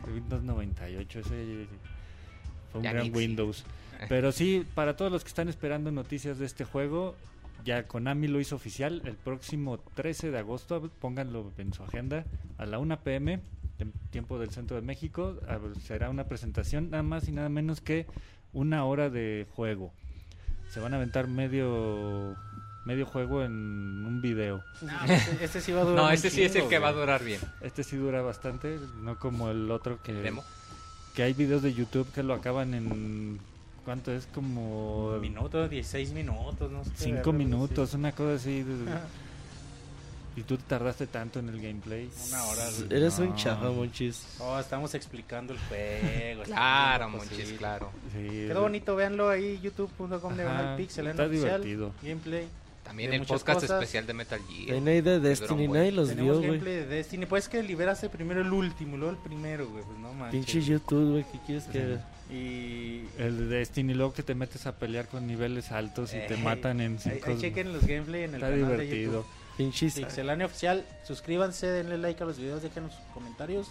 Windows 0.08 0.42
98, 0.44 1.20
ese 1.20 1.68
fue 2.72 2.80
un 2.80 2.84
Ya 2.84 2.94
gran. 2.94 3.14
Windows. 3.16 3.64
Pero 4.10 4.32
sí, 4.32 4.66
para 4.74 4.96
todos 4.96 5.12
los 5.12 5.24
que 5.24 5.28
están 5.28 5.48
esperando 5.48 5.92
noticias 5.92 6.40
de 6.40 6.46
este 6.46 6.64
juego, 6.64 7.16
ya 7.64 7.88
Konami 7.88 8.28
lo 8.28 8.40
hizo 8.40 8.56
oficial. 8.56 9.02
El 9.06 9.16
próximo 9.16 9.80
13 9.80 10.32
de 10.32 10.38
agosto, 10.40 10.90
pónganlo 11.00 11.52
en 11.58 11.74
su 11.74 11.84
agenda, 11.84 12.26
a 12.58 12.66
la 12.66 12.80
1 12.80 13.00
pm, 13.02 13.40
tiempo 14.12 14.38
del 14.40 14.50
centro 14.52 14.76
de 14.76 14.82
México, 14.82 15.38
a- 15.48 15.60
será 15.82 16.10
una 16.10 16.26
presentación 16.26 16.90
nada 16.92 17.04
más 17.04 17.28
y 17.28 17.32
nada 17.32 17.50
menos 17.50 17.82
que 17.82 18.06
una 18.54 18.86
hora 18.86 19.10
de 19.10 19.48
juego. 19.56 19.92
Se 20.70 20.80
van 20.80 20.94
a 20.94 20.98
aventar 20.98 21.28
medio 21.28 22.36
medio 22.86 23.06
juego 23.06 23.44
en 23.44 23.52
un 23.54 24.22
video. 24.24 24.64
Este, 25.08 25.46
este 25.46 25.62
sí 25.62 25.72
va 25.72 25.82
a 25.82 25.84
durar 25.84 26.04
No, 26.06 26.10
este 26.10 26.30
sí 26.32 26.42
es 26.44 26.56
el 26.56 26.68
que 26.68 26.80
va 26.80 26.88
a 26.90 26.94
durar 26.94 27.24
bien. 27.24 27.40
Este 27.62 27.84
sí 27.84 27.96
dura 27.96 28.22
bastante, 28.24 28.80
no 29.02 29.20
como 29.20 29.52
el 29.52 29.70
otro 29.70 30.02
que 30.02 30.14
Demo. 30.14 30.44
que 31.16 31.22
hay 31.24 31.34
videos 31.34 31.62
de 31.62 31.74
YouTube 31.76 32.12
que 32.12 32.24
lo 32.24 32.34
acaban 32.34 32.74
en 32.74 33.40
¿cuánto 33.86 34.12
es? 34.12 34.28
Como 34.34 35.08
Un 35.16 35.22
minuto, 35.22 35.68
16 35.68 36.12
minutos, 36.14 36.72
no 36.72 36.84
sé. 36.84 36.92
qué 36.92 36.98
cinco 37.04 37.32
verga, 37.32 37.32
minutos, 37.34 37.94
una 37.94 38.12
cosa 38.12 38.36
así. 38.36 38.64
y 40.36 40.44
tú 40.44 40.58
tardaste 40.58 41.08
tanto 41.08 41.40
en 41.40 41.50
el 41.50 41.62
gameplay. 41.62 42.10
Una 42.30 42.44
hora. 42.46 42.64
Eres 42.90 43.20
un 43.20 43.36
chafa, 43.36 43.70
monchis. 43.70 44.26
Oh, 44.40 44.58
estamos 44.60 44.94
explicando 44.96 45.54
el 45.54 45.60
juego. 45.60 46.44
Claro, 46.44 47.10
monchis, 47.10 47.50
sí. 47.50 47.56
claro. 47.58 47.92
Sí, 48.14 48.28
Quedó 48.48 48.62
bonito, 48.62 48.96
véanlo 48.96 49.30
ahí, 49.30 49.60
youtube.com 49.62 50.36
de 50.36 50.46
Pixel, 50.78 51.08
está 51.08 51.26
oficial, 51.26 51.62
divertido. 51.62 51.92
gameplay. 52.02 52.48
También 52.84 53.14
el 53.14 53.22
podcast 53.26 53.46
cosas. 53.62 53.72
especial 53.72 54.08
de 54.08 54.14
Metal 54.14 54.40
Gear. 54.50 54.82
Nadie 54.82 55.02
de 55.02 55.20
Destiny, 55.20 55.68
nadie 55.68 55.92
los 55.92 56.10
Tenemos 56.10 56.32
vio, 56.32 56.38
güey. 56.40 56.48
gameplay 56.60 56.76
de 56.78 56.86
Destiny. 56.88 57.26
Pues 57.26 57.48
que 57.48 57.62
liberaste 57.62 58.10
primero 58.10 58.42
el 58.42 58.52
último, 58.52 58.98
luego 58.98 59.12
el 59.14 59.22
primero, 59.22 59.68
güey. 59.70 59.84
Pues 59.84 59.98
no 60.00 60.12
manches. 60.14 60.32
Pinche 60.46 60.62
YouTube, 60.62 61.12
güey, 61.12 61.26
¿qué 61.32 61.40
quieres 61.46 61.64
que? 61.66 62.00
Y. 62.32 63.02
El 63.18 63.50
de 63.50 63.58
Destiny 63.58 63.94
luego 63.94 64.14
que 64.14 64.24
te 64.24 64.36
metes 64.36 64.66
a 64.66 64.76
pelear 64.78 65.08
con 65.08 65.28
niveles 65.28 65.72
altos 65.72 66.14
y 66.14 66.18
te 66.28 66.36
Eh, 66.36 66.38
matan 66.38 66.80
en 66.82 66.94
Ahí, 66.94 67.00
cinco. 67.16 67.30
ahí 67.30 67.38
chequen 67.40 67.74
los 67.74 67.86
gameplay 67.86 68.24
en 68.24 68.30
el 68.36 68.36
Está 68.42 68.50
canal 68.50 68.78
de 68.78 68.84
divertido. 68.86 69.26
YouTube. 69.58 69.96
Pixelania 69.96 70.46
Oficial. 70.46 70.86
Suscríbanse, 71.06 71.68
denle 71.68 71.98
like 71.98 72.24
a 72.24 72.26
los 72.26 72.38
videos, 72.38 72.64
déjenos 72.64 72.94
sus 72.94 73.04
comentarios. 73.14 73.68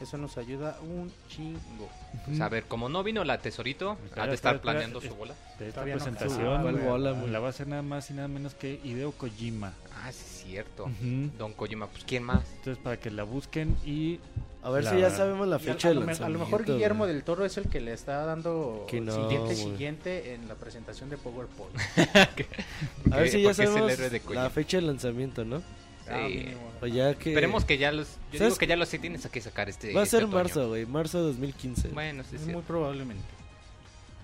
Eso 0.00 0.16
nos 0.16 0.38
ayuda 0.38 0.78
un 0.80 1.10
chingo. 1.28 1.88
Pues 2.24 2.40
a 2.40 2.48
ver, 2.48 2.64
como 2.64 2.88
no 2.88 3.02
vino 3.02 3.24
la 3.24 3.38
tesorito, 3.38 3.98
ha 4.16 4.26
de 4.28 4.34
estar 4.34 4.54
espera, 4.54 4.60
planeando 4.60 4.98
espera. 4.98 5.12
su 5.14 5.18
bola. 5.18 5.34
De 5.58 5.64
esta 5.68 5.74
Todavía 5.80 5.94
no 5.96 6.04
presentación 6.04 6.40
acaba, 6.46 6.62
¿Cuál 6.62 6.74
güey. 6.76 6.86
bola, 6.86 7.10
güey? 7.12 7.30
la 7.32 7.38
va 7.40 7.46
a 7.48 7.50
hacer 7.50 7.66
nada 7.66 7.82
más 7.82 8.08
y 8.10 8.14
nada 8.14 8.28
menos 8.28 8.54
que 8.54 8.78
Hideo 8.84 9.10
Kojima. 9.10 9.72
Ah, 9.96 10.12
sí, 10.12 10.18
es 10.24 10.42
cierto. 10.44 10.84
Ujú. 10.84 11.30
Don 11.36 11.52
Kojima, 11.52 11.88
pues 11.88 12.04
¿quién 12.04 12.22
más? 12.22 12.44
Entonces 12.58 12.78
para 12.80 12.96
que 13.00 13.10
la 13.10 13.24
busquen 13.24 13.76
y 13.84 14.20
A 14.68 14.70
ver 14.70 14.84
La- 14.84 14.90
si 14.90 15.00
ya 15.00 15.10
sabemos 15.10 15.48
la 15.48 15.58
fecha 15.58 15.88
a, 15.88 15.90
de 15.92 15.94
lo, 15.94 16.02
a 16.24 16.28
lo 16.28 16.38
mejor 16.38 16.64
Guillermo 16.66 17.06
del 17.06 17.22
Toro 17.24 17.46
es 17.46 17.56
el 17.56 17.68
que 17.70 17.80
le 17.80 17.94
está 17.94 18.26
dando 18.26 18.86
siguiente 18.88 19.56
siguiente 19.56 20.34
en 20.34 20.46
la 20.46 20.56
presentación 20.56 21.08
de 21.08 21.16
PowerPoint. 21.16 21.74
A 23.10 23.16
ver 23.16 23.28
si 23.30 23.40
ya 23.42 23.54
sabemos 23.54 23.96
de 23.96 24.20
la 24.34 24.50
fecha 24.50 24.76
de 24.76 24.82
lanzamiento, 24.82 25.44
¿no? 25.44 25.62
Ah, 26.10 26.26
Sí. 26.28 26.90
ya 26.92 27.14
que... 27.14 27.30
Esperemos 27.30 27.64
que 27.64 27.78
ya 27.78 27.92
los. 27.92 28.08
Yo 28.32 28.38
¿Sabes 28.38 28.54
digo 28.54 28.56
que 28.58 28.66
ya 28.66 28.76
los 28.76 28.88
sí 28.88 28.98
tienes 28.98 29.26
que 29.26 29.40
sacar 29.40 29.68
este. 29.70 29.92
Va 29.94 30.00
a 30.00 30.04
este 30.04 30.18
ser 30.18 30.26
marzo, 30.26 30.68
güey, 30.68 30.84
marzo 30.86 31.18
2015. 31.22 31.88
Bueno, 31.88 32.22
sí, 32.28 32.36
Es 32.36 32.42
sí. 32.42 32.50
muy 32.50 32.62
probablemente. 32.62 33.24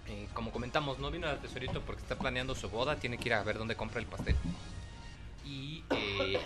Eh, 0.09 0.27
como 0.35 0.51
comentamos, 0.51 0.99
no 0.99 1.11
vino 1.11 1.27
al 1.27 1.39
tesorito 1.41 1.81
porque 1.81 2.03
está 2.03 2.17
planeando 2.17 2.55
su 2.55 2.69
boda, 2.69 2.97
tiene 2.97 3.17
que 3.19 3.29
ir 3.31 3.35
a 3.35 3.43
ver 3.43 3.57
dónde 3.59 3.77
compra 3.77 4.01
el 4.01 4.07
pastel. 4.07 4.37
Y 5.47 5.83
eh, 5.91 6.39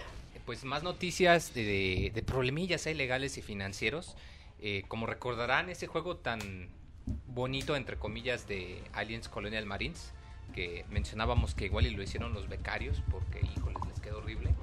pues 0.48 0.64
más 0.64 0.82
noticias 0.82 1.52
de, 1.52 2.24
problemillas 2.24 2.86
ahí 2.86 2.94
legales 2.94 3.36
y 3.36 3.42
financieros. 3.42 4.16
Eh, 4.62 4.82
como 4.88 5.04
recordarán, 5.04 5.68
ese 5.68 5.86
juego 5.86 6.16
tan 6.16 6.70
bonito, 7.26 7.76
entre 7.76 7.98
comillas, 7.98 8.48
de 8.48 8.82
Aliens 8.94 9.28
Colonial 9.28 9.66
Marines, 9.66 10.14
que 10.54 10.86
mencionábamos 10.88 11.54
que 11.54 11.66
igual 11.66 11.86
y 11.86 11.90
lo 11.90 12.02
hicieron 12.02 12.32
los 12.32 12.48
becarios, 12.48 13.02
porque 13.10 13.40
híjoles, 13.40 13.76
les 13.90 14.00
quedó 14.00 14.20
horrible. 14.20 14.54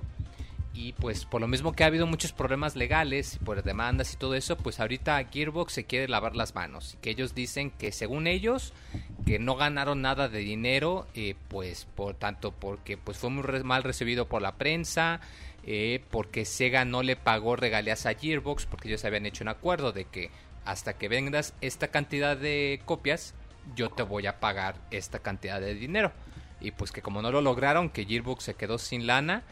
Y 0.74 0.94
pues 0.94 1.24
por 1.24 1.40
lo 1.40 1.48
mismo 1.48 1.74
que 1.74 1.84
ha 1.84 1.88
habido 1.88 2.08
muchos 2.08 2.34
problemas 2.34 2.76
legales, 2.76 3.38
por 3.46 3.62
demandas 3.62 4.12
y 4.12 4.18
todo 4.18 4.34
eso, 4.34 4.58
pues 4.58 4.80
ahorita 4.80 5.24
Gearbox 5.32 5.72
se 5.72 5.86
quiere 5.86 6.08
lavar 6.08 6.36
las 6.36 6.56
manos. 6.56 6.96
Y 6.96 6.98
que 6.98 7.12
ellos 7.12 7.36
dicen 7.36 7.70
que 7.70 7.92
según 7.92 8.26
ellos, 8.26 8.74
que 9.26 9.38
no 9.38 9.56
ganaron 9.56 10.02
nada 10.02 10.30
de 10.30 10.40
dinero, 10.40 11.08
eh, 11.14 11.36
pues 11.48 11.86
por 11.86 12.16
tanto 12.16 12.52
porque 12.52 12.98
pues 12.98 13.18
fue 13.18 13.30
muy 13.30 13.44
mal 13.64 13.84
recibido 13.84 14.28
por 14.28 14.42
la 14.42 14.56
prensa, 14.56 15.22
eh, 15.66 16.04
porque 16.12 16.46
Sega 16.46 16.86
no 16.86 17.02
le 17.02 17.16
pagó 17.16 17.56
regalías 17.56 18.06
a 18.06 18.14
Gearbox, 18.14 18.66
porque 18.66 18.88
ellos 18.88 19.04
habían 19.04 19.26
hecho 19.26 19.44
un 19.44 19.50
acuerdo 19.50 19.92
de 19.92 20.06
que 20.06 20.30
hasta 20.64 20.98
que 20.98 21.08
vendas 21.10 21.54
esta 21.62 21.90
cantidad 21.90 22.38
de 22.38 22.82
copias, 22.86 23.34
yo 23.76 23.90
te 23.90 24.04
voy 24.04 24.28
a 24.28 24.40
pagar 24.40 24.76
esta 24.92 25.20
cantidad 25.20 25.60
de 25.60 25.76
dinero. 25.76 26.12
Y 26.62 26.72
pues 26.72 26.92
que 26.92 27.02
como 27.02 27.22
no 27.22 27.32
lo 27.32 27.42
lograron, 27.42 27.90
que 27.90 28.06
Gearbox 28.06 28.44
se 28.44 28.54
quedó 28.54 28.78
sin 28.78 29.08
lana 29.08 29.44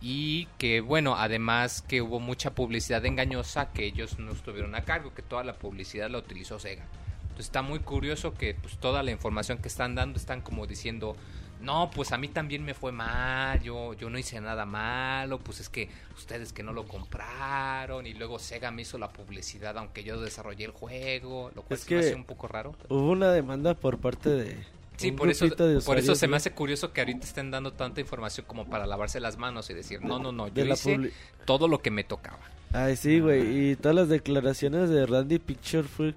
y 0.00 0.46
que 0.58 0.80
bueno, 0.80 1.16
además 1.16 1.82
que 1.82 2.02
hubo 2.02 2.20
mucha 2.20 2.54
publicidad 2.54 3.04
engañosa 3.04 3.72
que 3.72 3.84
ellos 3.84 4.18
no 4.18 4.32
estuvieron 4.32 4.74
a 4.74 4.84
cargo, 4.84 5.14
que 5.14 5.22
toda 5.22 5.44
la 5.44 5.54
publicidad 5.54 6.10
la 6.10 6.18
utilizó 6.18 6.58
Sega. 6.58 6.84
Entonces 7.22 7.46
está 7.46 7.62
muy 7.62 7.80
curioso 7.80 8.34
que 8.34 8.54
pues 8.54 8.76
toda 8.78 9.02
la 9.02 9.10
información 9.10 9.58
que 9.58 9.68
están 9.68 9.94
dando 9.94 10.18
están 10.18 10.40
como 10.40 10.66
diciendo, 10.66 11.16
no, 11.60 11.90
pues 11.94 12.12
a 12.12 12.18
mí 12.18 12.28
también 12.28 12.64
me 12.64 12.74
fue 12.74 12.90
mal, 12.92 13.60
yo, 13.62 13.94
yo 13.94 14.08
no 14.10 14.18
hice 14.18 14.40
nada 14.40 14.64
malo, 14.66 15.38
pues 15.38 15.60
es 15.60 15.68
que 15.68 15.88
ustedes 16.16 16.52
que 16.52 16.62
no 16.62 16.72
lo 16.72 16.86
compraron 16.86 18.06
y 18.06 18.14
luego 18.14 18.38
Sega 18.38 18.70
me 18.70 18.82
hizo 18.82 18.98
la 18.98 19.08
publicidad 19.12 19.76
aunque 19.78 20.02
yo 20.02 20.20
desarrollé 20.20 20.64
el 20.64 20.70
juego, 20.72 21.50
lo 21.54 21.62
cual 21.62 21.78
Es 21.78 21.84
se 21.84 21.94
me 21.94 22.00
que- 22.00 22.06
hace 22.08 22.14
un 22.16 22.24
poco 22.24 22.48
raro. 22.48 22.74
Hubo 22.88 23.10
una 23.10 23.30
demanda 23.32 23.74
por 23.74 23.98
parte 23.98 24.30
de. 24.30 24.56
Sí, 24.96 25.12
por 25.12 25.30
eso, 25.30 25.46
por 25.86 25.96
eso 25.98 26.14
se 26.14 26.28
me 26.28 26.36
hace 26.36 26.50
curioso 26.50 26.92
que 26.92 27.00
ahorita 27.00 27.24
estén 27.26 27.50
dando 27.50 27.72
tanta 27.72 28.02
información 28.02 28.44
como 28.46 28.66
para 28.68 28.84
lavarse 28.86 29.18
las 29.18 29.38
manos 29.38 29.70
y 29.70 29.74
decir, 29.74 30.02
no, 30.02 30.18
no, 30.18 30.30
no, 30.30 30.48
yo 30.48 30.64
hice 30.66 31.10
todo 31.46 31.68
lo 31.68 31.80
que 31.80 31.90
me 31.90 32.04
tocaba. 32.04 32.38
Ay, 32.74 32.96
sí, 32.96 33.18
güey. 33.18 33.70
Y 33.70 33.76
todas 33.76 33.94
las 33.96 34.08
declaraciones 34.10 34.90
de 34.90 35.06
Randy 35.06 35.38
Picture 35.38 35.84
fue 35.88 36.14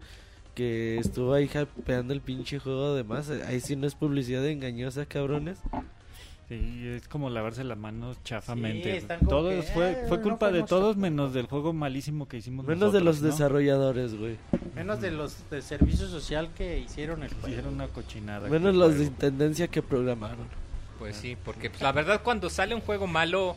que 0.53 0.97
estuvo 0.97 1.33
ahí 1.33 1.49
hypeando 1.77 2.13
el 2.13 2.21
pinche 2.21 2.59
juego. 2.59 2.93
Además, 2.93 3.29
ahí 3.29 3.59
sí 3.59 3.75
no 3.75 3.87
es 3.87 3.95
publicidad 3.95 4.45
engañosa, 4.47 5.05
cabrones. 5.05 5.57
Sí, 6.49 6.87
es 6.87 7.07
como 7.07 7.29
lavarse 7.29 7.63
las 7.63 7.77
manos 7.77 8.17
chafamente. 8.23 8.99
Sí, 9.01 9.07
todo 9.29 9.49
que, 9.49 9.61
fue, 9.63 9.91
"Eh, 9.91 10.05
no 10.09 10.21
culpa 10.21 10.51
de 10.51 10.63
todos 10.63 10.97
menos 10.97 11.33
del 11.33 11.47
juego 11.47 11.71
malísimo 11.71 12.27
que 12.27 12.37
hicimos 12.37 12.65
Menos 12.65 12.91
de 12.91 12.99
los 13.01 13.21
desarrolladores, 13.21 14.13
güey. 14.15 14.37
Menos 14.75 14.99
de 14.99 15.11
los 15.11 15.49
de 15.49 15.61
servicio 15.61 16.07
social 16.07 16.49
que 16.55 16.79
hicieron 16.79 17.23
el 17.23 17.29
juego. 17.29 17.47
Hicieron 17.47 17.73
una 17.75 17.87
cochinada. 17.87 18.49
Menos 18.49 18.75
los 18.75 18.97
de 18.97 19.05
intendencia 19.05 19.67
que 19.69 19.81
programaron. 19.81 20.45
Pues 20.99 21.15
sí, 21.15 21.37
porque 21.43 21.69
pues, 21.69 21.81
la 21.81 21.91
verdad 21.93 22.21
cuando 22.23 22.49
sale 22.49 22.75
un 22.75 22.81
juego 22.81 23.07
malo, 23.07 23.55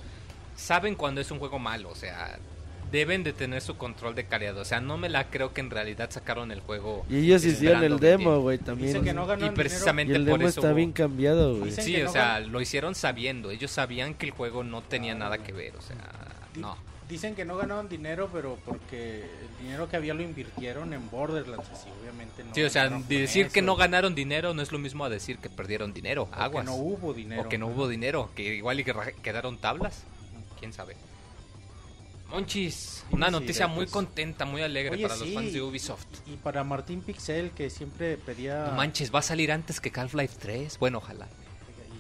saben 0.55 0.95
cuando 0.95 1.21
es 1.21 1.31
un 1.31 1.39
juego 1.39 1.59
malo, 1.59 1.91
o 1.91 1.95
sea, 1.97 2.39
deben 2.91 3.25
de 3.25 3.33
tener 3.33 3.61
su 3.63 3.77
control 3.77 4.15
de 4.15 4.25
calidad, 4.27 4.57
o 4.59 4.65
sea, 4.65 4.81
no 4.81 4.97
me 4.97 5.09
la 5.09 5.29
creo 5.29 5.53
que 5.53 5.61
en 5.61 5.71
realidad 5.71 6.11
sacaron 6.11 6.51
el 6.53 6.61
juego. 6.61 7.05
Y 7.11 7.19
ellos 7.19 7.45
hicieron 7.45 7.83
el 7.85 7.99
demo, 7.99 8.41
güey, 8.41 8.59
también. 8.59 8.89
Dicen 8.89 9.05
que 9.05 9.13
no 9.13 9.27
Y 9.35 9.51
precisamente 9.51 10.13
y 10.13 10.17
el 10.17 10.25
por 10.27 10.39
demo 10.39 10.49
eso... 10.49 10.61
está 10.61 10.73
bien 10.73 10.93
cambiado, 10.93 11.57
güey. 11.59 11.73
Sí, 11.73 11.93
que 11.95 12.03
o 12.03 12.07
no 12.07 12.13
sea, 12.13 12.39
gan- 12.41 12.47
lo 12.49 12.61
hicieron 12.61 12.95
sabiendo, 12.95 13.51
ellos 13.51 13.71
sabían 13.71 14.15
que 14.15 14.27
el 14.27 14.33
juego 14.33 14.63
no 14.65 14.83
tenía 14.83 15.15
nada 15.15 15.39
que 15.39 15.53
ver, 15.53 15.75
o 15.77 15.83
sea, 15.83 15.97
no. 16.57 16.77
Dicen 17.09 17.37
que 17.37 17.45
no 17.45 17.57
ganaron 17.57 17.89
dinero, 17.89 18.29
pero 18.33 18.59
porque 18.65 19.21
el 19.23 19.65
dinero 19.65 19.89
que 19.89 19.95
había 19.95 20.13
lo 20.13 20.23
invirtieron 20.23 20.93
en 20.93 21.09
Borderlands, 21.09 21.69
así 21.71 21.89
obviamente 22.01 22.43
no. 22.43 22.53
Sí, 22.53 22.65
o 22.65 22.69
sea, 22.71 22.89
decir 23.09 23.49
que 23.51 23.63
no 23.63 23.77
ganaron 23.77 24.17
dinero 24.17 24.55
no 24.55 24.63
es 24.63 24.73
lo 24.73 24.81
mismo 24.81 25.05
a 25.05 25.09
decir 25.09 25.39
que 25.39 25.49
perdieron 25.49 25.93
dinero, 25.95 26.25
o 26.25 26.31
que 26.31 26.37
aguas. 26.41 26.65
no 26.65 26.75
hubo 26.75 27.15
dinero. 27.15 27.43
O 27.43 27.49
que 27.49 27.59
no 27.59 27.69
hubo 27.69 27.87
dinero, 27.87 28.31
que 28.35 28.57
igual 28.57 28.81
y 28.81 28.85
que 28.85 28.93
quedaron 29.23 29.57
tablas. 29.59 30.03
¿Quién 30.59 30.73
sabe? 30.73 30.97
Monchis, 32.31 33.05
una 33.11 33.31
noticia 33.31 33.67
de- 33.67 33.73
muy 33.75 33.85
pues- 33.85 33.93
contenta, 33.93 34.45
muy 34.45 34.63
alegre 34.63 34.95
Oye, 34.95 35.03
para 35.03 35.17
los 35.17 35.33
fans 35.33 35.53
de 35.53 35.63
Ubisoft. 35.63 36.07
Y 36.27 36.37
para 36.37 36.65
Martín 36.65 37.01
Pixel, 37.01 37.51
que 37.53 37.71
siempre 37.71 38.17
pedía. 38.17 38.67
No 38.67 38.73
manches, 38.73 39.15
va 39.15 39.21
a 39.21 39.23
salir 39.23 39.53
antes 39.53 39.81
que 39.81 39.93
Half-Life 39.95 40.37
3. 40.41 40.79
Bueno, 40.79 40.99
ojalá. 40.99 41.27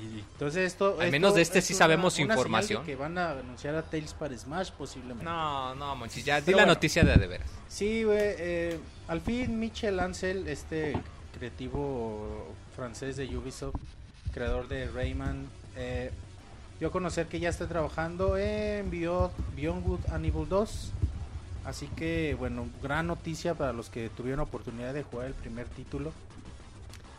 Y 0.03 0.19
entonces 0.21 0.67
esto. 0.73 0.97
Al 0.99 1.03
esto 1.07 1.13
menos 1.13 1.35
de 1.35 1.43
este 1.43 1.61
es 1.61 1.65
sí 1.67 1.73
una- 1.75 1.79
sabemos 1.79 2.19
una 2.19 2.35
información. 2.35 2.85
que 2.85 2.97
van 2.97 3.17
a 3.19 3.31
anunciar 3.33 3.75
a 3.77 3.83
Tales 3.83 4.13
para 4.15 4.37
Smash 4.37 4.71
posiblemente. 4.73 5.25
No, 5.25 5.75
no, 5.75 5.95
Monchis, 5.97 6.25
ya 6.25 6.41
di 6.41 6.53
la 6.53 6.67
noticia 6.67 7.03
de 7.05 7.15
de 7.17 7.27
veras. 7.27 7.49
Sí, 7.69 8.03
güey. 8.05 8.19
eh, 8.21 8.79
al 9.09 9.21
fin, 9.21 9.59
Michel 9.59 9.99
Ansel, 10.01 10.49
este 10.49 10.95
creativo 11.39 12.55
francés 12.75 13.17
de 13.17 13.25
Ubisoft, 13.37 13.77
creador 14.33 14.69
de 14.69 14.89
Rayman, 14.89 15.47
eh, 15.77 16.11
dio 16.79 16.89
a 16.89 16.91
conocer 16.91 17.27
que 17.27 17.41
ya 17.41 17.49
está 17.49 17.67
trabajando 17.67 18.37
en 18.37 18.91
Beyond, 18.91 19.33
Beyond 19.57 19.85
Good 19.85 20.01
and 20.13 20.25
Evil 20.27 20.49
2. 20.49 20.91
Así 21.65 21.89
que, 21.97 22.37
bueno, 22.39 22.67
gran 22.83 23.07
noticia 23.09 23.55
para 23.55 23.73
los 23.73 23.89
que 23.91 24.09
tuvieron 24.11 24.41
oportunidad 24.41 24.95
de 24.95 25.03
jugar 25.03 25.27
el 25.27 25.35
primer 25.35 25.67
título. 25.67 26.13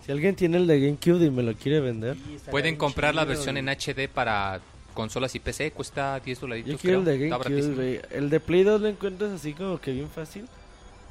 Si 0.06 0.12
alguien 0.12 0.36
tiene 0.36 0.56
el 0.58 0.68
de 0.68 0.80
GameCube 0.80 1.26
y 1.26 1.30
me 1.32 1.44
lo 1.44 1.54
quiere 1.56 1.82
vender, 1.82 2.16
Pueden 2.50 2.78
comprar 2.78 3.14
la 3.14 3.26
versión 3.26 3.58
y- 3.58 3.60
en 3.60 3.68
HD 3.70 4.08
para 4.08 4.62
consolas 4.94 5.36
y 5.36 5.40
PC. 5.40 5.72
Cuesta 5.72 6.18
10 6.22 6.40
dolaritos, 6.40 6.72
yo 6.72 6.78
quiero 6.78 7.00
el 7.00 7.06
de 7.06 7.28
GameCube. 7.30 8.02
El 8.12 8.30
de 8.30 8.40
Play 8.40 8.64
2 8.64 8.80
lo 8.82 8.88
encuentras 8.88 9.32
así 9.32 9.54
como 9.54 9.80
que 9.82 9.92
bien 9.92 10.08
fácil. 10.10 10.48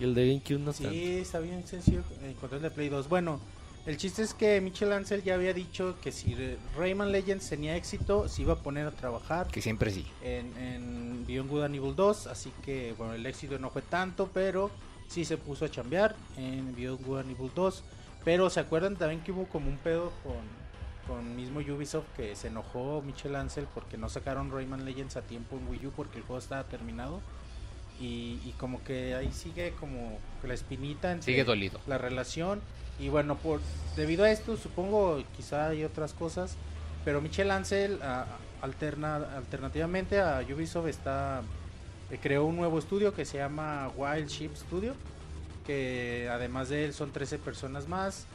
Y 0.01 0.05
el 0.05 0.15
de 0.15 0.29
GameCube 0.29 0.59
no 0.61 0.73
tanto. 0.73 0.91
Sí, 0.91 1.19
está 1.19 1.39
bien 1.41 1.67
sencillo 1.67 2.01
encontrar 2.27 2.57
el 2.57 2.63
de 2.63 2.71
Play 2.71 2.89
2. 2.89 3.07
Bueno, 3.09 3.39
el 3.87 3.97
chiste 3.97 4.23
es 4.23 4.35
que 4.35 4.61
Michel 4.61 4.93
Ansel 4.93 5.23
ya 5.23 5.35
había 5.35 5.53
dicho 5.53 5.97
que 6.03 6.11
si 6.13 6.35
Rayman 6.77 7.13
Legends 7.13 7.49
tenía 7.49 7.77
éxito, 7.77 8.29
se 8.29 8.43
iba 8.43 8.55
a 8.55 8.57
poner 8.57 8.87
a 8.87 8.91
trabajar 8.91 9.47
Que 9.47 9.63
siempre 9.63 9.91
sí. 9.93 10.05
en, 10.23 10.57
en 10.57 11.25
Beyond 11.27 11.49
Good 11.51 11.63
and 11.65 11.75
Evil 11.77 11.95
2. 11.95 12.27
Así 12.27 12.53
que, 12.65 12.95
bueno, 12.99 13.15
el 13.15 13.25
éxito 13.27 13.59
no 13.59 13.71
fue 13.71 13.83
tanto, 13.83 14.29
pero 14.35 14.71
sí 15.09 15.25
se 15.25 15.37
puso 15.37 15.65
a 15.65 15.71
chambear 15.71 16.17
en 16.37 16.75
Beyond 16.75 17.05
Good 17.07 17.19
and 17.21 17.31
Evil 17.31 17.51
2. 17.55 17.85
Pero 18.25 18.51
se 18.51 18.59
acuerdan 18.61 18.97
también 18.97 19.21
que 19.23 19.31
hubo 19.31 19.45
como 19.47 19.69
un 19.71 19.77
pedo 19.77 20.13
con, 20.25 20.35
con 21.07 21.37
mismo 21.37 21.61
Ubisoft 21.61 22.07
que 22.17 22.35
se 22.35 22.49
enojó 22.49 23.03
Michel 23.03 23.37
Ansel 23.37 23.69
porque 23.73 23.97
no 23.97 24.09
sacaron 24.09 24.51
Rayman 24.51 24.85
Legends 24.85 25.17
a 25.17 25.23
tiempo 25.23 25.57
en 25.57 25.69
Wii 25.69 25.87
U 25.87 25.91
porque 25.95 26.19
el 26.19 26.25
juego 26.25 26.39
estaba 26.41 26.65
terminado. 26.65 27.21
Y, 28.01 28.41
y 28.45 28.53
como 28.59 28.83
que 28.83 29.15
ahí 29.15 29.31
sigue 29.33 29.73
como 29.79 30.19
la 30.43 30.53
espinita 30.55 31.13
entre 31.13 31.33
Sigue 31.33 31.45
dolido. 31.45 31.81
la 31.87 31.97
relación 31.99 32.61
y 32.99 33.09
bueno 33.09 33.37
por 33.37 33.61
debido 33.97 34.25
a 34.25 34.31
esto 34.31 34.57
supongo 34.57 35.23
quizá 35.37 35.69
hay 35.69 35.85
otras 35.85 36.13
cosas 36.13 36.57
pero 37.05 37.21
Michel 37.21 37.51
Ansel 37.51 38.01
ah, 38.03 38.27
alterna 38.63 39.17
alternativamente 39.37 40.21
a 40.21 40.45
Ubisoft 40.53 40.89
está 40.89 41.43
eh, 42.11 42.19
creó 42.21 42.45
un 42.45 42.57
nuevo 42.57 42.79
estudio 42.79 43.15
que 43.15 43.25
se 43.25 43.39
llama 43.39 43.91
Wild 43.97 44.29
Sheep 44.29 44.57
Studio 44.57 44.95
que 45.67 46.29
además 46.31 46.69
de 46.69 46.85
él 46.85 46.95
son 46.95 47.13
13 47.13 47.39
personas 47.39 47.89
más 47.89 48.27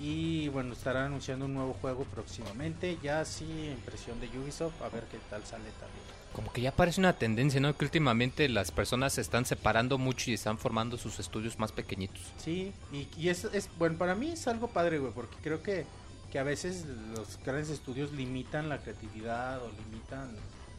y 0.00 0.48
bueno 0.48 0.72
estará 0.72 1.06
anunciando 1.06 1.46
un 1.46 1.54
nuevo 1.54 1.74
juego 1.80 2.04
próximamente 2.04 2.98
ya 3.02 3.24
sí 3.24 3.68
en 3.70 3.78
presión 3.78 4.20
de 4.20 4.28
Ubisoft 4.38 4.80
a 4.82 4.88
ver 4.88 5.04
qué 5.04 5.18
tal 5.30 5.42
sale 5.44 5.70
también 5.80 6.13
Como 6.34 6.52
que 6.52 6.60
ya 6.60 6.72
parece 6.72 7.00
una 7.00 7.12
tendencia, 7.14 7.60
¿no? 7.60 7.76
Que 7.76 7.84
últimamente 7.84 8.48
las 8.48 8.70
personas 8.72 9.12
se 9.14 9.20
están 9.20 9.46
separando 9.46 9.98
mucho 9.98 10.30
y 10.30 10.34
están 10.34 10.58
formando 10.58 10.98
sus 10.98 11.18
estudios 11.20 11.58
más 11.58 11.70
pequeñitos. 11.72 12.20
Sí, 12.38 12.72
y, 12.92 13.06
y 13.16 13.28
es, 13.28 13.48
bueno, 13.78 13.96
para 13.96 14.14
mí 14.14 14.30
es 14.32 14.46
algo 14.48 14.66
padre, 14.68 14.98
güey, 14.98 15.12
porque 15.12 15.36
creo 15.42 15.62
que, 15.62 15.86
que 16.32 16.38
a 16.40 16.42
veces 16.42 16.86
los 17.16 17.38
grandes 17.44 17.70
estudios 17.70 18.12
limitan 18.12 18.68
la 18.68 18.78
creatividad 18.78 19.62
o 19.62 19.70
limitan 19.70 20.34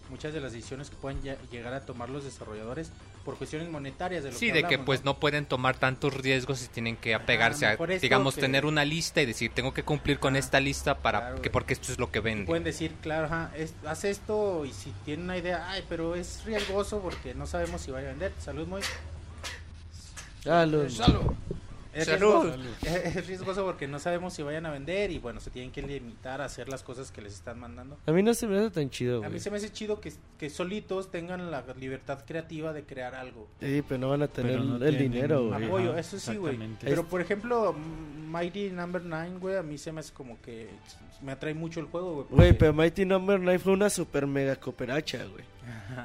muchas 0.09 0.33
de 0.33 0.41
las 0.41 0.51
decisiones 0.51 0.89
que 0.89 0.97
pueden 0.97 1.21
lle- 1.23 1.37
llegar 1.49 1.73
a 1.73 1.85
tomar 1.85 2.09
los 2.09 2.25
desarrolladores 2.25 2.91
por 3.25 3.35
cuestiones 3.37 3.67
monetarias 3.69 4.23
de 4.23 4.31
lo 4.31 4.37
Sí, 4.37 4.47
que 4.47 4.53
de 4.53 4.63
que 4.65 4.77
pues 4.79 5.03
no 5.03 5.17
pueden 5.19 5.45
tomar 5.47 5.75
tantos 5.77 6.13
riesgos 6.13 6.63
y 6.63 6.67
tienen 6.67 6.95
que 6.95 7.15
apegarse 7.15 7.65
a, 7.65 7.71
mejor 7.71 7.91
esto 7.91 8.01
digamos, 8.03 8.35
que- 8.35 8.41
tener 8.41 8.65
una 8.67 8.85
lista 8.85 9.21
y 9.21 9.25
decir, 9.25 9.51
tengo 9.51 9.73
que 9.73 9.81
cumplir 9.83 10.19
con 10.19 10.33
Ajá, 10.35 10.39
esta 10.39 10.59
lista 10.59 10.99
para 10.99 11.19
claro, 11.19 11.41
que 11.41 11.49
porque 11.49 11.73
esto 11.73 11.91
es 11.91 11.97
lo 11.99 12.11
que 12.11 12.19
vende. 12.19 12.45
Pueden 12.45 12.63
decir, 12.63 12.93
claro, 13.01 13.25
ajá, 13.25 13.51
es- 13.57 13.73
haz 13.85 14.05
esto 14.05 14.63
y 14.63 14.71
si 14.71 14.91
tienen 15.03 15.25
una 15.25 15.37
idea, 15.37 15.67
ay, 15.69 15.83
pero 15.89 16.13
es 16.15 16.43
riesgoso 16.45 16.99
porque 17.01 17.33
no 17.33 17.47
sabemos 17.47 17.81
si 17.81 17.89
va 17.91 17.97
a 17.99 18.03
vender. 18.03 18.31
Salud, 18.39 18.67
muy. 18.67 18.81
Ah, 20.47 20.65
lo- 20.67 20.85
Es 21.95 22.05
Salud. 22.07 22.43
riesgoso, 22.43 22.69
es- 22.83 23.15
es 23.15 23.27
riesgoso 23.27 23.63
porque 23.65 23.87
no 23.87 23.99
sabemos 23.99 24.33
si 24.33 24.43
vayan 24.43 24.65
a 24.65 24.71
vender 24.71 25.11
y 25.11 25.17
bueno, 25.19 25.39
se 25.39 25.49
tienen 25.49 25.71
que 25.71 25.81
limitar 25.81 26.41
a 26.41 26.45
hacer 26.45 26.67
las 26.67 26.83
cosas 26.83 27.09
que 27.09 27.21
les 27.21 27.33
están 27.33 27.57
mandando. 27.59 27.97
A 28.05 28.11
mí 28.11 28.21
no 28.21 28.33
se 28.33 28.47
me 28.47 28.57
hace 28.57 28.69
tan 28.69 28.89
chido, 28.89 29.23
A 29.23 29.29
mí 29.29 29.39
se 29.39 29.49
me 29.49 29.57
hace 29.57 29.71
chido 29.71 30.01
que, 30.01 30.11
que 30.37 30.49
solitos 30.49 31.09
tengan 31.09 31.49
la 31.49 31.63
libertad 31.79 32.25
creativa 32.27 32.73
de 32.73 32.83
crear 32.83 33.15
algo. 33.15 33.47
Sí, 33.61 33.81
pero 33.87 33.97
no 34.01 34.09
van 34.09 34.23
a 34.23 34.27
tener 34.27 34.59
no 34.61 34.85
el 34.85 34.97
dinero, 34.97 35.47
güey. 35.47 35.63
Apoyo, 35.65 35.91
Ajá, 35.91 35.99
eso 36.01 36.19
sí, 36.19 36.35
güey. 36.35 36.59
Pero 36.81 37.05
por 37.07 37.21
ejemplo, 37.21 37.73
Mighty 37.73 38.69
Number 38.71 39.01
9, 39.01 39.37
güey, 39.39 39.55
a 39.55 39.63
mí 39.63 39.77
se 39.77 39.91
me 39.93 40.01
hace 40.01 40.13
como 40.13 40.41
que 40.41 40.67
me 41.21 41.31
atrae 41.31 41.53
mucho 41.53 41.79
el 41.79 41.85
juego, 41.85 42.13
güey. 42.13 42.25
Güey, 42.29 42.47
porque- 42.49 42.53
pero 42.59 42.73
Mighty 42.73 43.05
Number 43.05 43.39
9 43.39 43.59
fue 43.59 43.71
una 43.73 43.89
super 43.89 44.27
mega 44.27 44.55
cooperacha, 44.57 45.19
güey. 45.25 45.45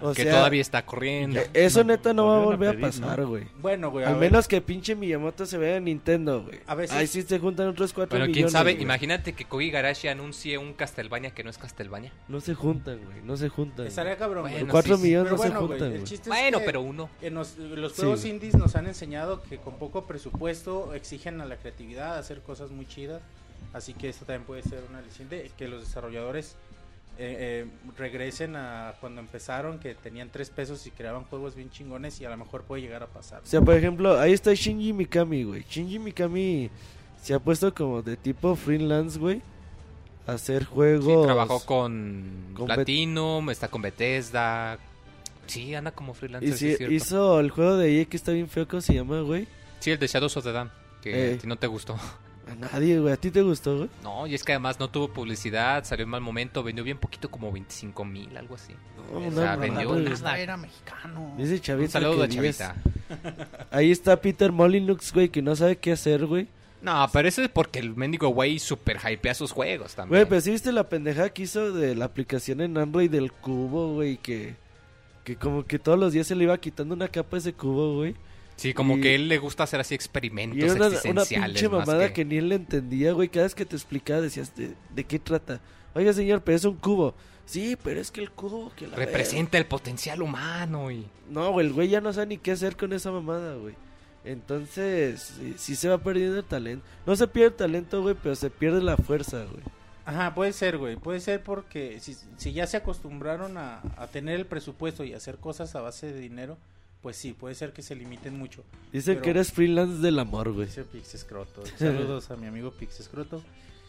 O 0.02 0.12
que 0.12 0.22
sea, 0.22 0.32
todavía 0.32 0.60
está 0.60 0.84
corriendo. 0.86 1.40
eh, 1.40 1.50
eso 1.52 1.82
neta 1.84 2.12
no 2.14 2.26
va 2.26 2.36
a 2.36 2.44
volver 2.44 2.76
a 2.76 2.80
pasar, 2.80 3.18
¿no? 3.20 3.28
güey. 3.28 3.44
Bueno, 3.60 3.90
güey, 3.90 4.04
a 4.04 4.08
Al 4.08 4.14
ver, 4.14 4.30
menos 4.30 4.46
que 4.48 4.60
pinche 4.60 4.94
Miyamoto 4.94 5.46
se 5.46 5.58
vea 5.58 5.76
en 5.76 5.84
Nintendo, 5.84 6.42
güey. 6.44 6.60
A 6.66 6.74
veces- 6.74 6.96
Ahí 6.96 7.06
sí 7.06 7.22
se 7.22 7.38
juntan 7.38 7.68
otros 7.68 7.92
cuatro 7.92 8.18
Bueno, 8.18 8.26
millones, 8.26 8.44
quién 8.44 8.50
sabe, 8.50 8.72
imagínate 8.72 9.32
que 9.32 9.44
Koji 9.44 9.70
Garashi 9.70 10.08
anuncie 10.08 10.58
un 10.58 10.72
Castlevania 10.74 11.30
que 11.32 11.42
no 11.44 11.50
es 11.50 11.58
Castlevania. 11.58 12.12
No 12.28 12.40
se 12.40 12.54
juntan, 12.54 13.00
güey. 13.04 13.20
No 13.24 13.36
se 13.36 13.48
juntan. 13.48 13.86
estaría 13.86 14.16
cabrón, 14.16 14.42
güey. 14.42 14.54
Bueno, 14.54 14.68
Cuatro 14.72 14.96
sí, 14.96 15.02
millones 15.02 15.24
Pero 15.32 15.36
no 15.36 15.42
se 15.42 15.48
bueno, 15.50 15.66
juntan, 15.68 15.90
güey. 15.90 16.02
es 16.14 16.26
Bueno, 16.26 16.58
que 16.60 16.64
pero 16.64 16.80
uno. 16.82 17.10
en 17.20 17.34
los, 17.34 17.56
juegos 17.96 18.24
indies 18.24 18.54
nos 18.54 18.76
han 18.76 18.86
enseñado 18.86 19.42
que 19.42 19.58
con 19.58 19.74
poco 19.78 20.06
presupuesto 20.06 20.94
exigen 20.94 21.40
a 21.40 21.46
la 21.46 21.56
creatividad, 21.56 22.16
hacer 22.18 22.40
cosas 22.40 22.70
muy 22.70 22.86
chidas. 22.86 23.20
Así 23.72 23.92
que 23.94 24.08
esto 24.08 24.24
también 24.24 24.44
puede 24.44 24.62
ser 24.62 24.82
una 24.88 24.98
aliciente 24.98 25.50
que 25.56 25.68
los 25.68 25.80
desarrolladores 25.82 26.56
eh, 27.22 27.66
eh, 27.66 27.66
regresen 27.98 28.56
a 28.56 28.94
cuando 29.00 29.20
empezaron, 29.20 29.78
que 29.78 29.94
tenían 29.94 30.30
tres 30.30 30.48
pesos 30.50 30.86
y 30.86 30.90
creaban 30.90 31.24
juegos 31.24 31.54
bien 31.54 31.70
chingones 31.70 32.18
y 32.20 32.24
a 32.24 32.30
lo 32.30 32.36
mejor 32.38 32.62
puede 32.64 32.82
llegar 32.82 33.02
a 33.02 33.06
pasar. 33.06 33.42
O 33.42 33.46
sea, 33.46 33.60
por 33.60 33.74
ejemplo, 33.74 34.18
ahí 34.18 34.32
está 34.32 34.54
Shinji 34.54 34.92
Mikami, 34.94 35.44
güey. 35.44 35.64
Shinji 35.68 35.98
Mikami 35.98 36.70
se 37.22 37.34
ha 37.34 37.38
puesto 37.38 37.74
como 37.74 38.00
de 38.02 38.16
tipo 38.16 38.56
freelance, 38.56 39.18
güey. 39.18 39.42
A 40.26 40.32
hacer 40.32 40.62
Sí, 40.62 40.68
juegos. 40.72 41.26
trabajó 41.26 41.60
con, 41.66 42.52
con 42.54 42.66
Platinum, 42.66 43.50
está 43.50 43.68
con 43.68 43.82
Bethesda. 43.82 44.78
Sí, 45.46 45.74
anda 45.74 45.90
como 45.90 46.14
Y 46.40 46.46
sí 46.52 46.52
sí, 46.52 46.76
cierto. 46.76 46.94
hizo 46.94 47.40
el 47.40 47.50
juego 47.50 47.76
de 47.76 47.98
EA 47.98 48.04
que 48.06 48.16
está 48.16 48.32
bien 48.32 48.48
feo, 48.48 48.66
¿cómo 48.68 48.80
se 48.80 48.94
llama, 48.94 49.20
güey? 49.20 49.46
Sí, 49.80 49.90
el 49.90 49.98
de 49.98 50.06
Shadows 50.06 50.36
of 50.36 50.44
the 50.44 50.52
Dam, 50.52 50.70
que 51.02 51.32
Eh. 51.32 51.34
a 51.34 51.38
ti 51.38 51.46
no 51.46 51.56
te 51.56 51.66
gustó. 51.66 51.98
A 52.50 52.54
nadie, 52.54 52.98
güey. 53.00 53.12
¿A 53.12 53.16
ti 53.16 53.30
te 53.30 53.42
gustó, 53.42 53.76
güey? 53.78 53.90
No, 54.02 54.26
y 54.26 54.34
es 54.34 54.42
que 54.44 54.52
además 54.52 54.78
no 54.80 54.88
tuvo 54.90 55.08
publicidad, 55.12 55.84
salió 55.84 56.04
en 56.04 56.10
mal 56.10 56.20
momento, 56.20 56.62
vendió 56.62 56.84
bien 56.84 56.98
poquito, 56.98 57.30
como 57.30 57.50
25 57.52 58.04
mil, 58.04 58.36
algo 58.36 58.54
así. 58.54 58.74
No, 59.12 59.18
O 59.18 59.30
no, 59.30 59.36
sea, 59.40 59.54
no, 59.56 59.60
vendió 59.62 59.94
nada. 59.94 60.38
era 60.38 60.56
mexicano. 60.56 61.34
Dice 61.38 61.54
Un 61.54 61.60
Chavita. 61.60 61.90
saludo 61.92 62.22
de 62.22 62.28
que 62.28 62.40
diez. 62.40 62.58
Chavita. 62.58 62.82
Ahí 63.70 63.90
está 63.90 64.20
Peter 64.20 64.52
Molyneux, 64.52 65.12
güey, 65.12 65.28
que 65.28 65.42
no 65.42 65.54
sabe 65.56 65.76
qué 65.76 65.92
hacer, 65.92 66.26
güey. 66.26 66.48
No, 66.82 67.06
pero 67.12 67.28
eso 67.28 67.42
es 67.42 67.48
porque 67.50 67.78
el 67.78 67.94
mendigo 67.94 68.28
güey 68.30 68.58
super 68.58 68.96
hypea 68.98 69.34
sus 69.34 69.52
juegos 69.52 69.94
también. 69.94 70.20
Güey, 70.20 70.28
pero 70.28 70.40
sí 70.40 70.50
viste 70.50 70.72
la 70.72 70.88
pendejada 70.88 71.28
que 71.28 71.42
hizo 71.42 71.72
de 71.72 71.94
la 71.94 72.06
aplicación 72.06 72.60
en 72.62 72.78
Android 72.78 73.10
del 73.10 73.32
cubo, 73.32 73.94
güey, 73.94 74.16
que... 74.16 74.54
Que 75.24 75.36
como 75.36 75.66
que 75.66 75.78
todos 75.78 75.98
los 75.98 76.14
días 76.14 76.26
se 76.26 76.34
le 76.34 76.44
iba 76.44 76.56
quitando 76.56 76.94
una 76.94 77.06
capa 77.08 77.36
a 77.36 77.40
ese 77.40 77.52
cubo, 77.52 77.96
güey. 77.96 78.14
Sí, 78.60 78.74
como 78.74 78.98
y- 78.98 79.00
que 79.00 79.14
él 79.14 79.28
le 79.28 79.38
gusta 79.38 79.62
hacer 79.64 79.80
así 79.80 79.94
experimentos 79.94 80.58
Y 80.58 80.62
era 80.62 80.72
una, 80.74 80.86
una 80.86 80.96
existenciales. 80.96 81.46
pinche 81.60 81.68
más 81.68 81.86
mamada 81.86 82.08
que- 82.08 82.12
que... 82.14 82.24
ni 82.24 82.36
él 82.36 82.48
le 82.50 82.56
entendía, 82.56 83.12
güey. 83.12 83.28
Cada 83.28 83.44
vez 83.44 83.54
que 83.54 83.64
te 83.64 83.74
explicaba 83.76 84.20
decías, 84.20 84.54
¿de, 84.56 84.74
de 84.94 85.04
qué 85.04 85.18
trata? 85.18 85.60
Oiga, 85.94 86.12
señor, 86.12 86.42
pero 86.42 86.56
es 86.56 86.64
un 86.64 86.76
cubo. 86.76 87.14
Sí, 87.46 87.76
pero 87.82 88.00
es 88.00 88.10
que 88.10 88.20
el 88.20 88.30
cubo 88.30 88.70
que 88.76 88.86
la 88.86 88.96
representa 88.96 89.58
el 89.58 89.66
potencial 89.66 90.22
humano 90.22 90.90
y... 90.90 90.96
verga". 90.98 91.10
No, 91.30 91.52
güey, 91.52 91.66
el 91.66 91.72
güey 91.72 91.88
ya 91.88 92.00
no 92.00 92.12
sabe 92.12 92.26
ni 92.28 92.38
qué 92.38 92.52
hacer 92.52 92.76
con 92.76 92.92
esa 92.92 93.10
mamada, 93.10 93.56
güey. 93.56 93.74
Entonces, 94.24 95.32
sí, 95.38 95.54
sí 95.56 95.76
se 95.76 95.88
va 95.88 95.98
perdiendo 95.98 96.36
el 96.38 96.44
talento. 96.44 96.84
No 97.06 97.16
se 97.16 97.26
pierde 97.26 97.48
el 97.48 97.54
talento, 97.54 98.02
güey, 98.02 98.14
pero 98.22 98.34
se 98.34 98.50
pierde 98.50 98.82
la 98.82 98.96
fuerza, 98.96 99.44
güey. 99.44 99.62
Ajá, 100.04 100.34
puede 100.34 100.52
ser, 100.52 100.78
güey. 100.78 100.96
Puede 100.96 101.20
ser 101.20 101.42
porque 101.42 101.98
si, 102.00 102.16
si 102.36 102.52
ya 102.52 102.66
se 102.66 102.76
acostumbraron 102.76 103.56
a, 103.58 103.80
a 103.96 104.06
tener 104.08 104.38
el 104.38 104.46
presupuesto 104.46 105.04
y 105.04 105.14
hacer 105.14 105.38
cosas 105.38 105.74
a 105.74 105.80
base 105.80 106.12
de 106.12 106.20
dinero, 106.20 106.56
pues 107.02 107.16
sí, 107.16 107.32
puede 107.32 107.54
ser 107.54 107.72
que 107.72 107.82
se 107.82 107.94
limiten 107.94 108.36
mucho. 108.38 108.64
Dicen 108.92 109.14
Pero- 109.14 109.24
que 109.24 109.30
eres 109.30 109.52
freelance 109.52 110.00
del 110.02 110.18
amor, 110.18 110.52
güey. 110.52 110.66
Dice 110.66 110.84
Pixescroto. 110.84 111.62
Saludos 111.78 112.30
a 112.30 112.36
mi 112.36 112.46
amigo 112.46 112.70
Pixescroto. 112.72 113.42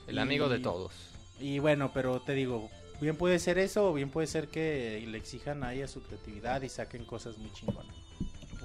El 0.07 0.15
Y- 0.15 0.19
amigo 0.19 0.49
de 0.49 0.59
todos. 0.59 0.91
Y 1.39 1.59
bueno, 1.59 1.91
pero 1.93 2.21
te 2.21 2.33
digo, 2.33 2.69
bien 3.01 3.15
puede 3.15 3.39
ser 3.39 3.57
eso 3.57 3.89
o 3.89 3.93
bien 3.93 4.09
puede 4.09 4.27
ser 4.27 4.47
que 4.47 5.03
le 5.07 5.17
exijan 5.17 5.63
ahí 5.63 5.81
a 5.81 5.87
su 5.87 6.01
creatividad 6.03 6.61
y 6.61 6.69
saquen 6.69 7.03
cosas 7.05 7.37
muy 7.37 7.51
chingonas. 7.53 7.95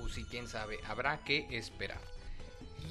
Pues 0.01 0.12
sí, 0.14 0.24
quién 0.30 0.47
sabe, 0.47 0.78
habrá 0.86 1.24
que 1.24 1.47
esperar. 1.51 2.01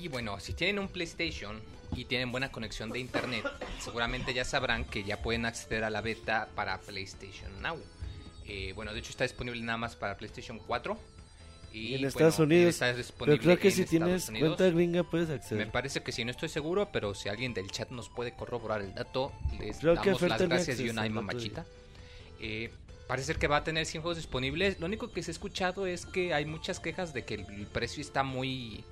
Y 0.02 0.08
bueno, 0.10 0.40
si 0.40 0.54
tienen 0.54 0.80
un 0.80 0.88
PlayStation 0.90 1.62
y 1.96 2.06
tienen 2.06 2.32
buena 2.32 2.52
conexión 2.52 2.90
de 2.90 3.00
internet, 3.00 3.46
seguramente 3.80 4.34
ya 4.34 4.44
sabrán 4.44 4.84
que 4.86 5.04
ya 5.04 5.22
pueden 5.22 5.46
acceder 5.46 5.84
a 5.86 5.90
la 5.90 6.02
beta 6.02 6.50
para 6.56 6.82
PlayStation 6.82 7.62
Now. 7.62 7.78
Eh, 8.48 8.74
bueno, 8.74 8.92
de 8.94 9.00
hecho 9.00 9.12
está 9.12 9.24
disponible 9.24 9.62
nada 9.62 9.78
más 9.78 9.96
para 9.96 10.18
PlayStation 10.18 10.60
4. 10.60 10.98
Y, 11.76 11.80
Y 11.80 11.86
en 11.88 11.92
bueno, 12.02 12.08
Estados 12.08 12.40
Unidos. 12.40 12.70
está 12.74 12.86
Pero 12.86 12.98
disponible 12.98 13.40
creo 13.40 13.60
que 13.60 13.72
si 13.72 13.82
Estados 13.82 13.90
tienes 13.90 14.30
Unidos. 14.30 14.56
cuenta 14.56 14.76
gringa 14.76 15.04
puedes 15.04 15.28
Me 15.30 15.36
acceder. 15.36 15.72
parece 15.72 16.02
que 16.02 16.12
sí, 16.12 16.24
no 16.24 16.32
estoy 16.32 16.50
seguro, 16.50 16.90
pero 16.92 17.14
si 17.14 17.28
alguien 17.30 17.54
del 17.54 17.70
chat 17.70 17.90
nos 17.92 18.10
puede 18.10 18.32
corroborar 18.34 18.82
el 18.82 18.94
dato, 18.94 19.32
les 19.60 19.78
Creo 19.80 19.96
que 20.02 20.06
damos 20.12 20.20
Fer 20.22 20.30
las 20.30 20.42
gracias 20.42 20.80
y 20.80 20.90
una 20.90 21.08
mamachita. 21.10 21.66
Eh, 22.40 22.72
parece 23.08 23.28
ser 23.28 23.38
que 23.38 23.48
va 23.48 23.58
a 23.58 23.64
tener 23.64 23.86
100 23.86 24.02
juegos 24.04 24.18
disponibles. 24.18 24.80
Lo 24.80 24.86
único 24.86 25.12
que 25.12 25.22
se 25.22 25.32
ha 25.32 25.34
escuchado 25.34 25.86
es 25.86 26.06
que 26.06 26.34
hay 26.34 26.46
muchas 26.46 26.80
quejas 26.80 27.14
de 27.14 27.26
que 27.26 27.34
el, 27.36 27.42
el 27.52 27.66
precio 27.68 28.02
está 28.02 28.24
muy... 28.24 28.84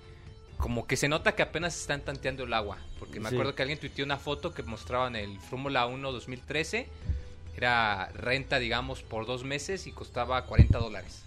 Como 0.58 0.86
que 0.88 0.96
se 0.98 1.08
nota 1.10 1.36
que 1.36 1.42
apenas 1.42 1.76
están 1.80 2.02
tanteando 2.02 2.44
el 2.44 2.54
agua. 2.54 2.78
Porque 3.00 3.20
me 3.20 3.30
Sí. 3.30 3.36
acuerdo 3.36 3.56
que 3.56 3.64
alguien 3.64 3.80
tuiteó 3.80 4.06
una 4.06 4.18
foto 4.18 4.54
que 4.54 4.64
mostraban 4.64 5.16
el 5.16 5.40
Fórmula 5.40 5.86
1 5.88 6.12
2013. 6.12 6.88
Era 7.58 8.10
renta, 8.14 8.60
digamos, 8.60 9.02
por 9.04 9.26
dos 9.26 9.44
meses 9.44 9.88
y 9.88 9.92
costaba 9.92 10.46
40 10.46 10.78
dólares. 10.80 11.24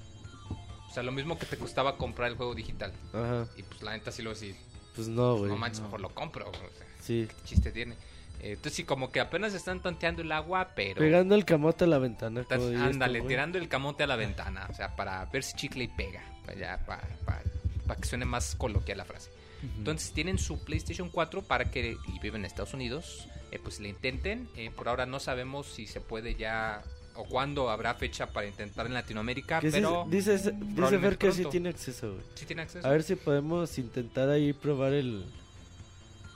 O 0.97 0.99
sea, 0.99 1.03
lo 1.03 1.13
mismo 1.13 1.39
que 1.39 1.45
te 1.45 1.59
costaba 1.59 1.99
comprar 1.99 2.31
el 2.31 2.39
juego 2.39 2.55
digital. 2.55 2.91
Ajá. 3.13 3.47
Y 3.55 3.63
pues 3.65 3.83
la 3.83 3.93
neta 3.93 4.11
sí 4.11 4.23
lo 4.23 4.33
decís. 4.33 4.57
Pues 4.95 5.09
no, 5.09 5.37
güey. 5.37 5.51
No 5.51 5.57
manches, 5.59 5.83
mejor 5.83 6.01
lo 6.01 6.09
compro. 6.09 6.49
o 6.49 6.53
sea, 6.55 6.69
Sí. 7.03 7.29
¿Qué 7.29 7.35
chiste 7.49 7.71
tiene? 7.71 7.93
Eh, 8.41 8.53
entonces 8.53 8.73
sí, 8.73 8.85
como 8.85 9.11
que 9.13 9.21
apenas 9.21 9.53
están 9.53 9.83
tanteando 9.83 10.23
el 10.23 10.33
agua, 10.33 10.71
pero... 10.75 10.97
Pegando 11.01 11.35
el 11.35 11.45
camote 11.45 11.85
a 11.85 11.87
la 11.87 11.99
ventana. 11.99 12.41
estás- 12.41 12.63
ándale, 12.63 13.21
tirando 13.21 13.59
el 13.59 13.69
camote 13.69 14.05
a 14.05 14.07
la 14.07 14.17
ventana. 14.17 14.67
O 14.71 14.75
sea, 14.75 14.97
para 14.97 15.23
ver 15.27 15.43
si 15.45 15.55
chicle 15.55 15.85
y 15.85 15.89
pega. 15.89 16.23
Para, 16.47 16.79
para, 16.87 17.03
para- 17.27 17.43
para 17.87 18.01
que 18.01 18.09
suene 18.09 18.25
más 18.25 18.55
coloquial 18.57 18.97
la 18.97 19.05
frase. 19.05 19.31
Entonces, 19.77 20.13
tienen 20.13 20.39
su 20.39 20.65
PlayStation 20.65 21.11
4 21.11 21.43
para 21.43 21.71
que 21.71 21.99
y 22.09 22.19
viven 22.21 22.41
en 22.41 22.47
Estados 22.47 22.73
Unidos, 22.73 23.29
eh, 23.51 23.59
pues 23.63 23.81
le 23.81 23.91
intenten. 23.91 24.49
Eh, 24.57 24.71
por 24.75 24.89
ahora 24.89 25.05
no 25.05 25.21
sabemos 25.21 25.67
si 25.67 25.87
se 25.87 26.01
puede 26.01 26.37
ya 26.37 26.83
o 27.17 27.25
cuándo 27.25 27.71
habrá 27.71 27.95
fecha 27.95 28.27
para 28.27 28.47
intentar 28.47 28.87
en 28.87 28.95
Latinoamérica, 28.95 29.61
sí- 29.61 29.69
pero 29.71 30.07
dice, 30.09 30.39
Fer 30.39 31.19
que 31.19 31.33
sí 31.33 31.45
tiene 31.47 31.69
acceso, 31.71 32.13
güey. 32.13 32.23
sí 32.35 32.47
tiene 32.47 32.63
acceso. 32.63 32.87
A 32.87 32.91
ver 32.91 33.03
si 33.03 33.17
podemos 33.17 33.77
intentar 33.79 34.29
ahí 34.29 34.53
probar 34.53 34.93
el 34.93 35.25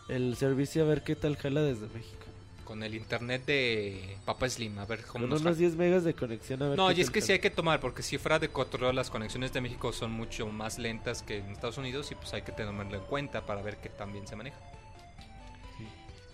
el 0.09 0.37
servicio 0.37 0.83
a 0.83 0.87
ver 0.87 1.03
qué 1.03 1.15
tal 1.15 1.37
jala 1.37 1.63
desde 1.63 1.87
México. 1.89 2.17
Con 2.65 2.83
el 2.85 2.95
internet 2.95 3.45
de 3.47 4.17
Papa 4.25 4.49
Slim, 4.49 4.79
a 4.79 4.85
ver 4.87 5.03
cómo 5.03 5.23
Con 5.25 5.31
nos 5.31 5.41
unos 5.41 5.55
jala. 5.55 5.57
10 5.59 5.75
megas 5.77 6.05
de 6.05 6.15
conexión 6.15 6.63
a 6.63 6.69
ver 6.69 6.77
No, 6.77 6.89
qué 6.89 6.95
y 6.95 7.01
es 7.01 7.07
tal 7.07 7.13
que 7.15 7.21
sí 7.21 7.27
jala. 7.29 7.35
hay 7.35 7.41
que 7.41 7.51
tomar, 7.51 7.81
porque 7.81 8.03
si 8.03 8.17
fuera 8.19 8.39
de 8.39 8.49
control 8.49 8.95
las 8.95 9.11
conexiones 9.11 9.53
de 9.53 9.61
México 9.61 9.93
son 9.93 10.13
mucho 10.13 10.47
más 10.49 10.79
lentas 10.79 11.23
que 11.23 11.39
en 11.39 11.47
Estados 11.51 11.79
Unidos 11.79 12.11
y 12.13 12.15
pues 12.15 12.33
hay 12.35 12.43
que 12.43 12.53
tenerlo 12.53 12.83
en 12.97 13.01
cuenta 13.07 13.45
para 13.45 13.61
ver 13.63 13.77
qué 13.79 13.89
tan 13.89 14.13
bien 14.13 14.27
se 14.27 14.37
maneja. 14.37 14.57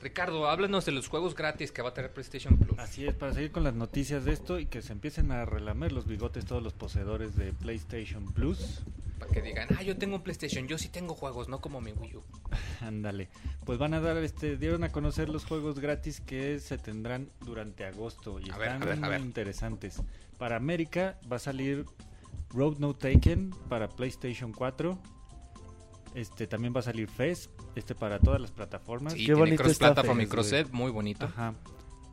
Ricardo, 0.07 0.49
háblanos 0.49 0.85
de 0.85 0.93
los 0.93 1.09
juegos 1.09 1.35
gratis 1.35 1.73
que 1.73 1.83
va 1.83 1.89
a 1.89 1.93
tener 1.93 2.13
PlayStation 2.13 2.57
Plus. 2.57 2.79
Así 2.79 3.05
es, 3.05 3.13
para 3.13 3.35
seguir 3.35 3.51
con 3.51 3.65
las 3.65 3.75
noticias 3.75 4.25
de 4.25 4.35
esto 4.35 4.61
y 4.61 4.67
que 4.67 4.81
se 4.81 4.93
empiecen 4.93 5.33
a 5.33 5.45
relamer 5.45 5.91
los 5.91 6.07
bigotes 6.07 6.45
todos 6.45 6.63
los 6.63 6.75
poseedores 6.75 7.35
de 7.35 7.53
PlayStation 7.53 8.25
Plus. 8.33 8.83
Para 9.19 9.33
que 9.33 9.43
digan, 9.43 9.67
ah, 9.77 9.83
yo 9.83 9.97
tengo 9.99 10.15
un 10.15 10.23
PlayStation, 10.23 10.69
yo 10.69 10.79
sí 10.79 10.91
tengo 10.91 11.13
juegos, 11.15 11.49
no 11.49 11.61
como 11.61 11.81
mi 11.81 11.91
Wii 11.91 12.17
U. 12.19 12.23
Ándale. 12.81 13.29
Pues 13.65 13.81
van 13.81 13.95
a 13.95 14.01
dar, 14.01 14.17
este, 14.19 14.57
dieron 14.57 14.85
a 14.85 14.93
conocer 14.93 15.29
los 15.29 15.45
juegos 15.45 15.81
gratis 15.81 16.21
que 16.21 16.61
se 16.61 16.79
tendrán 16.79 17.29
durante 17.41 17.85
agosto 17.85 18.39
y 18.39 18.49
A 18.51 18.59
ver, 18.59 18.69
están 18.69 18.83
a 18.83 18.87
ver, 18.87 18.95
a 18.99 19.01
muy 19.01 19.09
ver. 19.09 19.21
interesantes. 19.23 20.01
Para 20.39 20.55
América 20.55 21.19
va 21.31 21.37
a 21.37 21.41
salir 21.41 21.85
Road 22.51 22.79
No 22.79 22.95
Taken 22.95 23.51
para 23.69 23.89
PlayStation 23.89 24.53
4. 24.53 24.97
Este 26.17 26.47
también 26.47 26.75
va 26.75 26.81
a 26.81 26.83
salir 26.83 27.09
Fez, 27.09 27.51
este 27.75 27.95
para 27.95 28.19
todas 28.19 28.41
las 28.41 28.51
plataformas. 28.51 29.13
Sí, 29.13 29.19
Qué 29.21 29.25
tiene 29.27 29.41
bonito 29.41 29.63
cross 29.63 29.73
está 29.73 29.93
platform 29.95 30.19
y 30.19 30.23
Fez, 30.23 30.31
cross 30.31 30.51
güey. 30.51 30.63
save, 30.63 30.73
muy 30.73 30.91
bonito. 30.91 31.27
Ajá. 31.27 31.55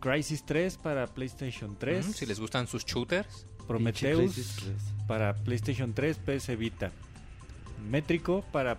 Crisis 0.01 0.43
3 0.45 0.78
para 0.78 1.08
PlayStation 1.08 1.78
3. 1.80 2.06
Ujú, 2.06 2.14
si 2.14 2.26
les 2.26 2.39
gustan 2.39 2.68
sus 2.68 2.86
shooters. 2.86 3.47
Prometheus 3.66 4.60
para 5.08 5.34
PlayStation 5.34 5.93
3, 5.93 6.18
PS 6.18 6.58
Vita. 6.58 6.91
Métrico 7.89 8.43
para 8.51 8.78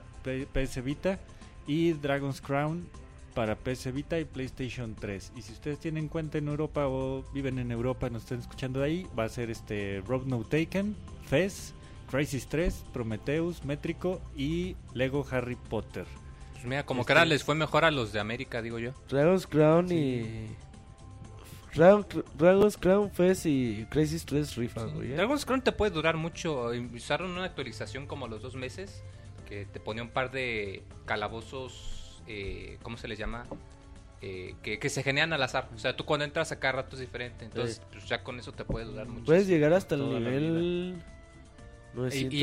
PS 0.53 0.83
Vita 0.85 1.19
y 1.67 1.93
Dragon's 1.95 2.43
Crown 2.43 2.87
para 3.35 3.57
PS 3.57 3.93
Vita 3.93 4.19
y 4.21 4.25
PlayStation 4.27 4.95
3. 4.95 5.33
Y 5.37 5.43
si 5.43 5.53
ustedes 5.53 5.79
tienen 5.79 6.09
cuenta 6.09 6.39
en 6.39 6.49
Europa 6.49 6.87
o 6.87 7.25
viven 7.33 7.59
en 7.59 7.73
Europa, 7.73 8.11
nos 8.11 8.23
están 8.25 8.41
escuchando 8.41 8.81
de 8.81 8.87
ahí, 8.87 9.07
va 9.19 9.25
a 9.25 9.29
ser 9.29 9.51
este 9.51 10.03
Road 10.07 10.27
No 10.27 10.45
Taken, 10.45 10.95
Fez, 11.27 11.73
Crisis 12.11 12.47
3, 12.49 12.85
Prometheus, 12.93 13.65
Métrico 13.65 14.21
y 14.37 14.77
Lego 14.95 15.27
Harry 15.31 15.57
Potter. 15.57 16.07
Pues 16.53 16.65
mira, 16.65 16.85
como 16.87 17.01
Este- 17.03 17.13
que 17.13 17.19
ahora 17.19 17.25
les 17.27 17.43
fue 17.45 17.55
mejor 17.55 17.85
a 17.85 17.91
los 17.91 18.13
de 18.13 18.21
América, 18.21 18.63
digo 18.63 18.79
yo. 18.79 18.93
Dragon's 19.09 19.47
Crown 19.47 19.91
y. 19.93 20.47
Dragon- 21.75 22.07
Dragon's 22.39 22.77
Crown 22.77 23.11
Fest 23.11 23.47
y 23.47 23.85
Crazy 23.91 24.17
Stress 24.19 24.55
rifan, 24.57 24.95
güey. 24.95 25.13
¿eh? 25.13 25.17
Dragon's 25.17 25.45
Crown 25.45 25.61
te 25.61 25.73
puede 25.73 25.91
durar 25.91 26.17
mucho. 26.17 26.71
Usaron 26.95 27.33
una 27.33 27.45
actualización 27.45 28.07
como 28.07 28.27
a 28.27 28.29
los 28.29 28.43
dos 28.43 28.55
meses 28.55 29.03
que 29.49 29.67
te 29.67 29.81
ponía 29.81 30.03
un 30.05 30.11
par 30.11 30.31
de 30.31 30.85
calabozos, 31.05 32.23
eh, 32.29 32.79
¿cómo 32.83 32.97
se 32.97 33.09
les 33.09 33.19
llama? 33.19 33.47
Eh, 34.23 34.55
que, 34.63 34.79
que 34.79 34.89
se 34.89 35.03
generan 35.03 35.33
al 35.33 35.43
azar. 35.43 35.69
O 35.75 35.79
sea, 35.79 35.97
tú 35.97 36.05
cuando 36.05 36.25
entras 36.25 36.53
a 36.53 36.61
cada 36.61 36.73
rato 36.73 36.95
es 36.97 37.01
diferente. 37.01 37.45
Entonces, 37.45 37.77
Sí. 37.77 37.83
pues 37.93 38.07
ya 38.09 38.23
con 38.23 38.39
eso 38.39 38.53
te 38.53 38.65
puede 38.65 38.87
durar 38.87 39.07
mucho. 39.09 39.25
Puedes 39.27 39.47
llegar 39.49 39.73
hasta 39.75 39.97
el 39.97 40.09
nivel. 40.09 41.03
Y, 41.95 41.99
900, 42.01 42.35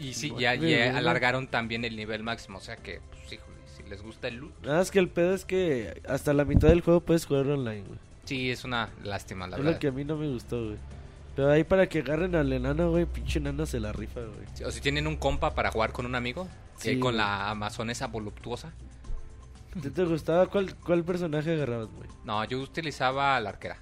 y, 0.00 0.04
y- 0.04 0.08
y 0.08 0.14
sí, 0.14 0.28
ya, 0.38 0.54
ya 0.54 0.56
99, 0.56 0.92
¿no? 0.92 0.98
alargaron 0.98 1.46
también 1.48 1.84
el 1.84 1.96
nivel 1.96 2.22
máximo. 2.22 2.58
O 2.58 2.60
sea 2.60 2.76
que, 2.76 3.00
pues, 3.10 3.32
híjole, 3.32 3.56
si 3.76 3.82
les 3.88 4.02
gusta 4.02 4.28
el 4.28 4.36
loot. 4.36 4.52
Nada 4.64 4.78
más 4.78 4.90
que 4.90 4.98
el 4.98 5.08
pedo 5.08 5.34
es 5.34 5.44
que 5.44 6.02
hasta 6.08 6.32
la 6.32 6.44
mitad 6.44 6.68
del 6.68 6.80
juego 6.80 7.00
puedes 7.00 7.24
jugar 7.26 7.46
online, 7.48 7.82
güey. 7.86 7.98
Sí, 8.24 8.50
es 8.50 8.64
una 8.64 8.90
lástima, 9.04 9.46
la 9.46 9.56
Es 9.56 9.62
verdad. 9.62 9.74
lo 9.74 9.78
que 9.78 9.86
a 9.88 9.92
mí 9.92 10.04
no 10.04 10.16
me 10.16 10.28
gustó, 10.28 10.64
güey. 10.64 10.76
Pero 11.36 11.50
ahí 11.50 11.64
para 11.64 11.86
que 11.88 11.98
agarren 12.00 12.34
al 12.34 12.52
enano, 12.52 12.90
güey, 12.90 13.04
pinche 13.04 13.38
enano 13.38 13.66
se 13.66 13.78
la 13.78 13.92
rifa, 13.92 14.20
güey. 14.20 14.46
Sí, 14.54 14.64
O 14.64 14.70
si 14.72 14.80
tienen 14.80 15.06
un 15.06 15.16
compa 15.16 15.54
para 15.54 15.70
jugar 15.70 15.92
con 15.92 16.06
un 16.06 16.14
amigo, 16.14 16.48
Sí, 16.78 16.88
y 16.88 16.90
ahí 16.92 16.98
con 16.98 17.12
güey. 17.12 17.18
la 17.18 17.50
amazonesa 17.50 18.06
voluptuosa. 18.08 18.72
¿Te, 19.82 19.90
te 19.90 20.04
gustaba 20.04 20.46
cuál, 20.46 20.74
cuál 20.76 21.04
personaje 21.04 21.52
agarrabas, 21.52 21.88
güey? 21.94 22.08
No, 22.24 22.42
yo 22.46 22.58
utilizaba 22.60 23.36
a 23.36 23.40
la 23.40 23.50
arquera. 23.50 23.76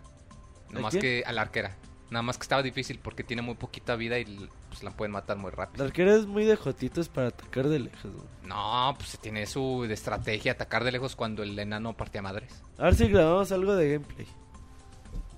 No 0.71 0.89
¿A 0.89 0.91
que 0.91 1.23
a 1.25 1.33
la 1.33 1.43
arquera. 1.43 1.77
Nada 2.15 2.23
más 2.23 2.39
que 2.39 2.43
estaba 2.43 2.63
difícil 2.63 3.01
porque 3.01 3.25
tiene 3.25 3.43
muy 3.43 3.57
poquita 3.57 3.97
vida 3.97 4.21
y 4.21 4.25
pues, 4.69 4.85
la 4.85 4.93
pueden 4.93 5.11
matar 5.11 5.37
muy 5.37 5.51
La 5.51 5.57
rápido. 5.57 5.85
arquera 5.85 6.15
es 6.15 6.27
muy 6.27 6.45
de 6.45 6.55
jotitos 6.55 7.09
para 7.09 7.27
atacar 7.27 7.67
de 7.67 7.81
lejos, 7.81 8.05
güey. 8.05 8.25
No, 8.45 8.95
pues 8.97 9.19
tiene 9.19 9.45
su 9.47 9.85
de 9.89 9.95
estrategia 9.95 10.53
atacar 10.53 10.85
de 10.85 10.93
lejos 10.93 11.17
cuando 11.17 11.43
el 11.43 11.59
enano 11.59 11.97
partía 11.97 12.23
madres. 12.23 12.63
A 12.79 12.85
ver 12.85 12.95
si 12.95 13.09
grabamos 13.09 13.51
algo 13.51 13.75
de 13.75 13.95
gameplay. 13.95 14.29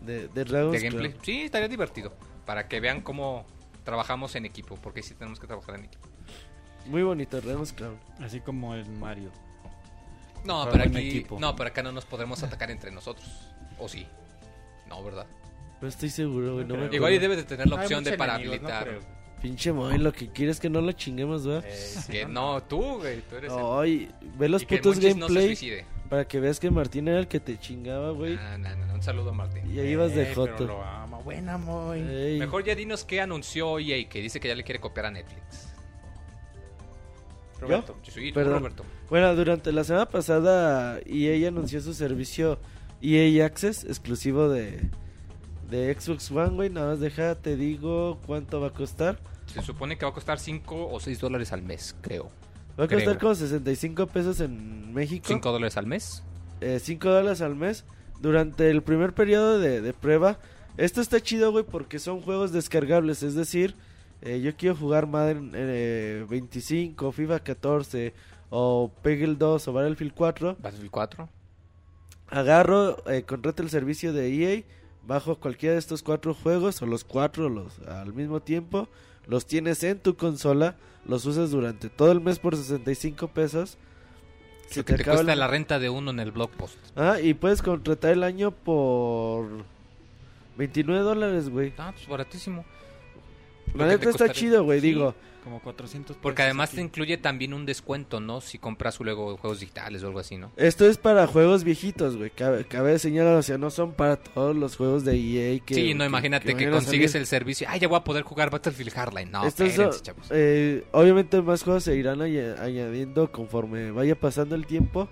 De, 0.02 0.28
de 0.28 0.44
Dragon's 0.44 0.72
de 0.82 0.86
gameplay. 0.86 1.16
Sí, 1.22 1.44
estaría 1.44 1.66
divertido. 1.66 2.12
Para 2.44 2.68
que 2.68 2.78
vean 2.78 3.00
cómo 3.00 3.46
trabajamos 3.82 4.34
en 4.34 4.44
equipo. 4.44 4.76
Porque 4.76 5.02
sí 5.02 5.14
tenemos 5.14 5.40
que 5.40 5.46
trabajar 5.46 5.76
en 5.76 5.84
equipo. 5.86 6.06
Muy 6.84 7.02
bonito, 7.02 7.40
Dragon's 7.40 7.72
Crown. 7.72 7.98
Así 8.20 8.40
como 8.40 8.74
en 8.74 9.00
Mario. 9.00 9.30
No, 10.44 10.68
pero 10.70 10.84
aquí. 10.84 11.26
No, 11.38 11.56
pero 11.56 11.70
acá 11.70 11.82
no 11.82 11.90
nos 11.90 12.04
podremos 12.04 12.42
atacar 12.42 12.70
entre 12.70 12.90
nosotros. 12.90 13.26
¿O 13.78 13.88
sí? 13.88 14.06
No, 14.86 15.02
¿verdad? 15.02 15.26
No 15.80 15.88
estoy 15.88 16.08
seguro, 16.10 16.54
güey. 16.54 16.66
No 16.66 16.76
No. 16.76 16.84
Igual 16.84 16.92
y 16.92 17.16
acuerdo. 17.16 17.20
debe 17.20 17.36
de 17.36 17.42
tener 17.44 17.68
la 17.68 17.76
opción 17.76 18.02
de 18.04 18.16
para 18.16 18.36
enemigos, 18.36 18.70
habilitar. 18.70 18.98
Pinche 19.42 19.70
Moy, 19.72 19.98
lo 19.98 20.12
que 20.12 20.28
quieres 20.28 20.56
es 20.56 20.60
que 20.60 20.70
no 20.70 20.80
lo 20.80 20.92
chinguemos, 20.92 21.46
güey. 21.46 21.58
Eh, 21.58 21.94
que 22.10 22.24
no, 22.26 22.62
tú, 22.62 22.98
güey. 22.98 23.20
Tú 23.28 23.36
eres 23.36 23.52
el- 23.52 23.58
Ay, 23.60 24.10
ve 24.38 24.48
los 24.48 24.62
y 24.62 24.66
putos 24.66 24.96
Monchis 24.96 25.16
no 25.16 25.28
se 25.28 25.34
gameplay 25.34 25.56
suicide. 25.56 25.84
para 26.08 26.26
que 26.26 26.40
veas 26.40 26.58
que 26.58 26.70
Martín 26.70 27.06
era 27.08 27.18
el 27.18 27.28
que 27.28 27.38
te 27.38 27.58
chingaba, 27.58 28.10
güey. 28.12 28.36
Ah, 28.40 28.56
no, 28.56 28.74
no, 28.74 28.86
no, 28.86 28.94
Un 28.94 29.02
saludo 29.02 29.30
a 29.30 29.32
Martín. 29.34 29.70
Y 29.70 29.78
ahí 29.78 29.88
ibas 29.90 30.14
de 30.14 30.22
Eh, 30.22 30.32
pero 30.34 30.46
joto. 30.52 30.66
lo 30.66 30.82
amo. 30.82 31.20
Buena. 31.22 31.60
Ey. 31.94 32.38
Mejor 32.38 32.64
ya 32.64 32.74
dinos 32.74 33.04
qué 33.04 33.20
anunció 33.20 33.78
EA, 33.78 34.08
que 34.08 34.22
dice 34.22 34.40
que 34.40 34.48
ya 34.48 34.54
le 34.54 34.64
quiere 34.64 34.80
copiar 34.80 35.06
a 35.06 35.10
Netflix. 35.10 35.68
Roberto. 37.60 37.96
Yo 38.04 38.34
Perdón. 38.34 38.58
Roberto. 38.60 38.84
Bueno, 39.08 39.34
durante 39.34 39.72
la 39.72 39.84
semana 39.84 40.06
pasada 40.08 40.98
EA 41.06 41.48
anunció 41.48 41.80
su 41.80 41.94
servicio 41.94 42.58
EA 43.00 43.44
Access 43.46 43.84
exclusivo 43.84 44.48
de, 44.48 44.80
de 45.70 45.94
Xbox 45.98 46.30
One, 46.30 46.50
güey. 46.56 46.70
Nada 46.70 46.90
más 46.90 47.00
deja, 47.00 47.34
te 47.34 47.56
digo 47.56 48.18
cuánto 48.26 48.60
va 48.60 48.68
a 48.68 48.72
costar. 48.72 49.18
Se 49.46 49.62
supone 49.62 49.96
que 49.96 50.04
va 50.04 50.10
a 50.10 50.14
costar 50.14 50.38
5 50.38 50.88
o 50.90 51.00
6 51.00 51.20
dólares 51.20 51.52
al 51.52 51.62
mes, 51.62 51.94
creo. 52.00 52.24
Va 52.78 52.84
a 52.84 52.88
costar 52.88 53.16
Creo. 53.16 53.18
como 53.20 53.34
65 53.34 54.06
pesos 54.08 54.40
en 54.40 54.92
México. 54.92 55.24
5 55.28 55.52
dólares 55.52 55.76
al 55.76 55.86
mes. 55.86 56.22
eh, 56.60 56.78
5 56.82 57.08
dólares 57.08 57.40
al 57.40 57.54
mes 57.56 57.84
durante 58.20 58.68
el 58.70 58.82
primer 58.82 59.14
periodo 59.14 59.58
de, 59.58 59.80
de 59.80 59.92
prueba. 59.92 60.38
Esto 60.76 61.00
está 61.00 61.20
chido, 61.20 61.52
güey, 61.52 61.64
porque 61.64 61.98
son 61.98 62.20
juegos 62.20 62.52
descargables. 62.52 63.22
Es 63.22 63.34
decir, 63.34 63.74
eh, 64.20 64.40
yo 64.40 64.54
quiero 64.56 64.76
jugar 64.76 65.06
Madden 65.06 65.52
eh, 65.54 66.26
25, 66.28 67.12
FIFA 67.12 67.40
14 67.40 68.12
o 68.50 68.90
Peggle 69.02 69.36
2 69.36 69.68
o 69.68 69.72
Battlefield 69.72 70.12
4. 70.14 70.56
Battlefield 70.60 70.90
4. 70.90 71.28
Agarro, 72.28 73.08
eh, 73.10 73.22
contrato 73.22 73.62
el 73.62 73.70
servicio 73.70 74.12
de 74.12 74.28
EA, 74.58 74.62
bajo 75.06 75.36
cualquiera 75.36 75.74
de 75.74 75.78
estos 75.78 76.02
cuatro 76.02 76.34
juegos 76.34 76.80
o 76.82 76.86
los 76.86 77.04
cuatro 77.04 77.48
los, 77.48 77.78
al 77.80 78.12
mismo 78.12 78.40
tiempo. 78.40 78.88
Los 79.26 79.46
tienes 79.46 79.82
en 79.82 79.98
tu 79.98 80.16
consola, 80.16 80.76
los 81.04 81.26
usas 81.26 81.50
durante 81.50 81.88
todo 81.88 82.12
el 82.12 82.20
mes 82.20 82.38
por 82.38 82.56
65 82.56 83.28
pesos. 83.28 83.76
Que 84.72 84.82
te 84.82 84.94
acaba 84.94 85.16
cuesta 85.18 85.32
el- 85.32 85.38
la 85.38 85.46
renta 85.46 85.78
de 85.78 85.88
uno 85.90 86.10
en 86.10 86.20
el 86.20 86.32
blog 86.32 86.50
post. 86.50 86.76
Ah, 86.96 87.20
y 87.20 87.34
puedes 87.34 87.62
contratar 87.62 88.12
el 88.12 88.22
año 88.24 88.50
por 88.50 89.46
29 90.56 91.02
dólares, 91.02 91.48
güey. 91.48 91.72
Ah, 91.78 91.92
pues 91.94 92.08
baratísimo. 92.08 92.64
La 93.74 93.86
neta 93.86 94.04
te 94.04 94.10
está 94.10 94.32
chido, 94.32 94.64
güey, 94.64 94.80
Sí, 94.80 94.88
digo. 94.88 95.14
Como 95.46 95.60
400 95.60 96.16
Porque 96.16 96.38
pesos 96.38 96.46
además 96.46 96.70
aquí. 96.70 96.76
te 96.78 96.82
incluye 96.82 97.16
también 97.18 97.54
un 97.54 97.66
descuento, 97.66 98.18
¿no? 98.18 98.40
Si 98.40 98.58
compras 98.58 98.98
luego 98.98 99.36
juegos 99.36 99.60
digitales 99.60 100.02
o 100.02 100.08
algo 100.08 100.18
así, 100.18 100.36
¿no? 100.36 100.50
Esto 100.56 100.84
es 100.86 100.98
para 100.98 101.28
juegos 101.28 101.62
viejitos, 101.62 102.16
güey. 102.16 102.30
Cabe, 102.30 102.64
cabe 102.64 102.98
señalar, 102.98 103.36
o 103.36 103.42
sea, 103.42 103.56
no 103.56 103.70
son 103.70 103.92
para 103.92 104.16
todos 104.16 104.56
los 104.56 104.74
juegos 104.76 105.04
de 105.04 105.14
EA 105.14 105.60
que... 105.64 105.74
sí, 105.76 105.94
no, 105.94 106.04
imagínate 106.04 106.56
que, 106.56 106.68
consigues 106.68 107.12
salir. 107.12 107.22
el 107.22 107.26
servicio. 107.28 107.68
Ah, 107.70 107.76
ya 107.76 107.86
voy 107.86 107.96
a 107.98 108.02
poder 108.02 108.24
jugar 108.24 108.50
Battlefield 108.50 108.90
Hardline. 108.92 109.30
No, 109.30 109.46
Estos 109.46 109.58
son- 109.72 109.84
espérense, 109.86 110.02
chavos. 110.02 110.26
eh, 110.30 110.84
obviamente 110.90 111.40
más 111.40 111.62
juegos 111.62 111.84
se 111.84 111.94
irán 111.94 112.20
aña- 112.22 112.56
añadiendo 112.60 113.30
conforme 113.30 113.92
vaya 113.92 114.18
pasando 114.18 114.56
el 114.56 114.66
tiempo. 114.66 115.08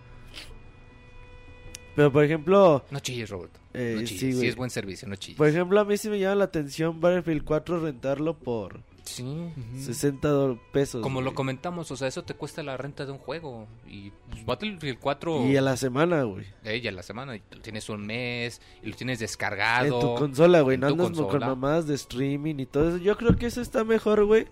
Pero 1.94 2.10
por 2.12 2.24
ejemplo, 2.24 2.84
No 2.90 2.98
chilles, 2.98 3.30
Roberto. 3.30 3.60
eh, 3.72 3.98
no 4.00 4.06
sí, 4.06 4.18
chilles. 4.18 4.40
Sí, 4.40 4.46
es 4.48 4.56
buen 4.56 4.70
servicio, 4.70 5.06
no 5.06 5.14
chilles. 5.14 5.38
Por 5.38 5.46
ejemplo, 5.48 5.78
a 5.78 5.84
mí 5.84 5.96
sí 5.96 6.08
me 6.10 6.18
llama 6.18 6.34
la 6.34 6.44
atención 6.46 7.00
Battlefield 7.00 7.44
4 7.44 7.78
rentarlo 7.78 8.36
por 8.36 8.80
sí. 9.04 9.22
Ujú. 9.22 9.78
60 9.80 10.28
do- 10.28 10.58
pesos. 10.72 11.02
Como 11.02 11.20
lo 11.22 11.34
comentamos, 11.34 11.90
o 11.90 11.96
sea, 11.96 12.08
eso 12.08 12.24
te 12.24 12.34
cuesta 12.34 12.62
la 12.62 12.76
renta 12.76 13.06
de 13.06 13.12
un 13.12 13.18
juego. 13.18 13.66
Y 13.86 14.10
pues, 14.30 14.44
Battlefield 14.44 14.98
4 14.98 15.46
Y 15.46 15.56
a 15.56 15.60
la 15.62 15.76
semana, 15.76 16.22
güey. 16.24 16.46
ella 16.64 16.90
la 16.92 17.02
semana, 17.02 17.36
y 17.36 17.42
lo 17.50 17.60
tienes 17.60 17.88
un 17.88 18.04
mes, 18.06 18.60
y 18.82 18.88
lo 18.90 18.96
tienes 18.96 19.18
En 19.20 19.24
descargado. 19.24 19.98
tu 20.00 20.14
consola, 20.16 20.60
güey. 20.62 20.74
en 20.74 20.80
No 20.80 20.88
andas 20.88 21.10
con 21.12 21.40
mamadas 21.40 21.86
de 21.86 21.94
streaming 21.94 22.56
y 22.58 22.66
todo 22.66 22.88
eso. 22.90 22.98
Yo 22.98 23.16
creo 23.16 23.36
que 23.36 23.46
eso 23.46 23.60
está 23.60 23.84
mejor, 23.84 24.24
güey. 24.24 24.46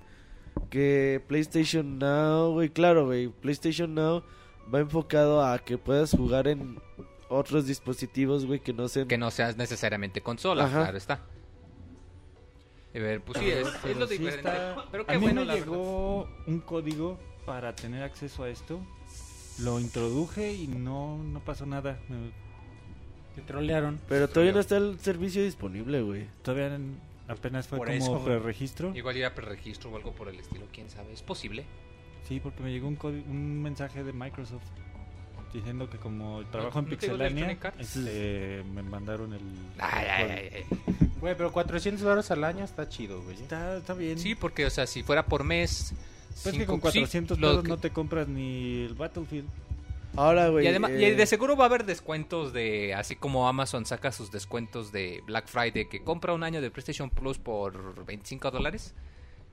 Que 0.71 1.23
PlayStation 1.29 1.99
Now, 1.99 2.53
güey. 2.53 2.69
Claro, 2.71 3.07
güey. 3.07 3.29
PlayStation 3.29 3.95
Now 3.95 4.23
va 4.73 4.81
enfocado 4.81 5.45
a 5.45 5.59
que 5.59 5.79
puedas 5.79 6.13
jugar 6.13 6.47
en 6.49 6.79
otros 7.29 7.67
dispositivos, 7.67 8.45
güey, 8.47 8.61
que 8.61 8.73
no 8.75 8.89
sean... 8.89 9.09
Que 9.09 9.17
no 9.19 9.31
seas 9.31 9.57
necesariamente 9.57 10.21
consola, 10.21 10.65
Ajá. 10.65 10.83
claro 10.83 10.99
está. 10.99 11.21
A 12.95 12.99
ver, 12.99 13.21
pues 13.23 13.39
sí, 13.39 13.51
es, 13.51 13.97
lo 13.97 14.07
sí 14.07 14.19
diferente. 14.19 14.49
está- 14.51 14.87
Pero 14.91 15.03
A 15.05 15.07
qué 15.07 15.19
mí 15.19 15.25
bueno, 15.25 15.41
me 15.43 15.47
verdad. 15.47 15.61
llegó 15.65 16.29
un 16.47 16.61
código 16.61 17.19
para 17.47 17.75
tener 17.75 18.03
acceso 18.03 18.45
a 18.45 18.51
esto. 18.51 18.81
Lo 19.59 19.81
introduje 19.81 20.53
y 20.53 20.67
no, 20.67 21.19
no 21.23 21.41
pasó 21.41 21.67
nada. 21.67 21.99
Me- 22.09 22.31
Te 23.35 23.41
trolearon. 23.43 23.99
Pero 24.09 24.29
todavía 24.29 24.53
no 24.53 24.61
está 24.61 24.77
el 24.77 24.99
servicio 25.01 25.43
disponible, 25.43 26.03
güey. 26.03 26.27
Todavía 26.43 26.75
en- 26.75 26.99
apenas 27.29 27.67
fue 27.67 27.79
Por 27.79 27.89
como 27.99 28.25
preregistro. 28.25 28.95
Igual 28.95 29.17
ir 29.17 29.25
a 29.25 29.35
preregistro 29.35 29.91
o 29.91 29.97
algo 29.97 30.13
por 30.13 30.29
el 30.29 30.39
estilo, 30.39 30.67
quién 30.71 30.91
sabe. 30.91 31.13
Es 31.15 31.23
posible. 31.23 31.65
Sí, 32.29 32.41
porque 32.41 32.63
me 32.63 32.71
llegó 32.71 32.89
un, 32.89 32.99
un 33.29 33.63
mensaje 33.63 34.05
de 34.05 34.13
Microsoft 34.13 34.65
diciendo 35.53 35.89
que 35.91 35.99
como 35.99 36.43
trabajo 36.47 36.79
en 36.79 36.85
¿no 36.89 36.97
te 36.97 37.07
llegó 37.07 37.19
de 37.19 37.29
Pixelania, 37.31 37.73
este, 37.79 38.65
me 38.75 38.83
mandaron 38.83 39.33
el... 39.33 39.41
Ay, 39.79 40.07
ay, 40.09 40.51
ay. 40.55 40.65
Güey, 41.21 41.37
pero 41.37 41.53
400 41.53 42.03
dólares 42.03 42.31
al 42.31 42.43
año 42.45 42.65
está 42.65 42.89
chido, 42.89 43.23
güey. 43.23 43.37
Está, 43.37 43.77
está 43.77 43.95
bien. 43.95 44.19
Sí, 44.19 44.35
porque, 44.35 44.67
o 44.67 44.71
sea, 44.71 44.87
si 44.87 45.03
fuera 45.03 45.27
por 45.27 45.45
mes. 45.45 45.95
Pues 46.43 46.57
que 46.57 46.67
con 46.67 46.77
sí, 46.77 46.83
400 46.83 47.39
lo 47.39 47.49
pesos 47.49 47.63
que- 47.63 47.69
no 47.69 47.77
te 47.79 47.91
compras 47.91 48.27
ni 48.29 48.83
el 48.85 48.95
Battlefield. 48.95 49.49
Ahora, 50.17 50.49
güey. 50.49 50.65
Y 50.65 50.69
además, 50.69 50.91
y 50.91 51.05
eh, 51.05 51.15
de 51.15 51.27
seguro 51.27 51.57
va 51.57 51.65
a 51.65 51.69
haber 51.69 51.85
descuentos 51.87 52.53
de, 52.53 52.93
así 52.95 53.17
como 53.17 53.49
Amazon 53.49 53.87
saca 53.87 54.13
sus 54.13 54.31
descuentos 54.31 54.93
de 54.93 55.23
Black 55.27 55.47
Friday, 55.49 55.89
que 55.89 56.03
compra 56.03 56.33
un 56.35 56.43
año 56.43 56.61
de 56.61 56.71
PlayStation 56.71 57.09
Plus 57.09 57.39
por 57.39 58.05
25 58.05 58.51
dólares. 58.51 58.95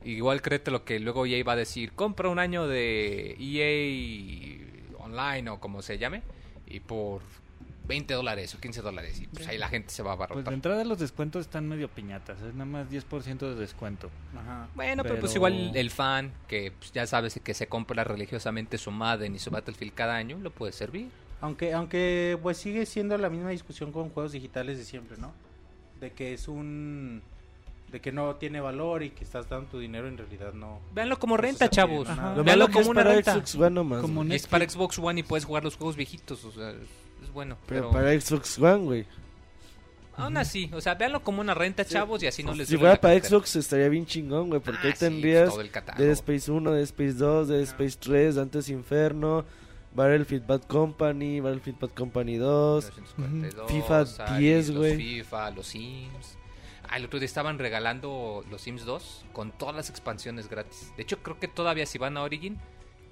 Igual 0.03 0.41
créete 0.41 0.71
lo 0.71 0.83
que 0.85 0.99
luego 0.99 1.25
EA 1.25 1.43
va 1.43 1.53
a 1.53 1.57
decir, 1.57 1.91
compra 1.93 2.29
un 2.29 2.39
año 2.39 2.67
de 2.67 3.35
EA 3.39 4.78
Online 5.09 5.49
o 5.49 5.59
como 5.59 5.81
se 5.81 5.97
llame, 5.97 6.21
y 6.67 6.79
por 6.79 7.21
20 7.89 8.13
dólares 8.13 8.53
o 8.53 8.59
15 8.59 8.81
dólares. 8.81 9.19
Y 9.19 9.27
pues 9.27 9.47
ahí 9.47 9.57
la 9.57 9.67
gente 9.67 9.89
se 9.89 10.03
va 10.03 10.13
a 10.13 10.27
Pues 10.27 10.45
de 10.45 10.53
entrada 10.53 10.83
los 10.85 10.99
descuentos 10.99 11.41
están 11.41 11.67
medio 11.67 11.89
piñatas. 11.89 12.39
Es 12.41 12.53
nada 12.53 12.65
más 12.65 12.89
10% 12.89 13.39
de 13.39 13.55
descuento. 13.55 14.11
Ajá. 14.37 14.69
Bueno, 14.75 15.01
pero, 15.03 15.19
pues 15.19 15.33
igual 15.35 15.75
el 15.75 15.89
fan, 15.89 16.31
que 16.47 16.71
pues, 16.77 16.91
ya 16.91 17.07
sabes 17.07 17.39
que 17.43 17.53
se 17.55 17.67
compra 17.67 18.03
religiosamente 18.03 18.77
su 18.77 18.91
Madden 18.91 19.35
y 19.35 19.39
su 19.39 19.49
Battlefield 19.49 19.93
cada 19.93 20.15
año, 20.15 20.37
lo 20.37 20.51
puede 20.51 20.71
servir. 20.71 21.09
Aunque, 21.41 21.73
aunque 21.73 22.37
pues 22.43 22.57
sigue 22.57 22.85
siendo 22.85 23.17
la 23.17 23.29
misma 23.29 23.49
discusión 23.49 23.91
con 23.91 24.09
juegos 24.09 24.33
digitales 24.33 24.77
de 24.77 24.83
siempre, 24.83 25.17
¿no? 25.17 25.33
De 25.99 26.11
que 26.11 26.33
es 26.33 26.47
un 26.47 27.23
de 27.91 27.99
que 27.99 28.11
no 28.11 28.35
tiene 28.35 28.61
valor 28.61 29.03
y 29.03 29.09
que 29.11 29.23
estás 29.23 29.49
dando 29.49 29.67
tu 29.69 29.79
dinero 29.79 30.07
en 30.07 30.17
realidad 30.17 30.53
no. 30.53 30.79
Véanlo 30.93 31.17
como 31.19 31.35
No 31.35 31.41
renta, 31.41 31.59
sabe 31.65 31.69
chavos. 31.71 32.07
Véanlo 32.45 32.67
como 32.67 32.79
es 32.81 32.87
una 32.87 33.03
para 33.03 33.15
renta. 33.15 33.33
Xbox 33.33 33.55
One 33.55 33.69
nomás. 33.71 34.01
Como 34.01 34.23
es 34.23 34.47
para 34.47 34.69
Xbox 34.69 34.99
One 34.99 35.19
y 35.21 35.23
puedes 35.23 35.45
jugar 35.45 35.63
los 35.63 35.75
juegos 35.75 35.95
viejitos, 35.95 36.43
o 36.45 36.51
sea, 36.51 36.69
es 36.71 37.31
bueno. 37.33 37.57
Pero 37.67 37.89
Pero, 37.89 37.91
para 37.91 38.19
Xbox 38.19 38.57
One, 38.59 38.83
güey. 38.85 39.05
aún 40.17 40.37
así, 40.37 40.69
o 40.73 40.81
sea, 40.81 40.95
véanlo 40.95 41.21
como 41.23 41.41
una 41.41 41.53
renta, 41.53 41.85
chavos, 41.85 42.21
y 42.23 42.27
así 42.27 42.43
no 42.43 42.53
les 42.53 42.67
Si 42.67 42.77
fuera 42.77 42.99
para 42.99 43.13
cartera. 43.15 43.29
Xbox 43.39 43.55
estaría 43.55 43.87
bien 43.89 44.05
chingón, 44.05 44.49
güey, 44.49 44.61
porque 44.61 44.79
Ah, 44.83 44.87
ahí 44.87 44.93
sí, 44.93 44.99
tendrías. 44.99 45.53
Dead 45.97 46.09
Space 46.11 46.51
1, 46.51 46.71
Dead 46.71 46.83
Space 46.83 47.13
2, 47.13 47.47
Dead 47.47 47.61
Space 47.61 47.97
3, 47.99 48.35
Dantes 48.35 48.69
Inferno, 48.69 49.45
Battlefield 49.95 50.45
Bad 50.45 50.63
Company, 50.63 51.39
Battlefield 51.39 51.79
Bad 51.79 51.89
Company 51.91 52.35
2. 52.37 52.91
1942, 53.17 53.71
FIFA 53.71 53.97
Alice, 53.99 54.39
10, 54.39 54.67
los 54.69 54.77
güey. 54.77 54.97
FIFA, 54.97 55.51
los 55.51 55.67
Sims. 55.67 56.37
El 56.97 57.05
otro 57.05 57.19
día 57.19 57.25
estaban 57.25 57.59
regalando 57.59 58.43
los 58.49 58.61
Sims 58.61 58.85
2 58.85 59.25
con 59.33 59.51
todas 59.51 59.75
las 59.75 59.89
expansiones 59.89 60.49
gratis. 60.49 60.91
De 60.97 61.03
hecho, 61.03 61.17
creo 61.23 61.39
que 61.39 61.47
todavía 61.47 61.85
si 61.85 61.97
van 61.97 62.17
a 62.17 62.23
Origin, 62.23 62.57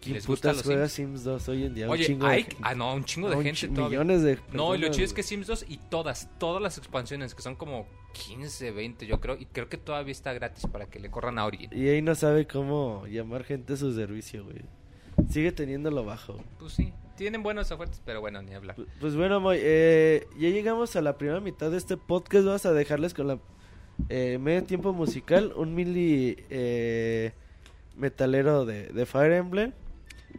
¿Quién 0.01 0.13
¿les 0.15 0.27
gusta 0.27 0.53
los 0.53 0.61
Sims? 0.61 0.91
Sims 0.91 1.23
2 1.23 1.49
hoy 1.49 1.63
en 1.65 1.73
día? 1.73 1.85
Un 1.85 1.91
Oye, 1.91 2.07
de 2.15 2.25
hay, 2.27 2.43
gente. 2.43 2.57
ah, 2.61 2.75
no, 2.75 2.93
un 2.93 3.03
chingo 3.03 3.29
de 3.29 3.35
Un 3.35 3.43
gente 3.43 3.67
todavía. 3.69 3.99
Millones 3.99 4.21
de 4.23 4.35
No, 4.53 4.75
y 4.75 4.77
lo 4.77 4.87
personas, 4.87 4.95
chido 4.95 5.05
es 5.05 5.13
que 5.13 5.23
Sims 5.23 5.47
2 5.47 5.65
y 5.69 5.77
todas, 5.77 6.29
todas 6.39 6.61
las 6.61 6.77
expansiones, 6.77 7.33
que 7.33 7.41
son 7.41 7.55
como 7.55 7.87
15, 8.13 8.71
20 8.71 9.05
yo 9.07 9.19
creo, 9.19 9.37
y 9.37 9.45
creo 9.45 9.69
que 9.69 9.77
todavía 9.77 10.11
está 10.11 10.33
gratis 10.33 10.65
para 10.71 10.85
que 10.87 10.99
le 10.99 11.09
corran 11.09 11.39
a 11.39 11.45
Origin. 11.45 11.69
Y 11.73 11.87
ahí 11.89 12.01
no 12.01 12.13
sabe 12.15 12.45
cómo 12.47 13.05
llamar 13.07 13.43
gente 13.43 13.73
a 13.73 13.77
su 13.77 13.93
servicio, 13.93 14.43
güey. 14.43 14.57
Sigue 15.29 15.51
teniéndolo 15.51 16.05
bajo. 16.05 16.39
Pues 16.59 16.73
sí, 16.73 16.93
tienen 17.15 17.41
buenas 17.41 17.71
ofertas, 17.71 17.99
pero 18.05 18.21
bueno, 18.21 18.41
ni 18.43 18.53
hablar. 18.53 18.75
Pu- 18.75 18.87
Pues 18.99 19.15
bueno, 19.15 19.39
Moy, 19.39 19.57
eh, 19.59 20.27
ya 20.37 20.49
llegamos 20.49 20.95
a 20.95 21.01
la 21.01 21.17
primera 21.17 21.39
mitad 21.41 21.71
de 21.71 21.77
este 21.77 21.97
podcast. 21.97 22.45
Vamos 22.45 22.65
a 22.67 22.71
dejarles 22.73 23.13
con 23.15 23.27
la 23.27 23.39
eh, 24.09 24.37
medio 24.39 24.63
tiempo 24.63 24.93
musical. 24.93 25.53
Un 25.55 25.75
mili 25.75 26.37
eh, 26.49 27.33
metalero 27.95 28.65
de, 28.65 28.87
de 28.87 29.05
Fire 29.05 29.33
Emblem. 29.33 29.73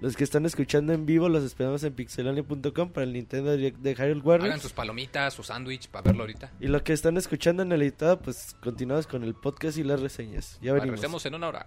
Los 0.00 0.16
que 0.16 0.22
están 0.22 0.46
escuchando 0.46 0.92
en 0.92 1.06
vivo 1.06 1.28
los 1.28 1.42
esperamos 1.42 1.82
en 1.82 1.92
pixelania.com 1.92 2.90
para 2.90 3.04
el 3.04 3.12
Nintendo 3.12 3.56
Direct 3.56 3.78
de 3.78 3.94
Hyrule 3.94 4.12
Hagan 4.12 4.22
Warriors. 4.24 4.62
sus 4.62 4.72
palomitas, 4.72 5.34
su 5.34 5.42
sándwich 5.42 5.88
para 5.88 6.02
verlo 6.02 6.22
ahorita. 6.22 6.52
Y 6.60 6.68
los 6.68 6.82
que 6.82 6.92
están 6.92 7.16
escuchando 7.16 7.62
en 7.62 7.72
el 7.72 7.82
editado, 7.82 8.20
pues 8.20 8.54
continuamos 8.62 9.06
con 9.06 9.24
el 9.24 9.34
podcast 9.34 9.76
y 9.78 9.82
las 9.82 10.00
reseñas. 10.00 10.58
Ya 10.60 10.72
venimos. 10.72 10.96
Regresemos 10.96 11.26
en 11.26 11.34
una 11.34 11.48
hora. 11.48 11.66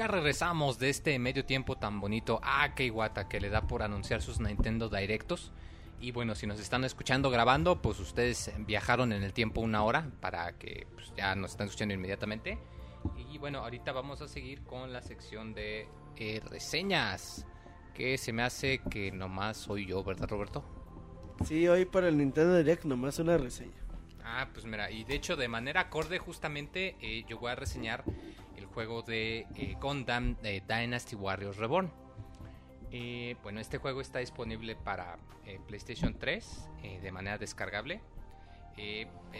Ya 0.00 0.06
regresamos 0.06 0.78
de 0.78 0.88
este 0.88 1.18
medio 1.18 1.44
tiempo 1.44 1.76
tan 1.76 2.00
bonito 2.00 2.40
a 2.42 2.72
Iwata 2.74 3.28
que 3.28 3.38
le 3.38 3.50
da 3.50 3.66
por 3.66 3.82
anunciar 3.82 4.22
sus 4.22 4.40
Nintendo 4.40 4.88
Directos. 4.88 5.52
Y 6.00 6.10
bueno, 6.10 6.34
si 6.34 6.46
nos 6.46 6.58
están 6.58 6.84
escuchando 6.84 7.28
grabando, 7.28 7.82
pues 7.82 8.00
ustedes 8.00 8.50
viajaron 8.60 9.12
en 9.12 9.22
el 9.22 9.34
tiempo 9.34 9.60
una 9.60 9.84
hora 9.84 10.10
para 10.20 10.56
que 10.56 10.86
pues, 10.94 11.12
ya 11.18 11.34
nos 11.34 11.50
están 11.50 11.66
escuchando 11.66 11.92
inmediatamente. 11.92 12.58
Y 13.30 13.36
bueno, 13.36 13.58
ahorita 13.58 13.92
vamos 13.92 14.22
a 14.22 14.28
seguir 14.28 14.62
con 14.62 14.90
la 14.90 15.02
sección 15.02 15.52
de 15.52 15.86
eh, 16.16 16.40
reseñas. 16.48 17.44
Que 17.92 18.16
se 18.16 18.32
me 18.32 18.42
hace 18.42 18.80
que 18.90 19.12
nomás 19.12 19.58
soy 19.58 19.84
yo, 19.84 20.02
¿verdad, 20.02 20.30
Roberto? 20.30 20.64
Sí, 21.44 21.68
hoy 21.68 21.84
para 21.84 22.08
el 22.08 22.16
Nintendo 22.16 22.56
Direct 22.56 22.86
nomás 22.86 23.18
una 23.18 23.36
reseña. 23.36 23.76
Ah, 24.24 24.48
pues 24.52 24.66
mira, 24.66 24.90
y 24.90 25.04
de 25.04 25.14
hecho 25.14 25.36
de 25.36 25.48
manera 25.48 25.82
acorde 25.82 26.18
justamente 26.18 26.96
eh, 27.00 27.24
yo 27.28 27.38
voy 27.38 27.50
a 27.50 27.54
reseñar 27.54 28.04
el 28.56 28.66
juego 28.66 29.02
de 29.02 29.46
eh, 29.56 29.76
Gundam 29.80 30.36
Dynasty 30.42 31.16
Warriors 31.16 31.56
Reborn. 31.56 31.90
Eh, 32.92 33.36
bueno, 33.42 33.60
este 33.60 33.78
juego 33.78 34.00
está 34.00 34.18
disponible 34.18 34.74
para 34.74 35.18
eh, 35.46 35.60
PlayStation 35.66 36.18
3 36.18 36.68
eh, 36.82 37.00
de 37.00 37.12
manera 37.12 37.38
descargable. 37.38 38.00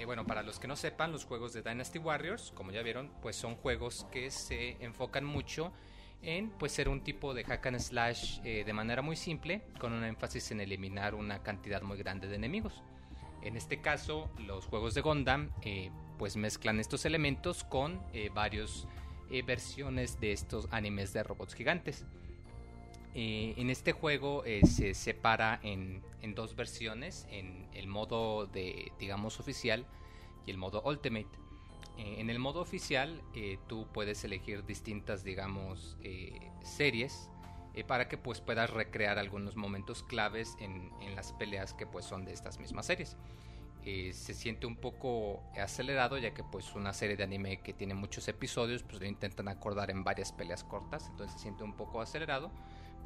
Bueno, 0.05 0.27
para 0.27 0.43
los 0.43 0.61
que 0.61 0.69
no 0.69 0.77
sepan, 0.77 1.13
los 1.13 1.25
juegos 1.25 1.55
de 1.55 1.63
Dynasty 1.63 1.99
Warriors, 1.99 2.53
como 2.55 2.73
ya 2.73 2.83
vieron, 2.83 3.11
pues 3.23 3.37
son 3.37 3.57
juegos 3.57 4.07
que 4.13 4.31
se 4.31 4.73
enfocan 4.85 5.25
mucho 5.25 5.73
en 6.21 6.51
pues 6.51 6.73
ser 6.73 6.91
un 6.91 7.01
tipo 7.01 7.33
de 7.33 7.45
hack 7.45 7.65
and 7.69 7.79
slash 7.79 8.41
de 8.43 8.73
manera 8.75 9.01
muy 9.01 9.17
simple, 9.17 9.63
con 9.79 9.95
un 9.95 10.05
énfasis 10.05 10.51
en 10.51 10.61
eliminar 10.61 11.15
una 11.15 11.43
cantidad 11.43 11.81
muy 11.81 11.97
grande 11.97 12.29
de 12.29 12.37
enemigos. 12.37 12.83
En 13.43 13.57
este 13.57 13.81
caso, 13.81 14.29
los 14.39 14.67
juegos 14.67 14.95
de 14.95 15.01
Gundam 15.01 15.51
eh, 15.63 15.91
pues 16.19 16.37
mezclan 16.37 16.79
estos 16.79 17.07
elementos 17.07 17.65
con 17.65 18.01
eh, 18.13 18.31
varios 18.35 18.87
eh, 19.31 19.43
versiones 19.43 20.21
de 20.21 20.33
estos 20.33 20.69
animes 20.71 21.13
de 21.13 21.23
robots 21.23 21.55
gigantes. 21.55 22.05
En 23.13 23.71
este 23.71 23.91
juego 23.91 24.45
se 24.63 24.95
separa 24.95 25.59
en, 25.65 26.01
en 26.23 26.37
dos 26.37 26.55
versiones, 26.55 27.27
en 27.29 27.67
el 27.75 27.89
modo 27.89 28.47
de, 28.47 28.93
digamos, 29.01 29.41
oficial 29.41 29.85
y 30.47 30.53
el 30.53 30.59
modo 30.59 30.81
Ultimate. 30.83 31.27
En 31.97 32.31
el 32.31 32.39
modo 32.39 32.61
oficial 32.61 33.21
tú 33.67 33.89
puedes 33.93 34.23
elegir 34.23 34.65
distintas, 34.65 35.25
digamos, 35.25 35.97
series 36.63 37.29
eh, 37.75 37.85
para 37.85 38.09
que 38.09 38.17
pues 38.19 38.41
puedas 38.41 38.71
recrear 38.71 39.19
algunos 39.19 39.57
momentos 39.57 40.03
claves 40.03 40.57
en, 40.61 40.91
en 41.01 41.15
las 41.17 41.33
peleas 41.33 41.75
que 41.75 41.87
pues 41.87 42.05
son 42.05 42.25
de 42.25 42.33
estas 42.33 42.59
mismas 42.59 42.87
series. 42.87 43.17
Eh, 43.83 44.13
se 44.13 44.35
siente 44.35 44.67
un 44.67 44.77
poco 44.77 45.43
acelerado 45.59 46.19
ya 46.19 46.35
que 46.35 46.45
pues 46.45 46.75
una 46.75 46.93
serie 46.93 47.17
de 47.17 47.25
anime 47.25 47.63
que 47.63 47.73
tiene 47.73 47.95
muchos 47.95 48.29
episodios 48.29 48.83
pues 48.83 49.01
lo 49.01 49.07
intentan 49.07 49.49
acordar 49.49 49.91
en 49.91 50.05
varias 50.05 50.33
peleas 50.33 50.65
cortas 50.65 51.07
entonces 51.09 51.33
se 51.37 51.45
siente 51.45 51.65
un 51.65 51.73
poco 51.73 52.03
acelerado 52.03 52.51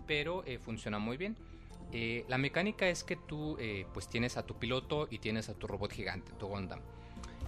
pero 0.09 0.43
eh, 0.47 0.59
funciona 0.59 0.99
muy 0.99 1.17
bien 1.17 1.37
Eh, 1.93 2.25
la 2.29 2.39
mecánica 2.39 2.89
es 2.89 3.05
que 3.05 3.15
tú 3.15 3.57
eh, 3.61 3.87
pues 3.93 4.09
tienes 4.09 4.37
a 4.37 4.43
tu 4.43 4.55
piloto 4.59 5.07
y 5.11 5.19
tienes 5.21 5.49
a 5.49 5.55
tu 5.55 5.69
robot 5.69 5.93
gigante 5.93 6.33
tu 6.33 6.49
Gundam 6.49 6.81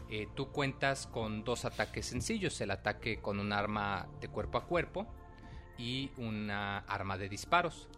Eh, 0.09 0.29
tú 0.37 0.53
cuentas 0.53 1.09
con 1.09 1.43
dos 1.43 1.64
ataques 1.64 2.07
sencillos 2.07 2.61
el 2.61 2.71
ataque 2.71 3.21
con 3.21 3.41
un 3.41 3.53
arma 3.53 4.07
de 4.21 4.29
cuerpo 4.29 4.59
a 4.59 4.67
cuerpo 4.67 5.07
y 5.79 6.11
una 6.16 6.79
arma 6.79 7.16
de 7.18 7.29
disparos 7.29 7.89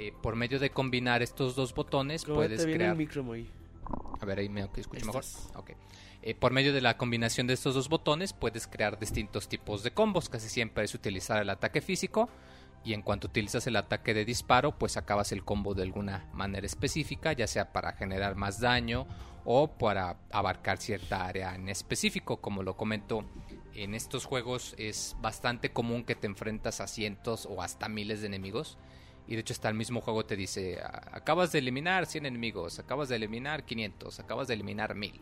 Eh, 0.00 0.12
por 0.22 0.36
medio 0.36 0.60
de 0.60 0.70
combinar 0.70 1.22
estos 1.22 1.56
dos 1.56 1.74
botones 1.74 2.22
¿Cómo 2.24 2.36
puedes 2.36 2.60
te 2.60 2.66
viene 2.66 2.78
crear 2.78 2.92
el 2.92 2.98
micro, 2.98 3.24
Moy? 3.24 3.48
a 4.20 4.24
ver, 4.24 4.38
ahí 4.38 4.48
me 4.48 4.68
escucho 4.76 5.04
mejor. 5.06 5.24
Ok. 5.56 5.70
Eh, 6.22 6.34
por 6.34 6.52
medio 6.52 6.72
de 6.72 6.80
la 6.80 6.96
combinación 6.96 7.46
de 7.46 7.54
estos 7.54 7.74
dos 7.74 7.88
botones 7.88 8.32
puedes 8.32 8.66
crear 8.66 8.98
distintos 8.98 9.48
tipos 9.48 9.82
de 9.82 9.90
combos. 9.92 10.28
Casi 10.28 10.48
siempre 10.48 10.84
es 10.84 10.94
utilizar 10.94 11.40
el 11.42 11.50
ataque 11.50 11.80
físico 11.80 12.28
y 12.84 12.92
en 12.92 13.02
cuanto 13.02 13.26
utilizas 13.28 13.66
el 13.66 13.76
ataque 13.76 14.14
de 14.14 14.24
disparo, 14.24 14.78
pues 14.78 14.96
acabas 14.96 15.32
el 15.32 15.44
combo 15.44 15.74
de 15.74 15.82
alguna 15.82 16.28
manera 16.32 16.66
específica, 16.66 17.32
ya 17.32 17.46
sea 17.46 17.72
para 17.72 17.92
generar 17.92 18.36
más 18.36 18.60
daño 18.60 19.06
o 19.44 19.68
para 19.68 20.16
abarcar 20.30 20.78
cierta 20.78 21.26
área 21.26 21.54
en 21.54 21.68
específico. 21.68 22.36
Como 22.40 22.62
lo 22.62 22.76
comento, 22.76 23.24
en 23.74 23.94
estos 23.94 24.24
juegos 24.24 24.74
es 24.78 25.16
bastante 25.20 25.70
común 25.72 26.04
que 26.04 26.14
te 26.14 26.26
enfrentas 26.26 26.80
a 26.80 26.86
cientos 26.86 27.46
o 27.46 27.62
hasta 27.62 27.88
miles 27.88 28.20
de 28.20 28.26
enemigos. 28.26 28.78
Y 29.26 29.34
de 29.34 29.40
hecho 29.40 29.52
hasta 29.52 29.68
el 29.68 29.74
mismo 29.74 30.00
juego 30.00 30.24
te 30.24 30.36
dice, 30.36 30.80
"A- 30.80 31.10
acabas 31.12 31.52
de 31.52 31.58
eliminar 31.58 32.06
100 32.06 32.26
enemigos, 32.26 32.78
acabas 32.78 33.08
de 33.08 33.16
eliminar 33.16 33.64
500, 33.64 34.20
acabas 34.20 34.48
de 34.48 34.54
eliminar 34.54 34.94
1000. 34.94 35.20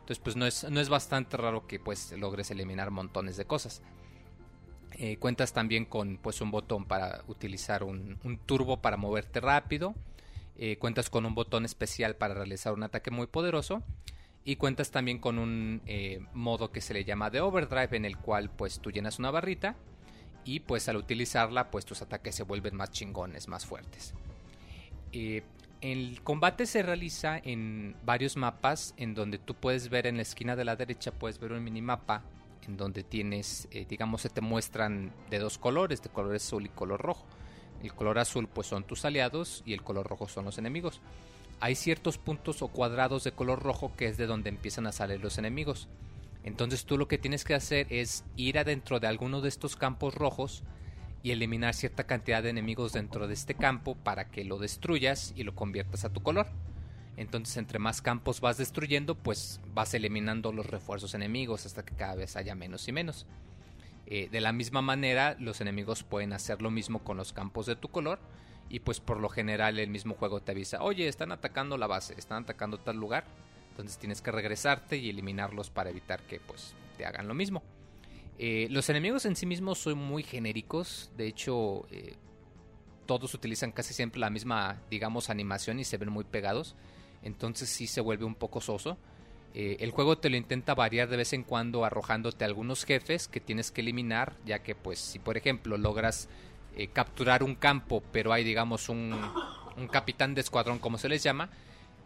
Entonces 0.00 0.18
pues 0.20 0.36
no 0.36 0.46
es, 0.46 0.64
no 0.70 0.80
es 0.80 0.88
bastante 0.88 1.36
raro 1.36 1.66
que 1.66 1.78
pues 1.80 2.12
logres 2.12 2.50
eliminar 2.50 2.90
montones 2.90 3.36
de 3.36 3.44
cosas. 3.44 3.82
Eh, 4.92 5.16
cuentas 5.18 5.52
también 5.52 5.84
con 5.84 6.16
pues 6.18 6.40
un 6.40 6.50
botón 6.50 6.84
para 6.86 7.22
utilizar 7.28 7.84
un, 7.84 8.18
un 8.24 8.38
turbo 8.38 8.80
para 8.80 8.96
moverte 8.96 9.40
rápido. 9.40 9.94
Eh, 10.56 10.76
cuentas 10.78 11.08
con 11.10 11.24
un 11.26 11.34
botón 11.34 11.64
especial 11.64 12.16
para 12.16 12.34
realizar 12.34 12.72
un 12.72 12.82
ataque 12.82 13.10
muy 13.10 13.26
poderoso. 13.26 13.82
Y 14.44 14.56
cuentas 14.56 14.90
también 14.90 15.18
con 15.18 15.38
un 15.38 15.82
eh, 15.86 16.20
modo 16.32 16.72
que 16.72 16.80
se 16.80 16.94
le 16.94 17.04
llama 17.04 17.30
de 17.30 17.40
overdrive 17.40 17.96
en 17.96 18.04
el 18.04 18.16
cual 18.16 18.50
pues 18.50 18.80
tú 18.80 18.90
llenas 18.90 19.18
una 19.18 19.30
barrita 19.30 19.76
y 20.44 20.60
pues 20.60 20.88
al 20.88 20.96
utilizarla 20.96 21.70
pues 21.70 21.84
tus 21.84 22.00
ataques 22.00 22.34
se 22.34 22.42
vuelven 22.42 22.74
más 22.74 22.90
chingones, 22.90 23.48
más 23.48 23.66
fuertes. 23.66 24.14
Eh, 25.12 25.42
el 25.80 26.22
combate 26.22 26.66
se 26.66 26.82
realiza 26.82 27.38
en 27.38 27.94
varios 28.02 28.36
mapas 28.36 28.94
en 28.96 29.14
donde 29.14 29.38
tú 29.38 29.54
puedes 29.54 29.90
ver 29.90 30.06
en 30.06 30.16
la 30.16 30.22
esquina 30.22 30.56
de 30.56 30.64
la 30.64 30.74
derecha 30.74 31.12
puedes 31.12 31.38
ver 31.38 31.52
un 31.52 31.62
minimapa 31.62 32.24
en 32.66 32.76
donde 32.76 33.04
tienes 33.04 33.68
eh, 33.70 33.86
digamos 33.88 34.22
se 34.22 34.30
te 34.30 34.40
muestran 34.40 35.12
de 35.30 35.38
dos 35.38 35.58
colores, 35.58 36.02
de 36.02 36.08
color 36.08 36.34
azul 36.34 36.64
y 36.64 36.70
color 36.70 37.00
rojo. 37.00 37.26
El 37.82 37.94
color 37.94 38.18
azul 38.18 38.48
pues 38.48 38.66
son 38.66 38.84
tus 38.84 39.04
aliados 39.04 39.62
y 39.66 39.72
el 39.72 39.82
color 39.82 40.06
rojo 40.06 40.28
son 40.28 40.46
los 40.46 40.58
enemigos. 40.58 41.00
Hay 41.60 41.74
ciertos 41.74 42.18
puntos 42.18 42.62
o 42.62 42.68
cuadrados 42.68 43.24
de 43.24 43.32
color 43.32 43.62
rojo 43.62 43.92
que 43.96 44.06
es 44.06 44.16
de 44.16 44.26
donde 44.26 44.48
empiezan 44.48 44.86
a 44.86 44.92
salir 44.92 45.20
los 45.20 45.38
enemigos. 45.38 45.88
Entonces 46.44 46.84
tú 46.84 46.96
lo 46.96 47.08
que 47.08 47.18
tienes 47.18 47.44
que 47.44 47.54
hacer 47.54 47.86
es 47.90 48.24
ir 48.36 48.58
adentro 48.58 49.00
de 49.00 49.08
alguno 49.08 49.40
de 49.40 49.48
estos 49.48 49.76
campos 49.76 50.14
rojos 50.14 50.62
y 51.22 51.32
eliminar 51.32 51.74
cierta 51.74 52.04
cantidad 52.04 52.42
de 52.42 52.50
enemigos 52.50 52.92
dentro 52.92 53.26
de 53.26 53.34
este 53.34 53.54
campo 53.54 53.96
para 53.96 54.30
que 54.30 54.44
lo 54.44 54.58
destruyas 54.58 55.32
y 55.36 55.42
lo 55.42 55.54
conviertas 55.54 56.04
a 56.04 56.12
tu 56.12 56.22
color. 56.22 56.46
Entonces 57.16 57.56
entre 57.56 57.80
más 57.80 58.00
campos 58.00 58.40
vas 58.40 58.58
destruyendo, 58.58 59.16
pues 59.16 59.60
vas 59.74 59.92
eliminando 59.94 60.52
los 60.52 60.66
refuerzos 60.66 61.14
enemigos 61.14 61.66
hasta 61.66 61.84
que 61.84 61.96
cada 61.96 62.14
vez 62.14 62.36
haya 62.36 62.54
menos 62.54 62.86
y 62.86 62.92
menos. 62.92 63.26
Eh, 64.06 64.28
de 64.30 64.40
la 64.40 64.52
misma 64.52 64.80
manera, 64.80 65.36
los 65.38 65.60
enemigos 65.60 66.04
pueden 66.04 66.32
hacer 66.32 66.62
lo 66.62 66.70
mismo 66.70 67.00
con 67.00 67.16
los 67.16 67.32
campos 67.32 67.66
de 67.66 67.76
tu 67.76 67.88
color. 67.88 68.20
Y 68.70 68.80
pues 68.80 69.00
por 69.00 69.20
lo 69.20 69.28
general 69.28 69.78
el 69.78 69.90
mismo 69.90 70.14
juego 70.14 70.40
te 70.40 70.52
avisa, 70.52 70.82
oye, 70.82 71.08
están 71.08 71.32
atacando 71.32 71.78
la 71.78 71.86
base, 71.86 72.14
están 72.18 72.42
atacando 72.42 72.78
tal 72.78 72.96
lugar. 72.96 73.24
Entonces 73.70 73.98
tienes 73.98 74.20
que 74.20 74.30
regresarte 74.30 74.96
y 74.96 75.08
eliminarlos 75.08 75.70
para 75.70 75.90
evitar 75.90 76.20
que 76.22 76.40
pues 76.40 76.74
te 76.96 77.06
hagan 77.06 77.28
lo 77.28 77.34
mismo. 77.34 77.62
Eh, 78.38 78.68
los 78.70 78.88
enemigos 78.88 79.24
en 79.26 79.36
sí 79.36 79.46
mismos 79.46 79.78
son 79.78 79.98
muy 79.98 80.22
genéricos. 80.22 81.10
De 81.16 81.26
hecho, 81.26 81.86
eh, 81.90 82.16
todos 83.06 83.34
utilizan 83.34 83.72
casi 83.72 83.94
siempre 83.94 84.20
la 84.20 84.30
misma, 84.30 84.82
digamos, 84.90 85.30
animación 85.30 85.80
y 85.80 85.84
se 85.84 85.96
ven 85.96 86.10
muy 86.10 86.24
pegados. 86.24 86.76
Entonces 87.22 87.68
sí 87.68 87.86
se 87.86 88.00
vuelve 88.00 88.24
un 88.24 88.34
poco 88.34 88.60
soso. 88.60 88.98
Eh, 89.54 89.78
el 89.80 89.90
juego 89.90 90.18
te 90.18 90.30
lo 90.30 90.36
intenta 90.36 90.74
variar 90.74 91.08
de 91.08 91.16
vez 91.16 91.32
en 91.32 91.42
cuando 91.42 91.84
arrojándote 91.84 92.44
algunos 92.44 92.84
jefes 92.84 93.28
que 93.28 93.40
tienes 93.40 93.70
que 93.70 93.80
eliminar, 93.80 94.36
ya 94.44 94.60
que 94.60 94.74
pues 94.74 94.98
si 94.98 95.18
por 95.18 95.36
ejemplo 95.36 95.78
logras 95.78 96.28
eh, 96.78 96.88
capturar 96.88 97.42
un 97.42 97.54
campo, 97.56 98.02
pero 98.12 98.32
hay 98.32 98.44
digamos 98.44 98.88
un, 98.88 99.14
un 99.76 99.88
capitán 99.88 100.34
de 100.34 100.40
escuadrón 100.40 100.78
como 100.78 100.96
se 100.96 101.08
les 101.08 101.22
llama, 101.22 101.50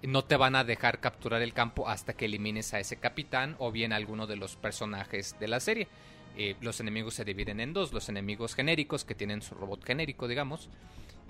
no 0.02 0.24
te 0.24 0.36
van 0.36 0.56
a 0.56 0.64
dejar 0.64 0.98
capturar 1.00 1.42
el 1.42 1.52
campo 1.52 1.88
hasta 1.88 2.14
que 2.14 2.24
elimines 2.24 2.74
a 2.74 2.80
ese 2.80 2.96
capitán 2.96 3.54
o 3.58 3.70
bien 3.70 3.92
a 3.92 3.96
alguno 3.96 4.26
de 4.26 4.36
los 4.36 4.56
personajes 4.56 5.36
de 5.38 5.48
la 5.48 5.60
serie. 5.60 5.88
Eh, 6.36 6.56
los 6.60 6.80
enemigos 6.80 7.14
se 7.14 7.24
dividen 7.24 7.60
en 7.60 7.72
dos, 7.72 7.92
los 7.92 8.08
enemigos 8.08 8.54
genéricos 8.54 9.04
que 9.04 9.14
tienen 9.14 9.42
su 9.42 9.54
robot 9.54 9.84
genérico, 9.84 10.26
digamos, 10.26 10.70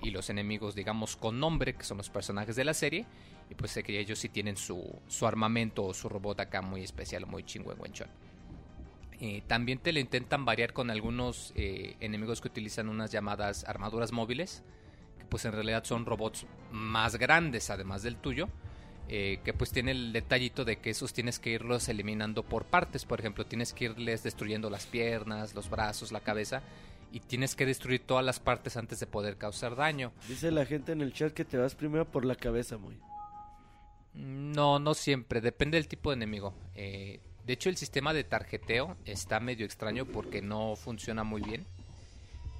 y 0.01 0.11
los 0.11 0.29
enemigos, 0.29 0.75
digamos, 0.75 1.15
con 1.15 1.39
nombre, 1.39 1.75
que 1.75 1.83
son 1.83 1.97
los 1.97 2.09
personajes 2.09 2.55
de 2.55 2.63
la 2.63 2.73
serie, 2.73 3.05
y 3.49 3.55
pues 3.55 3.71
sé 3.71 3.83
que 3.83 3.99
ellos 3.99 4.19
sí 4.19 4.29
tienen 4.29 4.57
su, 4.57 4.81
su 5.07 5.27
armamento 5.27 5.83
o 5.83 5.93
su 5.93 6.07
robot 6.09 6.39
acá 6.39 6.61
muy 6.61 6.81
especial, 6.83 7.25
muy 7.25 7.43
chingüengüenchón. 7.43 8.07
Eh, 9.19 9.41
también 9.47 9.79
te 9.79 9.93
lo 9.93 9.99
intentan 9.99 10.45
variar 10.45 10.73
con 10.73 10.89
algunos 10.89 11.53
eh, 11.55 11.95
enemigos 11.99 12.41
que 12.41 12.47
utilizan 12.49 12.89
unas 12.89 13.11
llamadas 13.11 13.63
armaduras 13.65 14.11
móviles, 14.11 14.63
que 15.17 15.25
pues 15.25 15.45
en 15.45 15.51
realidad 15.53 15.83
son 15.85 16.05
robots 16.05 16.45
más 16.71 17.15
grandes 17.17 17.69
además 17.69 18.03
del 18.03 18.17
tuyo. 18.17 18.49
eh, 19.09 19.39
que 19.43 19.53
pues 19.53 19.71
tiene 19.71 19.91
el 19.91 20.13
detallito 20.13 20.63
de 20.65 20.77
que 20.77 20.89
esos 20.89 21.11
tienes 21.13 21.37
que 21.37 21.51
irlos 21.51 21.89
eliminando 21.89 22.41
por 22.43 22.63
partes. 22.65 23.03
Por 23.05 23.19
ejemplo, 23.19 23.45
tienes 23.45 23.73
que 23.73 23.85
irles 23.85 24.23
destruyendo 24.23 24.69
las 24.69 24.85
piernas, 24.85 25.53
los 25.53 25.69
brazos, 25.69 26.11
la 26.11 26.21
cabeza. 26.21 26.61
Y 27.11 27.19
tienes 27.19 27.55
que 27.55 27.65
destruir 27.65 28.01
todas 28.07 28.25
las 28.25 28.39
partes 28.39 28.75
antes 28.77 28.99
de 28.99 29.05
poder 29.05 29.37
causar 29.37 29.75
daño. 29.75 30.13
Dice 30.27 30.51
la 30.51 30.65
gente 30.65 30.93
en 30.93 31.01
el 31.01 31.13
chat 31.13 31.33
que 31.33 31.45
te 31.45 31.57
vas 31.57 31.75
primero 31.75 32.05
por 32.09 32.23
la 32.25 32.35
cabeza, 32.35 32.77
muy. 32.77 32.97
No, 34.13 34.79
no 34.79 34.93
siempre, 34.93 35.41
depende 35.41 35.77
del 35.77 35.87
tipo 35.87 36.09
de 36.09 36.15
enemigo. 36.15 36.53
Eh, 36.75 37.19
de 37.45 37.53
hecho, 37.53 37.69
el 37.69 37.75
sistema 37.75 38.13
de 38.13 38.23
tarjeteo 38.23 38.95
está 39.05 39.39
medio 39.39 39.65
extraño 39.65 40.05
porque 40.05 40.41
no 40.41 40.75
funciona 40.75 41.23
muy 41.23 41.41
bien. 41.41 41.65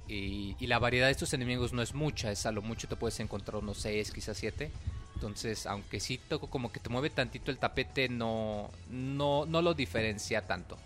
Y, 0.08 0.56
la 0.68 0.80
variedad 0.80 1.08
de 1.08 1.14
estos 1.14 1.34
enemigos 1.34 1.72
no 1.72 1.82
es 1.82 1.94
mucha, 1.94 2.32
es 2.32 2.46
a 2.46 2.52
lo 2.52 2.62
mucho 2.62 2.88
te 2.88 2.98
puedes 2.98 3.20
encontrar 3.20 3.64
unos 3.64 3.78
6, 3.78 4.12
quizás 4.12 4.38
7. 4.38 4.70
Entonces, 5.16 5.66
aunque 5.68 6.02
sí 6.02 6.20
toco 6.28 6.50
como 6.50 6.72
que 6.72 6.82
te 6.82 6.90
mueve 6.90 7.10
tantito 7.10 7.50
el 7.50 7.58
tapete, 7.58 8.10
no, 8.10 8.70
no, 8.90 9.46
no 9.46 9.62
lo 9.62 9.74
diferencia 9.74 10.46
tanto. 10.46 10.78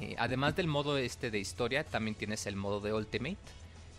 Eh, 0.00 0.14
además 0.18 0.56
del 0.56 0.68
modo 0.68 0.96
este 0.96 1.30
de 1.30 1.38
historia, 1.38 1.84
también 1.84 2.14
tienes 2.14 2.46
el 2.46 2.56
modo 2.56 2.80
de 2.80 2.94
Ultimate, 2.94 3.36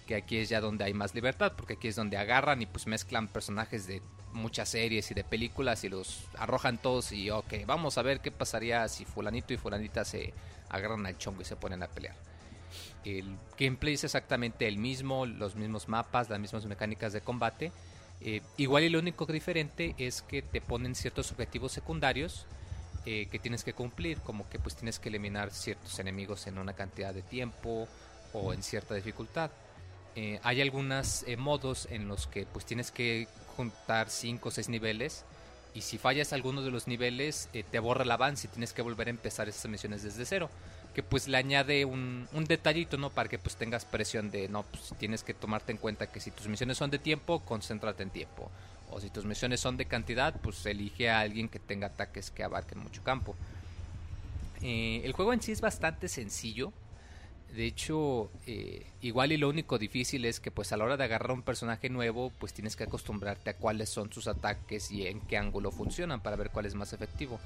que 0.07 0.15
aquí 0.15 0.37
es 0.37 0.49
ya 0.49 0.59
donde 0.59 0.85
hay 0.85 0.93
más 0.95 1.13
libertad, 1.13 1.53
porque 1.55 1.73
aquí 1.73 1.87
es 1.87 1.95
donde 1.95 2.17
agarran 2.17 2.63
y 2.63 2.65
pues 2.65 2.87
mezclan 2.87 3.27
personajes 3.27 3.85
de 3.85 4.01
muchas 4.33 4.69
series 4.69 5.09
y 5.11 5.13
de 5.13 5.23
películas 5.23 5.83
y 5.83 5.89
los 5.89 6.25
arrojan 6.37 6.77
todos 6.77 7.11
y 7.11 7.29
ok, 7.29 7.65
vamos 7.65 7.97
a 7.97 8.01
ver 8.01 8.19
qué 8.19 8.31
pasaría 8.31 8.87
si 8.87 9.05
fulanito 9.05 9.53
y 9.53 9.57
fulanita 9.57 10.05
se 10.05 10.33
agarran 10.69 11.05
al 11.05 11.17
chongo 11.17 11.41
y 11.41 11.45
se 11.45 11.55
ponen 11.55 11.83
a 11.83 11.87
pelear. 11.87 12.15
El 13.03 13.37
gameplay 13.57 13.95
es 13.95 14.03
exactamente 14.03 14.67
el 14.67 14.77
mismo, 14.77 15.25
los 15.25 15.55
mismos 15.55 15.87
mapas, 15.87 16.29
las 16.29 16.39
mismas 16.39 16.65
mecánicas 16.65 17.13
de 17.13 17.21
combate. 17.21 17.71
Eh, 18.21 18.41
igual 18.57 18.83
y 18.83 18.89
lo 18.89 18.99
único 18.99 19.25
diferente 19.25 19.95
es 19.97 20.21
que 20.21 20.41
te 20.41 20.61
ponen 20.61 20.93
ciertos 20.93 21.31
objetivos 21.31 21.71
secundarios 21.71 22.45
eh, 23.05 23.27
que 23.31 23.39
tienes 23.39 23.63
que 23.63 23.73
cumplir, 23.73 24.19
como 24.19 24.49
que 24.49 24.59
pues 24.59 24.75
tienes 24.75 24.99
que 24.99 25.09
eliminar 25.09 25.51
ciertos 25.51 25.97
enemigos 25.99 26.45
en 26.47 26.57
una 26.57 26.73
cantidad 26.73 27.13
de 27.13 27.21
tiempo 27.21 27.87
o 28.33 28.53
en 28.53 28.61
cierta 28.61 28.93
dificultad. 28.93 29.51
Eh, 30.15 30.39
hay 30.43 30.61
algunos 30.61 31.25
modos 31.37 31.87
en 31.89 32.07
los 32.07 32.27
que 32.27 32.45
pues 32.45 32.65
tienes 32.65 32.91
que 32.91 33.27
juntar 33.59 34.09
5 34.09 34.47
o 34.47 34.51
6 34.51 34.69
niveles 34.69 35.25
y 35.73 35.81
si 35.81 35.97
fallas 35.97 36.31
alguno 36.31 36.61
de 36.61 36.71
los 36.71 36.87
niveles 36.87 37.49
eh, 37.51 37.65
te 37.69 37.79
borra 37.79 38.03
el 38.03 38.11
avance 38.11 38.47
y 38.47 38.49
tienes 38.49 38.71
que 38.71 38.81
volver 38.81 39.07
a 39.07 39.09
empezar 39.09 39.49
esas 39.49 39.69
misiones 39.69 40.01
desde 40.01 40.25
cero 40.25 40.49
que 40.95 41.03
pues 41.03 41.27
le 41.27 41.37
añade 41.37 41.83
un, 41.83 42.29
un 42.31 42.45
detallito 42.45 42.97
no 42.97 43.09
para 43.09 43.27
que 43.27 43.37
pues 43.37 43.57
tengas 43.57 43.83
presión 43.83 44.31
de 44.31 44.47
no 44.47 44.63
pues 44.63 44.93
tienes 44.97 45.23
que 45.23 45.33
tomarte 45.33 45.73
en 45.73 45.77
cuenta 45.77 46.07
que 46.07 46.21
si 46.21 46.31
tus 46.31 46.47
misiones 46.47 46.77
son 46.77 46.89
de 46.89 46.99
tiempo 46.99 47.41
concéntrate 47.41 48.01
en 48.01 48.11
tiempo 48.11 48.49
o 48.91 49.01
si 49.01 49.09
tus 49.09 49.25
misiones 49.25 49.59
son 49.59 49.75
de 49.75 49.85
cantidad 49.85 50.33
pues 50.41 50.65
elige 50.65 51.09
a 51.09 51.19
alguien 51.19 51.49
que 51.49 51.59
tenga 51.59 51.87
ataques 51.87 52.31
que 52.31 52.45
abarquen 52.45 52.79
mucho 52.79 53.03
campo 53.03 53.35
eh, 54.61 55.01
el 55.03 55.11
juego 55.11 55.33
en 55.33 55.41
sí 55.41 55.51
es 55.51 55.59
bastante 55.59 56.07
sencillo 56.07 56.71
de 57.55 57.65
hecho, 57.65 58.29
eh, 58.45 58.85
igual 59.01 59.31
y 59.31 59.37
lo 59.37 59.49
único 59.49 59.77
difícil 59.77 60.25
es 60.25 60.39
que 60.39 60.51
pues 60.51 60.71
a 60.71 60.77
la 60.77 60.85
hora 60.85 60.97
de 60.97 61.03
agarrar 61.03 61.31
un 61.31 61.41
personaje 61.41 61.89
nuevo, 61.89 62.31
pues 62.39 62.53
tienes 62.53 62.75
que 62.75 62.83
acostumbrarte 62.83 63.49
a 63.49 63.57
cuáles 63.57 63.89
son 63.89 64.11
sus 64.11 64.27
ataques 64.27 64.91
y 64.91 65.07
en 65.07 65.19
qué 65.21 65.37
ángulo 65.37 65.71
funcionan 65.71 66.21
para 66.21 66.35
ver 66.35 66.51
cuál 66.51 66.67
es 66.67 66.75
más 66.75 66.93
efectivo. 66.93 67.39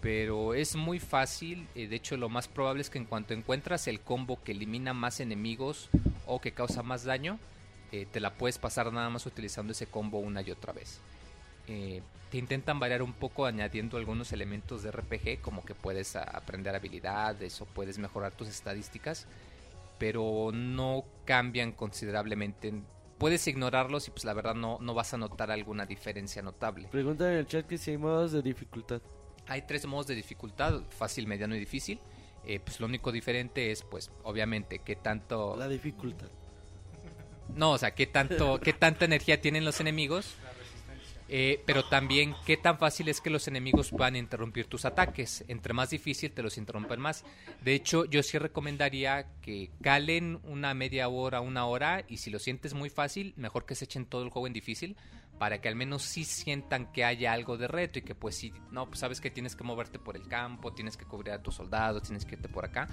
Pero 0.00 0.54
es 0.54 0.76
muy 0.76 1.00
fácil, 1.00 1.66
eh, 1.74 1.88
de 1.88 1.96
hecho 1.96 2.16
lo 2.16 2.28
más 2.28 2.46
probable 2.46 2.82
es 2.82 2.90
que 2.90 2.98
en 2.98 3.06
cuanto 3.06 3.34
encuentras 3.34 3.88
el 3.88 4.00
combo 4.00 4.42
que 4.42 4.52
elimina 4.52 4.92
más 4.92 5.18
enemigos 5.18 5.88
o 6.26 6.40
que 6.40 6.52
causa 6.52 6.82
más 6.82 7.04
daño, 7.04 7.38
eh, 7.90 8.06
te 8.10 8.20
la 8.20 8.34
puedes 8.34 8.58
pasar 8.58 8.92
nada 8.92 9.08
más 9.10 9.26
utilizando 9.26 9.72
ese 9.72 9.86
combo 9.86 10.18
una 10.18 10.42
y 10.42 10.50
otra 10.50 10.72
vez. 10.72 11.00
Eh, 11.68 12.02
te 12.30 12.38
intentan 12.38 12.80
variar 12.80 13.02
un 13.02 13.12
poco 13.12 13.46
añadiendo 13.46 13.96
algunos 13.96 14.32
elementos 14.32 14.82
de 14.82 14.90
RPG, 14.90 15.40
como 15.40 15.64
que 15.64 15.74
puedes 15.74 16.16
aprender 16.16 16.74
habilidades 16.74 17.60
o 17.60 17.64
puedes 17.66 17.98
mejorar 17.98 18.32
tus 18.32 18.48
estadísticas, 18.48 19.26
pero 19.98 20.50
no 20.52 21.04
cambian 21.24 21.72
considerablemente. 21.72 22.74
Puedes 23.18 23.46
ignorarlos 23.46 24.08
y 24.08 24.10
pues 24.10 24.24
la 24.24 24.34
verdad 24.34 24.54
no, 24.54 24.78
no 24.80 24.94
vas 24.94 25.14
a 25.14 25.16
notar 25.16 25.52
alguna 25.52 25.86
diferencia 25.86 26.42
notable. 26.42 26.88
Preguntan 26.90 27.28
en 27.28 27.38
el 27.38 27.46
chat 27.46 27.66
que 27.66 27.78
si 27.78 27.92
hay 27.92 27.98
modos 27.98 28.32
de 28.32 28.42
dificultad. 28.42 29.00
Hay 29.46 29.62
tres 29.62 29.86
modos 29.86 30.08
de 30.08 30.16
dificultad, 30.16 30.82
fácil, 30.90 31.26
mediano 31.26 31.54
y 31.54 31.60
difícil. 31.60 32.00
Eh, 32.46 32.60
pues 32.60 32.80
lo 32.80 32.86
único 32.86 33.12
diferente 33.12 33.70
es, 33.70 33.82
pues, 33.82 34.10
obviamente, 34.22 34.80
qué 34.80 34.96
tanto... 34.96 35.56
La 35.56 35.68
dificultad. 35.68 36.28
No, 37.54 37.72
o 37.72 37.78
sea, 37.78 37.94
qué 37.94 38.06
tanto, 38.06 38.58
qué 38.60 38.72
tanta 38.72 39.04
energía 39.04 39.40
tienen 39.40 39.64
los 39.64 39.80
enemigos. 39.80 40.34
Eh, 41.28 41.62
pero 41.64 41.84
también 41.84 42.34
qué 42.44 42.58
tan 42.58 42.78
fácil 42.78 43.08
es 43.08 43.20
que 43.20 43.30
los 43.30 43.48
enemigos 43.48 43.90
puedan 43.90 44.16
interrumpir 44.16 44.66
tus 44.66 44.84
ataques. 44.84 45.44
Entre 45.48 45.72
más 45.72 45.90
difícil 45.90 46.32
te 46.32 46.42
los 46.42 46.58
interrumpen 46.58 47.00
más. 47.00 47.24
De 47.62 47.74
hecho, 47.74 48.04
yo 48.04 48.22
sí 48.22 48.38
recomendaría 48.38 49.26
que 49.40 49.70
calen 49.80 50.38
una 50.44 50.74
media 50.74 51.08
hora, 51.08 51.40
una 51.40 51.66
hora. 51.66 52.04
Y 52.08 52.18
si 52.18 52.30
lo 52.30 52.38
sientes 52.38 52.74
muy 52.74 52.90
fácil, 52.90 53.32
mejor 53.36 53.64
que 53.64 53.74
se 53.74 53.86
echen 53.86 54.06
todo 54.06 54.22
el 54.22 54.30
juego 54.30 54.46
en 54.46 54.52
difícil. 54.52 54.96
Para 55.38 55.60
que 55.60 55.68
al 55.68 55.74
menos 55.74 56.02
sí 56.02 56.24
sientan 56.24 56.92
que 56.92 57.04
haya 57.04 57.32
algo 57.32 57.56
de 57.56 57.68
reto. 57.68 57.98
Y 57.98 58.02
que 58.02 58.14
pues 58.14 58.36
sí, 58.36 58.52
no, 58.70 58.86
pues 58.86 59.00
sabes 59.00 59.20
que 59.20 59.30
tienes 59.30 59.56
que 59.56 59.64
moverte 59.64 59.98
por 59.98 60.16
el 60.16 60.28
campo, 60.28 60.74
tienes 60.74 60.96
que 60.96 61.06
cubrir 61.06 61.32
a 61.32 61.42
tus 61.42 61.54
soldados, 61.54 62.02
tienes 62.02 62.24
que 62.24 62.34
irte 62.34 62.48
por 62.48 62.66
acá. 62.66 62.86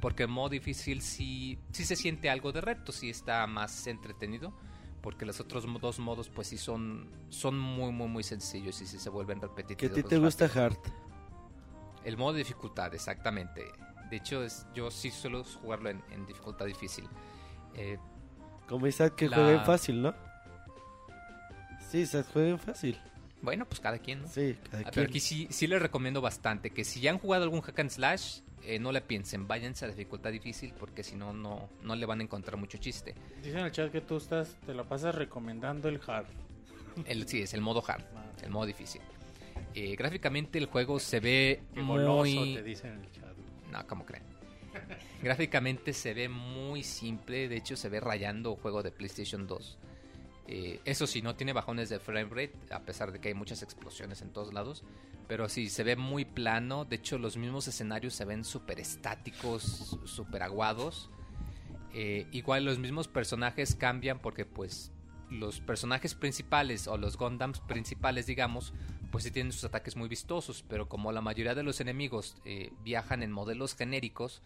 Porque 0.00 0.22
en 0.22 0.30
modo 0.30 0.50
difícil 0.50 1.02
sí, 1.02 1.58
sí 1.72 1.84
se 1.84 1.96
siente 1.96 2.30
algo 2.30 2.52
de 2.52 2.60
reto, 2.60 2.92
sí 2.92 3.10
está 3.10 3.46
más 3.46 3.86
entretenido 3.86 4.54
porque 5.02 5.26
los 5.26 5.40
otros 5.40 5.66
dos 5.80 5.98
modos 5.98 6.28
pues 6.28 6.48
sí 6.48 6.56
son 6.56 7.10
son 7.28 7.58
muy 7.58 7.92
muy 7.92 8.08
muy 8.08 8.22
sencillos 8.22 8.80
y 8.80 8.86
sí 8.86 8.98
se 8.98 9.10
vuelven 9.10 9.40
¿Qué 9.40 9.46
a 9.46 9.48
repetitivos. 9.48 9.94
ti 9.96 10.02
te 10.04 10.18
gusta. 10.18 10.44
Hard? 10.46 10.78
El 12.04 12.16
modo 12.16 12.32
de 12.34 12.38
dificultad, 12.38 12.94
exactamente. 12.94 13.64
De 14.10 14.16
hecho, 14.16 14.42
es, 14.42 14.66
yo 14.74 14.90
sí 14.90 15.10
suelo 15.10 15.42
jugarlo 15.44 15.88
en, 15.90 16.02
en 16.10 16.26
dificultad 16.26 16.66
difícil. 16.66 17.08
Eh, 17.74 17.98
Como 18.68 18.86
Isaac 18.86 19.14
que 19.14 19.28
La- 19.28 19.36
juega 19.36 19.52
en 19.52 19.64
fácil, 19.64 20.02
¿no? 20.02 20.14
Sí, 21.90 21.98
Isaac 21.98 22.26
juega 22.32 22.48
en 22.50 22.58
fácil. 22.58 22.98
bueno, 23.42 23.64
pues 23.66 23.80
cada 23.80 23.98
quien, 23.98 24.22
¿no? 24.22 24.28
Sí, 24.28 24.56
cada 24.70 24.82
quien. 24.84 24.94
Pero 24.94 25.06
aquí 25.08 25.20
sí, 25.20 25.46
sí 25.50 25.66
les 25.66 25.80
recomiendo 25.80 26.20
bastante 26.20 26.70
que 26.70 26.84
si 26.84 27.00
ya 27.00 27.10
han 27.10 27.18
jugado 27.18 27.44
algún 27.44 27.60
hack 27.60 27.78
and 27.80 27.90
slash, 27.90 28.40
eh, 28.64 28.78
no 28.78 28.92
le 28.92 29.00
piensen, 29.00 29.48
váyanse 29.48 29.84
a 29.84 29.88
dificultad 29.88 30.30
difícil 30.30 30.72
porque 30.78 31.02
si 31.02 31.16
no, 31.16 31.32
no, 31.32 31.68
no 31.82 31.96
le 31.96 32.06
van 32.06 32.20
a 32.20 32.22
encontrar 32.22 32.56
mucho 32.56 32.78
chiste. 32.78 33.14
Dice 33.42 33.58
en 33.58 33.64
el 33.64 33.72
chat 33.72 33.90
que 33.90 34.00
tú 34.00 34.16
estás, 34.16 34.56
te 34.66 34.74
la 34.74 34.84
pasas 34.84 35.14
recomendando 35.14 35.88
el 35.88 36.00
hard. 36.06 36.26
El, 37.06 37.26
sí, 37.26 37.42
es 37.42 37.54
el 37.54 37.60
modo 37.60 37.82
hard, 37.86 38.04
Madre. 38.12 38.44
el 38.44 38.50
modo 38.50 38.66
difícil. 38.66 39.00
Eh, 39.74 39.96
gráficamente 39.96 40.58
el 40.58 40.66
juego 40.66 40.98
se 40.98 41.20
ve 41.20 41.62
Qué 41.74 41.82
goloso 41.82 42.24
muy... 42.24 42.54
te 42.54 42.62
dice 42.62 42.88
en 42.88 43.00
el 43.00 43.12
chat. 43.12 43.36
No, 43.70 43.86
como 43.86 44.04
creen. 44.04 44.22
Gráficamente 45.22 45.92
se 45.92 46.14
ve 46.14 46.28
muy 46.28 46.82
simple, 46.82 47.48
de 47.48 47.56
hecho 47.56 47.76
se 47.76 47.88
ve 47.88 48.00
rayando 48.00 48.56
juego 48.56 48.82
de 48.82 48.90
PlayStation 48.90 49.46
2. 49.46 49.78
Eh, 50.46 50.80
eso 50.84 51.06
sí, 51.06 51.22
no 51.22 51.36
tiene 51.36 51.52
bajones 51.52 51.88
de 51.88 51.98
frame 51.98 52.28
rate, 52.28 52.54
a 52.70 52.80
pesar 52.80 53.12
de 53.12 53.20
que 53.20 53.28
hay 53.28 53.34
muchas 53.34 53.62
explosiones 53.62 54.22
en 54.22 54.32
todos 54.32 54.52
lados. 54.52 54.84
Pero 55.28 55.48
sí, 55.48 55.68
se 55.70 55.84
ve 55.84 55.96
muy 55.96 56.24
plano. 56.24 56.84
De 56.84 56.96
hecho, 56.96 57.18
los 57.18 57.36
mismos 57.36 57.68
escenarios 57.68 58.14
se 58.14 58.24
ven 58.24 58.44
súper 58.44 58.80
estáticos, 58.80 59.98
súper 60.04 60.42
aguados. 60.42 61.10
Eh, 61.94 62.26
igual 62.32 62.64
los 62.64 62.78
mismos 62.78 63.06
personajes 63.06 63.74
cambian 63.74 64.18
porque 64.18 64.46
pues 64.46 64.92
los 65.30 65.60
personajes 65.60 66.14
principales 66.14 66.86
o 66.86 66.96
los 66.96 67.16
Gundams 67.16 67.60
principales, 67.60 68.26
digamos, 68.26 68.72
pues 69.10 69.24
sí 69.24 69.30
tienen 69.30 69.52
sus 69.52 69.64
ataques 69.64 69.96
muy 69.96 70.08
vistosos, 70.08 70.64
pero 70.68 70.88
como 70.88 71.12
la 71.12 71.20
mayoría 71.20 71.54
de 71.54 71.62
los 71.62 71.80
enemigos 71.80 72.36
eh, 72.44 72.72
viajan 72.82 73.22
en 73.22 73.32
modelos 73.32 73.74
genéricos, 73.74 74.42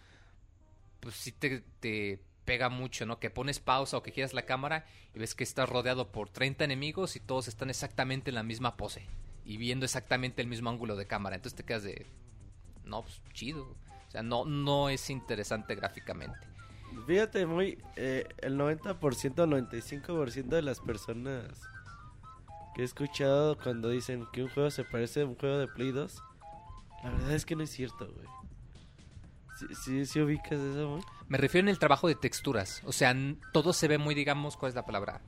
pues 1.01 1.15
sí 1.15 1.33
te, 1.33 1.63
te 1.81 2.21
pega 2.47 2.71
mucho, 2.71 3.05
¿no? 3.05 3.19
Que 3.19 3.29
pones 3.29 3.61
pausa 3.61 3.99
o 3.99 4.03
que 4.03 4.13
giras 4.13 4.33
la 4.33 4.47
cámara 4.47 4.87
y 5.15 5.19
ves 5.19 5.35
que 5.35 5.45
estás 5.45 5.69
rodeado 5.69 6.11
por 6.11 6.31
30 6.31 6.65
enemigos 6.65 7.17
y 7.17 7.21
todos 7.21 7.49
están 7.49 7.69
exactamente 7.69 8.31
en 8.31 8.37
la 8.37 8.43
misma 8.43 8.79
pose 8.79 9.05
y 9.45 9.59
viendo 9.59 9.85
exactamente 9.85 10.41
el 10.41 10.49
mismo 10.49 10.71
ángulo 10.71 10.97
de 10.97 11.07
cámara. 11.07 11.37
Entonces 11.37 11.57
te 11.57 11.65
quedas 11.65 11.83
de, 11.83 12.07
no, 12.85 13.03
pues 13.03 13.21
chido. 13.35 13.65
O 13.65 14.11
sea, 14.11 14.23
no, 14.23 14.47
no 14.47 14.89
es 14.89 15.11
interesante 15.11 15.75
gráficamente. 15.75 16.47
Fíjate, 17.07 17.45
muy. 17.45 17.79
eh, 17.97 18.27
el 18.39 18.57
90%, 18.57 18.99
95% 18.99 20.47
de 20.47 20.63
las 20.63 20.81
personas 20.81 21.61
que 22.75 22.83
he 22.83 22.85
escuchado 22.85 23.59
cuando 23.59 23.91
dicen 23.91 24.27
que 24.33 24.43
un 24.43 24.49
juego 24.49 24.71
se 24.71 24.85
parece 24.85 25.23
a 25.23 25.27
un 25.27 25.35
juego 25.35 25.59
de 25.59 25.69
Play 25.69 25.93
2, 25.93 26.23
la 27.03 27.11
verdad 27.11 27.33
es 27.33 27.45
que 27.45 27.57
no 27.57 27.63
es 27.63 27.71
cierto, 27.71 28.07
güey. 28.07 28.36
¿Sí, 29.59 29.67
sí, 29.75 30.07
sí 30.07 30.21
ubicas 30.21 30.61
eso, 30.61 30.91
güey? 30.91 31.03
Me 31.29 31.39
refiero 31.39 31.67
en 31.67 31.71
el 31.71 31.79
trabajo 31.79 32.09
de 32.09 32.15
texturas. 32.15 32.83
O 32.85 32.93
sea, 32.93 33.15
todo 33.53 33.73
se 33.73 33.89
ve 33.89 33.99
muy, 33.99 34.15
digamos, 34.15 34.57
¿cuál 34.57 34.71
es 34.71 34.77
la 34.77 34.85
palabra? 34.85 35.23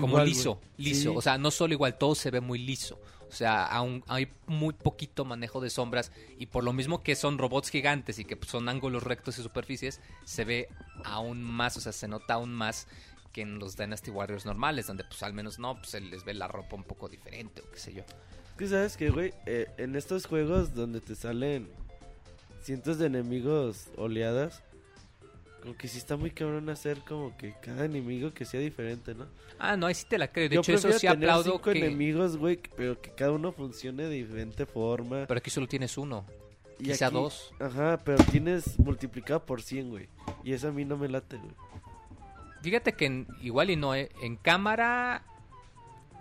como 0.00 0.20
liso, 0.20 0.54
güey. 0.54 0.88
liso. 0.88 1.10
Sí. 1.10 1.16
O 1.16 1.20
sea, 1.20 1.38
no 1.38 1.50
solo 1.50 1.74
igual, 1.74 1.98
todo 1.98 2.14
se 2.14 2.30
ve 2.30 2.40
muy 2.40 2.58
liso. 2.58 2.98
O 3.28 3.34
sea, 3.34 3.64
aún 3.64 4.04
hay 4.08 4.30
muy 4.46 4.74
poquito 4.74 5.24
manejo 5.24 5.60
de 5.62 5.70
sombras 5.70 6.12
y 6.38 6.46
por 6.46 6.64
lo 6.64 6.74
mismo 6.74 7.02
que 7.02 7.16
son 7.16 7.38
robots 7.38 7.70
gigantes 7.70 8.18
y 8.18 8.26
que 8.26 8.38
son 8.46 8.68
ángulos 8.68 9.02
rectos 9.02 9.38
y 9.38 9.42
superficies, 9.42 10.02
se 10.24 10.44
ve 10.44 10.68
aún 11.04 11.42
más, 11.42 11.78
o 11.78 11.80
sea, 11.80 11.92
se 11.92 12.08
nota 12.08 12.34
aún 12.34 12.52
más 12.52 12.88
que 13.32 13.40
en 13.40 13.58
los 13.58 13.74
Dynasty 13.74 14.10
Warriors 14.10 14.44
normales, 14.44 14.86
donde 14.86 15.04
pues 15.04 15.22
al 15.22 15.32
menos 15.32 15.58
no, 15.58 15.76
pues 15.76 15.88
se 15.88 16.02
les 16.02 16.24
ve 16.24 16.34
la 16.34 16.46
ropa 16.46 16.76
un 16.76 16.84
poco 16.84 17.08
diferente 17.08 17.62
o 17.62 17.70
qué 17.70 17.78
sé 17.78 17.94
yo. 17.94 18.02
Es 18.02 18.56
que 18.58 18.68
sabes 18.68 18.96
que, 18.98 19.08
güey, 19.08 19.32
eh, 19.46 19.66
en 19.78 19.96
estos 19.96 20.26
juegos 20.26 20.74
donde 20.74 21.00
te 21.00 21.14
salen 21.14 21.70
cientos 22.62 22.98
de 22.98 23.06
enemigos 23.06 23.88
oleadas, 23.96 24.62
como 25.62 25.76
que 25.76 25.86
sí 25.88 25.98
está 25.98 26.16
muy 26.16 26.30
cabrón 26.30 26.68
hacer 26.70 26.98
como 27.06 27.36
que 27.36 27.54
cada 27.62 27.84
enemigo 27.84 28.32
que 28.32 28.44
sea 28.44 28.60
diferente, 28.60 29.14
¿no? 29.14 29.26
Ah, 29.58 29.76
no, 29.76 29.86
ahí 29.86 29.94
sí 29.94 30.06
te 30.08 30.18
la 30.18 30.26
creo. 30.32 30.48
De 30.48 30.56
Yo 30.56 30.60
hecho, 30.60 30.72
eso 30.74 30.92
sí 30.92 31.06
tener 31.06 31.28
aplaudo 31.30 31.44
cinco 31.52 31.70
que... 31.72 31.78
enemigos, 31.78 32.36
güey, 32.36 32.58
pero 32.76 33.00
que 33.00 33.10
cada 33.10 33.30
uno 33.32 33.52
funcione 33.52 34.04
de 34.04 34.10
diferente 34.10 34.66
forma. 34.66 35.26
Pero 35.28 35.38
aquí 35.38 35.50
solo 35.50 35.68
tienes 35.68 35.96
uno. 35.98 36.24
y 36.80 36.84
quizá 36.86 37.06
aquí- 37.06 37.14
dos. 37.14 37.52
Ajá, 37.60 38.00
pero 38.04 38.22
tienes 38.24 38.76
multiplicado 38.80 39.44
por 39.46 39.62
100, 39.62 39.90
güey. 39.90 40.08
Y 40.42 40.52
eso 40.52 40.68
a 40.68 40.72
mí 40.72 40.84
no 40.84 40.96
me 40.96 41.08
late, 41.08 41.36
güey. 41.36 41.52
Fíjate 42.62 42.92
que 42.94 43.06
en- 43.06 43.28
igual 43.40 43.70
y 43.70 43.76
no, 43.76 43.94
¿eh? 43.94 44.10
en 44.22 44.36
cámara... 44.36 45.22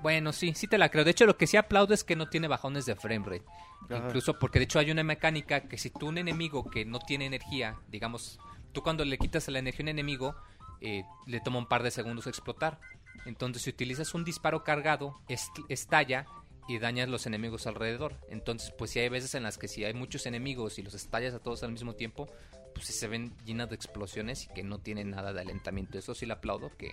Bueno, 0.02 0.34
sí, 0.34 0.54
sí 0.56 0.68
te 0.68 0.78
la 0.78 0.90
creo. 0.90 1.04
De 1.06 1.12
hecho, 1.12 1.26
lo 1.26 1.38
que 1.38 1.48
sí 1.48 1.58
aplaudo 1.58 1.94
es 1.94 2.04
que 2.04 2.16
no 2.16 2.28
tiene 2.30 2.48
bajones 2.48 2.86
de 2.86 2.96
frame 2.96 3.26
rate. 3.26 3.46
Ajá. 3.90 3.98
Incluso 4.08 4.38
porque 4.40 4.60
de 4.60 4.66
hecho 4.66 4.80
hay 4.80 4.92
una 4.92 5.04
mecánica 5.04 5.62
que 5.68 5.78
si 5.78 5.90
tú 5.90 6.08
un 6.08 6.18
enemigo 6.18 6.70
que 6.70 6.86
no 6.86 7.00
tiene 7.00 7.26
energía, 7.26 7.78
digamos, 7.90 8.40
tú 8.72 8.82
cuando 8.84 9.04
le 9.06 9.18
quitas 9.18 9.48
la 9.50 9.60
energía 9.60 9.84
a 9.84 9.86
un 9.86 9.90
enemigo, 9.90 10.36
eh, 10.82 11.04
le 11.28 11.40
toma 11.42 11.60
un 11.60 11.68
par 11.68 11.84
de 11.84 11.92
segundos 11.92 12.26
explotar. 12.28 12.80
Entonces 13.26 13.62
si 13.64 13.70
utilizas 13.70 14.14
un 14.16 14.24
disparo 14.24 14.64
cargado, 14.64 15.20
est- 15.28 15.52
estalla 15.70 16.26
y 16.68 16.80
dañas 16.80 17.10
los 17.10 17.26
enemigos 17.28 17.68
alrededor. 17.68 18.16
Entonces 18.30 18.72
pues 18.78 18.92
si 18.92 19.00
hay 19.00 19.10
veces 19.10 19.36
en 19.36 19.44
las 19.44 19.58
que 19.58 19.68
si 19.68 19.84
hay 19.84 19.94
muchos 19.94 20.26
enemigos 20.26 20.80
y 20.80 20.84
los 20.84 20.94
estallas 20.94 21.34
a 21.34 21.40
todos 21.40 21.62
al 21.64 21.72
mismo 21.72 21.94
tiempo, 21.94 22.28
pues 22.74 22.88
se 22.88 23.08
ven 23.08 23.36
llenas 23.46 23.70
de 23.70 23.76
explosiones 23.76 24.46
y 24.46 24.54
que 24.54 24.64
no 24.64 24.80
tienen 24.80 25.10
nada 25.12 25.34
de 25.34 25.42
alentamiento. 25.42 25.98
Eso 26.00 26.16
sí 26.16 26.26
le 26.26 26.34
aplaudo 26.34 26.72
que, 26.78 26.92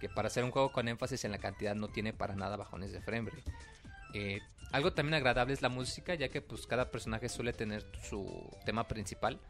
que 0.00 0.08
para 0.08 0.28
hacer 0.28 0.44
un 0.44 0.50
juego 0.50 0.72
con 0.72 0.88
énfasis 0.88 1.24
en 1.24 1.32
la 1.32 1.38
cantidad 1.38 1.74
no 1.74 1.88
tiene 1.88 2.12
para 2.12 2.34
nada 2.34 2.56
bajones 2.56 2.92
de 2.92 3.00
frame 3.00 3.30
rate. 3.30 3.52
Eh, 4.14 4.40
algo 4.72 4.92
también 4.92 5.14
agradable 5.14 5.54
es 5.54 5.62
la 5.62 5.68
música, 5.68 6.14
ya 6.14 6.28
que 6.28 6.42
pues 6.42 6.66
cada 6.66 6.90
personaje 6.90 7.28
suele 7.28 7.52
tener 7.52 7.86
su 8.02 8.50
tema 8.64 8.86
principal 8.86 9.40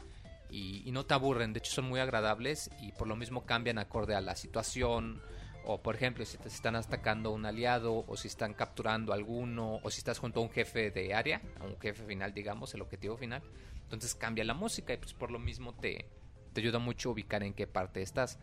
y, 0.50 0.90
no 0.92 1.04
te 1.04 1.14
aburren, 1.14 1.52
de 1.52 1.58
hecho 1.58 1.72
son 1.72 1.86
muy 1.86 2.00
agradables 2.00 2.70
y 2.80 2.92
por 2.92 3.06
lo 3.06 3.16
mismo 3.16 3.44
cambian 3.44 3.78
acorde 3.78 4.14
a 4.14 4.20
la 4.20 4.34
situación 4.34 5.20
o 5.64 5.82
por 5.82 5.96
ejemplo 5.96 6.24
si 6.24 6.38
están 6.46 6.76
atacando 6.76 7.30
un 7.30 7.44
aliado 7.44 8.04
o 8.06 8.16
si 8.16 8.28
están 8.28 8.54
capturando 8.54 9.12
alguno 9.12 9.80
o 9.82 9.90
si 9.90 9.98
estás 9.98 10.18
junto 10.18 10.40
a 10.40 10.44
un 10.44 10.50
jefe 10.50 10.90
de 10.90 11.12
área, 11.12 11.42
a 11.60 11.64
un 11.64 11.78
jefe 11.78 12.04
final 12.04 12.32
digamos, 12.32 12.72
el 12.74 12.80
objetivo 12.80 13.16
final, 13.16 13.42
entonces 13.82 14.14
cambia 14.14 14.44
la 14.44 14.54
música 14.54 14.94
y 14.94 14.96
pues 14.96 15.12
por 15.12 15.30
lo 15.30 15.38
mismo 15.38 15.74
te, 15.74 16.06
te 16.52 16.60
ayuda 16.60 16.78
mucho 16.78 17.10
a 17.10 17.12
ubicar 17.12 17.42
en 17.42 17.52
qué 17.52 17.66
parte 17.66 18.00
estás. 18.00 18.38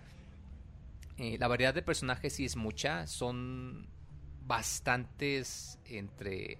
Eh, 1.17 1.37
la 1.39 1.47
variedad 1.47 1.73
de 1.73 1.81
personajes 1.81 2.33
sí 2.33 2.45
es 2.45 2.55
mucha, 2.57 3.07
son 3.07 3.87
bastantes 4.41 5.79
entre 5.85 6.53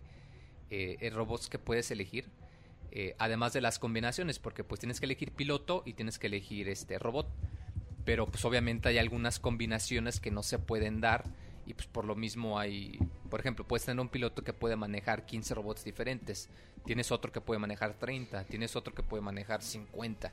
eh, 0.69 0.97
eh, 0.99 1.09
robots 1.11 1.49
que 1.49 1.59
puedes 1.59 1.91
elegir. 1.91 2.31
eh, 2.91 3.15
además 3.19 3.53
de 3.53 3.61
las 3.61 3.79
combinaciones, 3.79 4.39
porque 4.39 4.63
pues 4.63 4.79
tienes 4.79 4.99
que 5.01 5.05
elegir 5.05 5.33
piloto 5.33 5.83
y 5.85 5.93
tienes 5.93 6.17
que 6.19 6.27
elegir 6.27 6.69
este 6.69 6.97
robot. 6.99 7.27
Pero 8.05 8.27
pues 8.27 8.45
obviamente 8.45 8.89
hay 8.89 8.97
algunas 8.99 9.39
combinaciones 9.39 10.19
que 10.19 10.31
no 10.31 10.43
se 10.43 10.59
pueden 10.59 11.01
dar 11.01 11.25
y 11.65 11.73
pues 11.73 11.87
por 11.87 12.05
lo 12.05 12.15
mismo 12.15 12.59
hay, 12.59 12.99
por 13.29 13.39
ejemplo, 13.39 13.67
puedes 13.67 13.85
tener 13.85 13.99
un 14.01 14.09
piloto 14.09 14.43
que 14.43 14.53
puede 14.53 14.75
manejar 14.77 15.25
15 15.25 15.55
robots 15.55 15.83
diferentes, 15.83 16.49
tienes 16.85 17.11
otro 17.11 17.31
que 17.31 17.41
puede 17.41 17.59
manejar 17.59 17.95
30, 17.99 18.45
tienes 18.45 18.75
otro 18.75 18.93
que 18.93 19.03
puede 19.03 19.21
manejar 19.23 19.61
50. 19.63 20.31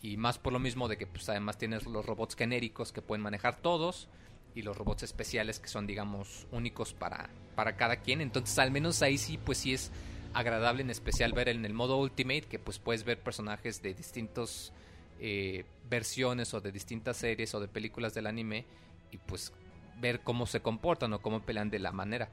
Y 0.00 0.16
más 0.16 0.38
por 0.38 0.52
lo 0.52 0.58
mismo 0.58 0.88
de 0.88 0.96
que 0.96 1.06
pues 1.06 1.28
además 1.28 1.58
tienes 1.58 1.86
los 1.86 2.06
robots 2.06 2.36
genéricos 2.36 2.92
que 2.92 3.02
pueden 3.02 3.22
manejar 3.22 3.56
todos 3.60 4.08
y 4.54 4.62
los 4.62 4.76
robots 4.76 5.02
especiales 5.02 5.58
que 5.60 5.68
son 5.68 5.86
digamos 5.86 6.46
únicos 6.52 6.94
para, 6.94 7.30
para 7.56 7.76
cada 7.76 7.96
quien. 7.96 8.20
Entonces 8.20 8.58
al 8.58 8.70
menos 8.70 9.02
ahí 9.02 9.18
sí 9.18 9.38
pues 9.38 9.58
sí 9.58 9.74
es 9.74 9.90
agradable 10.34 10.82
en 10.82 10.90
especial 10.90 11.32
ver 11.32 11.48
en 11.48 11.64
el 11.64 11.74
modo 11.74 11.96
Ultimate 11.96 12.42
que 12.42 12.58
pues 12.58 12.78
puedes 12.78 13.04
ver 13.04 13.20
personajes 13.20 13.82
de 13.82 13.94
distintos 13.94 14.72
eh, 15.20 15.64
versiones 15.90 16.54
o 16.54 16.60
de 16.60 16.70
distintas 16.70 17.16
series 17.16 17.54
o 17.54 17.60
de 17.60 17.66
películas 17.66 18.14
del 18.14 18.26
anime 18.26 18.66
y 19.10 19.18
pues 19.18 19.52
ver 20.00 20.20
cómo 20.20 20.46
se 20.46 20.60
comportan 20.60 21.12
o 21.12 21.20
cómo 21.20 21.42
pelean 21.42 21.70
de 21.70 21.78
la 21.78 21.92
manera. 21.92 22.28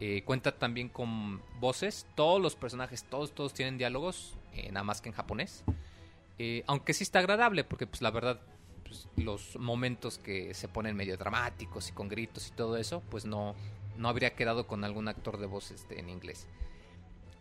Eh, 0.00 0.22
cuenta 0.24 0.58
también 0.58 0.88
con 0.88 1.42
voces, 1.60 2.06
todos 2.14 2.40
los 2.40 2.56
personajes, 2.56 3.04
todos, 3.04 3.32
todos 3.32 3.54
tienen 3.54 3.78
diálogos, 3.78 4.34
eh, 4.54 4.68
nada 4.72 4.82
más 4.82 5.00
que 5.00 5.10
en 5.10 5.14
japonés. 5.14 5.64
Eh, 6.38 6.64
aunque 6.66 6.94
sí 6.94 7.04
está 7.04 7.18
agradable, 7.18 7.64
porque 7.64 7.86
pues 7.86 8.02
la 8.02 8.10
verdad, 8.10 8.40
pues, 8.84 9.08
los 9.16 9.56
momentos 9.58 10.18
que 10.18 10.54
se 10.54 10.68
ponen 10.68 10.96
medio 10.96 11.16
dramáticos 11.16 11.88
y 11.88 11.92
con 11.92 12.08
gritos 12.08 12.48
y 12.48 12.52
todo 12.52 12.76
eso, 12.76 13.02
pues 13.10 13.24
no, 13.24 13.54
no 13.96 14.08
habría 14.08 14.34
quedado 14.34 14.66
con 14.66 14.84
algún 14.84 15.08
actor 15.08 15.38
de 15.38 15.46
voz 15.46 15.70
este, 15.70 16.00
en 16.00 16.08
inglés. 16.08 16.46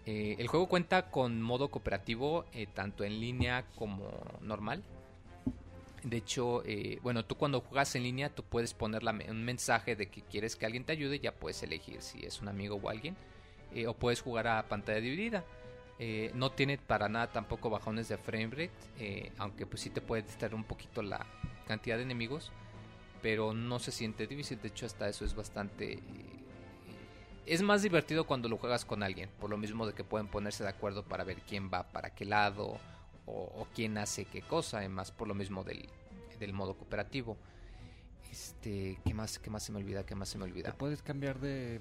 Eh, 0.06 0.36
el 0.40 0.48
juego 0.48 0.68
cuenta 0.68 1.12
con 1.12 1.42
modo 1.42 1.70
cooperativo, 1.70 2.46
eh, 2.54 2.68
tanto 2.68 3.04
en 3.04 3.20
línea 3.20 3.66
como 3.76 4.10
normal. 4.42 4.84
De 6.04 6.18
hecho, 6.18 6.64
eh, 6.66 7.00
bueno, 7.04 7.24
tú 7.24 7.36
cuando 7.36 7.62
juegas 7.62 7.96
en 7.96 8.04
línea, 8.04 8.34
tú 8.34 8.44
puedes 8.44 8.74
poner 8.74 9.04
un 9.30 9.44
mensaje 9.44 9.96
de 9.96 10.08
que 10.08 10.24
quieres 10.24 10.56
que 10.56 10.66
alguien 10.66 10.84
te 10.84 10.94
ayude, 10.94 11.20
ya 11.20 11.36
puedes 11.36 11.62
elegir 11.62 12.02
si 12.02 12.26
es 12.26 12.42
un 12.42 12.48
amigo 12.48 12.80
o 12.82 12.90
alguien, 12.90 13.16
o 13.88 13.94
puedes 13.94 14.22
jugar 14.22 14.48
a 14.48 14.68
pantalla 14.68 15.00
dividida. 15.00 15.46
Eh, 16.04 16.32
no 16.34 16.52
tiene 16.52 16.80
para 16.80 17.08
nada 17.10 17.32
tampoco 17.32 17.70
bajones 17.70 18.08
de 18.08 18.18
frame 18.18 18.48
rate, 18.48 18.72
eh, 18.98 19.32
aunque 19.38 19.68
pues 19.68 19.84
sí 19.84 19.92
te 19.92 20.02
puede 20.02 20.24
distraer 20.24 20.56
un 20.56 20.64
poquito 20.64 21.04
la 21.04 21.28
cantidad 21.68 21.96
de 21.98 22.02
enemigos, 22.02 22.52
pero 23.22 23.54
no 23.54 23.78
se 23.78 23.92
siente 23.92 24.26
difícil, 24.26 24.60
de 24.60 24.70
hecho 24.70 24.88
hasta 24.88 25.08
eso 25.08 25.26
es 25.26 25.36
bastante... 25.36 25.94
eh, 25.94 26.00
es 27.46 27.62
más 27.62 27.84
divertido 27.84 28.26
cuando 28.26 28.50
lo 28.50 28.58
juegas 28.58 28.84
con 28.84 29.04
alguien, 29.04 29.30
por 29.40 29.52
lo 29.52 29.58
mismo 29.58 29.86
de 29.86 29.94
que 29.94 30.04
pueden 30.04 30.28
ponerse 30.28 30.64
de 30.64 30.70
acuerdo 30.70 31.04
para 31.04 31.24
ver 31.24 31.38
quién 31.48 31.70
va 31.72 31.84
para 31.84 32.16
qué 32.16 32.26
lado 32.26 32.80
o, 33.28 33.68
quién 33.76 34.00
hace 34.00 34.26
qué 34.26 34.42
cosa, 34.42 34.80
además 34.80 35.12
por 35.12 35.28
lo 35.28 35.36
mismo 35.36 35.64
del, 35.64 35.88
del 36.40 36.52
modo 36.52 36.76
cooperativo. 36.76 37.38
Este, 38.32 38.98
¿qué 39.06 39.14
más, 39.14 39.38
qué 39.38 39.52
más 39.52 39.62
se 39.62 39.72
me 39.72 39.78
olvida? 39.78 40.04
¿Qué 40.04 40.16
más 40.16 40.30
se 40.30 40.40
me 40.40 40.46
¿Te 40.46 40.52
olvida? 40.52 40.74
puedes 40.74 41.04
cambiar 41.04 41.40
de 41.40 41.80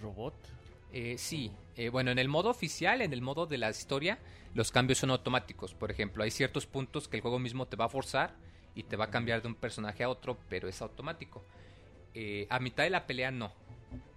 robot? 0.00 0.34
Eh, 0.94 1.16
sí, 1.18 1.52
Eh, 1.76 1.88
bueno, 1.88 2.12
en 2.12 2.20
el 2.20 2.28
modo 2.28 2.50
oficial, 2.50 3.02
en 3.02 3.12
el 3.12 3.20
modo 3.20 3.46
de 3.46 3.58
la 3.58 3.68
historia, 3.68 4.18
los 4.54 4.70
cambios 4.70 4.98
son 4.98 5.10
automáticos. 5.10 5.74
Por 5.74 5.90
ejemplo, 5.90 6.22
hay 6.22 6.30
ciertos 6.30 6.66
puntos 6.66 7.08
que 7.08 7.16
el 7.16 7.20
juego 7.20 7.40
mismo 7.40 7.66
te 7.66 7.76
va 7.76 7.86
a 7.86 7.88
forzar 7.88 8.36
y 8.76 8.84
te 8.84 8.96
va 8.96 9.06
a 9.06 9.10
cambiar 9.10 9.42
de 9.42 9.48
un 9.48 9.56
personaje 9.56 10.04
a 10.04 10.08
otro, 10.08 10.38
pero 10.48 10.68
es 10.68 10.80
automático. 10.80 11.44
Eh, 12.14 12.46
a 12.48 12.60
mitad 12.60 12.84
de 12.84 12.90
la 12.90 13.08
pelea 13.08 13.32
no. 13.32 13.52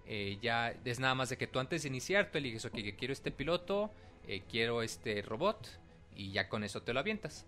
Eh, 0.05 0.37
ya 0.39 0.69
es 0.85 0.99
nada 0.99 1.15
más 1.15 1.29
de 1.29 1.37
que 1.37 1.47
tú 1.47 1.57
antes 1.57 1.81
de 1.81 1.89
iniciar, 1.89 2.29
tú 2.31 2.37
eliges, 2.37 2.63
ok, 2.65 2.77
quiero 2.95 3.11
este 3.11 3.31
piloto, 3.31 3.91
eh, 4.27 4.43
quiero 4.47 4.83
este 4.83 5.23
robot, 5.23 5.67
y 6.15 6.31
ya 6.31 6.47
con 6.47 6.63
eso 6.63 6.83
te 6.83 6.93
lo 6.93 6.99
avientas. 6.99 7.45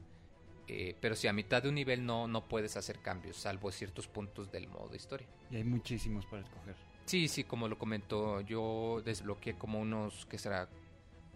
Eh, 0.68 0.96
pero 1.00 1.16
si 1.16 1.28
a 1.28 1.34
mitad 1.34 1.64
de 1.64 1.70
un 1.70 1.76
nivel 1.76 2.06
no, 2.06 2.28
no 2.28 2.48
puedes 2.48 2.78
hacer 2.78 3.00
cambios, 3.00 3.38
salvo 3.38 3.72
ciertos 3.72 4.08
puntos 4.08 4.52
del 4.52 4.68
modo 4.68 4.96
historia. 4.96 5.28
Y 5.52 5.58
hay 5.58 5.64
muchísimos 5.64 6.26
para 6.26 6.42
escoger. 6.42 6.76
Sí, 7.10 7.28
sí, 7.28 7.44
como 7.44 7.68
lo 7.68 7.80
comentó, 7.80 8.40
yo 8.42 9.02
desbloqueé 9.04 9.56
como 9.56 9.80
unos, 9.80 10.28
¿qué 10.28 10.38
será? 10.38 10.70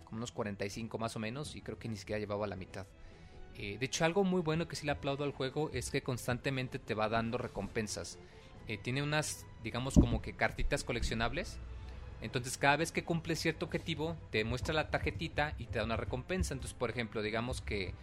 Como 0.03 0.17
unos 0.17 0.31
45 0.31 0.99
más 0.99 1.15
o 1.15 1.19
menos 1.19 1.55
y 1.55 1.61
creo 1.61 1.79
que 1.79 1.89
ni 1.89 1.97
siquiera 1.97 2.19
llevaba 2.19 2.45
la 2.45 2.55
mitad. 2.55 2.85
Eh, 3.55 3.79
de 3.79 3.85
hecho, 3.87 4.05
algo 4.05 4.23
muy 4.23 4.41
bueno 4.41 4.67
que 4.67 4.75
sí 4.75 4.85
le 4.85 4.91
aplaudo 4.91 5.23
al 5.23 5.31
juego 5.31 5.71
es 5.73 5.89
que 5.89 6.03
constantemente 6.03 6.77
te 6.77 6.93
va 6.93 7.09
dando 7.09 7.39
recompensas. 7.39 8.19
Eh, 8.67 8.77
tiene 8.77 9.01
unas, 9.01 9.47
digamos, 9.63 9.95
como 9.95 10.21
que 10.21 10.33
cartitas 10.33 10.83
coleccionables. 10.83 11.57
Entonces, 12.21 12.55
cada 12.59 12.77
vez 12.77 12.91
que 12.91 13.03
cumples 13.03 13.39
cierto 13.39 13.65
objetivo, 13.65 14.15
te 14.29 14.43
muestra 14.43 14.75
la 14.75 14.91
tarjetita 14.91 15.55
y 15.57 15.65
te 15.65 15.79
da 15.79 15.85
una 15.85 15.97
recompensa. 15.97 16.53
Entonces, 16.53 16.77
por 16.77 16.91
ejemplo, 16.91 17.23
digamos 17.23 17.61
que 17.61 17.95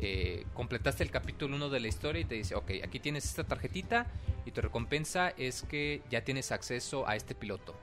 eh, 0.00 0.46
completaste 0.54 1.02
el 1.02 1.10
capítulo 1.10 1.56
1 1.56 1.70
de 1.70 1.80
la 1.80 1.88
historia 1.88 2.20
y 2.20 2.24
te 2.24 2.36
dice, 2.36 2.54
ok, 2.54 2.70
aquí 2.84 3.00
tienes 3.00 3.24
esta 3.24 3.44
tarjetita 3.44 4.06
y 4.46 4.52
tu 4.52 4.60
recompensa 4.60 5.30
es 5.30 5.62
que 5.62 6.02
ya 6.08 6.22
tienes 6.22 6.52
acceso 6.52 7.08
a 7.08 7.16
este 7.16 7.34
piloto. 7.34 7.74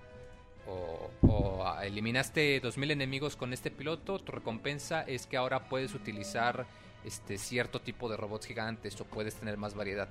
O, 0.68 1.12
o, 1.28 1.82
eliminaste 1.84 2.60
2000 2.62 2.92
enemigos 2.92 3.36
con 3.36 3.52
este 3.52 3.70
piloto, 3.70 4.20
tu 4.20 4.32
recompensa 4.32 5.02
es 5.02 5.28
que 5.28 5.38
ahora 5.38 5.68
puedes 5.68 5.94
utilizar 5.94 6.66
este 7.04 7.38
cierto 7.38 7.82
tipo 7.82 8.10
de 8.10 8.18
robots 8.18 8.48
gigantes 8.48 9.00
o 9.02 9.06
puedes 9.06 9.36
tener 9.36 9.58
más 9.58 9.76
variedad. 9.76 10.08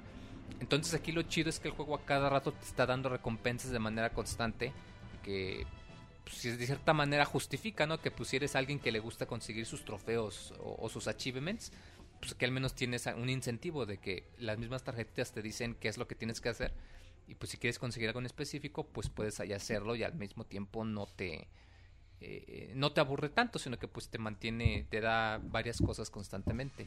Entonces 0.61 0.95
aquí 0.95 1.11
lo 1.11 1.23
chido 1.23 1.49
es 1.49 1.59
que 1.59 1.69
el 1.69 1.75
juego 1.75 1.95
a 1.95 2.05
cada 2.05 2.29
rato 2.29 2.53
te 2.53 2.65
está 2.65 2.87
dando 2.87 3.09
recompensas 3.09 3.71
de 3.71 3.79
manera 3.79 4.11
constante 4.11 4.73
que 5.23 5.67
pues, 6.25 6.43
de 6.43 6.67
cierta 6.67 6.93
manera 6.93 7.25
justifica, 7.25 7.87
¿no? 7.87 7.99
Que 7.99 8.13
si 8.25 8.37
eres 8.37 8.55
alguien 8.57 8.79
que 8.79 8.93
le 8.93 8.99
gusta 8.99 9.27
conseguir 9.27 9.67
sus 9.67 9.85
trofeos 9.85 10.55
o 10.61 10.89
sus 10.89 11.09
achievements, 11.09 11.73
pues 12.25 12.35
que 12.35 12.45
al 12.45 12.53
menos 12.53 12.75
tienes 12.75 13.07
un 13.07 13.29
incentivo 13.29 13.87
de 13.87 13.99
que 13.99 14.29
las 14.39 14.59
mismas 14.59 14.83
tarjetitas 14.83 15.33
te 15.33 15.43
dicen 15.43 15.77
qué 15.79 15.89
es 15.89 15.99
lo 15.99 16.09
que 16.09 16.15
tienes 16.15 16.41
que 16.41 16.49
hacer 16.49 16.73
y 17.27 17.35
pues 17.35 17.51
si 17.51 17.59
quieres 17.59 17.79
conseguir 17.79 18.09
algo 18.09 18.21
en 18.21 18.27
específico, 18.27 18.85
pues 18.85 19.09
puedes 19.09 19.41
ahí 19.41 19.53
hacerlo 19.53 19.95
y 19.97 20.03
al 20.03 20.15
mismo 20.15 20.45
tiempo 20.45 20.85
no 20.85 21.07
te 21.07 21.49
eh, 22.21 22.73
no 22.75 22.93
te 22.93 23.01
aburre 23.01 23.29
tanto, 23.29 23.59
sino 23.59 23.79
que 23.79 23.89
pues 23.89 24.09
te 24.09 24.19
mantiene, 24.19 24.87
te 24.89 25.01
da 25.01 25.39
varias 25.43 25.79
cosas 25.79 26.11
constantemente. 26.11 26.87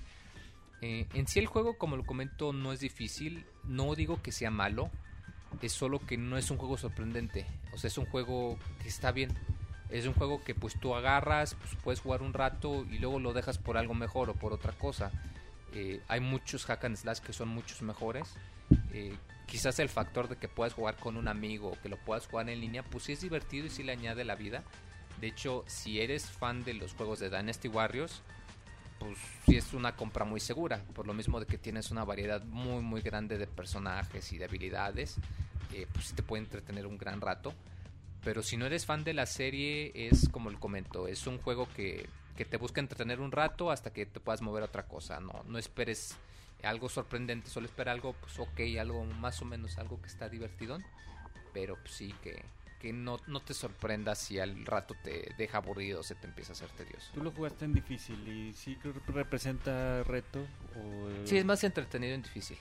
Eh, 0.82 1.08
en 1.14 1.28
sí 1.28 1.40
el 1.40 1.48
juego, 1.48 1.78
como 1.78 1.96
lo 1.96 2.06
comento, 2.06 2.54
no 2.54 2.72
es 2.72 2.80
difícil. 2.80 3.46
No 3.64 3.94
digo 3.96 4.22
que 4.22 4.32
sea 4.32 4.52
malo. 4.52 4.90
Es 5.62 5.72
solo 5.72 6.00
que 6.00 6.18
no 6.18 6.38
es 6.38 6.50
un 6.52 6.58
juego 6.58 6.78
sorprendente. 6.78 7.46
O 7.74 7.78
sea, 7.78 7.88
es 7.88 7.98
un 7.98 8.06
juego 8.06 8.58
que 8.82 8.88
está 8.88 9.12
bien. 9.12 9.32
Es 9.90 10.06
un 10.06 10.14
juego 10.14 10.44
que 10.44 10.54
pues 10.54 10.80
tú 10.80 10.96
agarras, 10.96 11.56
pues 11.56 11.76
puedes 11.84 12.02
jugar 12.02 12.22
un 12.22 12.34
rato 12.34 12.86
y 12.92 13.00
luego 13.00 13.20
lo 13.20 13.34
dejas 13.34 13.58
por 13.58 13.78
algo 13.78 13.94
mejor 13.94 14.30
o 14.30 14.34
por 14.34 14.54
otra 14.54 14.74
cosa. 14.74 15.12
Eh, 15.74 16.02
hay 16.08 16.20
muchos 16.20 16.66
hack 16.66 16.86
and 16.86 16.98
slash 16.98 17.20
que 17.20 17.34
son 17.34 17.50
muchos 17.50 17.82
mejores. 17.82 18.34
Eh, 18.92 19.16
quizás 19.46 19.80
el 19.80 19.90
factor 19.90 20.28
de 20.28 20.36
que 20.36 20.48
puedas 20.48 20.74
jugar 20.74 20.98
con 20.98 21.18
un 21.18 21.28
amigo 21.28 21.78
que 21.82 21.90
lo 21.90 21.98
puedas 21.98 22.28
jugar 22.28 22.50
en 22.50 22.60
línea, 22.60 22.84
pues 22.84 23.06
sí 23.06 23.14
es 23.14 23.22
divertido 23.22 23.66
y 23.66 23.70
sí 23.70 23.84
le 23.84 23.94
añade 23.94 24.26
la 24.26 24.36
vida. 24.36 24.64
De 25.22 25.28
hecho, 25.28 25.64
si 25.68 26.00
eres 26.02 26.26
fan 26.26 26.64
de 26.64 26.74
los 26.74 26.94
juegos 26.94 27.20
de 27.20 27.30
Dynasty 27.30 27.70
Warriors, 27.70 28.22
pues 29.00 29.18
sí 29.46 29.56
es 29.56 29.74
una 29.74 29.96
compra 29.96 30.26
muy 30.26 30.40
segura, 30.40 30.84
por 30.94 31.08
lo 31.08 31.14
mismo 31.14 31.40
de 31.40 31.46
que 31.46 31.58
tienes 31.58 31.92
una 31.92 32.04
variedad 32.04 32.44
muy 32.44 32.82
muy 32.82 33.02
grande 33.02 33.38
de 33.38 33.48
personajes 33.48 34.32
y 34.34 34.38
de 34.38 34.46
habilidades, 34.46 35.18
eh, 35.74 35.88
pues 35.92 36.08
sí 36.08 36.16
te 36.16 36.24
puede 36.24 36.44
entretener 36.44 36.86
un 36.86 36.98
gran 36.98 37.22
rato. 37.22 37.54
Pero 38.28 38.44
si 38.44 38.58
no 38.58 38.66
eres 38.66 38.86
fan 38.86 39.06
de 39.06 39.14
la 39.14 39.26
serie, 39.26 39.94
es 39.96 40.28
como 40.28 40.50
lo 40.50 40.60
comento, 40.60 41.08
es 41.08 41.28
un 41.28 41.38
juego 41.38 41.66
que, 41.74 42.10
que 42.36 42.44
te 42.44 42.58
busca 42.58 42.82
entretener 42.82 43.22
un 43.22 43.32
rato 43.32 43.72
hasta 43.72 43.94
que 43.94 44.06
te 44.06 44.20
puedas 44.20 44.42
mover 44.42 44.64
a 44.64 44.66
otra 44.66 44.86
cosa. 44.86 45.22
No, 45.22 45.46
no 45.48 45.58
esperes 45.58 46.18
algo 46.62 46.90
sorprendente, 46.90 47.50
solo 47.50 47.68
espera 47.68 47.94
algo, 47.94 48.12
pues 48.20 48.38
ok, 48.38 48.60
algo 48.82 49.06
más 49.06 49.42
o 49.42 49.46
menos, 49.46 49.78
algo 49.78 50.02
que 50.02 50.08
está 50.08 50.28
divertido. 50.28 50.78
Pero 51.54 51.78
pues, 51.78 51.92
sí 51.94 52.14
que, 52.22 52.44
que 52.82 52.92
no, 52.92 53.18
no 53.28 53.40
te 53.40 53.54
sorprenda 53.54 54.14
si 54.14 54.40
al 54.40 54.66
rato 54.66 54.94
te 55.06 55.34
deja 55.38 55.60
aburrido 55.60 56.02
o 56.02 56.04
se 56.04 56.16
te 56.16 56.28
empieza 56.28 56.52
a 56.52 56.56
hacer 56.56 56.70
tedioso. 56.72 57.10
Tú 57.14 57.24
lo 57.24 57.32
jugaste 57.32 57.64
en 57.64 57.76
difícil 57.76 58.28
y 58.28 58.54
sí 58.54 58.76
que 58.76 58.92
representa 59.08 60.04
reto. 60.04 60.46
O, 60.76 61.26
Sí, 61.26 61.38
es 61.38 61.46
más 61.46 61.64
entretenido 61.64 62.14
en 62.14 62.24
difícil. 62.24 62.58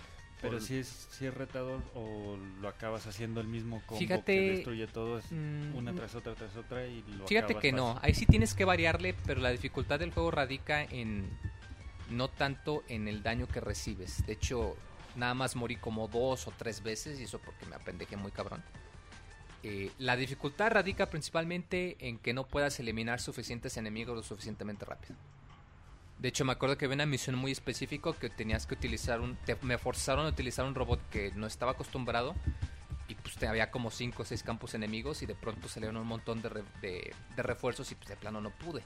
Pero 0.51 0.61
si 0.61 0.77
es, 0.77 1.09
si 1.11 1.27
es 1.27 1.35
retador 1.35 1.81
o 1.95 2.37
lo 2.61 2.69
acabas 2.69 3.07
haciendo 3.07 3.41
el 3.41 3.49
mismo 3.49 3.83
combo 3.87 3.99
Fíjate, 3.99 4.35
que 4.35 4.51
destruye 4.53 4.87
todo, 4.87 5.19
es 5.19 5.27
mm, 5.31 5.75
una 5.75 5.95
tras 5.95 6.15
otra 6.15 6.35
tras 6.35 6.57
otra 6.57 6.87
y 6.87 7.03
lo 7.03 7.27
Fíjate 7.27 7.53
acabas 7.53 7.63
que 7.63 7.73
no, 7.73 7.99
ahí 8.03 8.15
sí 8.15 8.27
tienes 8.27 8.55
que 8.55 8.65
variarle, 8.65 9.15
pero 9.27 9.41
la 9.41 9.51
dificultad 9.51 9.99
del 9.99 10.13
juego 10.13 10.31
radica 10.31 10.83
en 10.83 11.29
no 12.11 12.29
tanto 12.29 12.85
en 12.89 13.09
el 13.09 13.23
daño 13.23 13.49
que 13.49 13.61
recibes. 13.61 14.25
De 14.27 14.33
hecho, 14.35 14.77
nada 15.17 15.35
más 15.35 15.57
morí 15.57 15.77
como 15.77 16.09
dos 16.09 16.47
o 16.47 16.53
tres 16.57 16.83
veces 16.83 17.19
y 17.21 17.25
eso 17.25 17.39
porque 17.39 17.67
me 17.67 17.77
apendejé 17.77 18.17
muy 18.17 18.31
cabrón. 18.31 18.63
Eh, 19.63 19.91
la 19.99 20.17
dificultad 20.17 20.71
radica 20.71 21.07
principalmente 21.07 21.97
en 21.99 22.19
que 22.19 22.33
no 22.33 22.47
puedas 22.47 22.79
eliminar 22.79 23.21
suficientes 23.21 23.77
enemigos 23.77 24.17
lo 24.17 24.23
suficientemente 24.23 24.85
rápido. 24.85 25.17
De 26.19 26.29
hecho, 26.29 26.45
me 26.45 26.53
acuerdo 26.53 26.79
que 26.79 26.87
había 26.87 26.95
una 26.95 27.07
misión 27.07 27.37
muy 27.37 27.53
específica 27.53 28.13
que 28.15 28.31
tenías 28.31 28.67
que 28.67 28.75
utilizar 28.75 29.21
un... 29.21 29.37
me 29.63 29.77
forzaron 29.79 30.27
a 30.27 30.31
utilizar 30.31 30.65
un 30.65 30.75
robot 30.75 31.01
que 31.11 31.31
no 31.35 31.47
estaba 31.47 31.73
acostumbrado 31.73 32.35
y 33.09 33.15
pues 33.17 33.41
había 33.45 33.71
como 33.71 33.91
5 33.91 34.23
o 34.23 34.25
6 34.25 34.43
campos 34.43 34.75
enemigos 34.75 35.23
y 35.23 35.27
de 35.27 35.35
pronto 35.35 35.69
salieron 35.69 35.97
un 35.99 36.07
montón 36.07 36.41
de, 36.43 36.49
re- 36.49 36.65
de- 36.81 37.15
de 37.37 37.43
refuerzos 37.43 37.93
y 37.93 37.95
pues 37.97 38.09
de 38.09 38.17
plano 38.17 38.41
no 38.41 38.51
pude. 38.51 38.83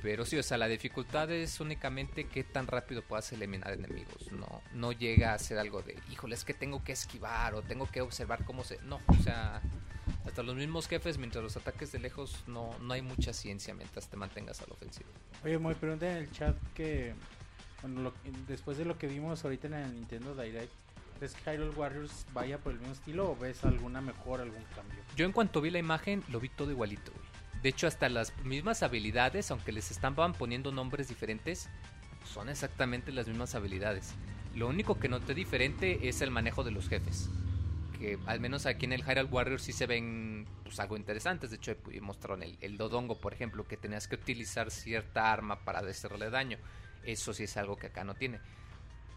Pero 0.00 0.24
sí, 0.24 0.38
o 0.38 0.42
sea, 0.44 0.56
la 0.58 0.68
dificultad 0.68 1.28
es 1.32 1.58
únicamente 1.58 2.28
qué 2.28 2.44
tan 2.44 2.68
rápido 2.68 3.02
puedas 3.02 3.32
eliminar 3.32 3.72
enemigos. 3.72 4.30
No, 4.30 4.62
no 4.72 4.92
llega 4.92 5.34
a 5.34 5.38
ser 5.40 5.58
algo 5.58 5.82
de, 5.82 5.98
híjole, 6.12 6.36
es 6.36 6.44
que 6.44 6.54
tengo 6.54 6.84
que 6.84 6.92
esquivar 6.92 7.56
o 7.56 7.62
tengo 7.62 7.86
que 7.90 8.00
observar 8.00 8.44
cómo 8.44 8.62
se... 8.62 8.78
No, 8.82 9.00
o 9.08 9.14
sea, 9.24 9.60
hasta 10.28 10.42
los 10.42 10.54
mismos 10.56 10.86
jefes, 10.88 11.18
mientras 11.18 11.42
los 11.42 11.56
ataques 11.56 11.90
de 11.92 11.98
lejos, 11.98 12.36
no, 12.46 12.70
no 12.80 12.94
hay 12.94 13.02
mucha 13.02 13.32
ciencia 13.32 13.74
mientras 13.74 14.08
te 14.08 14.16
mantengas 14.16 14.60
a 14.62 14.66
la 14.66 14.74
ofensiva. 14.74 15.08
Oye, 15.44 15.58
muy 15.58 15.74
pregunta 15.74 16.10
en 16.10 16.18
el 16.18 16.30
chat 16.30 16.56
que 16.74 17.14
bueno, 17.82 18.02
lo- 18.02 18.14
después 18.46 18.78
de 18.78 18.84
lo 18.84 18.96
que 18.98 19.06
vimos 19.06 19.44
ahorita 19.44 19.66
en 19.68 19.74
el 19.74 19.94
Nintendo 19.94 20.34
Direct, 20.34 20.72
¿crees 21.18 21.34
que 21.34 21.50
Hyrule 21.50 21.70
Warriors 21.70 22.26
vaya 22.32 22.58
por 22.58 22.72
el 22.72 22.78
mismo 22.78 22.94
estilo 22.94 23.30
o 23.32 23.36
ves 23.36 23.64
alguna 23.64 24.00
mejor, 24.00 24.40
algún 24.40 24.62
cambio? 24.74 24.98
Yo 25.16 25.26
en 25.26 25.32
cuanto 25.32 25.60
vi 25.60 25.70
la 25.70 25.78
imagen, 25.78 26.22
lo 26.28 26.40
vi 26.40 26.48
todo 26.48 26.70
igualito, 26.70 27.10
güey. 27.12 27.24
De 27.62 27.70
hecho, 27.70 27.86
hasta 27.88 28.08
las 28.08 28.36
mismas 28.44 28.82
habilidades, 28.84 29.50
aunque 29.50 29.72
les 29.72 29.90
estaban 29.90 30.32
poniendo 30.32 30.70
nombres 30.70 31.08
diferentes, 31.08 31.68
son 32.24 32.48
exactamente 32.48 33.10
las 33.10 33.26
mismas 33.26 33.54
habilidades. 33.56 34.12
Lo 34.54 34.68
único 34.68 34.98
que 35.00 35.08
noté 35.08 35.34
diferente 35.34 36.08
es 36.08 36.20
el 36.20 36.30
manejo 36.30 36.62
de 36.62 36.70
los 36.70 36.88
jefes. 36.88 37.28
Que 37.98 38.18
al 38.26 38.38
menos 38.40 38.66
aquí 38.66 38.84
en 38.86 38.92
el 38.92 39.02
Hyrule 39.02 39.24
Warriors 39.24 39.62
sí 39.62 39.72
se 39.72 39.86
ven 39.86 40.46
pues, 40.62 40.78
algo 40.78 40.96
interesantes. 40.96 41.50
De 41.50 41.56
hecho, 41.56 41.74
ahí 41.90 42.00
mostraron 42.00 42.42
el, 42.42 42.56
el 42.60 42.76
Dodongo, 42.76 43.18
por 43.20 43.32
ejemplo, 43.34 43.66
que 43.66 43.76
tenías 43.76 44.06
que 44.06 44.14
utilizar 44.14 44.70
cierta 44.70 45.32
arma 45.32 45.64
para 45.64 45.80
hacerle 45.80 46.30
daño. 46.30 46.58
Eso 47.04 47.32
sí 47.32 47.44
es 47.44 47.56
algo 47.56 47.76
que 47.76 47.88
acá 47.88 48.04
no 48.04 48.14
tiene. 48.14 48.40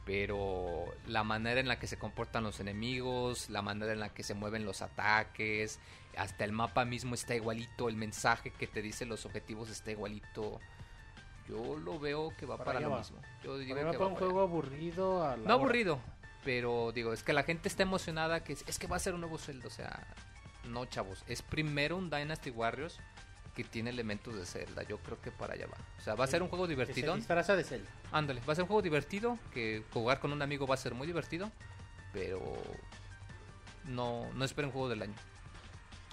Pero 0.06 0.86
la 1.08 1.24
manera 1.24 1.60
en 1.60 1.68
la 1.68 1.78
que 1.78 1.86
se 1.86 2.00
comportan 2.00 2.44
los 2.44 2.60
enemigos, 2.60 3.50
la 3.52 3.62
manera 3.62 3.94
en 3.94 4.00
la 4.00 4.10
que 4.14 4.24
se 4.24 4.34
mueven 4.34 4.66
los 4.66 4.82
ataques, 4.82 5.80
hasta 6.18 6.44
el 6.44 6.52
mapa 6.52 6.86
mismo 6.86 7.14
está 7.14 7.36
igualito, 7.36 7.88
el 7.88 7.96
mensaje 7.96 8.52
que 8.52 8.66
te 8.66 8.82
dice 8.82 9.06
los 9.06 9.26
objetivos 9.28 9.70
está 9.70 9.92
igualito. 9.92 10.60
Yo 11.48 11.78
lo 11.78 12.00
veo 12.00 12.36
que 12.36 12.46
va 12.48 12.58
Para 12.58 12.80
lo 12.80 12.90
va. 12.92 12.98
mismo. 13.00 13.18
Yo 13.44 13.58
digo 13.60 13.76
que 13.76 13.84
va 13.98 14.08
un 14.08 14.14
para 14.16 14.26
juego 14.26 14.42
aburrido 14.42 15.24
a 15.24 15.32
la 15.32 15.38
no 15.38 15.44
hora. 15.44 15.54
aburrido, 15.54 16.00
pero 16.44 16.92
digo, 16.94 17.14
es 17.14 17.24
que 17.24 17.34
la 17.34 17.44
gente 17.44 17.68
está 17.68 17.84
emocionada 17.84 18.44
que 18.44 18.54
es, 18.54 18.64
es 18.68 18.80
que 18.80 18.88
va 18.88 18.96
a 18.96 19.00
ser 19.00 19.14
un 19.14 19.22
nuevo 19.22 19.38
Zelda, 19.38 19.68
o 19.68 19.72
sea, 19.72 20.08
no 20.68 20.86
chavos, 20.86 21.24
es 21.28 21.42
primero 21.42 21.98
un 21.98 22.10
Dynasty 22.10 22.50
Warriors 22.52 23.00
que 23.56 23.64
tiene 23.66 23.90
elementos 23.90 24.34
de 24.36 24.46
Zelda, 24.46 24.84
yo 24.84 24.98
creo 25.00 25.20
que 25.22 25.30
para 25.30 25.54
allá 25.56 25.68
va. 25.68 25.78
O 26.00 26.02
sea, 26.02 26.16
va 26.16 26.24
a 26.24 26.28
ser 26.28 26.42
un 26.42 26.48
juego 26.48 26.68
divertido. 26.68 27.16
disfraza 27.16 27.56
de 27.56 27.64
Zelda. 27.66 27.90
Ándale, 28.12 28.42
va 28.48 28.54
a 28.54 28.56
ser 28.56 28.64
un 28.64 28.68
juego 28.68 28.82
divertido, 28.82 29.38
que 29.54 29.84
jugar 29.92 30.20
con 30.20 30.32
un 30.32 30.42
amigo 30.42 30.66
va 30.66 30.76
a 30.76 30.78
ser 30.78 30.94
muy 30.94 31.06
divertido, 31.06 31.52
pero 32.14 32.42
no 33.86 34.26
no 34.34 34.46
esperen 34.46 34.68
un 34.68 34.72
juego 34.74 34.90
del 34.90 35.02
año. 35.02 35.14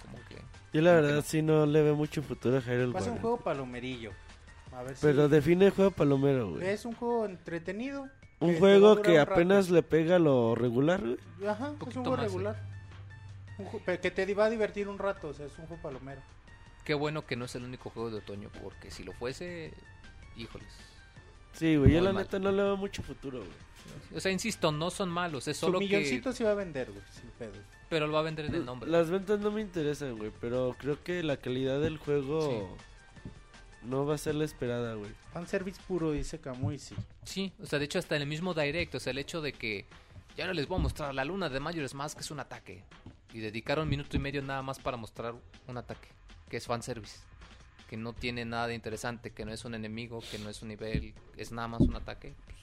Como 0.02 0.18
que 0.28 0.36
Yo 0.72 0.82
la 0.82 0.92
verdad 0.94 1.14
no. 1.16 1.22
sí 1.22 1.42
no 1.42 1.66
le 1.66 1.82
veo 1.82 1.94
mucho 1.94 2.22
futuro 2.22 2.59
a 2.59 2.60
Hyrule 2.60 2.92
Va 2.92 3.00
a 3.00 3.02
ser 3.02 3.12
un 3.12 3.20
juego 3.20 3.38
palomerillo. 3.38 4.12
A 4.72 4.82
ver 4.82 4.96
Pero 5.00 5.26
si 5.26 5.30
define 5.30 5.70
juego 5.70 5.90
palomero, 5.90 6.50
güey. 6.52 6.66
es 6.66 6.84
un 6.84 6.94
juego 6.94 7.24
entretenido. 7.26 8.09
Que 8.39 8.44
Un 8.44 8.55
te 8.55 8.55
va 8.55 8.56
a 8.56 8.60
juego 8.60 9.02
que 9.02 9.12
un 9.12 9.19
apenas 9.19 9.70
le 9.70 9.82
pega 9.82 10.19
lo 10.19 10.55
regular, 10.55 11.01
güey. 11.01 11.19
Ajá, 11.48 11.73
es 11.89 11.97
un 11.97 12.05
juego 12.05 12.10
más, 12.12 12.20
regular. 12.20 12.62
Un 13.59 13.66
ju- 13.66 13.81
pero 13.85 14.01
que 14.01 14.10
te 14.10 14.35
va 14.35 14.44
a 14.47 14.51
divertir 14.51 14.89
un 14.89 14.98
rato, 14.98 15.28
o 15.28 15.35
sea, 15.35 15.47
es 15.47 15.59
un 15.59 15.66
juego 15.66 15.82
palomero. 15.82 16.20
qué 16.85 16.94
bueno 16.94 17.27
que 17.27 17.36
no 17.36 17.44
es 17.44 17.55
el 17.55 17.65
único 17.65 17.90
juego 17.90 18.10
de 18.10 18.16
otoño, 18.19 18.48
porque 18.62 18.90
si 18.90 19.05
lo 19.05 19.12
fuese, 19.12 19.74
híjoles. 20.36 20.69
Sí, 21.52 21.77
güey, 21.77 21.93
yo 21.93 22.01
la 22.01 22.12
mal. 22.12 22.23
neta 22.23 22.39
no 22.39 22.51
le 22.52 22.62
veo 22.62 22.77
mucho 22.78 23.02
futuro, 23.02 23.39
güey. 23.40 23.51
O 24.16 24.20
sea, 24.20 24.31
insisto, 24.32 24.70
no 24.73 24.90
son 24.90 25.09
malos, 25.10 25.48
es 25.48 25.56
Su 25.59 25.66
solo 25.66 25.78
que 25.81 25.86
milloncito 25.86 26.32
sí 26.32 26.44
va 26.44 26.52
a 26.52 26.55
vender, 26.55 26.90
güey, 26.90 27.02
sin 27.12 27.28
pedo. 27.32 27.52
pero 27.90 28.06
lo 28.06 28.12
va 28.15 28.20
a 28.20 28.23
vender 28.23 28.47
en 28.47 28.55
el 28.55 28.65
nombre. 28.65 28.89
Las 28.90 29.10
ventas 29.10 29.39
no 29.40 29.51
me 29.51 29.60
interesan, 29.60 30.16
güey, 30.16 30.31
pero 30.40 30.77
creo 30.78 31.02
que 31.02 31.23
la 31.23 31.36
calidad 31.39 31.81
del 31.81 31.98
juego 31.98 32.77
no 33.82 34.06
va 34.06 34.14
a 34.14 34.18
ser 34.18 34.34
la 34.34 34.44
esperada, 34.44 34.94
güey. 34.94 35.10
Fanservice 35.32 35.80
puro, 35.86 36.12
dice 36.12 36.38
Kamui, 36.38 36.78
sí. 36.78 36.96
Sí, 37.24 37.52
o 37.62 37.66
sea, 37.66 37.78
de 37.78 37.84
hecho 37.84 37.98
hasta 37.98 38.16
en 38.16 38.22
el 38.22 38.28
mismo 38.28 38.55
direct, 38.55 38.94
o 38.94 39.00
sea, 39.00 39.10
el 39.10 39.18
hecho 39.18 39.40
de 39.40 39.52
que 39.52 39.84
ya 40.36 40.46
no 40.46 40.52
les 40.52 40.68
voy 40.68 40.78
a 40.78 40.82
mostrar 40.82 41.14
la 41.14 41.24
luna 41.24 41.48
de 41.48 41.60
Majora's 41.60 41.94
Mask 41.94 42.16
que 42.16 42.22
es 42.22 42.30
un 42.30 42.40
ataque 42.40 42.84
y 43.32 43.40
dedicaron 43.40 43.88
minuto 43.88 44.16
y 44.16 44.20
medio 44.20 44.42
nada 44.42 44.62
más 44.62 44.78
para 44.78 44.96
mostrar 44.96 45.34
un 45.66 45.76
ataque, 45.76 46.09
que 46.48 46.56
es 46.56 46.66
fanservice, 46.66 47.18
que 47.88 47.96
no 47.96 48.12
tiene 48.12 48.44
nada 48.44 48.68
de 48.68 48.74
interesante, 48.74 49.30
que 49.30 49.44
no 49.44 49.52
es 49.52 49.64
un 49.64 49.74
enemigo, 49.74 50.22
que 50.30 50.38
no 50.38 50.48
es 50.48 50.62
un 50.62 50.68
nivel, 50.68 51.14
es 51.36 51.52
nada 51.52 51.68
más 51.68 51.80
un 51.80 51.96
ataque. 51.96 52.34
pues, 52.44 52.56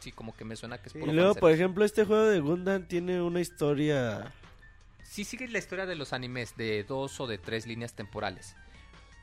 sí, 0.00 0.12
como 0.12 0.34
que 0.34 0.44
me 0.44 0.56
suena 0.56 0.78
que 0.78 0.88
es 0.88 0.92
puro 0.92 1.10
Y 1.10 1.14
luego, 1.14 1.34
por 1.34 1.52
ejemplo, 1.52 1.84
este 1.84 2.04
juego 2.04 2.24
de 2.24 2.40
Gundam 2.40 2.86
tiene 2.86 3.22
una 3.22 3.40
historia... 3.40 4.32
Sí 5.02 5.24
sigue 5.24 5.48
la 5.48 5.58
historia 5.58 5.86
de 5.86 5.96
los 5.96 6.12
animes 6.12 6.56
de 6.56 6.84
dos 6.84 7.18
o 7.20 7.26
de 7.26 7.36
tres 7.36 7.66
líneas 7.66 7.94
temporales. 7.94 8.54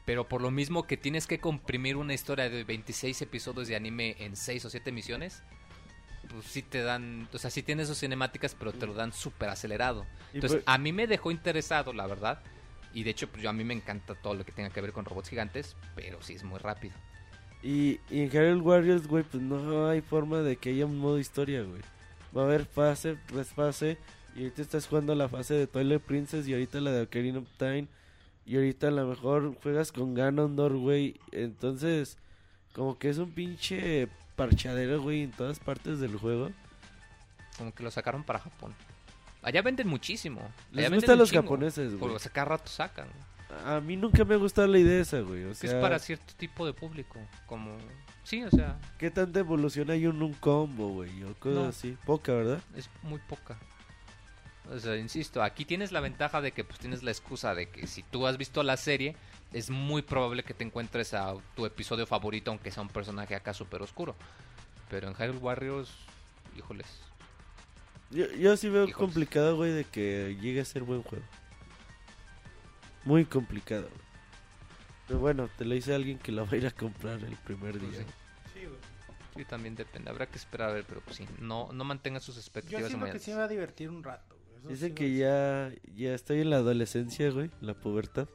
Pero 0.08 0.28
por 0.28 0.42
lo 0.42 0.50
mismo 0.52 0.88
que 0.88 0.96
tienes 0.98 1.28
que 1.28 1.38
comprimir 1.40 1.98
una 1.98 2.14
historia 2.16 2.50
de 2.50 2.64
26 2.64 3.22
episodios 3.22 3.68
de 3.68 3.76
anime 3.76 4.16
en 4.20 4.36
6 4.38 4.64
o 4.66 4.70
7 4.70 4.92
misiones, 4.94 5.44
pues 6.30 6.46
sí 6.46 6.62
te 6.62 6.82
dan, 6.82 7.28
o 7.34 7.38
sea, 7.38 7.50
sí 7.52 7.62
tienes 7.62 7.90
sus 7.90 8.00
cinemáticas, 8.00 8.56
pero 8.56 8.72
te 8.72 8.88
lo 8.88 8.94
dan 8.94 9.12
súper 9.12 9.50
acelerado. 9.50 10.06
Entonces, 10.34 10.64
por- 10.64 10.74
a 10.74 10.78
mí 10.78 10.94
me 10.94 11.08
dejó 11.08 11.30
interesado, 11.30 11.92
la 11.94 12.08
verdad. 12.08 12.40
Y 12.94 13.04
de 13.04 13.10
hecho, 13.12 13.28
pues 13.28 13.44
yo 13.44 13.50
a 13.50 13.54
mí 13.54 13.64
me 13.66 13.74
encanta 13.74 14.16
todo 14.16 14.34
lo 14.34 14.46
que 14.46 14.52
tenga 14.54 14.70
que 14.70 14.80
ver 14.82 14.94
con 14.94 15.04
robots 15.06 15.30
gigantes, 15.30 15.76
pero 15.94 16.22
sí 16.22 16.34
es 16.34 16.44
muy 16.44 16.58
rápido. 16.60 16.96
Y, 17.62 18.00
y 18.10 18.22
en 18.22 18.30
Hyrule 18.30 18.62
Warriors, 18.62 19.08
güey, 19.08 19.24
pues 19.24 19.44
no 19.44 19.90
hay 19.90 20.00
forma 20.02 20.40
de 20.40 20.56
que 20.56 20.70
haya 20.70 20.86
un 20.86 20.98
modo 21.00 21.20
historia, 21.20 21.64
güey. 21.64 21.82
Va 22.36 22.44
a 22.44 22.46
haber 22.46 22.66
fase 22.66 23.18
tras 23.28 23.50
fase. 23.50 23.98
Y 24.36 24.44
ahorita 24.44 24.62
estás 24.62 24.88
jugando 24.88 25.14
la 25.16 25.28
fase 25.28 25.54
de 25.56 25.68
Twilight 25.68 26.02
Princess 26.02 26.48
y 26.48 26.54
ahorita 26.54 26.80
la 26.80 26.92
de 26.92 27.02
Ocarina 27.02 27.40
of 27.40 27.48
Time. 27.58 27.88
Y 28.48 28.56
ahorita 28.56 28.88
a 28.88 28.92
lo 28.92 29.06
mejor 29.08 29.56
juegas 29.62 29.92
con 29.92 30.14
Ganondorf, 30.14 30.76
güey. 30.78 31.20
Entonces, 31.34 32.18
como 32.74 32.98
que 32.98 33.10
es 33.10 33.18
un 33.18 33.32
pinche 33.32 34.08
parchadero, 34.38 35.02
güey, 35.02 35.24
en 35.24 35.32
todas 35.32 35.60
partes 35.60 36.00
del 36.00 36.16
juego. 36.18 36.50
Como 37.58 37.74
que 37.74 37.84
lo 37.84 37.92
sacaron 37.92 38.24
para 38.24 38.40
Japón. 38.40 38.74
Allá 39.42 39.62
venden 39.62 39.88
muchísimo. 39.88 40.40
Les 40.72 40.80
Allá 40.80 40.90
venden 40.90 40.98
gustan 41.00 41.18
los 41.18 41.30
chingo. 41.30 41.42
japoneses, 41.44 41.98
güey. 41.98 42.14
Porque 42.14 42.30
cada 42.30 42.46
rato 42.46 42.70
sacan. 42.70 43.08
A 43.66 43.80
mí 43.82 43.96
nunca 43.98 44.24
me 44.26 44.36
ha 44.36 44.38
gustado 44.38 44.68
la 44.68 44.78
idea 44.80 45.02
esa, 45.02 45.20
güey. 45.22 45.44
O 45.46 45.52
es 45.52 45.58
sea, 45.58 45.80
para 45.82 46.00
cierto 46.00 46.34
tipo 46.38 46.66
de 46.66 46.74
público. 46.74 47.20
Como. 47.48 47.76
Sí, 48.24 48.44
o 48.44 48.52
sea, 48.52 48.78
¿qué 48.98 49.10
tanta 49.10 49.40
evolución 49.40 49.90
hay 49.90 50.06
en 50.06 50.22
un 50.22 50.34
combo, 50.34 50.90
güey? 50.90 51.24
O 51.24 51.34
cosas 51.36 51.58
No. 51.58 51.66
así. 51.66 51.98
Poca, 52.06 52.34
¿verdad? 52.34 52.60
es 52.76 52.90
muy 53.04 53.20
poca. 53.28 53.58
O 54.72 54.80
sea, 54.80 54.98
insisto, 54.98 55.42
aquí 55.42 55.64
tienes 55.66 55.92
la 55.92 56.00
ventaja 56.02 56.42
de 56.42 56.52
que 56.52 56.64
pues 56.64 56.80
tienes 56.80 57.02
la 57.04 57.12
excusa 57.12 57.56
de 57.56 57.70
que 57.70 57.88
si 57.88 58.04
tú 58.04 58.28
has 58.28 58.38
visto 58.38 58.64
la 58.64 58.76
serie, 58.78 59.16
es 59.54 59.70
muy 59.70 60.02
probable 60.02 60.44
que 60.44 60.54
te 60.54 60.64
encuentres 60.66 61.14
a 61.14 61.36
tu 61.56 61.66
episodio 61.66 62.06
favorito, 62.06 62.52
aunque 62.52 62.72
sea 62.72 62.84
un 62.84 62.90
personaje 62.90 63.34
acá 63.36 63.54
súper 63.54 63.82
oscuro. 63.82 64.16
Pero 64.90 65.08
en 65.08 65.16
Hyrule 65.16 65.40
Warriors, 65.40 65.90
híjoles. 66.58 66.88
Yo, 68.10 68.26
yo 68.34 68.56
sí 68.58 68.70
veo 68.70 68.84
Híjoles. 68.84 68.98
complicado, 68.98 69.56
güey, 69.58 69.72
de 69.72 69.84
que 69.86 70.38
llegue 70.42 70.62
a 70.62 70.66
ser 70.66 70.84
buen 70.84 71.04
juego. 71.04 71.26
Muy 73.06 73.26
complicado, 73.26 73.84
güey. 73.90 74.08
Pero 75.08 75.20
bueno, 75.20 75.50
te 75.58 75.64
lo 75.66 75.74
dice 75.76 75.94
alguien 75.96 76.20
que 76.20 76.32
lo 76.34 76.46
va 76.46 76.52
a 76.52 76.56
ir 76.58 76.68
a 76.68 76.72
comprar 76.72 77.20
el 77.24 77.36
primer 77.38 77.78
Pues 77.80 77.92
día. 77.92 78.06
sí. 78.54 78.66
Güey. 78.66 78.78
Sí, 79.36 79.46
también 79.46 79.76
depende. 79.76 80.10
Habrá 80.10 80.26
que 80.28 80.38
esperar 80.38 80.70
a 80.72 80.74
ver, 80.74 80.86
pero 80.86 81.00
pues 81.02 81.18
sí, 81.18 81.28
no, 81.40 81.70
no 81.72 81.84
mantenga 81.84 82.20
sus 82.20 82.36
Yo 82.36 82.42
expectativas 82.42 82.88
siento 82.88 83.06
muy 83.06 83.12
que 83.12 83.20
sí 83.20 83.32
me 83.32 83.38
va 83.38 83.44
a 83.44 83.48
divertir 83.48 83.90
un 83.90 84.04
rato. 84.04 84.36
Dicen 84.68 84.90
sí 84.90 84.96
que 84.96 85.16
ya, 85.16 85.72
ya 85.96 86.14
estoy 86.14 86.42
en 86.42 86.50
la 86.50 86.58
adolescencia, 86.58 87.30
güey, 87.32 87.50
la 87.62 87.74
pubertad. 87.74 88.28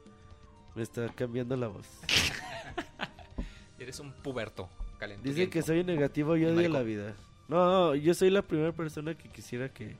Me 0.75 0.81
está 0.83 1.07
cambiando 1.09 1.55
la 1.55 1.67
voz. 1.67 1.87
Eres 3.79 3.99
un 3.99 4.11
puberto, 4.13 4.69
calenturiento. 4.97 5.29
Dicen 5.39 5.49
que 5.49 5.61
soy 5.61 5.83
negativo 5.83 6.37
y 6.37 6.45
odio 6.45 6.69
la 6.69 6.81
vida. 6.83 7.13
No, 7.47 7.65
no, 7.89 7.95
yo 7.95 8.13
soy 8.13 8.29
la 8.29 8.41
primera 8.41 8.71
persona 8.71 9.15
que 9.15 9.29
quisiera 9.29 9.69
que 9.69 9.95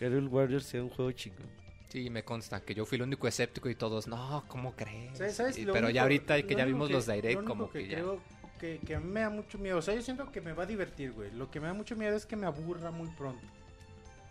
Hyrule 0.00 0.26
Warriors 0.28 0.64
sea 0.64 0.82
un 0.82 0.88
juego 0.88 1.12
chingón. 1.12 1.46
Sí, 1.88 2.08
me 2.08 2.22
consta 2.24 2.60
que 2.64 2.74
yo 2.74 2.86
fui 2.86 2.96
el 2.96 3.02
único 3.02 3.26
escéptico 3.28 3.68
y 3.68 3.74
todos, 3.74 4.06
no, 4.06 4.44
¿cómo 4.48 4.74
crees? 4.76 5.18
¿Sabes- 5.18 5.36
sabes? 5.36 5.58
Y- 5.58 5.66
pero 5.66 5.78
único- 5.86 5.90
ya 5.90 6.02
ahorita 6.02 6.42
que 6.46 6.54
ya 6.54 6.64
vimos 6.64 6.88
que- 6.88 6.94
los 6.94 7.06
lo 7.08 7.14
direct, 7.14 7.44
como 7.44 7.68
que, 7.70 7.86
ya... 7.88 7.96
creo 7.96 8.20
que, 8.58 8.78
que 8.86 8.94
a 8.94 9.00
mí 9.00 9.10
me 9.10 9.20
da 9.20 9.30
mucho 9.30 9.58
miedo. 9.58 9.78
O 9.78 9.82
sea, 9.82 9.94
yo 9.94 10.02
siento 10.02 10.30
que 10.30 10.40
me 10.40 10.52
va 10.52 10.62
a 10.62 10.66
divertir, 10.66 11.12
güey. 11.12 11.30
Lo 11.32 11.50
que 11.50 11.60
me 11.60 11.66
da 11.66 11.74
mucho 11.74 11.96
miedo 11.96 12.16
es 12.16 12.24
que 12.26 12.36
me 12.36 12.46
aburra 12.46 12.90
muy 12.90 13.08
pronto. 13.10 13.44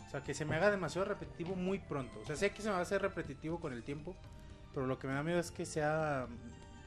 O 0.09 0.11
sea, 0.11 0.23
que 0.23 0.33
se 0.33 0.43
me 0.43 0.55
haga 0.55 0.71
demasiado 0.71 1.05
repetitivo 1.07 1.55
muy 1.55 1.77
pronto. 1.77 2.19
O 2.19 2.25
sea, 2.25 2.35
sé 2.35 2.49
que 2.49 2.63
se 2.63 2.69
me 2.69 2.73
va 2.73 2.79
a 2.79 2.81
hacer 2.81 2.99
repetitivo 2.99 3.59
con 3.59 3.73
el 3.73 3.83
tiempo, 3.83 4.15
pero 4.73 4.87
lo 4.87 4.97
que 4.97 5.05
me 5.07 5.13
da 5.13 5.21
miedo 5.21 5.39
es 5.39 5.51
que 5.51 5.67
sea 5.67 6.25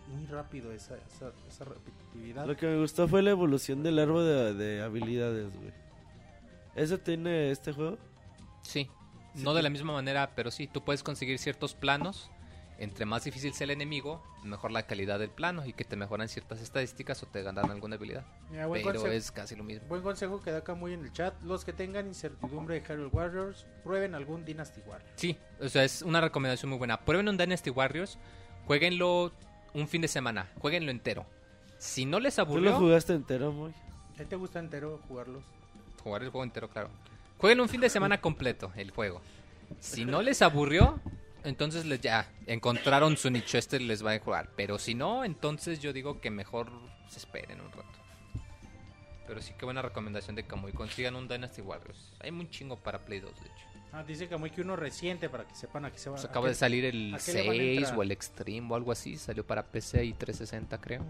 muy 0.09 0.27
rápido 0.27 0.73
esa, 0.73 0.97
esa, 0.97 1.31
esa 1.47 1.65
repetitividad. 1.65 2.47
Lo 2.47 2.57
que 2.57 2.67
me 2.67 2.81
gustó 2.81 3.07
fue 3.07 3.23
la 3.23 3.31
evolución 3.31 3.85
del 3.85 4.01
árbol 4.01 4.25
de, 4.25 4.55
de 4.55 4.83
habilidades, 4.83 5.57
güey. 5.57 5.73
¿Eso 6.75 6.99
tiene 6.99 7.53
este 7.53 7.73
juego? 7.73 7.97
Sí, 8.63 8.91
no 9.37 9.55
de 9.55 9.63
la 9.63 9.71
misma 9.71 9.93
manera, 9.93 10.33
pero 10.35 10.51
sí, 10.51 10.67
tú 10.67 10.83
puedes 10.83 11.05
conseguir 11.05 11.39
ciertos 11.39 11.75
planos. 11.75 12.29
Entre 12.79 13.05
más 13.07 13.23
difícil 13.25 13.53
sea 13.55 13.65
el 13.67 13.71
enemigo, 13.71 14.23
mejor 14.43 14.73
la 14.73 14.85
calidad 14.87 15.19
del 15.21 15.31
plano 15.31 15.65
y 15.65 15.73
que 15.73 15.85
te 15.85 15.95
mejoran 15.95 16.29
ciertas 16.29 16.61
estadísticas 16.61 17.23
o 17.23 17.27
te 17.27 17.43
ganan 17.43 17.71
alguna 17.71 17.95
habilidad. 17.97 18.25
Mira, 18.51 18.67
buen, 18.67 18.83
Pero 18.83 18.95
consejo, 18.95 19.13
es 19.15 19.31
casi 19.31 19.55
lo 19.55 19.63
mismo. 19.63 19.87
buen 19.89 20.03
consejo 20.03 20.41
que 20.43 20.51
da 20.51 20.59
acá 20.59 20.75
muy 20.75 20.93
en 20.93 21.05
el 21.05 21.13
chat. 21.13 21.41
Los 21.43 21.65
que 21.65 21.73
tengan 21.73 22.07
incertidumbre 22.09 22.81
de 22.81 22.87
Hyrule 22.87 23.09
Warriors, 23.13 23.67
prueben 23.85 24.15
algún 24.17 24.45
Dynasty 24.45 24.81
Warriors. 24.87 25.13
Sí, 25.17 25.37
o 25.61 25.69
sea, 25.69 25.85
es 25.85 26.03
una 26.03 26.21
recomendación 26.21 26.71
muy 26.71 26.79
buena. 26.79 26.99
Prueben 27.05 27.29
un 27.29 27.37
Dynasty 27.37 27.71
Warriors, 27.71 28.19
jueguenlo 28.67 29.33
un 29.75 29.87
fin 29.87 30.03
de 30.03 30.09
semana, 30.09 30.51
jueguenlo 30.59 30.91
entero. 30.91 31.25
Si 31.79 32.05
no 32.05 32.19
les 32.21 32.37
¿Tú 32.37 32.41
lo 32.43 32.47
aburrió, 32.49 32.77
jugaste 32.79 33.13
entero, 33.13 33.53
muy? 33.53 33.73
¿A 34.15 34.19
ti 34.19 34.25
te 34.25 34.37
gusta 34.37 34.59
entero 34.59 35.01
jugarlos? 35.09 35.43
jugar 36.03 36.23
el 36.25 36.31
juego 36.31 36.43
entero, 36.45 36.69
claro. 36.69 36.89
Jueguenlo 37.39 37.63
un 37.63 37.69
fin 37.69 37.81
de 37.81 37.89
semana 37.91 38.21
completo, 38.21 38.73
el 38.77 38.91
juego. 38.91 39.21
Si 39.79 40.05
no 40.05 40.21
les 40.21 40.43
aburrió, 40.43 41.01
entonces 41.45 41.85
les 41.87 42.01
ya 42.01 42.31
encontraron 42.47 43.17
su 43.17 43.31
nicho, 43.31 43.59
este 43.59 43.81
les 43.81 44.05
va 44.05 44.13
a 44.13 44.19
jugar. 44.19 44.51
Pero 44.57 44.79
si 44.79 44.95
no, 44.95 45.25
entonces 45.25 45.81
yo 45.81 45.93
digo 45.93 46.21
que 46.21 46.31
mejor 46.31 46.71
se 47.09 47.19
esperen 47.19 47.61
un 47.61 47.71
rato. 47.73 47.89
Pero 49.27 49.41
sí 49.41 49.53
que 49.59 49.65
buena 49.65 49.83
recomendación 49.83 50.37
de 50.37 50.45
Kamui. 50.45 50.73
Consigan 50.73 51.17
un 51.17 51.29
Dynasty 51.29 51.63
Warriors. 51.63 52.13
Hay 52.21 52.31
un 52.31 52.49
chingo 52.51 52.77
para 52.77 52.99
Play 53.05 53.21
2, 53.21 53.35
de 53.35 53.47
hecho. 53.47 53.67
Ah, 53.95 54.03
dice 54.03 54.27
muy 54.39 54.51
que 54.51 54.63
uno 54.63 54.75
reciente 54.75 55.29
para 55.29 55.47
que 55.47 55.55
sepan 55.55 55.85
a 55.85 55.91
qué 55.91 55.99
se 55.99 56.09
va 56.11 56.17
Pues 56.17 56.25
a 56.25 56.29
acaba 56.29 56.47
de 56.47 56.53
qué- 56.53 56.59
salir 56.59 56.85
el 56.87 57.15
a 57.15 57.19
qué 57.19 57.33
le 57.35 57.41
van 57.41 57.49
a 57.51 57.53
6 57.53 57.79
entrar. 57.79 57.99
o 57.99 58.03
el 58.03 58.11
Extreme 58.11 58.73
o 58.73 58.75
algo 58.75 58.93
así. 58.93 59.17
Salió 59.19 59.47
para 59.47 59.63
PC 59.67 60.05
y 60.05 60.13
360, 60.15 60.79
creo. 60.81 61.05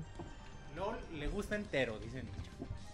LOL 0.76 0.96
le 1.18 1.28
gusta 1.28 1.54
entero, 1.56 1.98
dicen. 2.00 2.28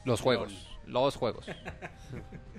Los 0.05 0.21
juegos. 0.21 0.69
Los 0.87 1.17
juegos. 1.17 1.47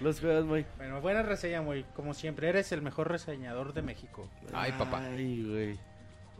Los 0.00 0.20
juegas, 0.20 0.44
muy. 0.44 0.66
Bueno, 0.76 1.00
buena 1.00 1.22
reseña, 1.22 1.62
muy. 1.62 1.84
Como 1.94 2.12
siempre, 2.14 2.48
eres 2.48 2.70
el 2.72 2.82
mejor 2.82 3.08
reseñador 3.10 3.72
de 3.72 3.82
México. 3.82 4.28
Ay, 4.52 4.72
papá. 4.72 5.00
Ay, 5.04 5.42
güey. 5.42 5.70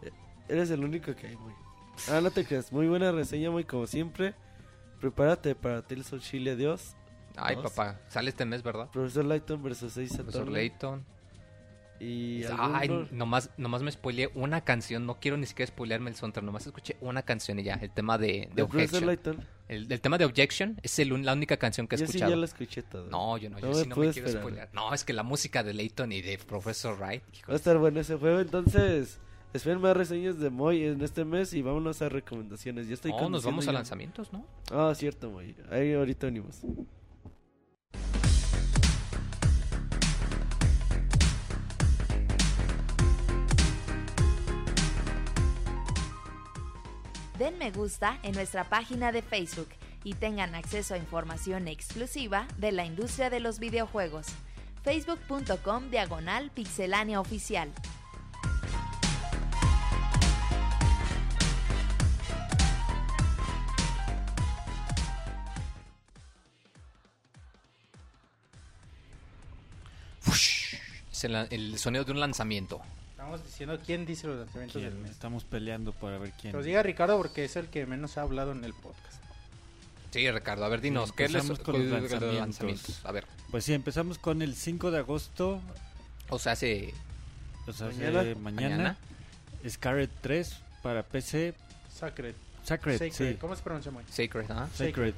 Eh, 0.03 0.13
Eres 0.49 0.71
el 0.71 0.85
único 0.85 1.15
que 1.15 1.29
hay, 1.29 1.37
muy. 1.37 1.53
Ah, 2.11 2.21
no 2.21 2.31
te 2.31 2.45
creas. 2.45 2.71
Muy 2.73 2.87
buena 2.87 3.11
reseña, 3.13 3.51
muy 3.51 3.65
como 3.65 3.87
siempre. 3.87 4.35
Prepárate 5.01 5.55
para 5.55 5.83
Tales 5.83 6.13
of 6.13 6.23
Chile, 6.23 6.53
adiós. 6.53 6.95
Ay, 7.37 7.57
Dos. 7.57 7.73
papá. 7.73 8.01
Sale 8.09 8.31
este 8.31 8.45
mes, 8.45 8.63
¿verdad? 8.63 8.89
Profesor 8.91 9.25
Lighton 9.25 9.63
versus 9.63 9.93
6 9.95 10.17
Profesor. 10.17 10.49
Layton. 10.49 11.05
Y 11.99 12.45
Ay, 12.59 13.09
nomás, 13.11 13.51
nomás 13.57 13.83
me 13.83 13.91
spoileé 13.91 14.31
una 14.35 14.61
canción. 14.63 15.07
No 15.07 15.19
quiero 15.19 15.37
ni 15.39 15.47
siquiera 15.47 15.69
spoilearme 15.69 16.11
el 16.11 16.17
soundtrack. 16.17 16.45
Nomás 16.45 16.67
escuché 16.67 16.97
una 17.01 17.23
canción 17.23 17.59
y 17.59 17.63
ya. 17.63 17.75
El 17.75 17.91
tema 17.91 18.19
de, 18.19 18.27
de 18.27 18.51
de 18.55 18.67
Profesor 18.67 19.03
Objection. 19.03 19.47
El, 19.69 19.91
el 19.91 20.01
tema 20.01 20.17
de 20.19 20.25
Objection 20.25 20.79
es 20.83 20.99
el 20.99 21.09
la 21.25 21.33
única 21.33 21.57
canción 21.57 21.89
que 21.89 21.97
he 21.97 21.99
Yo 21.99 22.07
sí 22.07 22.11
escuchado. 22.11 22.31
ya 22.31 22.37
la 22.37 22.45
escuché 22.45 22.83
toda. 22.83 23.11
No, 23.11 23.37
yo 23.37 23.51
no. 23.51 23.59
Yo 23.59 23.75
sí 23.75 23.89
no 23.89 23.97
me 23.97 24.11
quiero 24.13 24.29
spoilear. 24.29 24.69
No, 24.73 24.95
es 24.95 25.05
que 25.05 25.13
la 25.13 25.23
música 25.23 25.63
de 25.65 25.75
Layton 25.75 26.13
y 26.13 26.23
de 26.23 26.39
Professor 26.39 26.97
Wright. 26.99 27.23
Va 27.49 27.55
a 27.55 27.57
estar 27.57 27.77
bueno 27.79 28.01
ese 28.01 28.17
juego. 28.17 28.41
Entonces, 28.41 29.19
esperen 29.53 29.81
más 29.81 29.97
reseñas 29.97 30.39
de 30.39 30.51
Moy 30.51 30.85
en 30.85 31.03
este 31.03 31.25
mes 31.25 31.53
y 31.53 31.63
vámonos 31.63 32.01
a 32.03 32.09
recomendaciones. 32.09 32.87
Ya 32.87 32.95
estoy 32.95 33.13
no, 33.13 33.29
nos 33.29 33.45
vamos 33.45 33.67
a 33.67 33.73
lanzamientos, 33.73 34.33
¿no? 34.33 34.47
Ah, 34.71 34.93
cierto, 34.95 35.31
Moy. 35.31 35.57
Ahí 35.71 35.95
ahorita 35.95 36.27
venimos. 36.27 36.61
Den 47.39 47.59
me 47.59 47.71
gusta 47.71 48.19
en 48.23 48.35
nuestra 48.35 48.65
página 48.65 49.13
de 49.13 49.21
Facebook 49.21 49.69
y 50.05 50.15
tengan 50.15 50.55
acceso 50.55 50.95
a 50.95 50.99
información 50.99 51.69
exclusiva 51.69 52.49
de 52.57 52.73
la 52.73 52.87
industria 52.87 53.29
de 53.29 53.41
los 53.41 53.59
videojuegos. 53.59 54.29
facebook.com 54.83 55.91
diagonal 55.91 56.51
pixelánea 56.51 57.21
oficial. 57.21 57.71
Es 71.13 71.25
el 71.25 71.79
sonido 71.79 72.05
de 72.05 72.13
un 72.13 72.21
lanzamiento. 72.21 72.81
Estamos 73.27 73.45
diciendo 73.45 73.81
quién 73.85 74.07
dice 74.07 74.29
los 74.29 74.39
lanzamientos 74.39 74.81
del 74.81 74.93
¿Quién? 74.93 75.03
mes. 75.03 75.11
Estamos 75.11 75.43
peleando 75.43 75.93
para 75.93 76.17
ver 76.17 76.31
quién. 76.41 76.53
Que 76.53 76.59
os 76.59 76.65
diga 76.65 76.81
Ricardo 76.85 77.17
porque 77.19 77.45
es 77.45 77.57
el 77.57 77.67
que 77.67 77.85
menos 77.85 78.19
ha 78.19 78.23
hablado 78.23 78.53
en 78.53 78.63
el 78.65 78.73
podcast. 78.73 79.21
Sí, 80.13 80.31
Ricardo, 80.31 80.65
a 80.65 80.69
ver, 80.69 80.81
dinos, 80.81 81.11
¿qué 81.11 81.25
les 81.29 81.43
empezamos 81.43 81.59
con 81.59 81.91
los 81.91 82.09
lanzamientos. 82.09 83.01
A 83.05 83.11
ver, 83.11 83.27
Pues 83.51 83.65
sí, 83.65 83.73
empezamos 83.75 84.19
con 84.19 84.43
el 84.43 84.55
5 84.55 84.93
de 84.93 84.99
agosto, 84.99 85.61
o 86.29 86.39
sea, 86.39 86.53
hace 86.53 86.95
o 87.67 87.73
sea, 87.73 87.89
Mañana. 87.89 88.21
hace 88.21 88.35
mañana, 88.37 88.77
mañana. 88.77 88.99
Scarlet 89.69 90.11
3 90.21 90.57
para 90.85 91.03
PC, 91.03 91.53
Sacred. 91.93 92.37
Sacred, 92.63 92.99
Sacred. 92.99 93.33
sí, 93.33 93.37
¿Cómo 93.41 93.57
se 93.57 93.63
pronuncia, 93.65 93.91
muy? 93.91 94.05
Sacred, 94.09 94.49
¿ah? 94.51 94.69
Sacred. 94.73 95.15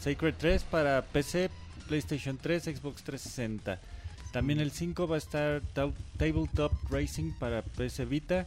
Sacred 0.00 0.34
3 0.38 0.62
para 0.62 1.02
PC, 1.02 1.50
PlayStation 1.88 2.38
3, 2.38 2.62
Xbox 2.62 3.02
360. 3.02 3.80
También 4.32 4.60
el 4.60 4.70
5 4.72 5.06
va 5.06 5.16
a 5.16 5.18
estar 5.18 5.60
Tab- 5.74 5.94
Tabletop 6.16 6.72
Racing 6.90 7.32
para 7.38 7.62
PC 7.62 8.04
Vita 8.06 8.46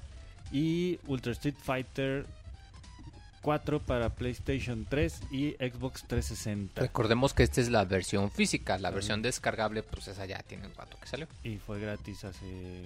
y 0.52 0.99
Ultra 1.07 1.32
Street 1.34 1.56
Fighter 1.62 2.26
4 3.41 3.80
para 3.80 4.10
PlayStation 4.10 4.86
3 4.90 5.22
y 5.32 5.52
Xbox 5.52 6.03
360. 6.07 6.82
Recordemos 6.82 7.36
que 7.36 7.44
esta 7.44 7.62
es 7.62 7.70
la 7.70 7.86
versión 7.86 8.32
física, 8.32 8.80
la 8.80 8.90
versión 8.90 9.22
descargable, 9.22 9.84
pues 9.84 10.07
esa 10.07 10.26
ya 10.26 10.40
tiene 10.40 10.66
un 10.66 10.74
rato 10.74 10.98
que 10.99 11.07
salió. 11.07 11.28
Y 11.44 11.57
fue 11.57 11.80
gratis 11.80 12.24
hace 12.24 12.82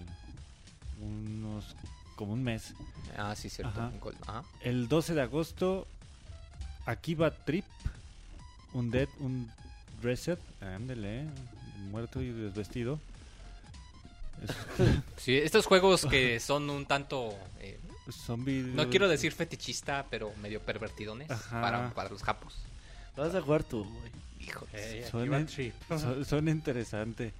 unos 1.02 1.76
como 2.18 2.34
un 2.34 2.44
mes. 2.44 2.74
Ah, 3.18 3.34
sí, 3.38 3.50
cierto. 3.50 3.80
Ajá. 3.80 3.92
ajá. 4.28 4.44
El 4.62 4.90
12 4.90 5.14
de 5.14 5.22
agosto, 5.22 5.88
Akiba 6.86 7.32
Trip, 7.32 7.64
un 8.74 8.92
Dead, 8.92 9.08
un 9.22 9.50
Reset, 10.02 10.40
ándele, 10.62 11.26
muerto 11.80 12.22
y 12.22 12.30
desvestido. 12.32 13.00
Es- 14.44 14.56
Sí, 15.18 15.36
estos 15.38 15.66
juegos 15.66 16.06
que 16.06 16.40
son 16.40 16.70
un 16.70 16.86
tanto, 16.86 17.38
eh, 17.60 17.78
zombie. 18.12 18.62
no 18.64 18.90
quiero 18.90 19.08
decir 19.10 19.32
fetichista, 19.34 20.06
pero 20.10 20.32
medio 20.42 20.62
pervertidones 20.62 21.30
Ajá. 21.30 21.62
para, 21.62 21.90
para 21.94 22.10
los 22.10 22.24
japos. 22.24 22.56
Vas 23.18 23.36
a 23.36 23.42
jugar 23.42 23.64
tú, 23.64 23.84
Moy. 23.86 24.10
Hijo. 24.40 24.66
Eh, 24.74 25.06
Son 25.12 25.34
en-. 25.34 25.48
Son, 25.90 26.24
son 26.26 26.48
interesantes. 26.48 27.34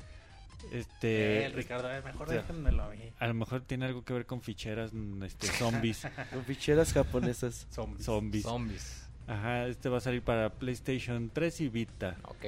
Este, 0.74 1.46
Eh, 1.46 1.50
Ricardo, 1.56 1.88
a 1.88 1.92
ver, 1.92 2.04
mejor 2.04 2.28
o 2.28 2.32
sea, 2.32 2.42
déjenmelo 2.42 2.84
a 2.84 2.90
mí. 2.90 3.00
a 3.18 3.28
lo 3.28 3.34
mejor 3.34 3.62
tiene 3.62 3.86
algo 3.86 4.04
que 4.04 4.12
ver 4.12 4.26
con 4.26 4.42
ficheras, 4.42 4.92
mm, 4.94 5.24
este, 5.24 5.48
zombies, 5.48 6.02
Con 6.34 6.44
ficheras 6.44 6.92
japonesas. 6.92 7.66
Zombies. 7.74 8.06
zombies. 8.06 8.44
Zombies. 8.44 9.04
Ajá, 9.26 9.68
este 9.68 9.88
va 9.88 10.00
a 10.00 10.02
salir 10.02 10.22
para 10.22 10.50
PlayStation 10.50 11.30
3 11.34 11.62
y 11.62 11.70
Vita. 11.70 12.18
Ok. 12.24 12.46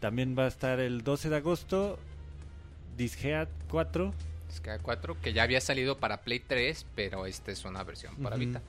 También 0.00 0.36
va 0.38 0.44
a 0.44 0.48
estar 0.48 0.78
el 0.80 1.02
12 1.02 1.30
de 1.30 1.36
agosto 1.36 1.98
Disgaea 2.96 3.48
4. 3.70 4.12
Disgaea 4.48 4.78
4, 4.78 5.20
que 5.20 5.32
ya 5.32 5.42
había 5.42 5.60
salido 5.60 5.98
para 5.98 6.22
Play 6.22 6.40
3, 6.40 6.86
pero 6.94 7.26
esta 7.26 7.52
es 7.52 7.64
una 7.64 7.82
versión 7.84 8.16
para. 8.16 8.36
Vita. 8.36 8.62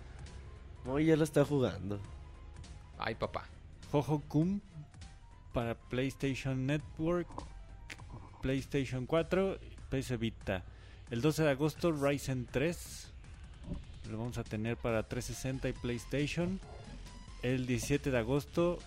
No, 0.86 1.00
ya 1.00 1.16
lo 1.16 1.24
está 1.24 1.46
jugando. 1.46 2.00
Ay, 2.98 3.16
papá. 3.16 3.46
Jojo 3.92 4.22
Kun 4.28 4.62
para 5.54 5.76
PlayStation 5.76 6.66
Network, 6.66 7.30
PlayStation 8.42 9.06
4, 9.06 9.60
PC 9.90 10.18
Vita. 10.18 10.64
El 11.10 11.22
12 11.22 11.44
de 11.44 11.50
agosto 11.52 11.92
Ryzen 11.92 12.46
3. 12.46 13.14
Lo 14.12 14.18
vamos 14.18 14.38
a 14.38 14.44
tener 14.44 14.78
para 14.78 15.04
360 15.04 15.70
y 15.70 15.74
PlayStation. 15.74 16.60
El 17.44 17.66
17 17.66 18.12
de 18.12 18.18
agosto 18.18 18.80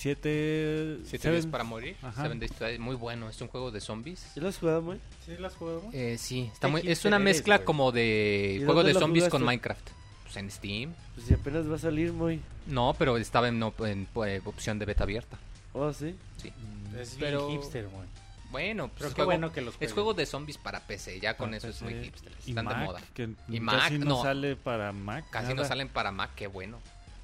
7 0.00 1.00
Siete 1.04 1.30
días 1.30 1.44
para 1.44 1.62
morir. 1.62 1.94
Ajá. 2.00 2.22
Seven 2.22 2.40
Days 2.40 2.52
to 2.52 2.64
Die, 2.64 2.78
muy 2.78 2.96
bueno. 2.96 3.28
Es 3.28 3.38
un 3.42 3.48
juego 3.48 3.70
de 3.70 3.82
zombies. 3.82 4.32
¿Ya 4.34 4.40
lo 4.40 4.48
has 4.48 4.56
jugado, 4.56 4.80
muy? 4.80 4.98
¿Sí 5.26 5.36
las 5.38 5.54
jugamos? 5.54 5.94
Eh, 5.94 6.16
sí, 6.18 6.48
está 6.50 6.68
¿Qué 6.68 6.72
muy, 6.72 6.80
es 6.90 7.04
una 7.04 7.16
eres, 7.16 7.24
mezcla 7.24 7.56
güey? 7.58 7.66
como 7.66 7.90
¿Y 7.90 7.92
de 7.92 8.62
juego 8.64 8.82
de 8.82 8.94
lo 8.94 9.00
zombies 9.00 9.28
con? 9.28 9.44
Minecraft. 9.44 9.90
Pues 10.22 10.36
en 10.38 10.50
Steam. 10.50 10.94
Pues 11.14 11.26
si 11.26 11.34
apenas 11.34 11.70
va 11.70 11.74
a 11.74 11.78
salir, 11.78 12.14
muy. 12.14 12.40
No, 12.66 12.94
pero 12.98 13.18
estaba 13.18 13.48
en, 13.48 13.58
no, 13.58 13.74
en, 13.80 14.08
eh, 14.26 14.40
opción 14.46 14.78
de 14.78 14.86
beta 14.86 15.04
abierta. 15.04 15.36
Oh, 15.74 15.92
sí. 15.92 16.14
Sí. 16.38 16.50
Es 16.98 17.16
Pero- 17.20 17.48
bien 17.48 17.60
hipster, 17.60 17.86
güey. 17.88 18.08
Bueno, 18.50 18.88
pues 18.88 18.94
Pero 18.98 19.08
es 19.08 19.14
qué 19.14 19.22
juego, 19.22 19.26
bueno 19.30 19.52
que 19.52 19.60
los 19.60 19.76
es 19.80 19.92
juego 19.92 20.14
de 20.14 20.24
zombies 20.24 20.56
para 20.56 20.80
PC. 20.80 21.20
Ya 21.20 21.36
con 21.36 21.48
Para 21.50 21.58
eso 21.58 21.68
es 21.68 21.82
muy 21.82 21.92
hipster. 22.02 22.32
y 22.46 22.50
Están 22.50 22.64
Mac, 22.64 22.78
de 22.78 22.84
moda. 22.86 23.00
que 23.14 23.22
Y 23.24 23.60
casi 23.60 23.60
Mac, 23.60 23.92
no, 23.92 24.04
no. 24.06 24.22
sale 24.22 24.56
para 24.56 24.92
Mac. 24.92 25.26
Casi 25.30 25.48
no 25.50 25.56
nada. 25.56 25.68
salen 25.68 25.88
para 25.88 26.10
Mac, 26.10 26.30
qué 26.34 26.46
bueno. 26.48 26.80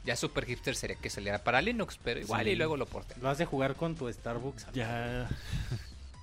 Ya 0.06 0.16
super 0.16 0.46
hipster 0.46 0.74
sería 0.76 0.96
que 0.96 1.10
saliera 1.10 1.42
para 1.42 1.60
Linux, 1.60 1.98
pero 2.02 2.20
igual 2.20 2.44
Sí. 2.44 2.50
y 2.50 2.56
luego 2.56 2.76
lo 2.76 2.86
porten. 2.86 3.20
Lo 3.20 3.28
has 3.28 3.38
de 3.38 3.44
jugar 3.44 3.74
con 3.74 3.94
tu 3.96 4.10
Starbucks. 4.12 4.68
Ya, 4.72 5.28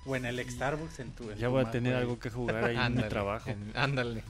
O 0.06 0.16
en 0.16 0.24
el 0.24 0.38
Starbucks 0.50 0.98
en 1.00 1.10
tu. 1.12 1.30
en 1.30 1.38
ya 1.38 1.46
tu 1.46 1.52
voy 1.52 1.64
a 1.64 1.70
tener 1.70 1.94
algo 1.94 2.18
que 2.18 2.30
jugar 2.30 2.64
ahí 2.64 2.76
en 2.76 2.94
mi 2.96 3.02
trabajo. 3.08 3.50
en- 3.50 3.72
Ándale. 3.76 4.22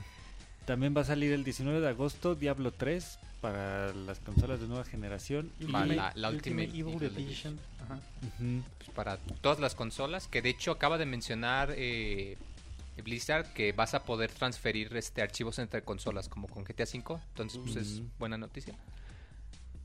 También 0.66 0.94
va 0.96 1.02
a 1.02 1.04
salir 1.04 1.32
el 1.32 1.44
19 1.44 1.80
de 1.80 1.88
agosto 1.88 2.34
Diablo 2.34 2.72
3 2.72 3.18
para 3.40 3.92
las 3.92 4.18
consolas 4.20 4.60
de 4.60 4.66
nueva 4.66 4.84
generación. 4.84 5.52
Y 5.60 5.66
la- 5.66 6.12
la 6.14 6.30
Ultimate 6.30 6.68
Evil 6.68 6.94
Evil 6.94 7.04
Edition. 7.16 7.58
Ajá. 7.84 8.00
Pues 8.78 8.90
para 8.90 9.18
todas 9.40 9.60
las 9.60 9.74
consolas, 9.74 10.26
que 10.26 10.40
de 10.42 10.48
hecho 10.50 10.70
acaba 10.70 10.96
de 10.96 11.04
mencionar 11.06 11.74
eh, 11.76 12.38
Blizzard 13.04 13.52
que 13.52 13.72
vas 13.72 13.92
a 13.94 14.04
poder 14.04 14.30
transferir 14.30 14.96
este 14.96 15.20
archivos 15.20 15.58
entre 15.58 15.82
consolas 15.82 16.28
como 16.28 16.48
con 16.48 16.64
GTA 16.64 16.84
V, 16.84 17.20
entonces 17.30 17.60
pues 17.62 17.76
es 17.76 18.02
buena 18.18 18.38
noticia. 18.38 18.74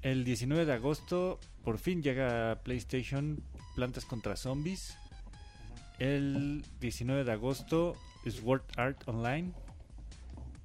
El 0.02 0.24
19 0.24 0.66
de 0.66 0.74
agosto 0.74 1.40
por 1.64 1.78
fin 1.78 2.02
llega 2.02 2.52
a 2.52 2.56
PlayStation 2.60 3.42
Plantas 3.76 4.06
contra 4.06 4.36
Zombies. 4.36 4.98
El 6.00 6.64
19 6.80 7.26
de 7.26 7.32
agosto 7.32 7.96
Sword 8.26 8.64
Art 8.78 9.08
Online 9.08 9.52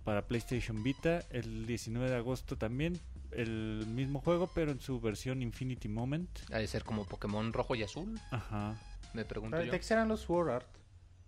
para 0.05 0.23
PlayStation 0.27 0.83
Vita. 0.83 1.25
El 1.31 1.67
19 1.67 2.11
de 2.11 2.17
agosto 2.17 2.57
también 2.57 3.01
el 3.33 3.85
mismo 3.89 4.21
juego 4.21 4.49
pero 4.55 4.71
en 4.71 4.81
su 4.81 5.01
versión 5.01 5.43
Infinity 5.43 5.89
Moment. 5.89 6.31
Ha 6.53 6.59
de 6.59 6.67
ser 6.67 6.85
como 6.85 7.05
Pokémon 7.05 7.53
rojo 7.53 7.75
y 7.75 7.83
azul, 7.83 8.21
Ajá. 8.31 8.77
me 9.13 9.25
pregunto 9.25 9.57
Pero 9.57 9.67
yo. 9.67 9.73
¿De 9.73 9.79
qué 9.79 9.85
serán 9.85 10.09
los 10.09 10.21
Sword 10.21 10.51
Art? 10.51 10.69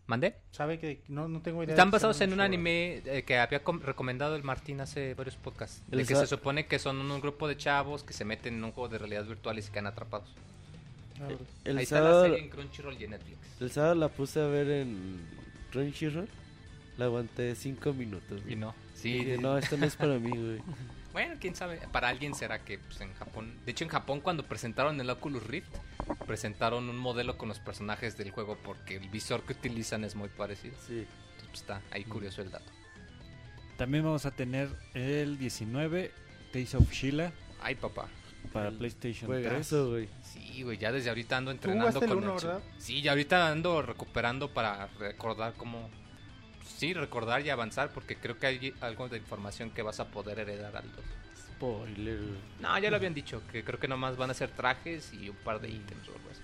¿Mandé? 0.07 0.37
¿Sabe 0.53 0.79
que 0.79 1.03
no, 1.09 1.27
no 1.29 1.41
tengo 1.43 1.63
idea? 1.65 1.75
Están 1.75 1.91
basados 1.91 2.21
en 2.21 2.33
un 2.33 2.41
anime 2.41 3.03
eh, 3.07 3.25
que 3.27 3.39
había 3.39 3.65
com- 3.65 3.81
recomendado 3.81 4.37
el 4.37 4.45
Martín 4.45 4.81
hace 4.81 5.15
varios 5.15 5.37
podcasts. 5.37 5.83
De 5.89 6.01
El 6.01 6.07
que 6.07 6.15
se 6.15 6.27
supone 6.29 6.67
que 6.67 6.79
son 6.79 6.99
un 7.11 7.21
grupo 7.21 7.49
de 7.49 7.57
chavos 7.57 8.05
que 8.05 8.13
se 8.13 8.25
meten 8.25 8.55
en 8.55 8.65
un 8.65 8.71
juego 8.73 8.89
de 8.89 8.99
realidad 8.99 9.25
virtual 9.25 9.59
y 9.59 9.63
se 9.63 9.71
quedan 9.73 9.89
atrapados. 9.89 10.29
Art? 11.17 11.25
A 11.25 11.27
ver. 11.29 11.39
El 11.65 11.79
Ahí 11.79 11.83
está 11.83 11.97
la 12.01 12.07
sábado, 12.07 12.23
serie 12.25 12.39
en 12.39 12.51
Crunchyroll 12.51 12.97
y 13.01 13.05
en 13.05 13.11
Netflix. 13.11 13.39
el 13.61 13.71
sábado 13.73 13.95
la 13.97 14.09
puse 14.09 14.41
a 14.41 14.47
ver 14.47 14.71
en 14.71 15.21
Crunchyroll. 15.73 16.29
La 16.99 17.07
aguanté 17.07 17.55
5 17.57 17.93
minutos. 17.93 18.41
Y 18.49 18.55
no. 18.57 18.75
Sí, 18.95 19.13
Dije, 19.13 19.39
no, 19.39 19.59
esto 19.59 19.77
no 19.77 19.87
es 19.87 19.97
para 19.97 20.19
mí, 20.19 20.31
güey. 20.31 20.61
Bueno, 21.17 21.37
quién 21.41 21.57
sabe. 21.57 21.81
Para 21.93 22.09
alguien 22.09 22.35
será 22.35 22.63
que 22.63 22.79
pues, 22.79 23.01
en 23.01 23.15
Japón. 23.15 23.59
De 23.65 23.73
hecho, 23.73 23.85
en 23.85 23.89
Japón, 23.89 24.21
cuando 24.21 24.43
presentaron 24.43 25.01
el 25.01 25.09
Oculus 25.09 25.43
Rift, 25.47 25.75
presentaron 26.27 26.91
un 26.91 26.99
modelo 26.99 27.39
con 27.39 27.49
los 27.49 27.59
personajes 27.59 28.19
del 28.19 28.33
juego 28.33 28.59
porque 28.63 28.97
el 28.97 29.09
visor 29.09 29.43
que 29.45 29.55
utilizan 29.55 30.05
es 30.05 30.15
muy 30.15 30.29
parecido. 30.29 30.77
Sí. 30.87 31.07
Entonces, 31.07 31.49
pues, 31.49 31.61
está 31.63 31.81
ahí 31.91 32.05
curioso 32.05 32.43
el 32.43 32.51
dato. 32.51 32.71
También 33.79 34.05
vamos 34.05 34.27
a 34.27 34.31
tener 34.31 34.69
el 34.93 35.39
19 35.39 36.13
Days 36.53 36.75
of 36.75 36.93
Sheila 36.93 37.33
Ay, 37.63 37.77
papá. 37.77 38.09
para 38.53 38.69
El 38.69 38.77
PlayStation 38.77 39.31
3. 39.31 39.43
Juegazo, 39.43 39.89
güey. 39.93 40.11
Sí, 40.21 40.65
güey, 40.65 40.77
ya 40.77 40.93
desde 40.93 41.09
ahorita 41.09 41.39
ando 41.39 41.51
entrenando 41.51 41.99
el 41.99 42.09
con 42.11 42.19
uno, 42.19 42.37
el 42.37 42.45
verdad? 42.45 42.63
Sí, 42.77 43.01
ya 43.01 43.13
ahorita 43.13 43.51
ando 43.51 43.81
recuperando 43.81 44.53
para 44.53 44.89
recordar 44.99 45.55
cómo. 45.55 45.89
Sí, 46.77 46.93
recordar 46.93 47.45
y 47.45 47.51
avanzar 47.51 47.91
porque 47.93 48.17
creo 48.17 48.39
que 48.39 48.47
hay 48.47 48.75
algo 48.81 49.09
de 49.09 49.17
información 49.17 49.71
que 49.71 49.83
vas 49.83 49.99
a 50.01 50.09
poder 50.09 50.39
heredar 50.39 50.77
al 50.77 50.85
2. 50.93 51.05
Spoiler. 51.57 52.21
No, 52.61 52.79
ya 52.79 52.91
lo 52.91 52.97
habían 52.97 53.15
dicho, 53.15 53.41
que 53.51 53.65
creo 53.65 53.81
que 53.81 53.89
nomás 53.89 54.17
van 54.19 54.31
a 54.31 54.35
ser 54.35 54.51
trajes 54.51 55.13
y 55.15 55.31
un 55.31 55.37
par 55.37 55.61
de 55.61 55.69
ítems 55.71 56.07
o 56.09 56.13
algo 56.15 56.29
así. 56.31 56.43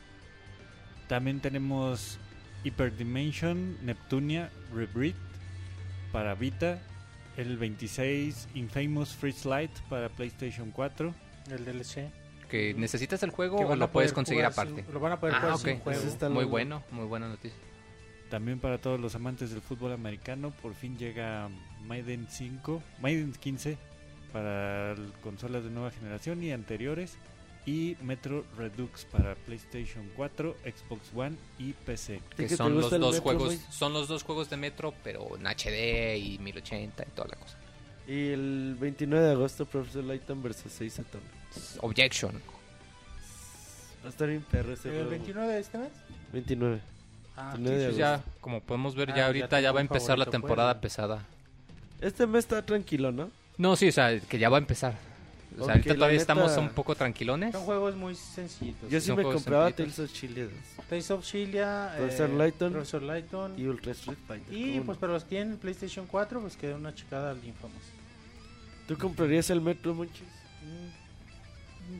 También 1.07 1.41
tenemos 1.41 2.19
Hyperdimension 2.65 3.77
Neptunia 3.85 4.51
Rebreathed 4.75 5.19
para 6.13 6.35
Vita. 6.35 6.81
El 7.37 7.57
26 7.57 8.49
Infamous 8.55 9.15
Freeze 9.15 9.49
Light 9.49 9.71
para 9.89 10.09
PlayStation 10.11 10.71
4. 10.71 11.15
El 11.51 11.65
DLC. 11.65 12.11
¿Que 12.51 12.75
necesitas 12.75 13.23
el 13.23 13.31
juego 13.31 13.57
o 13.59 13.75
lo 13.77 13.91
puedes 13.91 14.13
conseguir 14.13 14.45
aparte? 14.45 14.83
sin- 14.85 14.93
lo 14.95 15.01
van 15.01 15.13
a 15.13 15.21
poder 15.21 15.35
Ah, 15.37 15.41
jugar 15.41 15.59
sin 15.59 15.79
juego. 15.79 16.03
Está 16.03 16.29
Muy 16.29 16.45
bueno, 16.45 16.83
muy 16.91 17.07
buena 17.07 17.29
noticia. 17.29 17.57
También 18.33 18.61
para 18.61 18.79
todos 18.79 18.99
los 18.99 19.15
amantes 19.15 19.51
del 19.51 19.61
fútbol 19.61 19.93
americano, 19.93 20.55
por 20.63 20.73
fin 20.73 20.97
llega 20.97 21.51
Maiden 21.85 22.27
5, 22.31 22.83
Maiden 23.03 23.35
15 23.35 23.77
para 24.33 24.97
consolas 25.23 25.65
de 25.65 25.69
nueva 25.69 25.91
generación 25.91 26.43
y 26.43 26.51
anteriores. 26.51 27.19
Y 27.67 27.95
Metro 28.01 28.47
Redux 28.57 29.05
para 29.05 29.35
PlayStation 29.35 30.11
4, 30.17 30.57
Xbox 30.65 31.11
One 31.15 31.37
y 31.59 31.75
PC. 31.75 32.23
¿A 32.33 32.35
ti 32.35 32.47
Que 32.47 32.57
son 32.57 32.75
los 32.75 32.91
dos 32.91 33.01
Metro, 33.01 33.21
juegos, 33.21 33.59
son 33.69 33.93
los 33.93 34.09
dos 34.09 34.23
juegos 34.23 34.49
de 34.49 34.57
Metro, 34.57 34.95
pero 35.05 35.37
en 35.37 35.47
HD 35.47 36.17
y 36.17 36.39
1080 36.39 37.03
y 37.03 37.11
toda 37.11 37.29
la 37.29 37.37
cosa. 37.37 37.59
Y 38.09 38.29
el 38.31 38.79
29 38.81 39.27
de 39.27 39.33
agosto, 39.33 39.67
Professor 39.67 40.05
Layton 40.05 40.43
vs 40.43 40.65
6 40.69 41.01
Atom. 41.01 41.21
Objection. 41.83 42.33
Va 44.03 44.07
a 44.07 44.09
estar 44.09 44.27
bien 44.27 44.41
perro 44.51 44.73
ese 44.73 44.89
¿El 44.89 44.95
juego. 44.95 45.11
29 45.11 45.53
de 45.53 45.61
este 45.61 45.77
mes? 45.77 45.91
29. 46.33 46.81
Ah, 47.37 47.53
29 47.55 47.79
de 47.79 47.87
Pues 47.87 47.97
ya, 47.97 48.23
como 48.41 48.61
podemos 48.61 48.95
ver, 48.95 49.11
Ah, 49.13 49.17
ya 49.17 49.27
ahorita 49.27 49.61
ya 49.61 49.73
va 49.73 49.81
a 49.81 49.83
empezar 49.83 50.19
la 50.19 50.25
favorito, 50.27 50.31
temporada 50.31 50.75
pues. 50.75 50.93
pesada. 50.93 51.25
Este 52.01 52.27
mes 52.27 52.41
está 52.45 52.65
tranquilo, 52.65 53.13
¿no? 53.13 53.31
No, 53.59 53.77
sí, 53.77 53.89
o 53.89 53.93
sea, 53.93 54.19
que 54.21 54.39
ya 54.39 54.49
va 54.49 54.57
a 54.57 54.61
empezar. 54.61 54.95
O 55.59 55.65
sea, 55.67 55.75
ahorita 55.75 55.95
todavía 55.95 56.15
neta- 56.19 56.23
estamos 56.23 56.57
un 56.57 56.71
poco 56.71 56.95
tranquilones. 56.95 57.53
Son 57.53 57.65
juegos 57.65 57.95
muy 57.95 58.15
sencillitos. 58.15 58.91
Yo 58.91 58.99
sí 59.01 59.09
son 59.09 59.17
me 59.17 59.23
compraba. 59.23 59.71
Tales 59.71 59.99
of 59.99 60.11
Chile 60.13 60.45
2 60.45 60.53
Tales 60.89 61.11
of 61.11 61.23
Chilia, 61.25 61.93
Professor 61.99 62.31
eh, 62.31 62.35
Layton 62.37 62.73
Professor 62.73 63.03
Layton. 63.03 63.59
y 63.59 63.67
Ultra 63.67 63.93
Street 63.93 64.17
Fighter. 64.27 64.53
Y 64.55 64.73
¿cómo 64.73 64.85
pues 64.87 64.99
para 64.99 65.13
los 65.13 65.25
que 65.25 65.29
tienen 65.31 65.59
PlayStation 65.59 66.07
4, 66.07 66.41
pues 66.41 66.57
queda 66.57 66.75
una 66.77 66.95
checada 66.95 67.31
al 67.33 67.45
Infamous. 67.45 67.83
¿Tú 68.89 68.97
comprarías 68.97 69.51
el 69.51 69.61
Metro, 69.61 69.95
Monchis? 69.95 70.23
Mm, 70.23 71.02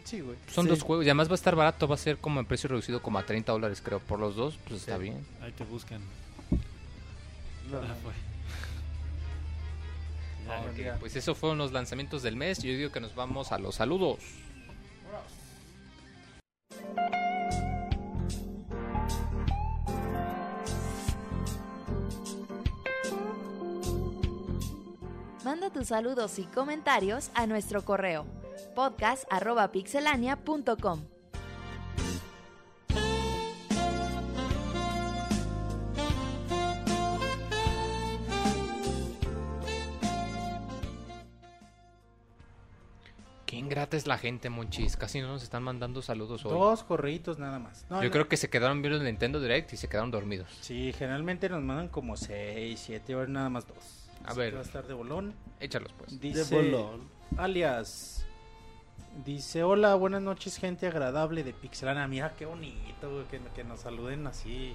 Sí, 0.05 0.21
güey. 0.21 0.37
Son 0.51 0.65
Sí. 0.65 0.71
dos 0.71 0.83
juegos 0.83 1.05
y 1.05 1.09
además 1.09 1.29
va 1.29 1.33
a 1.33 1.35
estar 1.37 1.55
barato, 1.57 1.87
va 1.89 1.95
a 1.95 1.99
ser 1.99 2.19
como 2.19 2.41
en 2.41 2.47
precio 2.47 2.69
reducido 2.69 3.03
como 3.03 3.19
a 3.19 3.27
30 3.27 3.53
dólares 3.53 3.81
creo. 3.85 4.01
Por 4.01 4.19
los 4.19 4.37
dos, 4.37 4.59
pues 4.69 4.81
está 4.81 4.97
bien. 4.99 5.25
Ahí 5.41 5.53
te 5.53 5.65
buscan. 5.65 6.01
No. 7.71 7.79
Ah, 7.79 7.95
fue. 8.03 8.13
Ah, 10.49 10.61
Ok, 10.69 10.77
mira. 10.77 10.97
pues 10.99 11.15
eso 11.17 11.35
fueron 11.35 11.59
los 11.59 11.73
lanzamientos 11.73 12.23
del 12.23 12.37
mes. 12.37 12.63
Yo 12.63 12.71
digo 12.73 12.91
que 12.91 13.01
nos 13.01 13.15
vamos 13.15 13.53
a 13.53 13.59
los 13.59 13.77
saludos. 13.77 14.19
Manda 25.45 25.71
tus 25.71 25.89
saludos 25.89 26.39
y 26.39 26.45
comentarios 26.45 27.31
a 27.35 27.47
nuestro 27.47 27.85
correo 27.85 28.27
podcast.pixelania.com. 28.75 31.01
King 43.45 43.65
ingrata 43.65 43.97
es 43.97 44.07
la 44.07 44.17
gente, 44.17 44.49
Monchis. 44.49 44.97
Casi 44.97 45.21
no 45.21 45.29
nos 45.29 45.43
están 45.43 45.63
mandando 45.63 46.01
saludos 46.01 46.45
hoy. 46.47 46.53
Dos 46.53 46.85
correitos 46.85 47.39
nada 47.39 47.59
más. 47.59 47.85
No, 47.91 47.99
Yo 47.99 48.05
no. 48.09 48.11
creo 48.11 48.29
que 48.29 48.37
se 48.39 48.49
quedaron 48.49 48.81
viendo 48.81 48.99
el 48.99 49.05
Nintendo 49.05 49.41
Direct 49.41 49.73
y 49.73 49.77
se 49.77 49.89
quedaron 49.89 50.11
dormidos. 50.11 50.49
Sí, 50.63 50.93
generalmente 50.97 51.49
nos 51.51 51.63
mandan 51.63 51.89
como 51.89 52.17
seis, 52.17 52.81
siete, 52.81 53.13
ahora 53.13 53.27
nada 53.29 53.51
más 53.51 53.67
dos. 53.67 54.09
A 54.25 54.29
Así 54.31 54.39
ver. 54.39 54.51
que 54.51 54.55
Va 54.57 54.63
a 54.63 54.65
estar 54.65 54.87
de 54.87 54.95
bolón. 54.95 55.35
Échalos, 55.61 55.93
pues. 55.99 56.19
Dice, 56.21 56.45
De 56.45 56.71
bolón. 56.71 57.09
alias. 57.37 58.25
Dice, 59.25 59.63
hola, 59.63 59.95
buenas 59.95 60.23
noches, 60.23 60.57
gente 60.57 60.87
agradable 60.87 61.45
de 61.45 61.53
Pixelana. 61.53 62.09
Mira 62.09 62.33
qué 62.37 62.47
bonito 62.47 63.25
que, 63.31 63.41
que 63.55 63.63
nos 63.63 63.81
saluden 63.81 64.27
así 64.27 64.75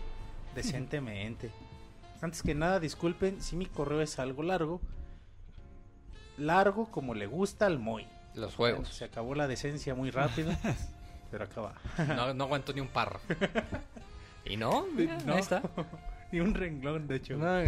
decentemente. 0.55 1.49
Antes 2.21 2.43
que 2.43 2.55
nada, 2.55 2.79
disculpen 2.79 3.41
si 3.41 3.55
mi 3.55 3.65
correo 3.65 4.01
es 4.01 4.19
algo 4.19 4.43
largo. 4.43 4.79
Largo 6.37 6.89
como 6.91 7.13
le 7.15 7.25
gusta 7.25 7.65
al 7.65 7.79
Moy. 7.79 8.07
Los 8.35 8.55
Bueno, 8.57 8.77
juegos. 8.77 8.93
se 8.95 9.05
acabó 9.05 9.33
la 9.33 9.47
decencia 9.47 9.95
muy 9.95 10.11
rápido, 10.11 10.51
pero 11.31 11.43
acaba. 11.45 11.73
No, 12.15 12.33
no 12.33 12.43
aguantó 12.43 12.73
ni 12.73 12.81
un 12.81 12.87
parro. 12.89 13.19
¿Y 14.45 14.55
no? 14.55 14.85
Mira, 14.95 15.17
No. 15.25 15.33
Ahí 15.33 15.39
está. 15.39 15.63
Y 16.31 16.39
un 16.39 16.53
renglón, 16.53 17.07
de 17.07 17.15
hecho. 17.15 17.37
No, 17.37 17.59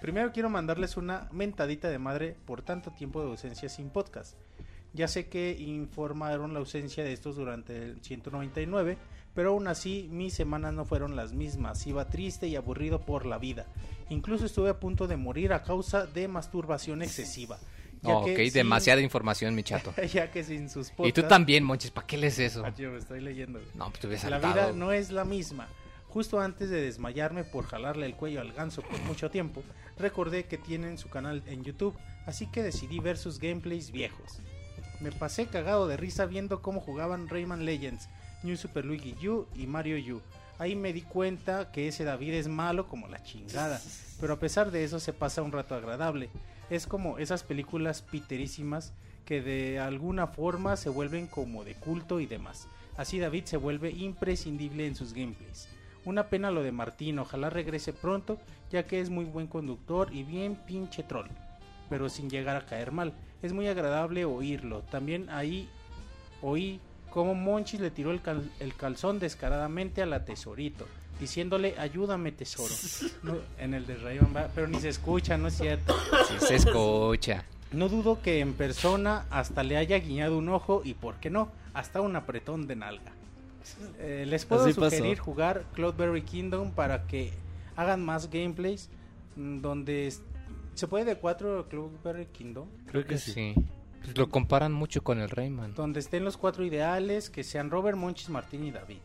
Primero 0.00 0.32
quiero 0.32 0.50
mandarles 0.50 0.96
una 0.96 1.28
mentadita 1.30 1.88
de 1.88 1.98
madre 1.98 2.36
por 2.44 2.62
tanto 2.62 2.90
tiempo 2.90 3.22
de 3.22 3.30
ausencia 3.30 3.68
sin 3.68 3.88
podcast. 3.88 4.36
Ya 4.94 5.08
sé 5.08 5.28
que 5.28 5.56
informaron 5.58 6.52
la 6.52 6.58
ausencia 6.60 7.02
de 7.02 7.12
estos 7.12 7.36
durante 7.36 7.76
el 7.76 8.00
199, 8.02 8.98
pero 9.34 9.50
aún 9.50 9.66
así 9.68 10.08
mis 10.12 10.34
semanas 10.34 10.74
no 10.74 10.84
fueron 10.84 11.16
las 11.16 11.32
mismas. 11.32 11.86
Iba 11.86 12.08
triste 12.10 12.46
y 12.48 12.56
aburrido 12.56 13.00
por 13.00 13.24
la 13.24 13.38
vida. 13.38 13.66
Incluso 14.10 14.44
estuve 14.44 14.68
a 14.70 14.78
punto 14.78 15.06
de 15.06 15.16
morir 15.16 15.52
a 15.54 15.62
causa 15.62 16.04
de 16.06 16.28
masturbación 16.28 17.00
excesiva. 17.02 17.58
Ya 18.02 18.16
ok, 18.16 18.26
que 18.26 18.44
sin- 18.44 18.52
demasiada 18.54 19.00
información, 19.08 19.54
mi 19.54 19.62
chato. 19.62 19.94
ya 20.12 20.30
que 20.30 20.44
sin 20.44 20.68
sus 20.68 20.88
Y 20.88 20.90
tú 20.90 21.02
podcasts- 21.22 21.28
también, 21.28 21.64
Monchis, 21.64 21.90
¿para 21.92 22.06
qué 22.06 22.18
lees 22.18 22.38
eso? 22.38 22.62
Ah, 22.64 22.74
yo 22.76 22.90
me 22.90 22.98
estoy 22.98 23.20
leyendo. 23.20 23.60
No, 23.74 23.88
pues 23.88 24.00
te 24.00 24.06
hubieras 24.08 24.24
La 24.28 24.40
saltado. 24.40 24.54
vida 24.54 24.72
no 24.78 24.92
es 24.92 25.10
la 25.10 25.24
misma. 25.24 25.68
Justo 26.08 26.38
antes 26.40 26.68
de 26.68 26.82
desmayarme 26.82 27.44
por 27.44 27.64
jalarle 27.64 28.04
el 28.04 28.14
cuello 28.16 28.42
al 28.42 28.52
ganso 28.52 28.82
por 28.82 28.98
mucho 29.04 29.30
tiempo, 29.30 29.62
recordé 29.98 30.44
que 30.44 30.58
tienen 30.58 30.98
su 30.98 31.08
canal 31.08 31.42
en 31.46 31.64
YouTube, 31.64 31.96
así 32.26 32.46
que 32.48 32.62
decidí 32.62 32.98
ver 32.98 33.16
sus 33.16 33.38
gameplays 33.38 33.90
viejos. 33.92 34.40
Me 35.02 35.10
pasé 35.10 35.46
cagado 35.46 35.88
de 35.88 35.96
risa 35.96 36.26
viendo 36.26 36.62
cómo 36.62 36.80
jugaban 36.80 37.28
Rayman 37.28 37.64
Legends, 37.64 38.08
New 38.44 38.56
Super 38.56 38.84
Luigi 38.84 39.16
U 39.26 39.48
y 39.56 39.66
Mario 39.66 39.96
U. 40.14 40.20
Ahí 40.60 40.76
me 40.76 40.92
di 40.92 41.02
cuenta 41.02 41.72
que 41.72 41.88
ese 41.88 42.04
David 42.04 42.34
es 42.34 42.46
malo 42.46 42.86
como 42.86 43.08
la 43.08 43.20
chingada, 43.20 43.80
pero 44.20 44.34
a 44.34 44.38
pesar 44.38 44.70
de 44.70 44.84
eso 44.84 45.00
se 45.00 45.12
pasa 45.12 45.42
un 45.42 45.50
rato 45.50 45.74
agradable. 45.74 46.30
Es 46.70 46.86
como 46.86 47.18
esas 47.18 47.42
películas 47.42 48.00
piterísimas 48.00 48.92
que 49.24 49.42
de 49.42 49.80
alguna 49.80 50.28
forma 50.28 50.76
se 50.76 50.88
vuelven 50.88 51.26
como 51.26 51.64
de 51.64 51.74
culto 51.74 52.20
y 52.20 52.26
demás. 52.26 52.68
Así 52.96 53.18
David 53.18 53.46
se 53.46 53.56
vuelve 53.56 53.90
imprescindible 53.90 54.86
en 54.86 54.94
sus 54.94 55.14
gameplays. 55.14 55.66
Una 56.04 56.28
pena 56.28 56.52
lo 56.52 56.62
de 56.62 56.70
Martín, 56.70 57.18
ojalá 57.18 57.50
regrese 57.50 57.92
pronto, 57.92 58.38
ya 58.70 58.86
que 58.86 59.00
es 59.00 59.10
muy 59.10 59.24
buen 59.24 59.48
conductor 59.48 60.14
y 60.14 60.22
bien 60.22 60.54
pinche 60.54 61.02
troll, 61.02 61.26
pero 61.90 62.08
sin 62.08 62.30
llegar 62.30 62.54
a 62.54 62.66
caer 62.66 62.92
mal. 62.92 63.12
Es 63.42 63.52
muy 63.52 63.66
agradable 63.68 64.24
oírlo. 64.24 64.80
También 64.90 65.28
ahí 65.30 65.68
oí 66.42 66.80
cómo 67.10 67.34
Monchis 67.34 67.80
le 67.80 67.90
tiró 67.90 68.10
el, 68.12 68.20
cal- 68.22 68.50
el 68.60 68.74
calzón 68.74 69.18
descaradamente 69.18 70.00
a 70.02 70.06
la 70.06 70.24
tesorito, 70.24 70.86
diciéndole 71.20 71.74
ayúdame 71.78 72.32
tesoro. 72.32 72.74
No, 73.22 73.36
en 73.58 73.74
el 73.74 73.86
de 73.86 73.96
Rayman, 73.96 74.34
va, 74.34 74.48
pero 74.54 74.66
ni 74.68 74.80
se 74.80 74.88
escucha, 74.88 75.36
no 75.36 75.48
es 75.48 75.56
cierto. 75.56 75.94
Sí 76.28 76.34
se 76.46 76.54
escucha. 76.56 77.44
No 77.72 77.88
dudo 77.88 78.20
que 78.22 78.40
en 78.40 78.52
persona 78.54 79.26
hasta 79.30 79.62
le 79.62 79.76
haya 79.76 79.98
guiñado 79.98 80.36
un 80.38 80.48
ojo 80.50 80.82
y, 80.84 80.94
por 80.94 81.14
qué 81.16 81.30
no, 81.30 81.50
hasta 81.74 82.00
un 82.02 82.14
apretón 82.16 82.66
de 82.66 82.76
nalga. 82.76 83.12
Eh, 83.98 84.24
les 84.28 84.44
puedo 84.44 84.64
Así 84.64 84.74
pasó. 84.74 84.90
sugerir 84.90 85.18
jugar 85.18 85.64
Cloudberry 85.74 86.22
Kingdom 86.22 86.72
para 86.72 87.06
que 87.06 87.32
hagan 87.76 88.04
más 88.04 88.28
gameplays 88.30 88.90
mm, 89.36 89.60
donde 89.60 90.12
se 90.74 90.86
puede 90.88 91.04
de 91.04 91.16
4 91.16 91.68
Cloudberry 91.68 92.26
Kingdom, 92.26 92.68
Creo 92.86 93.04
que 93.04 93.18
sí. 93.18 93.32
Sí. 93.32 93.54
Pues 94.02 94.18
lo 94.18 94.28
comparan 94.28 94.72
mucho 94.72 95.04
con 95.04 95.20
el 95.20 95.30
Rayman. 95.30 95.74
donde 95.74 96.00
estén 96.00 96.24
los 96.24 96.36
cuatro 96.36 96.64
ideales 96.64 97.30
que 97.30 97.44
sean 97.44 97.70
Robert, 97.70 97.96
Monchis, 97.96 98.30
Martín 98.30 98.64
y 98.64 98.72
David. 98.72 98.98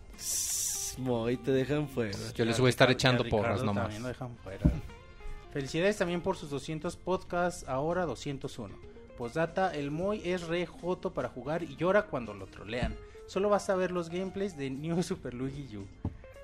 Moy, 0.98 1.38
te 1.38 1.52
dejan 1.52 1.88
fuera. 1.88 2.18
Yo 2.34 2.46
les 2.46 2.60
voy 2.60 2.68
a 2.68 2.70
estar 2.70 2.90
echando 2.90 3.24
porras 3.30 3.64
nomás. 3.64 3.84
también 3.84 4.02
lo 4.02 4.08
dejan 4.08 4.36
fuera. 4.38 4.66
Felicidades 5.54 5.98
también 5.98 6.22
por 6.22 6.36
sus 6.36 6.50
200 6.50 6.98
podcasts, 6.98 7.68
ahora 7.68 8.06
201. 8.06 8.76
Postdata, 9.18 9.74
el 9.74 9.92
Moy 9.92 10.22
es 10.26 10.48
re 10.48 10.66
joto 10.66 11.14
para 11.14 11.30
jugar 11.30 11.64
y 11.64 11.76
llora 11.76 12.04
cuando 12.08 12.34
lo 12.34 12.48
trolean. 12.48 12.96
Solo 13.28 13.50
vas 13.50 13.70
a 13.70 13.76
ver 13.76 13.92
los 13.92 14.10
gameplays 14.10 14.58
de 14.58 14.70
New 14.72 15.04
Super 15.04 15.34
Luigi 15.34 15.78
U. 15.78 15.86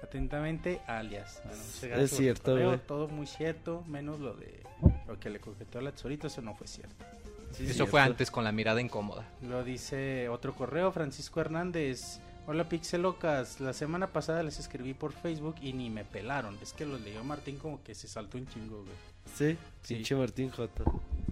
Atentamente, 0.03 0.81
alias. 0.85 1.41
Bueno, 1.45 2.01
Es 2.03 2.11
cierto, 2.11 2.55
güey. 2.55 2.77
Todo 2.85 3.07
muy 3.07 3.25
cierto, 3.25 3.83
menos 3.87 4.19
lo 4.19 4.35
de 4.35 4.62
lo 5.07 5.19
que 5.19 5.29
le 5.29 5.39
coqueteó 5.39 5.79
a 5.79 5.83
la 5.83 5.91
Tesorito, 5.91 6.27
eso 6.27 6.41
no 6.41 6.53
fue 6.55 6.67
cierto. 6.67 7.05
Sí, 7.51 7.65
Eso 7.65 7.73
cierto. 7.73 7.91
fue 7.91 8.01
antes 8.01 8.31
con 8.31 8.43
la 8.43 8.51
mirada 8.51 8.81
incómoda. 8.81 9.25
Lo 9.41 9.63
dice 9.63 10.27
otro 10.29 10.55
correo, 10.55 10.91
Francisco 10.91 11.39
Hernández. 11.41 12.19
Hola 12.45 12.67
Pixelocas, 12.67 13.61
la 13.61 13.71
semana 13.71 14.07
pasada 14.07 14.43
les 14.43 14.59
escribí 14.59 14.93
por 14.93 15.13
Facebook 15.13 15.55
y 15.61 15.71
ni 15.71 15.89
me 15.89 16.03
pelaron. 16.03 16.57
Es 16.61 16.73
que 16.73 16.85
lo 16.85 16.97
leyó 16.97 17.23
Martín 17.23 17.57
como 17.57 17.81
que 17.83 17.95
se 17.95 18.07
saltó 18.09 18.37
un 18.37 18.47
chingo, 18.47 18.81
güey. 18.83 18.95
Sí, 19.33 19.57
Sí. 19.81 19.95
pinche 19.95 20.13
Martín 20.15 20.49
J. 20.49 20.83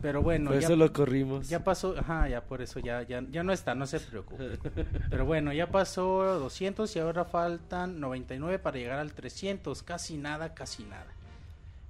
Pero 0.02 0.22
bueno, 0.22 0.52
Por 0.52 0.60
ya, 0.60 0.68
eso 0.68 0.76
lo 0.78 0.94
corrimos. 0.94 1.50
ya 1.50 1.64
pasó, 1.66 1.96
ajá, 1.98 2.30
ya 2.30 2.42
por 2.42 2.62
eso 2.62 2.80
ya, 2.80 3.02
ya, 3.04 3.22
ya 3.30 3.44
no 3.44 3.52
está, 3.52 3.76
no 3.76 3.86
se 3.88 4.00
preocupe. 4.00 4.58
Pero 5.10 5.26
bueno, 5.26 5.52
ya 5.52 5.70
pasó 5.70 6.40
200 6.40 6.96
y 6.96 7.00
ahora 7.00 7.26
faltan 7.26 8.00
99 8.00 8.58
para 8.60 8.78
llegar 8.78 9.00
al 9.00 9.12
300. 9.12 9.84
Casi 9.84 10.18
nada, 10.18 10.54
casi 10.54 10.84
nada. 10.86 11.08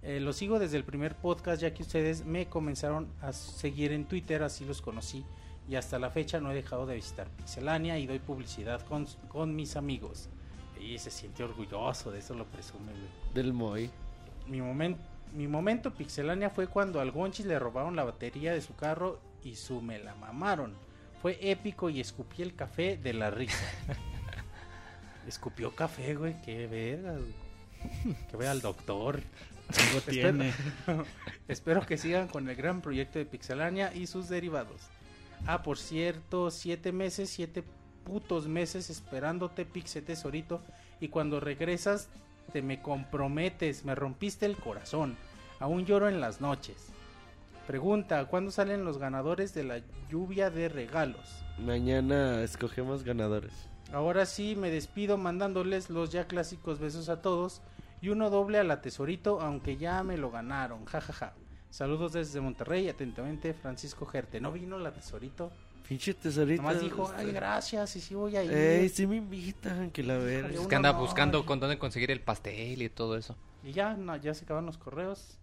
Eh, 0.04 0.20
los 0.20 0.38
sigo 0.38 0.58
desde 0.60 0.78
el 0.78 0.84
primer 0.84 1.16
podcast 1.16 1.62
ya 1.62 1.74
que 1.74 1.84
ustedes 1.84 2.26
me 2.26 2.48
comenzaron 2.48 3.08
a 3.22 3.34
seguir 3.34 3.92
en 3.92 4.06
Twitter, 4.06 4.44
así 4.44 4.66
los 4.66 4.82
conocí. 4.82 5.26
Y 5.70 5.76
hasta 5.76 6.00
la 6.00 6.10
fecha 6.10 6.40
no 6.40 6.52
he 6.52 6.56
dejado 6.56 6.86
de 6.86 6.96
visitar 6.96 7.30
Pixelania 7.30 7.98
y 8.00 8.08
doy 8.08 8.20
publicidad 8.20 8.82
con, 8.86 9.06
con 9.28 9.56
mis 9.56 9.76
amigos. 9.76 10.30
Y 10.80 10.98
se 10.98 11.12
siente 11.12 11.44
orgulloso, 11.44 12.12
de 12.12 12.20
eso 12.20 12.34
lo 12.34 12.46
presume, 12.46 12.92
güey 12.92 13.34
Del 13.36 13.54
Moy. 13.54 13.92
mi 14.48 14.62
momento 14.62 15.12
mi 15.34 15.48
momento 15.48 15.94
pixelania 15.94 16.50
fue 16.50 16.68
cuando 16.68 17.00
al 17.00 17.12
Gonchis 17.12 17.46
le 17.46 17.58
robaron 17.58 17.96
la 17.96 18.04
batería 18.04 18.54
de 18.54 18.62
su 18.62 18.76
carro 18.76 19.20
y 19.44 19.56
su 19.56 19.82
me 19.82 20.00
la 20.00 20.14
mamaron. 20.16 20.74
Fue 21.22 21.38
épico 21.42 21.90
y 21.90 22.02
escupí 22.02 22.42
el 22.42 22.56
café 22.56 22.98
de 22.98 23.14
la 23.14 23.32
risa. 23.32 23.66
Escupió 25.28 25.74
café, 25.74 26.16
güey, 26.16 26.42
qué 26.42 26.68
verga, 26.68 27.14
güey. 27.14 28.16
Que 28.30 28.38
vaya 28.38 28.52
al 28.52 28.62
doctor. 28.62 29.22
Algo 29.80 30.02
tiene. 30.02 30.54
Espero 31.48 31.86
que 31.86 31.98
sigan 31.98 32.28
con 32.28 32.50
el 32.50 32.56
gran 32.56 32.82
proyecto 32.82 33.20
de 33.20 33.26
Pixelania 33.26 33.94
y 33.94 34.08
sus 34.08 34.30
derivados. 34.30 34.82
Ah, 35.46 35.64
por 35.64 35.78
cierto, 35.78 36.52
siete 36.52 36.92
meses, 36.92 37.30
siete 37.30 37.64
putos 38.04 38.48
meses 38.48 38.90
esperándote, 38.90 39.66
Pixe 39.66 40.02
Tesorito. 40.02 40.62
Y 41.00 41.08
cuando 41.08 41.40
regresas, 41.40 42.10
te 42.52 42.62
me 42.62 42.82
comprometes, 42.82 43.86
me 43.86 43.96
rompiste 43.96 44.46
el 44.46 44.58
corazón. 44.58 45.18
Aún 45.60 45.86
lloro 45.86 46.10
en 46.10 46.20
las 46.20 46.42
noches. 46.42 46.88
Pregunta, 47.68 48.26
¿cuándo 48.26 48.52
salen 48.52 48.84
los 48.84 48.98
ganadores 48.98 49.54
de 49.54 49.64
la 49.64 49.82
lluvia 50.10 50.50
de 50.50 50.68
regalos? 50.68 51.44
Mañana 51.60 52.44
escogemos 52.44 53.04
ganadores. 53.04 53.54
Ahora 53.94 54.26
sí, 54.26 54.56
me 54.56 54.70
despido 54.70 55.18
mandándoles 55.18 55.90
los 55.90 56.12
ya 56.12 56.26
clásicos 56.26 56.80
besos 56.80 57.10
a 57.10 57.22
todos 57.22 57.62
y 58.02 58.10
uno 58.10 58.30
doble 58.30 58.58
a 58.60 58.64
la 58.64 58.82
tesorito, 58.82 59.40
aunque 59.42 59.78
ya 59.78 60.04
me 60.04 60.18
lo 60.18 60.32
ganaron, 60.32 60.86
jajaja. 60.86 61.34
Saludos 61.70 62.14
desde 62.14 62.42
Monterrey, 62.42 62.90
atentamente 62.90 63.54
Francisco 63.54 64.06
Gerte. 64.06 64.42
¿No 64.42 64.52
vino 64.52 64.78
la 64.78 64.92
tesorito? 64.92 65.52
Pinche 65.88 66.14
tesorito. 66.14 66.62
Nomás 66.62 66.82
dijo, 66.82 67.12
ay, 67.16 67.32
gracias, 67.32 67.96
y 67.96 68.02
sí 68.02 68.16
voy 68.16 68.36
a 68.36 68.44
ir. 68.44 68.52
Ey, 68.52 68.90
sí 68.90 69.08
me 69.08 69.18
invitan, 69.18 69.92
que 69.92 70.04
la 70.04 70.18
verga. 70.18 70.50
Híjole, 70.50 70.62
Es 70.62 70.68
que 70.68 70.76
anda 70.76 70.94
no, 70.94 71.00
buscando 71.00 71.46
con 71.46 71.60
dónde 71.60 71.78
conseguir 71.78 72.12
el 72.12 72.22
pastel 72.22 72.82
y 72.82 72.90
todo 72.90 73.16
eso. 73.16 73.36
Y 73.64 73.72
ya, 73.72 73.96
no, 73.96 74.16
ya 74.18 74.34
se 74.34 74.46
acaban 74.46 74.66
los 74.66 74.78
correos. 74.78 75.38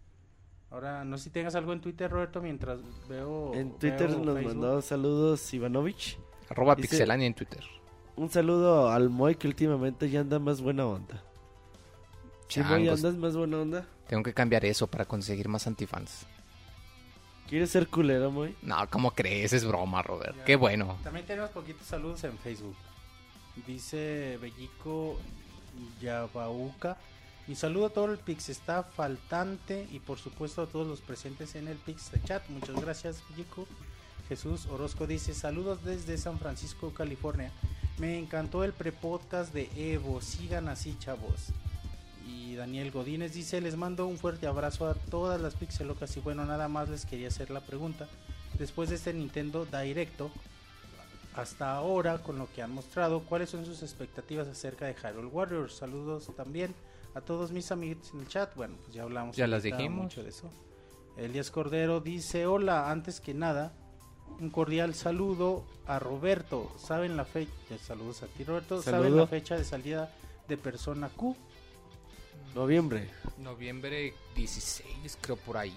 Ahora, 0.70 1.04
no 1.04 1.16
sé 1.16 1.24
si 1.24 1.30
tengas 1.30 1.54
algo 1.54 1.72
en 1.72 1.80
Twitter, 1.80 2.10
Roberto, 2.10 2.42
mientras 2.42 2.80
veo. 3.08 3.54
En 3.54 3.78
Twitter 3.78 4.08
veo 4.08 4.18
nos 4.18 4.34
Facebook. 4.34 4.54
mandó 4.54 4.82
saludos 4.82 5.54
Ivanovich. 5.54 6.18
Arroba 6.50 6.76
Pixelania 6.76 7.26
en 7.26 7.34
Twitter. 7.34 7.64
Un 8.16 8.28
saludo 8.28 8.90
al 8.90 9.08
Moy 9.08 9.36
que 9.36 9.46
últimamente 9.46 10.10
ya 10.10 10.20
anda 10.20 10.38
más 10.38 10.60
buena 10.60 10.86
onda. 10.86 11.22
Changos. 12.48 13.04
andas 13.04 13.14
más 13.14 13.36
buena 13.36 13.58
onda. 13.58 13.86
Tengo 14.08 14.22
que 14.22 14.32
cambiar 14.32 14.64
eso 14.64 14.86
para 14.86 15.04
conseguir 15.04 15.48
más 15.48 15.66
antifans. 15.66 16.26
¿Quieres 17.48 17.70
ser 17.70 17.88
culero, 17.88 18.30
Moy? 18.30 18.54
No, 18.62 18.76
¿cómo 18.90 19.12
crees? 19.12 19.52
Es 19.52 19.64
broma, 19.64 20.02
Robert. 20.02 20.36
Ya. 20.36 20.44
Qué 20.44 20.56
bueno. 20.56 20.98
También 21.02 21.26
tenemos 21.26 21.50
poquitos 21.50 21.86
saludos 21.86 22.22
en 22.24 22.36
Facebook. 22.38 22.76
Dice 23.66 24.38
Bellico 24.40 25.18
Yabauca. 26.00 26.98
Mi 27.46 27.54
saludo 27.54 27.86
a 27.86 27.90
todo 27.90 28.12
el 28.12 28.18
Pix 28.18 28.50
está 28.50 28.82
faltante 28.82 29.88
y 29.90 30.00
por 30.00 30.18
supuesto 30.18 30.60
a 30.60 30.66
todos 30.66 30.86
los 30.86 31.00
presentes 31.00 31.54
en 31.54 31.68
el 31.68 31.78
Pix 31.78 32.12
de 32.12 32.22
chat. 32.22 32.46
Muchas 32.50 32.78
gracias, 32.80 33.22
Bellico. 33.30 33.66
Jesús 34.28 34.66
Orozco 34.66 35.06
dice, 35.06 35.32
saludos 35.32 35.82
desde 35.82 36.18
San 36.18 36.38
Francisco, 36.38 36.92
California. 36.92 37.50
Me 37.96 38.18
encantó 38.18 38.62
el 38.64 38.74
pre-podcast 38.74 39.54
de 39.54 39.70
Evo, 39.74 40.20
sigan 40.20 40.68
así 40.68 40.96
chavos. 40.98 41.46
Daniel 42.58 42.90
Godínez 42.90 43.32
dice, 43.32 43.60
les 43.60 43.76
mando 43.76 44.06
un 44.06 44.18
fuerte 44.18 44.46
abrazo 44.46 44.88
a 44.88 44.94
todas 44.94 45.40
las 45.40 45.54
pixelocas 45.54 46.16
y 46.16 46.20
bueno, 46.20 46.44
nada 46.44 46.68
más 46.68 46.88
les 46.88 47.06
quería 47.06 47.28
hacer 47.28 47.50
la 47.50 47.60
pregunta. 47.60 48.08
Después 48.58 48.90
de 48.90 48.96
este 48.96 49.14
Nintendo 49.14 49.64
Directo, 49.64 50.30
hasta 51.34 51.72
ahora 51.72 52.18
con 52.18 52.36
lo 52.38 52.48
que 52.52 52.62
han 52.62 52.72
mostrado, 52.72 53.20
¿cuáles 53.20 53.50
son 53.50 53.64
sus 53.64 53.82
expectativas 53.82 54.48
acerca 54.48 54.86
de 54.86 54.94
Hyrule 54.94 55.28
Warriors? 55.28 55.76
Saludos 55.76 56.30
también 56.36 56.74
a 57.14 57.20
todos 57.20 57.52
mis 57.52 57.70
amigos 57.70 58.10
en 58.12 58.20
el 58.20 58.28
chat. 58.28 58.54
Bueno, 58.56 58.74
pues 58.82 58.92
ya 58.94 59.04
hablamos 59.04 59.36
Ya 59.36 59.46
las 59.46 59.62
dijimos. 59.62 60.04
mucho 60.04 60.22
de 60.24 60.30
eso. 60.30 60.50
Elías 61.16 61.50
Cordero 61.50 62.00
dice, 62.00 62.46
hola, 62.46 62.90
antes 62.90 63.20
que 63.20 63.34
nada, 63.34 63.72
un 64.40 64.50
cordial 64.50 64.94
saludo 64.94 65.64
a 65.86 65.98
Roberto. 66.00 66.72
¿Saben 66.76 67.16
la 67.16 67.24
fecha? 67.24 67.52
Saludos 67.80 68.22
a 68.24 68.26
ti, 68.26 68.42
Roberto. 68.44 68.82
¿Saben 68.82 69.16
la 69.16 69.26
fecha 69.28 69.56
de 69.56 69.64
salida 69.64 70.12
de 70.48 70.56
Persona 70.56 71.08
Q? 71.08 71.36
Noviembre. 72.54 73.08
Noviembre 73.38 74.14
16, 74.34 75.18
creo 75.20 75.36
por 75.36 75.56
ahí. 75.56 75.74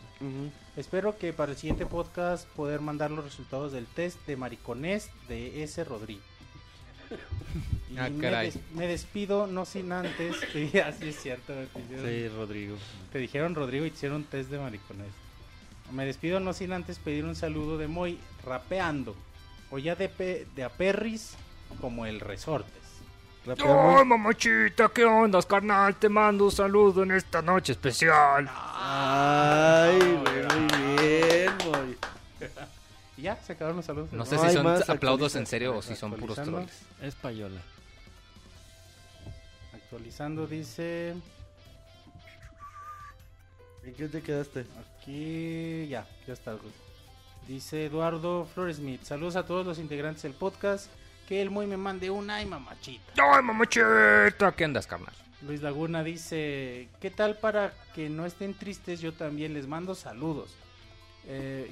Espero 0.76 1.18
que 1.18 1.32
para 1.34 1.52
el 1.52 1.58
siguiente 1.58 1.86
podcast 1.86 2.48
poder 2.50 2.82
mandar 2.82 3.12
los 3.12 3.24
resultados 3.24 3.72
del 3.72 3.86
test 3.86 4.18
de 4.26 4.36
mariconés 4.36 5.10
de 5.28 5.64
S. 5.64 5.84
Rodríguez. 5.84 6.24
Y 7.92 7.98
Ah, 7.98 8.10
me, 8.10 8.22
caray. 8.22 8.52
des- 8.52 8.60
me 8.74 8.88
despido, 8.88 9.46
no 9.48 9.66
sin 9.66 9.92
antes. 9.92 10.38
Sí, 10.54 10.72
así 10.80 11.10
es 11.10 11.22
cierto. 11.22 11.54
Te, 11.54 11.68
hicieron- 11.80 12.06
Sí, 12.08 12.28
Rodrigo. 12.30 12.78
te 13.12 13.20
dijeron 13.20 13.54
Rodrigo 13.54 13.86
y 13.86 13.90
te 13.90 13.98
hicieron 13.98 14.18
un 14.20 14.24
test 14.24 14.50
de 14.50 14.58
mariconés. 14.58 15.12
Me 15.92 16.06
despido, 16.06 16.40
no 16.40 16.54
sin 16.54 16.72
antes 16.72 17.00
pedir 17.00 17.26
un 17.26 17.36
saludo 17.36 17.78
de 17.78 17.90
Moy 17.90 18.18
rapeando. 18.46 19.14
O 19.72 19.78
ya 19.78 19.96
de, 19.96 20.08
pe- 20.08 20.48
de 20.56 20.64
aperris 20.64 21.34
como 21.82 22.06
el 22.06 22.22
resortes. 22.22 22.81
Rapeamos. 23.46 24.06
mamachita! 24.06 24.90
¿Qué 24.90 25.04
onda, 25.04 25.42
carnal? 25.42 25.96
Te 25.96 26.08
mando 26.10 26.46
un 26.46 26.52
saludo 26.52 27.04
en 27.04 27.12
esta 27.12 27.42
noche 27.42 27.72
especial. 27.72 28.48
Ay, 28.54 30.00
güey, 30.00 30.44
muy 30.60 30.98
bien, 31.02 31.52
muy. 31.66 31.98
Y 33.18 33.24
ya, 33.24 33.36
se 33.36 33.54
acabaron 33.54 33.78
los 33.78 33.86
saludos. 33.86 34.12
No 34.14 34.26
sé 34.26 34.36
No 34.36 34.48
si 34.48 34.54
son 34.54 34.64
más, 34.64 34.90
aplaudos 34.90 35.36
en 35.36 35.46
serio 35.46 35.76
o 35.78 35.82
si 35.84 35.96
son 35.96 36.12
puros 36.14 36.36
trolls. 36.38 36.72
Es 37.02 37.14
payola. 37.16 37.62
Actualizando, 39.74 40.48
dice. 40.48 41.14
¿En 43.84 43.94
qué 43.96 44.08
te 44.08 44.22
quedaste? 44.22 44.66
Aquí 45.00 45.88
ya, 45.88 46.08
ya 46.28 46.34
está. 46.34 46.54
güey. 46.54 46.72
Dice 47.48 47.86
Eduardo 47.86 48.48
Floresmith. 48.54 49.04
Saludos 49.04 49.36
a 49.36 49.46
todos 49.46 49.66
los 49.66 49.78
integrantes 49.78 50.24
del 50.24 50.34
podcast. 50.34 50.88
Que 51.32 51.42
el 51.42 51.50
muy 51.50 51.66
me 51.66 51.78
mande 51.78 52.10
un 52.10 52.30
ay 52.30 52.46
mamachita. 52.46 53.14
¡Ay, 53.16 53.42
mamachita! 53.42 54.54
¿Qué 54.54 54.66
andas, 54.66 54.86
carnal? 54.86 55.14
Luis 55.42 55.62
Laguna 55.62 56.04
dice, 56.04 56.90
¿qué 57.00 57.10
tal 57.10 57.38
para 57.38 57.72
que 57.96 58.10
no 58.10 58.26
estén 58.26 58.54
tristes? 58.54 59.00
Yo 59.00 59.14
también 59.14 59.54
les 59.54 59.66
mando 59.66 59.96
saludos. 59.96 60.52
Eh, 61.26 61.72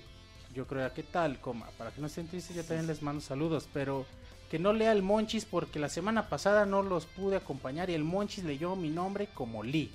yo 0.56 0.66
creo, 0.66 0.94
¿qué 0.94 1.04
tal, 1.04 1.42
coma? 1.42 1.68
Para 1.78 1.92
que 1.92 2.00
no 2.00 2.08
estén 2.08 2.30
tristes 2.30 2.56
yo 2.56 2.64
también 2.64 2.88
les 2.88 3.02
mando 3.02 3.20
saludos, 3.20 3.68
pero 3.74 4.06
que 4.50 4.60
no 4.60 4.72
lea 4.72 4.94
el 4.94 5.04
Monchis 5.04 5.44
porque 5.44 5.78
la 5.78 5.90
semana 5.90 6.30
pasada 6.30 6.66
no 6.66 6.82
los 6.82 7.06
pude 7.06 7.36
acompañar 7.36 7.90
y 7.90 7.96
el 7.96 8.06
Monchis 8.06 8.46
leyó 8.46 8.78
mi 8.78 8.90
nombre 8.90 9.28
como 9.34 9.62
Lee. 9.62 9.92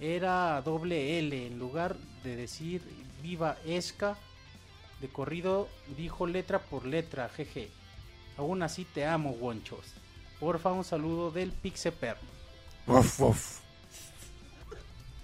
Era 0.00 0.60
doble 0.62 1.20
L, 1.20 1.46
en 1.46 1.56
lugar 1.56 1.94
de 2.24 2.34
decir 2.34 2.82
viva 3.22 3.58
Esca, 3.64 4.16
de 5.00 5.06
corrido 5.08 5.68
dijo 5.96 6.26
letra 6.26 6.58
por 6.58 6.84
letra, 6.84 7.28
jeje. 7.28 7.70
Aún 8.38 8.62
así 8.62 8.84
te 8.84 9.04
amo, 9.04 9.30
Wonchos. 9.32 9.94
Porfa, 10.38 10.70
un 10.70 10.84
saludo 10.84 11.32
del 11.32 11.50
Pixeper. 11.50 12.16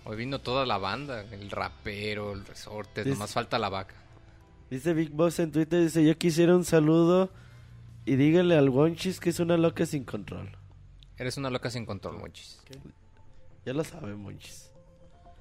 Hoy 0.05 0.17
vino 0.17 0.41
toda 0.41 0.67
la 0.67 0.77
banda, 0.79 1.23
el 1.23 1.51
rapero, 1.51 2.33
el 2.33 2.45
resorte, 2.45 3.05
nomás 3.05 3.33
falta 3.33 3.59
la 3.59 3.69
vaca. 3.69 3.95
Dice 4.69 4.93
Big 4.93 5.11
Boss 5.11 5.39
en 5.39 5.53
Twitter, 5.53 5.81
dice, 5.81 6.05
yo 6.05 6.19
quisiera 6.19 6.57
un 6.57 6.65
saludo 6.65 7.31
y 8.05 8.17
dígale 8.17 8.57
al 8.57 8.69
Wonchis 8.69 9.21
que 9.21 9.31
es 9.31 9.39
una 9.39 9.57
loca 9.57 9.87
sin 9.87 10.05
control. 10.05 10.51
Eres 11.17 11.37
una 11.37 11.49
loca 11.49 11.71
sin 11.71 11.87
control, 11.87 12.19
Monchis. 12.19 12.61
Ya 13.65 13.73
lo 13.73 13.85
sabe, 13.85 14.13
Wonchis. 14.15 14.73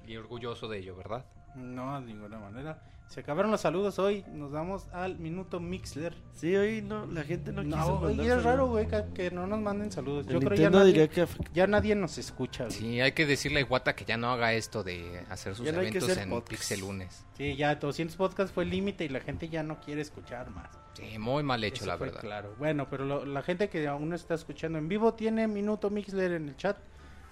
Y 0.06 0.16
orgulloso 0.16 0.68
de 0.68 0.78
ello, 0.78 0.94
¿verdad? 0.96 1.26
No, 1.56 2.00
de 2.00 2.06
ninguna 2.06 2.38
manera. 2.38 2.80
Se 3.08 3.20
acabaron 3.20 3.52
los 3.52 3.60
saludos 3.60 4.00
hoy. 4.00 4.24
Nos 4.32 4.50
vamos 4.50 4.88
al 4.92 5.18
minuto 5.20 5.60
Mixler. 5.60 6.14
Sí, 6.32 6.56
hoy 6.56 6.82
no, 6.82 7.06
la 7.06 7.22
gente 7.22 7.52
no, 7.52 7.62
quiso 7.62 7.76
No, 7.76 8.00
mandar 8.00 8.26
y 8.26 8.28
es 8.28 8.42
raro, 8.42 8.66
güey, 8.66 8.88
que, 8.88 9.04
que 9.14 9.30
no 9.30 9.46
nos 9.46 9.60
manden 9.60 9.92
saludos. 9.92 10.26
El 10.26 10.32
Yo 10.32 10.38
creo 10.40 10.50
que 10.50 10.62
ya 10.62 10.70
nadie, 10.70 10.86
diría 10.86 11.08
que 11.08 11.26
ya 11.52 11.66
nadie 11.68 11.94
nos 11.94 12.18
escucha, 12.18 12.64
güey. 12.64 12.76
Sí, 12.76 13.00
hay 13.00 13.12
que 13.12 13.24
decirle 13.24 13.60
a 13.60 13.62
Iwata 13.62 13.94
que 13.94 14.04
ya 14.04 14.16
no 14.16 14.30
haga 14.32 14.52
esto 14.54 14.82
de 14.82 15.20
hacer 15.30 15.54
sus 15.54 15.64
Ya 15.64 15.72
eventos 15.72 16.02
hacer 16.08 16.24
en 16.24 16.30
podcast. 16.30 16.50
Pixelunes. 16.50 17.24
Sí, 17.36 17.54
ya 17.54 17.76
200 17.76 18.16
podcasts 18.16 18.52
fue 18.52 18.64
el 18.64 18.70
límite 18.70 19.04
y 19.04 19.08
la 19.08 19.20
gente 19.20 19.48
ya 19.48 19.62
no 19.62 19.78
quiere 19.80 20.00
escuchar 20.00 20.50
más. 20.50 20.70
Sí, 20.94 21.16
muy 21.18 21.44
mal 21.44 21.62
hecho, 21.62 21.82
Eso 21.84 21.86
la 21.86 21.96
verdad. 21.96 22.20
Claro. 22.20 22.54
Bueno, 22.58 22.88
pero 22.90 23.04
lo- 23.04 23.24
la 23.24 23.42
gente 23.42 23.68
que 23.68 23.86
aún 23.86 24.08
no 24.08 24.16
está 24.16 24.34
escuchando 24.34 24.78
en 24.78 24.88
vivo 24.88 25.14
tiene 25.14 25.46
minuto 25.46 25.88
Mixler 25.88 26.32
en 26.32 26.48
el 26.48 26.56
chat. 26.56 26.78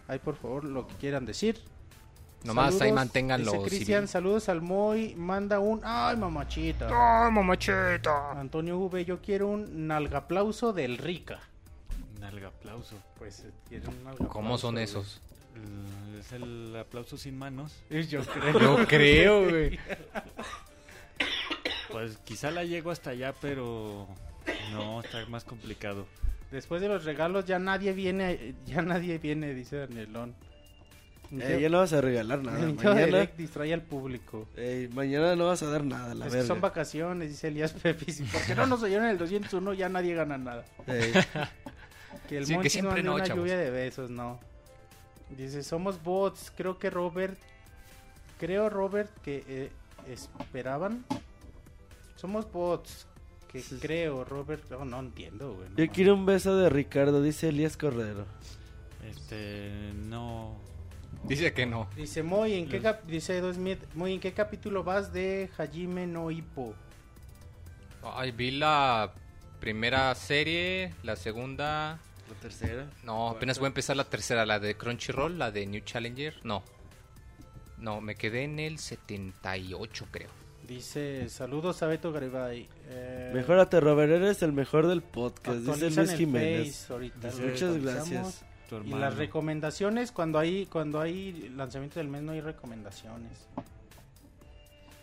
Ahí, 0.06 0.20
por 0.20 0.36
favor, 0.36 0.62
lo 0.64 0.86
que 0.86 0.94
quieran 0.94 1.26
decir. 1.26 1.60
Nomás 2.44 2.80
ahí 2.80 2.90
manténganlo 2.92 3.52
Dice 3.52 3.64
Cristian, 3.68 4.08
saludos 4.08 4.48
al 4.48 4.60
Moy. 4.62 5.14
Manda 5.16 5.60
un. 5.60 5.80
¡Ay, 5.84 6.16
mamachita! 6.16 6.88
¡Ay, 7.26 7.30
mamachita! 7.32 8.32
Antonio 8.32 8.78
V, 8.78 9.04
yo 9.04 9.20
quiero 9.20 9.48
un 9.48 9.86
nalgaplauso 9.86 10.72
del 10.72 10.98
Rica. 10.98 11.38
Nalga 12.20 12.48
aplauso. 12.48 12.96
Pues 13.18 13.40
eh, 13.40 13.50
quiere 13.68 13.86
un 13.88 13.96
nalgaplauso. 14.04 14.32
¿Cómo 14.32 14.58
son 14.58 14.74
güey. 14.74 14.84
esos? 14.84 15.20
El- 15.54 16.18
es 16.20 16.32
el 16.32 16.76
aplauso 16.76 17.16
sin 17.16 17.38
manos. 17.38 17.72
Eh, 17.90 18.06
Yo 18.10 18.22
creo. 18.26 18.78
Yo 18.78 18.86
creo, 18.86 19.48
güey. 19.48 19.78
Pues 21.90 22.16
quizá 22.24 22.50
la 22.50 22.64
llego 22.64 22.90
hasta 22.90 23.10
allá, 23.10 23.34
pero 23.40 24.06
no, 24.72 25.00
está 25.00 25.24
más 25.26 25.44
complicado. 25.44 26.06
Después 26.50 26.80
de 26.82 26.88
los 26.88 27.04
regalos 27.04 27.44
ya 27.46 27.58
nadie 27.58 27.92
viene, 27.92 28.54
ya 28.66 28.82
nadie 28.82 29.18
viene, 29.18 29.54
dice 29.54 29.76
Danielón. 29.76 30.34
Eh, 31.40 31.58
ya 31.62 31.68
no 31.70 31.78
vas 31.78 31.92
a 31.94 32.00
regalar 32.02 32.42
nada. 32.42 32.58
Mañana, 32.58 33.06
Direct 33.06 33.36
distrae 33.38 33.72
al 33.72 33.82
público. 33.82 34.46
eh, 34.56 34.90
mañana 34.92 35.34
no 35.34 35.46
vas 35.46 35.62
a 35.62 35.66
dar 35.70 35.82
nada, 35.84 36.14
la 36.14 36.26
Es 36.26 36.30
que 36.32 36.36
verga. 36.38 36.48
son 36.48 36.60
vacaciones, 36.60 37.30
dice 37.30 37.48
Elías 37.48 37.72
Pepis. 37.72 38.20
¿Y 38.20 38.24
por 38.24 38.42
qué 38.44 38.54
no 38.54 38.66
nos 38.66 38.82
oyeron 38.82 39.04
en 39.06 39.12
el 39.12 39.18
201? 39.18 39.72
Ya 39.74 39.88
nadie 39.88 40.14
gana 40.14 40.36
nada. 40.38 40.64
Eh, 40.86 41.12
Que 42.28 42.38
el 42.38 42.46
Sí, 42.46 42.56
que 42.58 42.68
siempre 42.70 43.02
no, 43.02 43.14
una 43.14 43.24
chavos. 43.24 43.42
lluvia 43.44 43.56
de 43.58 43.70
besos, 43.70 44.10
no. 44.10 44.38
Dice, 45.30 45.62
somos 45.62 46.02
bots. 46.02 46.52
Creo 46.56 46.78
que 46.78 46.90
Robert... 46.90 47.38
Creo, 48.38 48.68
Robert, 48.68 49.10
que 49.22 49.42
eh, 49.48 49.70
esperaban. 50.08 51.04
Somos 52.16 52.50
bots. 52.52 53.06
Que 53.50 53.60
Sí. 53.60 53.78
creo, 53.80 54.24
Robert... 54.24 54.70
Oh, 54.72 54.84
no 54.84 55.00
entiendo, 55.00 55.54
güey. 55.54 55.68
no 55.70 55.76
yo 55.76 55.90
quiero 55.90 56.14
un 56.14 56.26
beso 56.26 56.56
de 56.56 56.68
Ricardo, 56.70 57.22
dice 57.22 57.48
Elías 57.48 57.76
Cordero. 57.76 58.26
Este, 59.08 59.92
no. 59.94 60.56
Dice 61.24 61.52
que 61.52 61.66
no. 61.66 61.88
Dice 61.96 62.22
Moy, 62.22 62.54
¿en 62.54 62.68
qué 62.68 62.80
cap- 62.80 63.04
dice 63.06 63.36
Edo 63.38 63.52
Smith, 63.52 63.78
Moy, 63.94 64.14
¿en 64.14 64.20
qué 64.20 64.32
capítulo 64.32 64.82
vas 64.82 65.12
de 65.12 65.48
Hajime 65.56 66.06
no 66.06 66.30
Hippo? 66.30 66.74
Ay, 68.02 68.32
vi 68.32 68.50
la 68.50 69.12
primera 69.60 70.14
serie, 70.14 70.92
la 71.02 71.14
segunda... 71.16 72.00
La 72.28 72.34
tercera. 72.40 72.90
No, 73.04 73.28
apenas 73.28 73.58
voy 73.58 73.66
a 73.66 73.68
empezar 73.68 73.96
la 73.96 74.04
tercera, 74.04 74.44
la 74.46 74.58
de 74.58 74.76
Crunchyroll, 74.76 75.38
la 75.38 75.50
de 75.50 75.66
New 75.66 75.82
Challenger. 75.84 76.34
No. 76.44 76.62
No, 77.78 78.00
me 78.00 78.14
quedé 78.14 78.44
en 78.44 78.58
el 78.58 78.78
78, 78.78 80.06
creo. 80.10 80.30
Dice, 80.66 81.28
saludos 81.28 81.82
a 81.82 81.86
Beto 81.86 82.12
Garibay. 82.12 82.68
Eh, 82.88 83.30
Mejórate, 83.34 83.80
Robert, 83.80 84.10
eres 84.12 84.42
el 84.42 84.52
mejor 84.52 84.86
del 84.86 85.02
podcast, 85.02 85.58
dice 85.58 85.90
Luis 85.90 86.12
Jiménez. 86.14 86.88
Dice, 87.20 87.42
Muchas 87.42 87.76
gracias. 87.82 88.44
Tu 88.80 88.88
Y 88.88 88.90
las 88.94 89.16
recomendaciones, 89.16 90.12
cuando 90.12 90.38
hay 90.38 90.66
cuando 90.66 91.00
hay 91.00 91.50
lanzamiento 91.50 92.00
del 92.00 92.08
mes 92.08 92.22
no 92.22 92.32
hay 92.32 92.40
recomendaciones. 92.40 93.46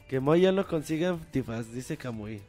Que 0.08 0.20
Moy 0.20 0.42
ya 0.42 0.52
no 0.52 0.66
consiga 0.66 1.10
antifaz, 1.10 1.72
dice 1.72 1.96
Camuy. 1.96 2.42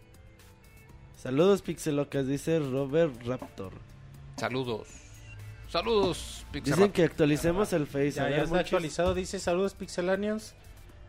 Saludos, 1.18 1.60
Pixelocas, 1.60 2.26
dice 2.26 2.58
Robert 2.58 3.14
Raptor. 3.26 3.74
Saludos. 4.36 4.88
Saludos. 5.68 6.46
Dicen 6.52 6.90
que 6.90 7.04
actualicemos 7.04 7.74
el 7.74 7.86
Face. 7.86 8.12
Ya, 8.12 8.30
ya 8.30 8.42
está 8.44 8.60
actualizado, 8.60 9.14
dice 9.14 9.38
saludos 9.38 9.74
Pixelanios. 9.74 10.54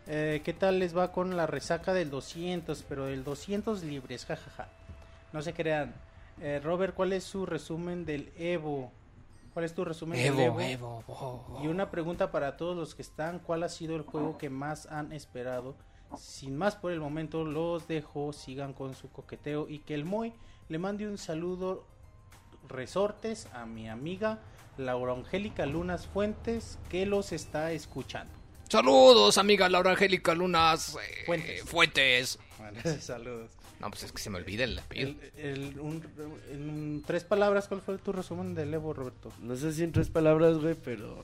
Eh, 0.06 0.42
¿Qué 0.44 0.52
tal 0.52 0.78
les 0.78 0.94
va 0.94 1.12
con 1.12 1.36
la 1.36 1.46
resaca 1.46 1.94
del 1.94 2.10
200? 2.10 2.84
Pero 2.86 3.06
del 3.06 3.24
200 3.24 3.82
libres, 3.84 4.26
jajaja. 4.26 4.68
No 5.32 5.40
se 5.40 5.54
crean. 5.54 5.94
Eh, 6.42 6.60
Robert, 6.62 6.94
¿cuál 6.94 7.14
es 7.14 7.24
su 7.24 7.46
resumen 7.46 8.04
del 8.04 8.30
Evo? 8.36 8.92
¿Cuál 9.52 9.64
es 9.64 9.74
tu 9.74 9.84
resumen 9.84 10.22
del 10.22 10.38
Evo, 10.38 10.60
Evo? 10.60 11.04
Oh, 11.06 11.44
oh. 11.58 11.64
Y 11.64 11.68
una 11.68 11.90
pregunta 11.90 12.30
para 12.30 12.56
todos 12.56 12.76
los 12.76 12.94
que 12.94 13.02
están, 13.02 13.38
¿cuál 13.38 13.62
ha 13.62 13.68
sido 13.68 13.96
el 13.96 14.02
juego 14.02 14.38
que 14.38 14.50
más 14.50 14.86
han 14.86 15.12
esperado 15.12 15.76
sin 16.18 16.56
más 16.56 16.74
por 16.76 16.92
el 16.92 17.00
momento, 17.00 17.44
los 17.44 17.88
dejo, 17.88 18.32
sigan 18.32 18.72
con 18.72 18.94
su 18.94 19.10
coqueteo 19.10 19.68
y 19.68 19.80
que 19.80 19.94
el 19.94 20.04
Moy 20.04 20.32
le 20.68 20.78
mande 20.78 21.06
un 21.06 21.18
saludo 21.18 21.86
resortes 22.68 23.48
a 23.52 23.66
mi 23.66 23.88
amiga 23.88 24.40
Laura 24.76 25.12
Angélica 25.12 25.66
Lunas 25.66 26.06
Fuentes 26.06 26.78
que 26.88 27.06
los 27.06 27.32
está 27.32 27.72
escuchando. 27.72 28.32
Saludos, 28.68 29.36
amiga 29.38 29.68
Laura 29.68 29.92
Angélica 29.92 30.34
Lunas 30.34 30.96
eh, 30.96 31.24
Fuentes. 31.26 31.64
Fuentes. 31.64 32.38
Saludos. 33.00 33.50
No, 33.82 33.90
pues 33.90 34.04
es 34.04 34.12
que 34.12 34.22
se 34.22 34.30
me 34.30 34.38
olvida 34.38 34.64
el 34.64 34.78
apellido. 34.78 35.14
El- 35.36 35.44
el- 35.44 35.80
un- 35.80 36.02
en 36.50 37.02
tres 37.04 37.24
palabras, 37.24 37.66
¿cuál 37.68 37.80
fue 37.82 37.98
tu 37.98 38.12
resumen 38.12 38.54
del 38.54 38.72
Evo, 38.72 38.94
Roberto? 38.94 39.30
No 39.42 39.56
sé 39.56 39.72
si 39.72 39.82
en 39.82 39.92
tres 39.92 40.08
palabras, 40.08 40.56
güey, 40.58 40.74
pero 40.74 41.22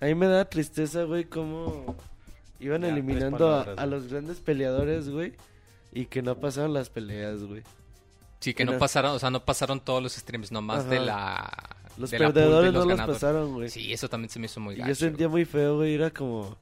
a 0.00 0.04
mí 0.06 0.14
me 0.14 0.26
da 0.28 0.44
tristeza, 0.46 1.02
güey, 1.02 1.24
cómo 1.24 1.96
iban 2.60 2.82
Ya, 2.82 2.88
eliminando 2.88 3.52
a, 3.76 3.84
los 3.86 4.06
grandes 4.08 4.38
peleadores, 4.38 5.08
güey, 5.10 5.34
y 5.92 6.06
que 6.06 6.22
no 6.22 6.36
pasaron 6.38 6.72
las 6.72 6.88
peleas, 6.88 7.42
güey. 7.42 7.62
Sí, 8.40 8.54
que 8.54 8.64
no 8.64 8.78
pasaron, 8.78 9.10
o 9.12 9.18
sea, 9.18 9.30
no 9.30 9.44
pasaron 9.44 9.80
todos 9.80 10.00
los 10.00 10.12
streams, 10.14 10.52
nomás 10.52 10.80
Ajá. 10.82 10.90
de 10.90 11.00
la... 11.00 11.52
Los 11.96 12.12
de 12.12 12.20
la 12.20 12.26
perdedores 12.26 12.72
no 12.72 12.84
los 12.84 13.00
pasaron, 13.00 13.54
güey. 13.54 13.68
Sí, 13.70 13.92
eso 13.92 14.08
también 14.08 14.30
se 14.30 14.38
me 14.38 14.46
hizo 14.46 14.60
muy 14.60 14.76
Y 14.76 14.78
gacho. 14.78 14.88
yo 14.90 14.94
sentía 14.94 15.28
muy 15.28 15.44
feo, 15.44 15.76
güey, 15.78 15.94
era 15.94 16.10
como... 16.10 16.56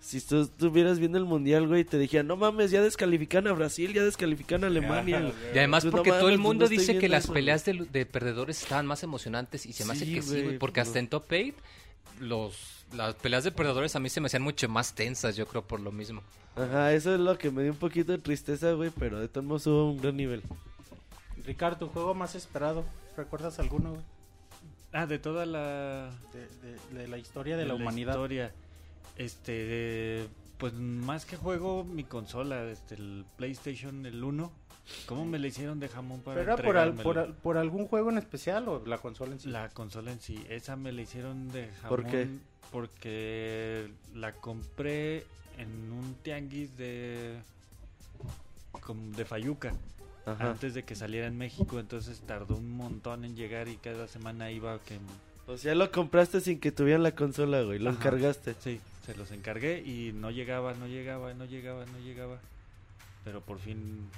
Si 0.00 0.20
tú 0.20 0.42
estuvieras 0.42 0.98
viendo 1.00 1.18
el 1.18 1.24
mundial, 1.24 1.66
güey, 1.66 1.84
te 1.84 1.98
dijeran, 1.98 2.28
no 2.28 2.36
mames, 2.36 2.70
ya 2.70 2.80
descalifican 2.80 3.46
a 3.48 3.52
Brasil, 3.52 3.92
ya 3.92 4.04
descalifican 4.04 4.62
a 4.64 4.68
Alemania. 4.68 5.20
güey". 5.20 5.32
Y 5.54 5.58
además 5.58 5.84
no 5.84 5.90
porque 5.90 6.10
todo 6.10 6.28
el 6.28 6.38
mundo 6.38 6.64
no 6.66 6.68
dice 6.70 6.98
que 6.98 7.08
las 7.08 7.24
eso, 7.24 7.32
peleas 7.32 7.64
de, 7.64 7.86
de 7.90 8.06
perdedores 8.06 8.62
estaban 8.62 8.86
más 8.86 9.02
emocionantes 9.02 9.66
y 9.66 9.72
se 9.72 9.84
me 9.84 9.92
hace 9.92 10.04
Sí, 10.06 10.14
que 10.14 10.22
sí, 10.22 10.42
güey, 10.42 10.58
porque 10.58 10.80
pues 10.80 10.88
hasta 10.88 10.98
en 11.00 11.08
Top 11.08 11.24
8 11.30 11.54
los, 12.20 12.84
las 12.94 13.14
peleas 13.16 13.44
de 13.44 13.52
perdedores 13.52 13.94
a 13.96 14.00
mí 14.00 14.08
se 14.08 14.20
me 14.20 14.26
hacían 14.26 14.42
mucho 14.42 14.68
más 14.68 14.94
tensas, 14.94 15.36
yo 15.36 15.46
creo, 15.46 15.62
por 15.62 15.80
lo 15.80 15.92
mismo. 15.92 16.22
Ajá, 16.56 16.92
eso 16.92 17.14
es 17.14 17.20
lo 17.20 17.36
que 17.38 17.50
me 17.50 17.62
dio 17.62 17.72
un 17.72 17.78
poquito 17.78 18.12
de 18.12 18.18
tristeza, 18.18 18.72
güey, 18.72 18.90
pero 18.98 19.18
de 19.20 19.28
todos 19.28 19.46
modos 19.46 19.66
hubo 19.66 19.90
un 19.90 20.00
gran 20.00 20.16
nivel. 20.16 20.42
Ricardo, 21.44 21.76
tu 21.86 21.88
juego 21.88 22.14
más 22.14 22.34
esperado, 22.34 22.84
¿recuerdas 23.16 23.58
alguno 23.58 23.90
güey? 23.90 24.02
Ah, 24.92 25.06
de 25.06 25.18
toda 25.18 25.44
la... 25.44 26.10
de, 26.32 26.40
de- 26.68 26.98
de 27.02 27.08
la 27.08 27.18
historia 27.18 27.56
de, 27.56 27.66
la, 27.66 27.74
humanidad? 27.74 28.14
historia. 28.14 28.52
Este, 29.18 29.52
de- 29.52 30.28
pues 30.56 30.72
más 30.74 31.24
que 31.26 31.36
juego, 31.36 31.84
mi 31.84 32.02
consola, 32.04 32.64
este, 32.70 32.94
el 32.96 33.24
PlayStation, 33.36 34.06
el 34.06 34.24
1. 34.24 34.50
¿Cómo 35.06 35.26
me 35.26 35.38
le 35.38 35.48
hicieron 35.48 35.78
de 35.80 35.88
jamón 35.88 36.20
para 36.22 36.40
¿Pero 36.40 36.54
era 36.54 36.62
por, 36.64 36.76
al- 36.78 36.94
por, 36.94 37.18
al- 37.18 37.34
por 37.34 37.58
algún 37.58 37.86
juego 37.86 38.10
en 38.10 38.16
especial 38.18 38.66
o 38.68 38.84
la 38.86 38.98
consola 38.98 39.32
en 39.32 39.40
sí? 39.40 39.48
La 39.50 39.68
consola 39.68 40.10
en 40.12 40.20
sí, 40.20 40.42
esa 40.48 40.76
me 40.76 40.92
la 40.92 41.02
hicieron 41.02 41.48
de 41.52 41.68
jamón. 41.82 41.88
¿Por 41.88 42.06
qué? 42.10 42.28
Porque 42.72 43.90
la 44.14 44.32
compré 44.32 45.26
en 45.58 45.92
un 45.92 46.14
tianguis 46.22 46.76
de 46.78 47.36
como 48.80 49.14
de 49.16 49.24
Fayuca 49.24 49.74
Ajá. 50.26 50.50
antes 50.50 50.72
de 50.74 50.84
que 50.84 50.94
saliera 50.94 51.26
en 51.26 51.36
México, 51.36 51.78
entonces 51.80 52.20
tardó 52.26 52.56
un 52.56 52.70
montón 52.70 53.24
en 53.24 53.36
llegar 53.36 53.68
y 53.68 53.76
cada 53.76 54.06
semana 54.08 54.50
iba 54.50 54.78
que 54.80 54.98
O 55.46 55.56
sea, 55.58 55.74
lo 55.74 55.90
compraste 55.90 56.40
sin 56.40 56.60
que 56.60 56.72
tuvieran 56.72 57.02
la 57.02 57.14
consola, 57.14 57.62
güey, 57.62 57.78
lo 57.78 57.90
Ajá. 57.90 57.98
encargaste. 57.98 58.54
sí, 58.60 58.80
se 59.12 59.16
los 59.16 59.30
encargué 59.32 59.78
y 59.80 60.12
no 60.12 60.30
llegaba, 60.30 60.74
no 60.74 60.86
llegaba, 60.86 61.32
no 61.32 61.46
llegaba, 61.46 61.86
no 61.86 61.98
llegaba. 61.98 62.38
Pero 63.24 63.40
por 63.40 63.58
fin 63.58 64.10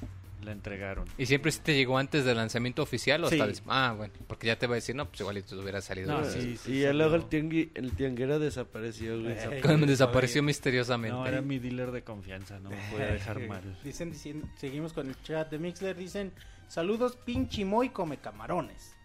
la 0.43 0.51
entregaron. 0.53 1.05
¿Y 1.17 1.27
siempre 1.27 1.53
sí 1.53 1.61
te 1.63 1.75
llegó 1.77 1.97
antes 1.97 2.25
del 2.25 2.37
lanzamiento 2.37 2.83
oficial 2.83 3.23
o 3.23 3.29
Sí. 3.29 3.37
hasta 3.37 3.47
des- 3.47 3.63
Ah, 3.69 3.95
bueno, 3.97 4.13
porque 4.27 4.49
ya 4.49 4.59
te 4.59 4.67
voy 4.67 4.75
a 4.75 4.77
decir, 4.77 4.97
no, 4.97 5.07
pues 5.07 5.21
igual 5.21 5.39
y 5.39 5.43
te 5.43 5.55
hubiera 5.55 5.81
salido. 5.81 6.11
No, 6.11 6.19
antes. 6.19 6.33
sí, 6.33 6.57
sí 6.57 6.73
y 6.73 6.81
ya 6.81 6.93
luego 6.93 7.15
el, 7.15 7.21
salió. 7.23 7.29
tiangui, 7.29 7.71
el 7.75 7.93
tianguero 7.93 8.39
desapareció, 8.41 9.21
güey. 9.21 9.33
Eh, 9.33 9.63
desapareció 9.87 10.41
Oye, 10.41 10.47
misteriosamente. 10.47 11.17
No, 11.17 11.25
era 11.27 11.41
mi 11.41 11.59
dealer 11.61 11.93
de 11.93 12.03
confianza, 12.03 12.59
no 12.59 12.71
me 12.71 12.77
puede 12.91 13.13
dejar 13.13 13.47
mal. 13.47 13.79
Dicen, 13.85 14.11
dicen- 14.13 14.51
seguimos 14.57 14.93
con 14.93 15.09
el 15.09 15.23
chat 15.23 15.51
de 15.51 15.59
Mixler, 15.61 15.97
dicen, 15.97 16.33
saludos 16.67 17.17
pinche 17.25 17.65
Moy 17.65 17.91
come 17.91 18.17
camarones. 18.17 18.97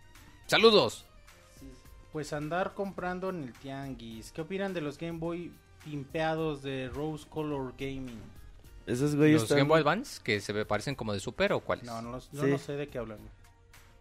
¡Saludos! 0.47 1.05
Pues 2.11 2.31
andar 2.31 2.73
comprando 2.73 3.29
en 3.29 3.43
el 3.43 3.53
tianguis. 3.53 4.31
¿Qué 4.31 4.39
opinan 4.41 4.73
de 4.73 4.79
los 4.81 4.97
Game 4.97 5.19
Boy 5.19 5.51
pimpeados 5.85 6.61
de 6.63 6.89
Rose 6.89 7.25
Color 7.29 7.73
Gaming? 7.79 8.19
Esos 8.85 9.15
güeyes 9.15 9.35
¿Los 9.35 9.43
están- 9.43 9.59
Game 9.59 9.69
Boy 9.69 9.79
Advance 9.81 10.19
que 10.23 10.41
se 10.41 10.65
parecen 10.65 10.95
como 10.95 11.13
de 11.13 11.19
Super 11.19 11.53
o 11.53 11.59
cuáles? 11.61 11.85
No, 11.85 12.01
no, 12.01 12.11
los- 12.11 12.29
yo 12.31 12.43
Sí. 12.43 12.49
no 12.51 12.57
sé 12.57 12.73
de 12.73 12.87
qué 12.87 12.97
hablan. 12.97 13.19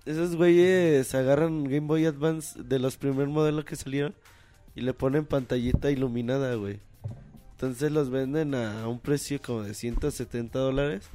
Esos 0.04 0.36
güeyes 0.36 1.14
agarran 1.14 1.64
Game 1.64 1.86
Boy 1.86 2.04
Advance 2.06 2.60
de 2.62 2.78
los 2.78 2.96
primer 2.96 3.28
modelos 3.28 3.64
que 3.64 3.76
salieron 3.76 4.14
y 4.74 4.80
le 4.82 4.92
ponen 4.92 5.24
pantallita 5.24 5.90
iluminada, 5.90 6.54
güey. 6.56 6.80
Entonces 7.52 7.92
los 7.92 8.10
venden 8.10 8.54
a 8.54 8.86
un 8.88 8.98
precio 8.98 9.40
como 9.40 9.62
de 9.62 9.72
170 9.74 10.58
dólares. 10.58 11.08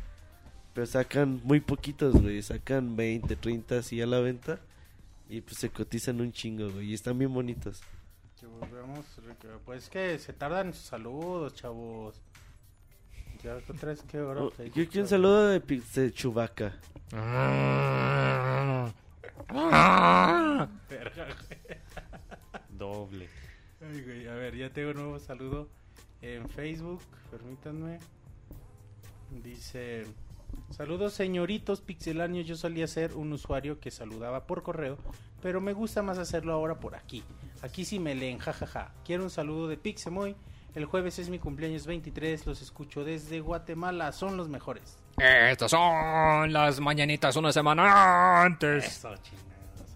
Pero 0.74 0.86
sacan 0.88 1.42
muy 1.44 1.60
poquitos, 1.60 2.14
güey. 2.22 2.42
Sacan 2.42 2.96
20, 2.96 3.36
30 3.36 3.80
así 3.80 4.02
a 4.02 4.06
la 4.08 4.20
venta. 4.20 4.60
Y 5.28 5.42
pues 5.42 5.58
se 5.58 5.70
cotizan 5.70 6.22
un 6.22 6.32
chingo, 6.32 6.70
güey. 6.72 6.92
Y 6.92 6.94
están 6.94 7.18
bien 7.20 7.34
bonitos. 7.34 7.82
Que 8.40 8.48
volvemos, 8.48 9.06
pues 9.66 9.90
que 9.90 10.18
se 10.18 10.32
tardan 10.32 10.74
sus 10.74 10.86
saludos, 10.86 11.54
chavos. 11.56 12.22
Ya 13.44 13.56
otra 13.56 13.90
vez 13.90 14.02
que 14.04 14.18
ahora 14.18 14.44
Oh, 14.44 14.52
yo 14.64 14.88
quiero 14.88 15.02
un 15.02 15.08
saludo 15.08 15.48
de, 15.48 15.60
de 15.60 16.14
Chewbacca. 16.14 16.74
Doble. 22.70 23.30
Ay, 23.82 24.02
güey, 24.04 24.28
a 24.28 24.34
ver, 24.36 24.56
ya 24.56 24.70
tengo 24.72 24.92
un 24.92 24.98
nuevo 24.98 25.20
saludo 25.20 25.68
en 26.22 26.48
Facebook, 26.50 27.02
permítanme. 27.32 28.00
Dice, 29.44 30.06
saludos 30.72 31.14
señoritos 31.14 31.82
pixeláneos, 31.82 32.48
yo 32.48 32.56
solía 32.56 32.88
ser 32.88 33.14
un 33.16 33.34
usuario 33.34 33.80
que 33.80 33.92
saludaba 33.92 34.48
por 34.48 34.64
correo, 34.64 34.98
pero 35.42 35.62
me 35.62 35.74
gusta 35.74 36.02
más 36.02 36.18
hacerlo 36.18 36.54
ahora 36.54 36.80
por 36.80 36.96
aquí. 36.96 37.24
Aquí 37.62 37.86
sí 37.86 38.00
me 38.00 38.16
leen, 38.16 38.38
jajaja. 38.40 38.92
Quiero 39.06 39.24
un 39.24 39.30
saludo 39.30 39.68
de 39.68 39.78
Pixemoy. 39.78 40.36
El 40.76 40.86
jueves 40.86 41.20
es 41.20 41.30
mi 41.30 41.40
cumpleaños 41.40 41.88
23, 41.88 42.46
los 42.46 42.62
escucho 42.62 43.04
desde 43.04 43.40
Guatemala, 43.42 44.12
son 44.12 44.38
los 44.38 44.48
mejores. 44.50 44.98
Estas 45.18 45.72
son 45.72 46.54
las 46.54 46.80
mañanitas 46.80 47.36
una 47.36 47.52
semana 47.52 48.44
antes. 48.44 48.86
Eso. 48.86 49.14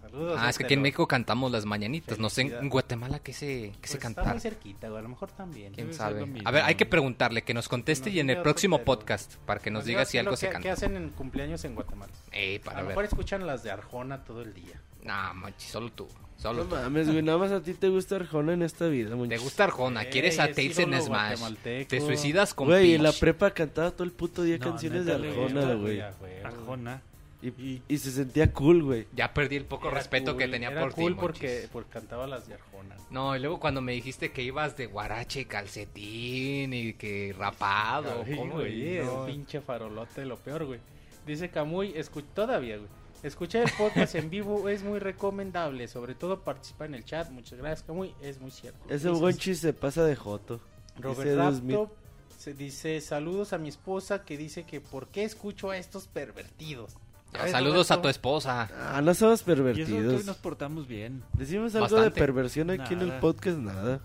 Saludos. 0.02 0.38
Ah, 0.40 0.50
es 0.50 0.58
que 0.58 0.64
aquí 0.64 0.74
en. 0.74 0.82
México 0.82 1.06
cantamos 1.08 1.50
las 1.50 1.64
mañanitas. 1.64 2.18
No 2.18 2.28
sé, 2.28 2.42
en. 2.42 2.68
Guatemala 2.68 3.20
qué 3.20 3.32
se, 3.32 3.72
qué 3.80 3.88
se 3.88 3.96
Pues 3.98 4.04
está 4.10 4.24
muy 4.24 4.40
cerquita, 4.40 4.88
güey, 4.88 4.98
a 4.98 5.02
lo 5.02 5.08
mejor 5.08 5.30
también. 5.32 5.72
¿Quién 5.72 5.86
Debe 5.86 5.96
sabe? 5.96 6.26
mismo. 6.26 6.46
A 6.48 6.52
ver, 6.52 6.62
hay 6.64 6.74
que 6.74 6.86
preguntarle, 6.86 7.42
que 7.42 7.54
nos 7.54 7.68
conteste 7.68 8.10
Nos 8.10 8.16
y 8.16 8.20
en 8.20 8.30
el 8.30 8.42
próximo 8.42 8.78
podcast, 8.82 9.36
para 9.46 9.60
que 9.60 9.70
nos 9.70 9.80
Nos 9.80 9.86
diga 9.86 10.04
si 10.04 10.18
algo 10.18 10.36
se 10.36 10.46
que- 10.46 10.50
¿Qué 10.50 10.52
canta. 10.54 10.72
hacen 10.72 10.96
en 10.96 11.08
cumpleaños 11.10 11.64
en 11.64 11.74
Guatemala? 11.74 12.12
Eh, 12.32 12.60
A 12.62 12.64
para 12.64 12.82
lo 12.82 12.88
mejor 12.88 13.04
escuchan 13.04 13.46
las 13.46 13.62
de 13.62 13.70
Arjona 13.70 14.22
todo 14.24 14.42
el 14.42 14.52
día. 14.52 14.80
No, 15.02 15.34
manchi, 15.34 15.66
solo 15.68 15.90
tú. 15.92 16.06
Solo 16.36 16.64
No 16.64 16.70
tú. 16.70 16.76
mames, 16.76 17.10
güey. 17.10 17.22
Nada 17.22 17.38
más 17.38 17.52
a 17.52 17.62
ti 17.62 17.72
te 17.74 17.88
gusta 17.88 18.16
Arjona 18.16 18.52
en 18.52 18.62
esta 18.62 18.86
vida, 18.88 19.16
¿Te 19.28 19.38
gusta 19.38 19.64
Arjona? 19.64 20.04
¿Quieres 20.06 20.38
a 20.38 20.52
Tails 20.52 20.78
en 20.78 21.00
Smash? 21.00 21.40
¿Te 21.88 22.00
suicidas 22.00 22.52
con 22.54 22.66
Güey, 22.68 22.94
en 22.94 23.02
la 23.02 23.12
prepa 23.12 23.52
cantaba 23.52 23.90
todo 23.92 24.04
el 24.04 24.12
puto 24.12 24.42
día 24.42 24.58
No, 24.58 24.64
canciones 24.66 25.06
de 25.06 25.12
Arjona, 25.14 25.74
güey. 25.74 26.00
Arjona. 26.44 27.02
Y, 27.42 27.48
Y- 27.48 27.82
y 27.88 27.98
se 27.98 28.10
sentía 28.10 28.50
cool, 28.52 28.82
güey. 28.82 29.06
Ya 29.14 29.34
perdí 29.34 29.56
el 29.56 29.66
poco 29.66 29.88
Era 29.88 29.98
respeto 29.98 30.34
que 30.34 30.48
tenía 30.48 30.70
era 30.70 30.80
por 30.80 30.92
cool 30.94 31.12
ti, 31.14 31.18
porque, 31.20 31.68
porque 31.70 31.90
cantaba 31.90 32.26
las 32.26 32.48
de 32.48 32.54
Arjona. 32.54 32.96
No, 33.10 33.36
y 33.36 33.38
luego 33.38 33.60
cuando 33.60 33.82
me 33.82 33.92
dijiste 33.92 34.32
que 34.32 34.42
ibas 34.42 34.78
de 34.78 34.86
guarache 34.86 35.40
y 35.42 35.44
calcetín 35.44 36.72
y 36.72 36.94
que 36.94 37.34
rapado, 37.38 38.24
Ay, 38.26 38.34
¿cómo? 38.36 38.54
güey, 38.54 38.98
No. 39.04 39.26
pinche 39.26 39.60
farolote, 39.60 40.24
lo 40.24 40.36
peor, 40.38 40.64
güey. 40.64 40.80
Dice 41.26 41.50
Camuy, 41.50 41.92
escu- 41.92 42.24
todavía, 42.34 42.78
güey. 42.78 42.88
Escuchar 43.24 43.62
el 43.62 43.70
podcast 43.78 44.14
en 44.16 44.28
vivo 44.28 44.68
es 44.68 44.82
muy 44.84 44.98
recomendable, 44.98 45.88
sobre 45.88 46.14
todo 46.14 46.44
participar 46.44 46.88
en 46.88 46.94
el 46.96 47.06
chat. 47.06 47.30
Muchas 47.30 47.58
gracias, 47.58 47.82
Camuy, 47.82 48.14
es 48.20 48.38
muy 48.38 48.50
cierto. 48.50 48.78
Ese 48.88 49.10
Wonchi 49.10 49.54
se 49.54 49.72
pasa 49.72 50.04
de 50.04 50.14
joto. 50.14 50.60
Robert. 50.98 51.36
Raptop 51.38 51.90
se 52.38 52.52
dice 52.52 53.00
saludos 53.00 53.54
a 53.54 53.58
mi 53.58 53.70
esposa 53.70 54.26
que 54.26 54.36
dice 54.36 54.64
que 54.64 54.82
por 54.82 55.08
qué 55.08 55.24
escucho 55.24 55.70
a 55.70 55.78
estos 55.78 56.06
pervertidos. 56.06 56.92
Ya, 57.32 57.38
¿Sabes, 57.38 57.52
saludos 57.52 57.90
a 57.90 58.02
tu 58.02 58.08
esposa. 58.08 58.68
Ah, 58.78 59.00
no 59.00 59.14
somos 59.14 59.40
Y 59.40 59.42
eso 59.42 59.44
que 59.46 59.52
hoy 59.52 59.56
pervertidos. 59.56 60.24
nos 60.26 60.36
portamos 60.36 60.86
bien. 60.86 61.24
Decimos 61.32 61.74
algo 61.74 61.86
Bastante. 61.86 62.10
de 62.10 62.26
perversión 62.26 62.70
aquí 62.70 62.92
en 62.92 63.00
el 63.00 63.12
podcast, 63.20 63.56
nada. 63.56 64.02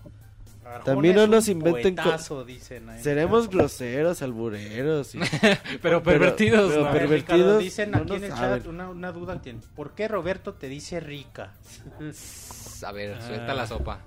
Arjona 0.70 0.84
También 0.84 1.16
no 1.16 1.26
nos 1.26 1.48
inventen 1.48 1.96
co- 1.96 2.02
poetazo, 2.02 2.44
dicen 2.44 2.88
ahí. 2.88 3.02
Seremos 3.02 3.48
groseros, 3.50 4.22
albureros. 4.22 5.14
y- 5.14 5.18
Pero 5.82 6.02
pervertidos, 6.02 6.72
pervertidos 6.72 7.10
Ricardo, 7.10 7.58
dicen 7.58 7.90
no 7.90 7.98
aquí 7.98 8.14
en 8.14 8.24
el 8.24 8.30
saben. 8.30 8.58
chat 8.58 8.66
una, 8.68 8.88
una 8.90 9.12
duda 9.12 9.40
tienen. 9.42 9.62
¿Por 9.74 9.94
qué 9.94 10.08
Roberto 10.08 10.54
te 10.54 10.68
dice 10.68 11.00
rica? 11.00 11.52
A 12.86 12.92
ver, 12.92 13.16
Ah. 13.20 13.26
suelta 13.26 13.54
la 13.54 13.66
sopa. 13.66 14.00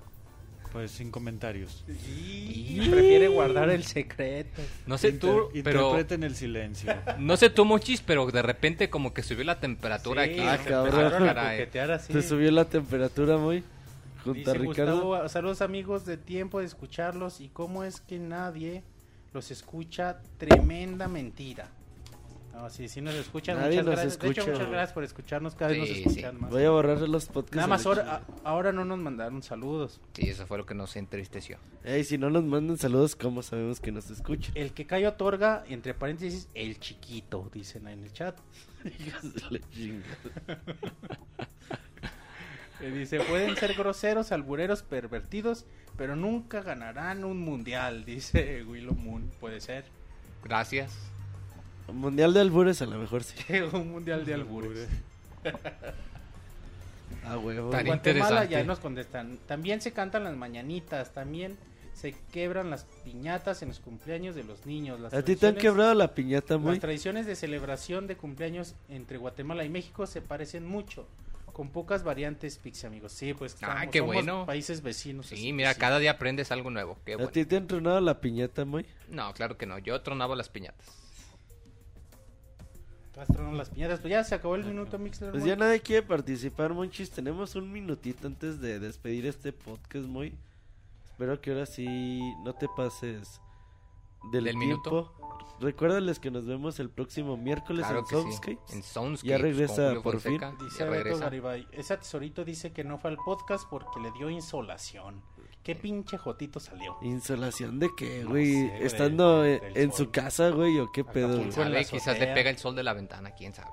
Pues 0.72 0.90
sin 0.90 1.12
comentarios. 1.12 1.84
Y 1.86 2.80
prefiere 2.90 3.28
guardar 3.28 3.70
el 3.70 3.84
secreto. 3.84 4.60
No 4.88 4.98
sé 4.98 5.12
tú, 5.12 5.48
pero... 5.62 5.82
Interpreten 5.90 6.24
el 6.24 6.34
silencio. 6.34 6.92
No 7.20 7.36
sé 7.36 7.48
tú, 7.50 7.64
Mochis, 7.64 8.00
pero 8.00 8.26
de 8.26 8.42
repente 8.42 8.90
como 8.90 9.14
que 9.14 9.22
subió 9.22 9.44
la 9.44 9.60
temperatura 9.60 10.24
Sí, 10.24 10.30
aquí. 10.30 10.40
Ah, 10.40 10.58
cabrón. 10.58 12.00
Se 12.00 12.22
subió 12.22 12.50
la 12.50 12.64
temperatura 12.64 13.36
muy. 13.36 13.62
Junto 14.24 14.50
a 14.50 14.54
Dice 14.54 14.66
Ricardo. 14.66 15.02
Gustavo, 15.02 15.28
saludos 15.28 15.60
amigos 15.62 16.04
de 16.06 16.16
tiempo 16.16 16.60
de 16.60 16.66
escucharlos 16.66 17.40
y 17.40 17.48
cómo 17.50 17.84
es 17.84 18.00
que 18.00 18.18
nadie 18.18 18.82
los 19.32 19.50
escucha 19.50 20.20
tremenda 20.38 21.08
mentira. 21.08 21.68
No, 22.54 22.70
sí, 22.70 22.88
sí 22.88 23.00
nos 23.00 23.14
escuchan. 23.14 23.58
Nadie 23.58 23.82
muchas 23.82 23.86
nos 23.86 23.94
gracias. 23.96 24.18
De 24.20 24.28
hecho, 24.28 24.40
escucha. 24.42 24.56
muchas 24.56 24.70
gracias 24.70 24.92
por 24.92 25.02
escucharnos. 25.04 25.54
Cada 25.56 25.70
vez 25.72 25.80
nos 25.80 25.88
escuchan 25.90 26.34
sí. 26.36 26.40
más. 26.40 26.50
Voy 26.52 26.62
a 26.62 26.70
borrar 26.70 27.00
los 27.00 27.26
podcasts. 27.26 27.56
Nada 27.56 27.66
más 27.66 27.84
ahora, 27.84 28.14
a- 28.14 28.22
ahora 28.48 28.70
no 28.72 28.84
nos 28.84 28.98
mandaron 29.00 29.42
saludos. 29.42 30.00
Sí, 30.12 30.28
eso 30.28 30.46
fue 30.46 30.58
lo 30.58 30.64
que 30.64 30.74
nos 30.74 30.94
entristeció. 30.94 31.58
Ey, 31.82 32.04
si 32.04 32.16
no 32.16 32.30
nos 32.30 32.44
mandan 32.44 32.78
saludos, 32.78 33.16
¿cómo 33.16 33.42
sabemos 33.42 33.80
que 33.80 33.90
nos 33.90 34.08
escuchan? 34.08 34.52
El 34.56 34.72
que 34.72 34.86
cayó 34.86 35.08
otorga, 35.08 35.64
entre 35.68 35.94
paréntesis, 35.94 36.48
el 36.54 36.78
chiquito, 36.78 37.50
dicen 37.52 37.88
ahí 37.88 37.94
en 37.94 38.04
el 38.04 38.12
chat. 38.12 38.38
Dice, 42.92 43.20
pueden 43.20 43.56
ser 43.56 43.74
groseros, 43.74 44.32
albureros, 44.32 44.82
pervertidos, 44.82 45.64
pero 45.96 46.16
nunca 46.16 46.62
ganarán 46.62 47.24
un 47.24 47.40
mundial, 47.40 48.04
dice 48.04 48.64
Willow 48.68 48.94
Moon. 48.94 49.30
Puede 49.40 49.60
ser. 49.60 49.84
Gracias. 50.42 50.92
Mundial 51.92 52.32
de 52.32 52.40
albures 52.40 52.80
a 52.82 52.86
lo 52.86 52.98
mejor 52.98 53.22
sí. 53.24 53.36
un 53.72 53.92
mundial 53.92 54.24
de 54.24 54.34
albures. 54.34 54.88
Ah, 57.26 57.38
huevo. 57.38 57.70
Tan 57.70 57.86
Guatemala 57.86 58.24
interesante. 58.24 58.52
ya 58.52 58.64
nos 58.64 58.80
contestan. 58.80 59.38
También 59.46 59.80
se 59.80 59.92
cantan 59.92 60.24
las 60.24 60.36
mañanitas, 60.36 61.12
también 61.12 61.56
se 61.94 62.14
quebran 62.32 62.70
las 62.70 62.84
piñatas 63.04 63.62
en 63.62 63.68
los 63.68 63.80
cumpleaños 63.80 64.34
de 64.34 64.44
los 64.44 64.66
niños. 64.66 65.00
Las 65.00 65.14
¿A 65.14 65.22
ti 65.22 65.36
te 65.36 65.46
han 65.46 65.54
quebrado 65.54 65.94
la 65.94 66.14
piñata, 66.14 66.58
muy? 66.58 66.72
Las 66.72 66.80
tradiciones 66.80 67.26
de 67.26 67.36
celebración 67.36 68.06
de 68.06 68.16
cumpleaños 68.16 68.74
entre 68.88 69.16
Guatemala 69.16 69.64
y 69.64 69.70
México 69.70 70.06
se 70.06 70.20
parecen 70.20 70.66
mucho, 70.66 71.06
con 71.54 71.70
pocas 71.70 72.02
variantes, 72.04 72.58
Pixie 72.58 72.86
amigos. 72.86 73.12
Sí, 73.12 73.32
pues 73.32 73.52
Ah, 73.52 73.54
estamos- 73.54 73.92
qué 73.92 73.98
somos 74.00 74.14
bueno. 74.14 74.44
países 74.44 74.82
vecinos. 74.82 75.26
Sí, 75.28 75.52
mira, 75.54 75.72
cada 75.74 75.98
día 75.98 76.10
aprendes 76.10 76.50
algo 76.52 76.68
nuevo. 76.68 76.98
Qué 77.06 77.14
¿A 77.14 77.16
bueno. 77.16 77.30
ti 77.30 77.46
te 77.46 77.56
han 77.56 77.66
tronado 77.66 78.00
la 78.02 78.20
piñata, 78.20 78.66
muy? 78.66 78.84
No, 79.08 79.32
claro 79.32 79.56
que 79.56 79.64
no. 79.64 79.78
Yo 79.78 79.98
tronaba 80.02 80.36
las 80.36 80.50
piñatas. 80.50 80.86
Vas 83.16 83.28
tronando 83.28 83.56
las 83.56 83.70
piñatas, 83.70 84.00
pues 84.00 84.10
ya 84.10 84.24
se 84.24 84.34
acabó 84.34 84.56
el 84.56 84.64
minuto, 84.64 84.98
Mixler. 84.98 85.30
Pues 85.30 85.44
ya 85.44 85.54
nadie 85.54 85.80
quiere 85.80 86.02
participar, 86.02 86.74
Monchis. 86.74 87.10
Tenemos 87.10 87.54
un 87.54 87.70
minutito 87.70 88.26
antes 88.26 88.60
de 88.60 88.80
despedir 88.80 89.24
este 89.26 89.52
podcast, 89.52 90.06
muy. 90.06 90.34
Espero 91.06 91.40
que 91.40 91.52
ahora 91.52 91.64
sí 91.66 91.86
no 92.44 92.52
te 92.54 92.66
pases 92.76 93.40
del, 94.30 94.44
¿Del 94.44 94.58
tiempo. 94.58 94.90
minuto? 94.90 95.12
Recuérdales 95.60 96.18
que 96.18 96.30
nos 96.30 96.44
vemos 96.46 96.80
el 96.80 96.90
próximo 96.90 97.36
miércoles 97.36 97.86
Claro 97.86 98.00
en 98.00 98.06
sí. 98.06 98.14
Soundscapes. 98.14 98.74
En 98.74 98.82
Soundscapes. 98.82 99.30
Ya 99.30 99.38
regresa 99.38 99.94
por 100.02 100.20
fin. 100.20 100.40
Dice 100.60 100.84
Beto. 100.84 101.18
Garibay, 101.18 101.66
ese 101.72 101.96
tesorito 101.96 102.44
dice 102.44 102.72
que 102.72 102.82
no 102.84 102.98
fue 102.98 103.10
al 103.10 103.16
podcast 103.18 103.64
porque 103.70 104.00
le 104.00 104.10
dio 104.12 104.28
insolación. 104.30 105.22
¿Qué 105.62 105.74
pinche 105.76 106.18
jotito 106.18 106.60
salió? 106.60 106.98
¿Insolación 107.00 107.78
de 107.78 107.88
qué, 107.96 108.24
güey? 108.24 108.52
sé, 108.52 108.84
¿Estando 108.84 109.42
del- 109.42 109.62
en, 109.62 109.72
del 109.74 109.82
en 109.84 109.92
su 109.92 110.10
casa, 110.10 110.50
güey? 110.50 110.78
¿O 110.80 110.90
qué 110.92 111.04
pedo? 111.04 111.40
Quizás 111.88 112.18
le 112.18 112.26
pega 112.34 112.50
el 112.50 112.58
sol 112.58 112.74
de 112.76 112.82
la 112.82 112.92
ventana, 112.92 113.30
quién 113.30 113.54
sabe. 113.54 113.70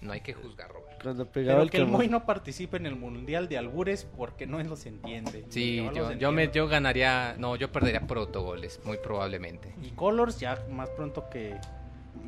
No 0.00 0.12
hay 0.12 0.20
que 0.20 0.34
juzgar, 0.34 0.70
Robert. 0.70 1.02
Cuando 1.02 1.26
pegaba 1.26 1.54
Pero 1.54 1.62
el 1.64 1.70
que 1.70 1.76
el 1.78 1.84
camo- 1.84 1.96
Moy 1.98 2.08
no 2.08 2.26
participe 2.26 2.76
en 2.76 2.86
el 2.86 2.96
mundial 2.96 3.48
de 3.48 3.58
albures 3.58 4.04
porque 4.04 4.46
no 4.46 4.62
los 4.62 4.84
entiende. 4.86 5.46
Sí, 5.48 5.80
no 5.82 5.92
yo, 5.92 6.12
yo, 6.12 6.32
me, 6.32 6.50
yo 6.50 6.68
ganaría, 6.68 7.34
no, 7.38 7.56
yo 7.56 7.72
perdería 7.72 8.00
por 8.06 8.18
autogoles, 8.18 8.80
muy 8.84 8.98
probablemente. 8.98 9.74
Y 9.82 9.90
Colors 9.92 10.38
ya 10.38 10.62
más 10.70 10.90
pronto 10.90 11.28
que 11.30 11.58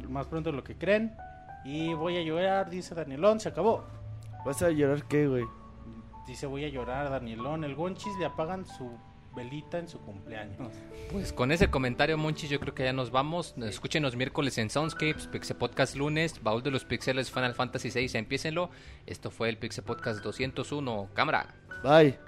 más 0.09 0.27
pronto 0.27 0.51
de 0.51 0.57
lo 0.57 0.65
que 0.65 0.77
creen. 0.77 1.15
Y 1.65 1.93
voy 1.93 2.17
a 2.17 2.23
llorar, 2.23 2.71
dice 2.71 2.95
Danielón, 2.95 3.41
se 3.41 3.49
acabó. 3.51 3.85
¿Vas 4.47 4.63
a 4.63 4.71
llorar 4.71 5.05
qué, 5.05 5.27
güey? 5.29 5.45
Dice 6.27 6.47
voy 6.47 6.65
a 6.65 6.69
llorar, 6.69 7.11
Danielón. 7.11 7.65
El 7.65 7.75
Gonchis 7.75 8.17
le 8.19 8.25
apagan 8.27 8.65
su 8.67 8.91
velita 9.39 9.79
en 9.79 9.89
su 9.89 10.01
cumpleaños. 10.01 10.73
Pues 11.13 11.33
con 11.33 11.53
ese 11.53 11.71
comentario, 11.71 12.19
Monchis, 12.19 12.51
yo 12.51 12.61
creo 12.61 12.75
que 12.75 12.85
ya 12.85 12.93
nos 12.93 13.11
vamos. 13.11 13.55
Escúchenos 13.57 14.17
miércoles 14.17 14.59
en 14.59 14.69
Soundscapes, 14.69 15.29
Pixel 15.29 15.57
Podcast 15.57 15.95
lunes, 15.97 16.43
Baúl 16.43 16.63
de 16.63 16.71
los 16.71 16.85
Pixeles 16.85 17.31
Final 17.31 17.55
Fantasy 17.55 17.91
VI, 17.91 18.19
empiécenlo. 18.19 18.71
Esto 19.07 19.31
fue 19.31 19.49
el 19.49 19.57
Pixel 19.57 19.85
Podcast 19.85 20.23
201. 20.23 21.11
Cámara. 21.15 21.55
Bye. 21.83 22.28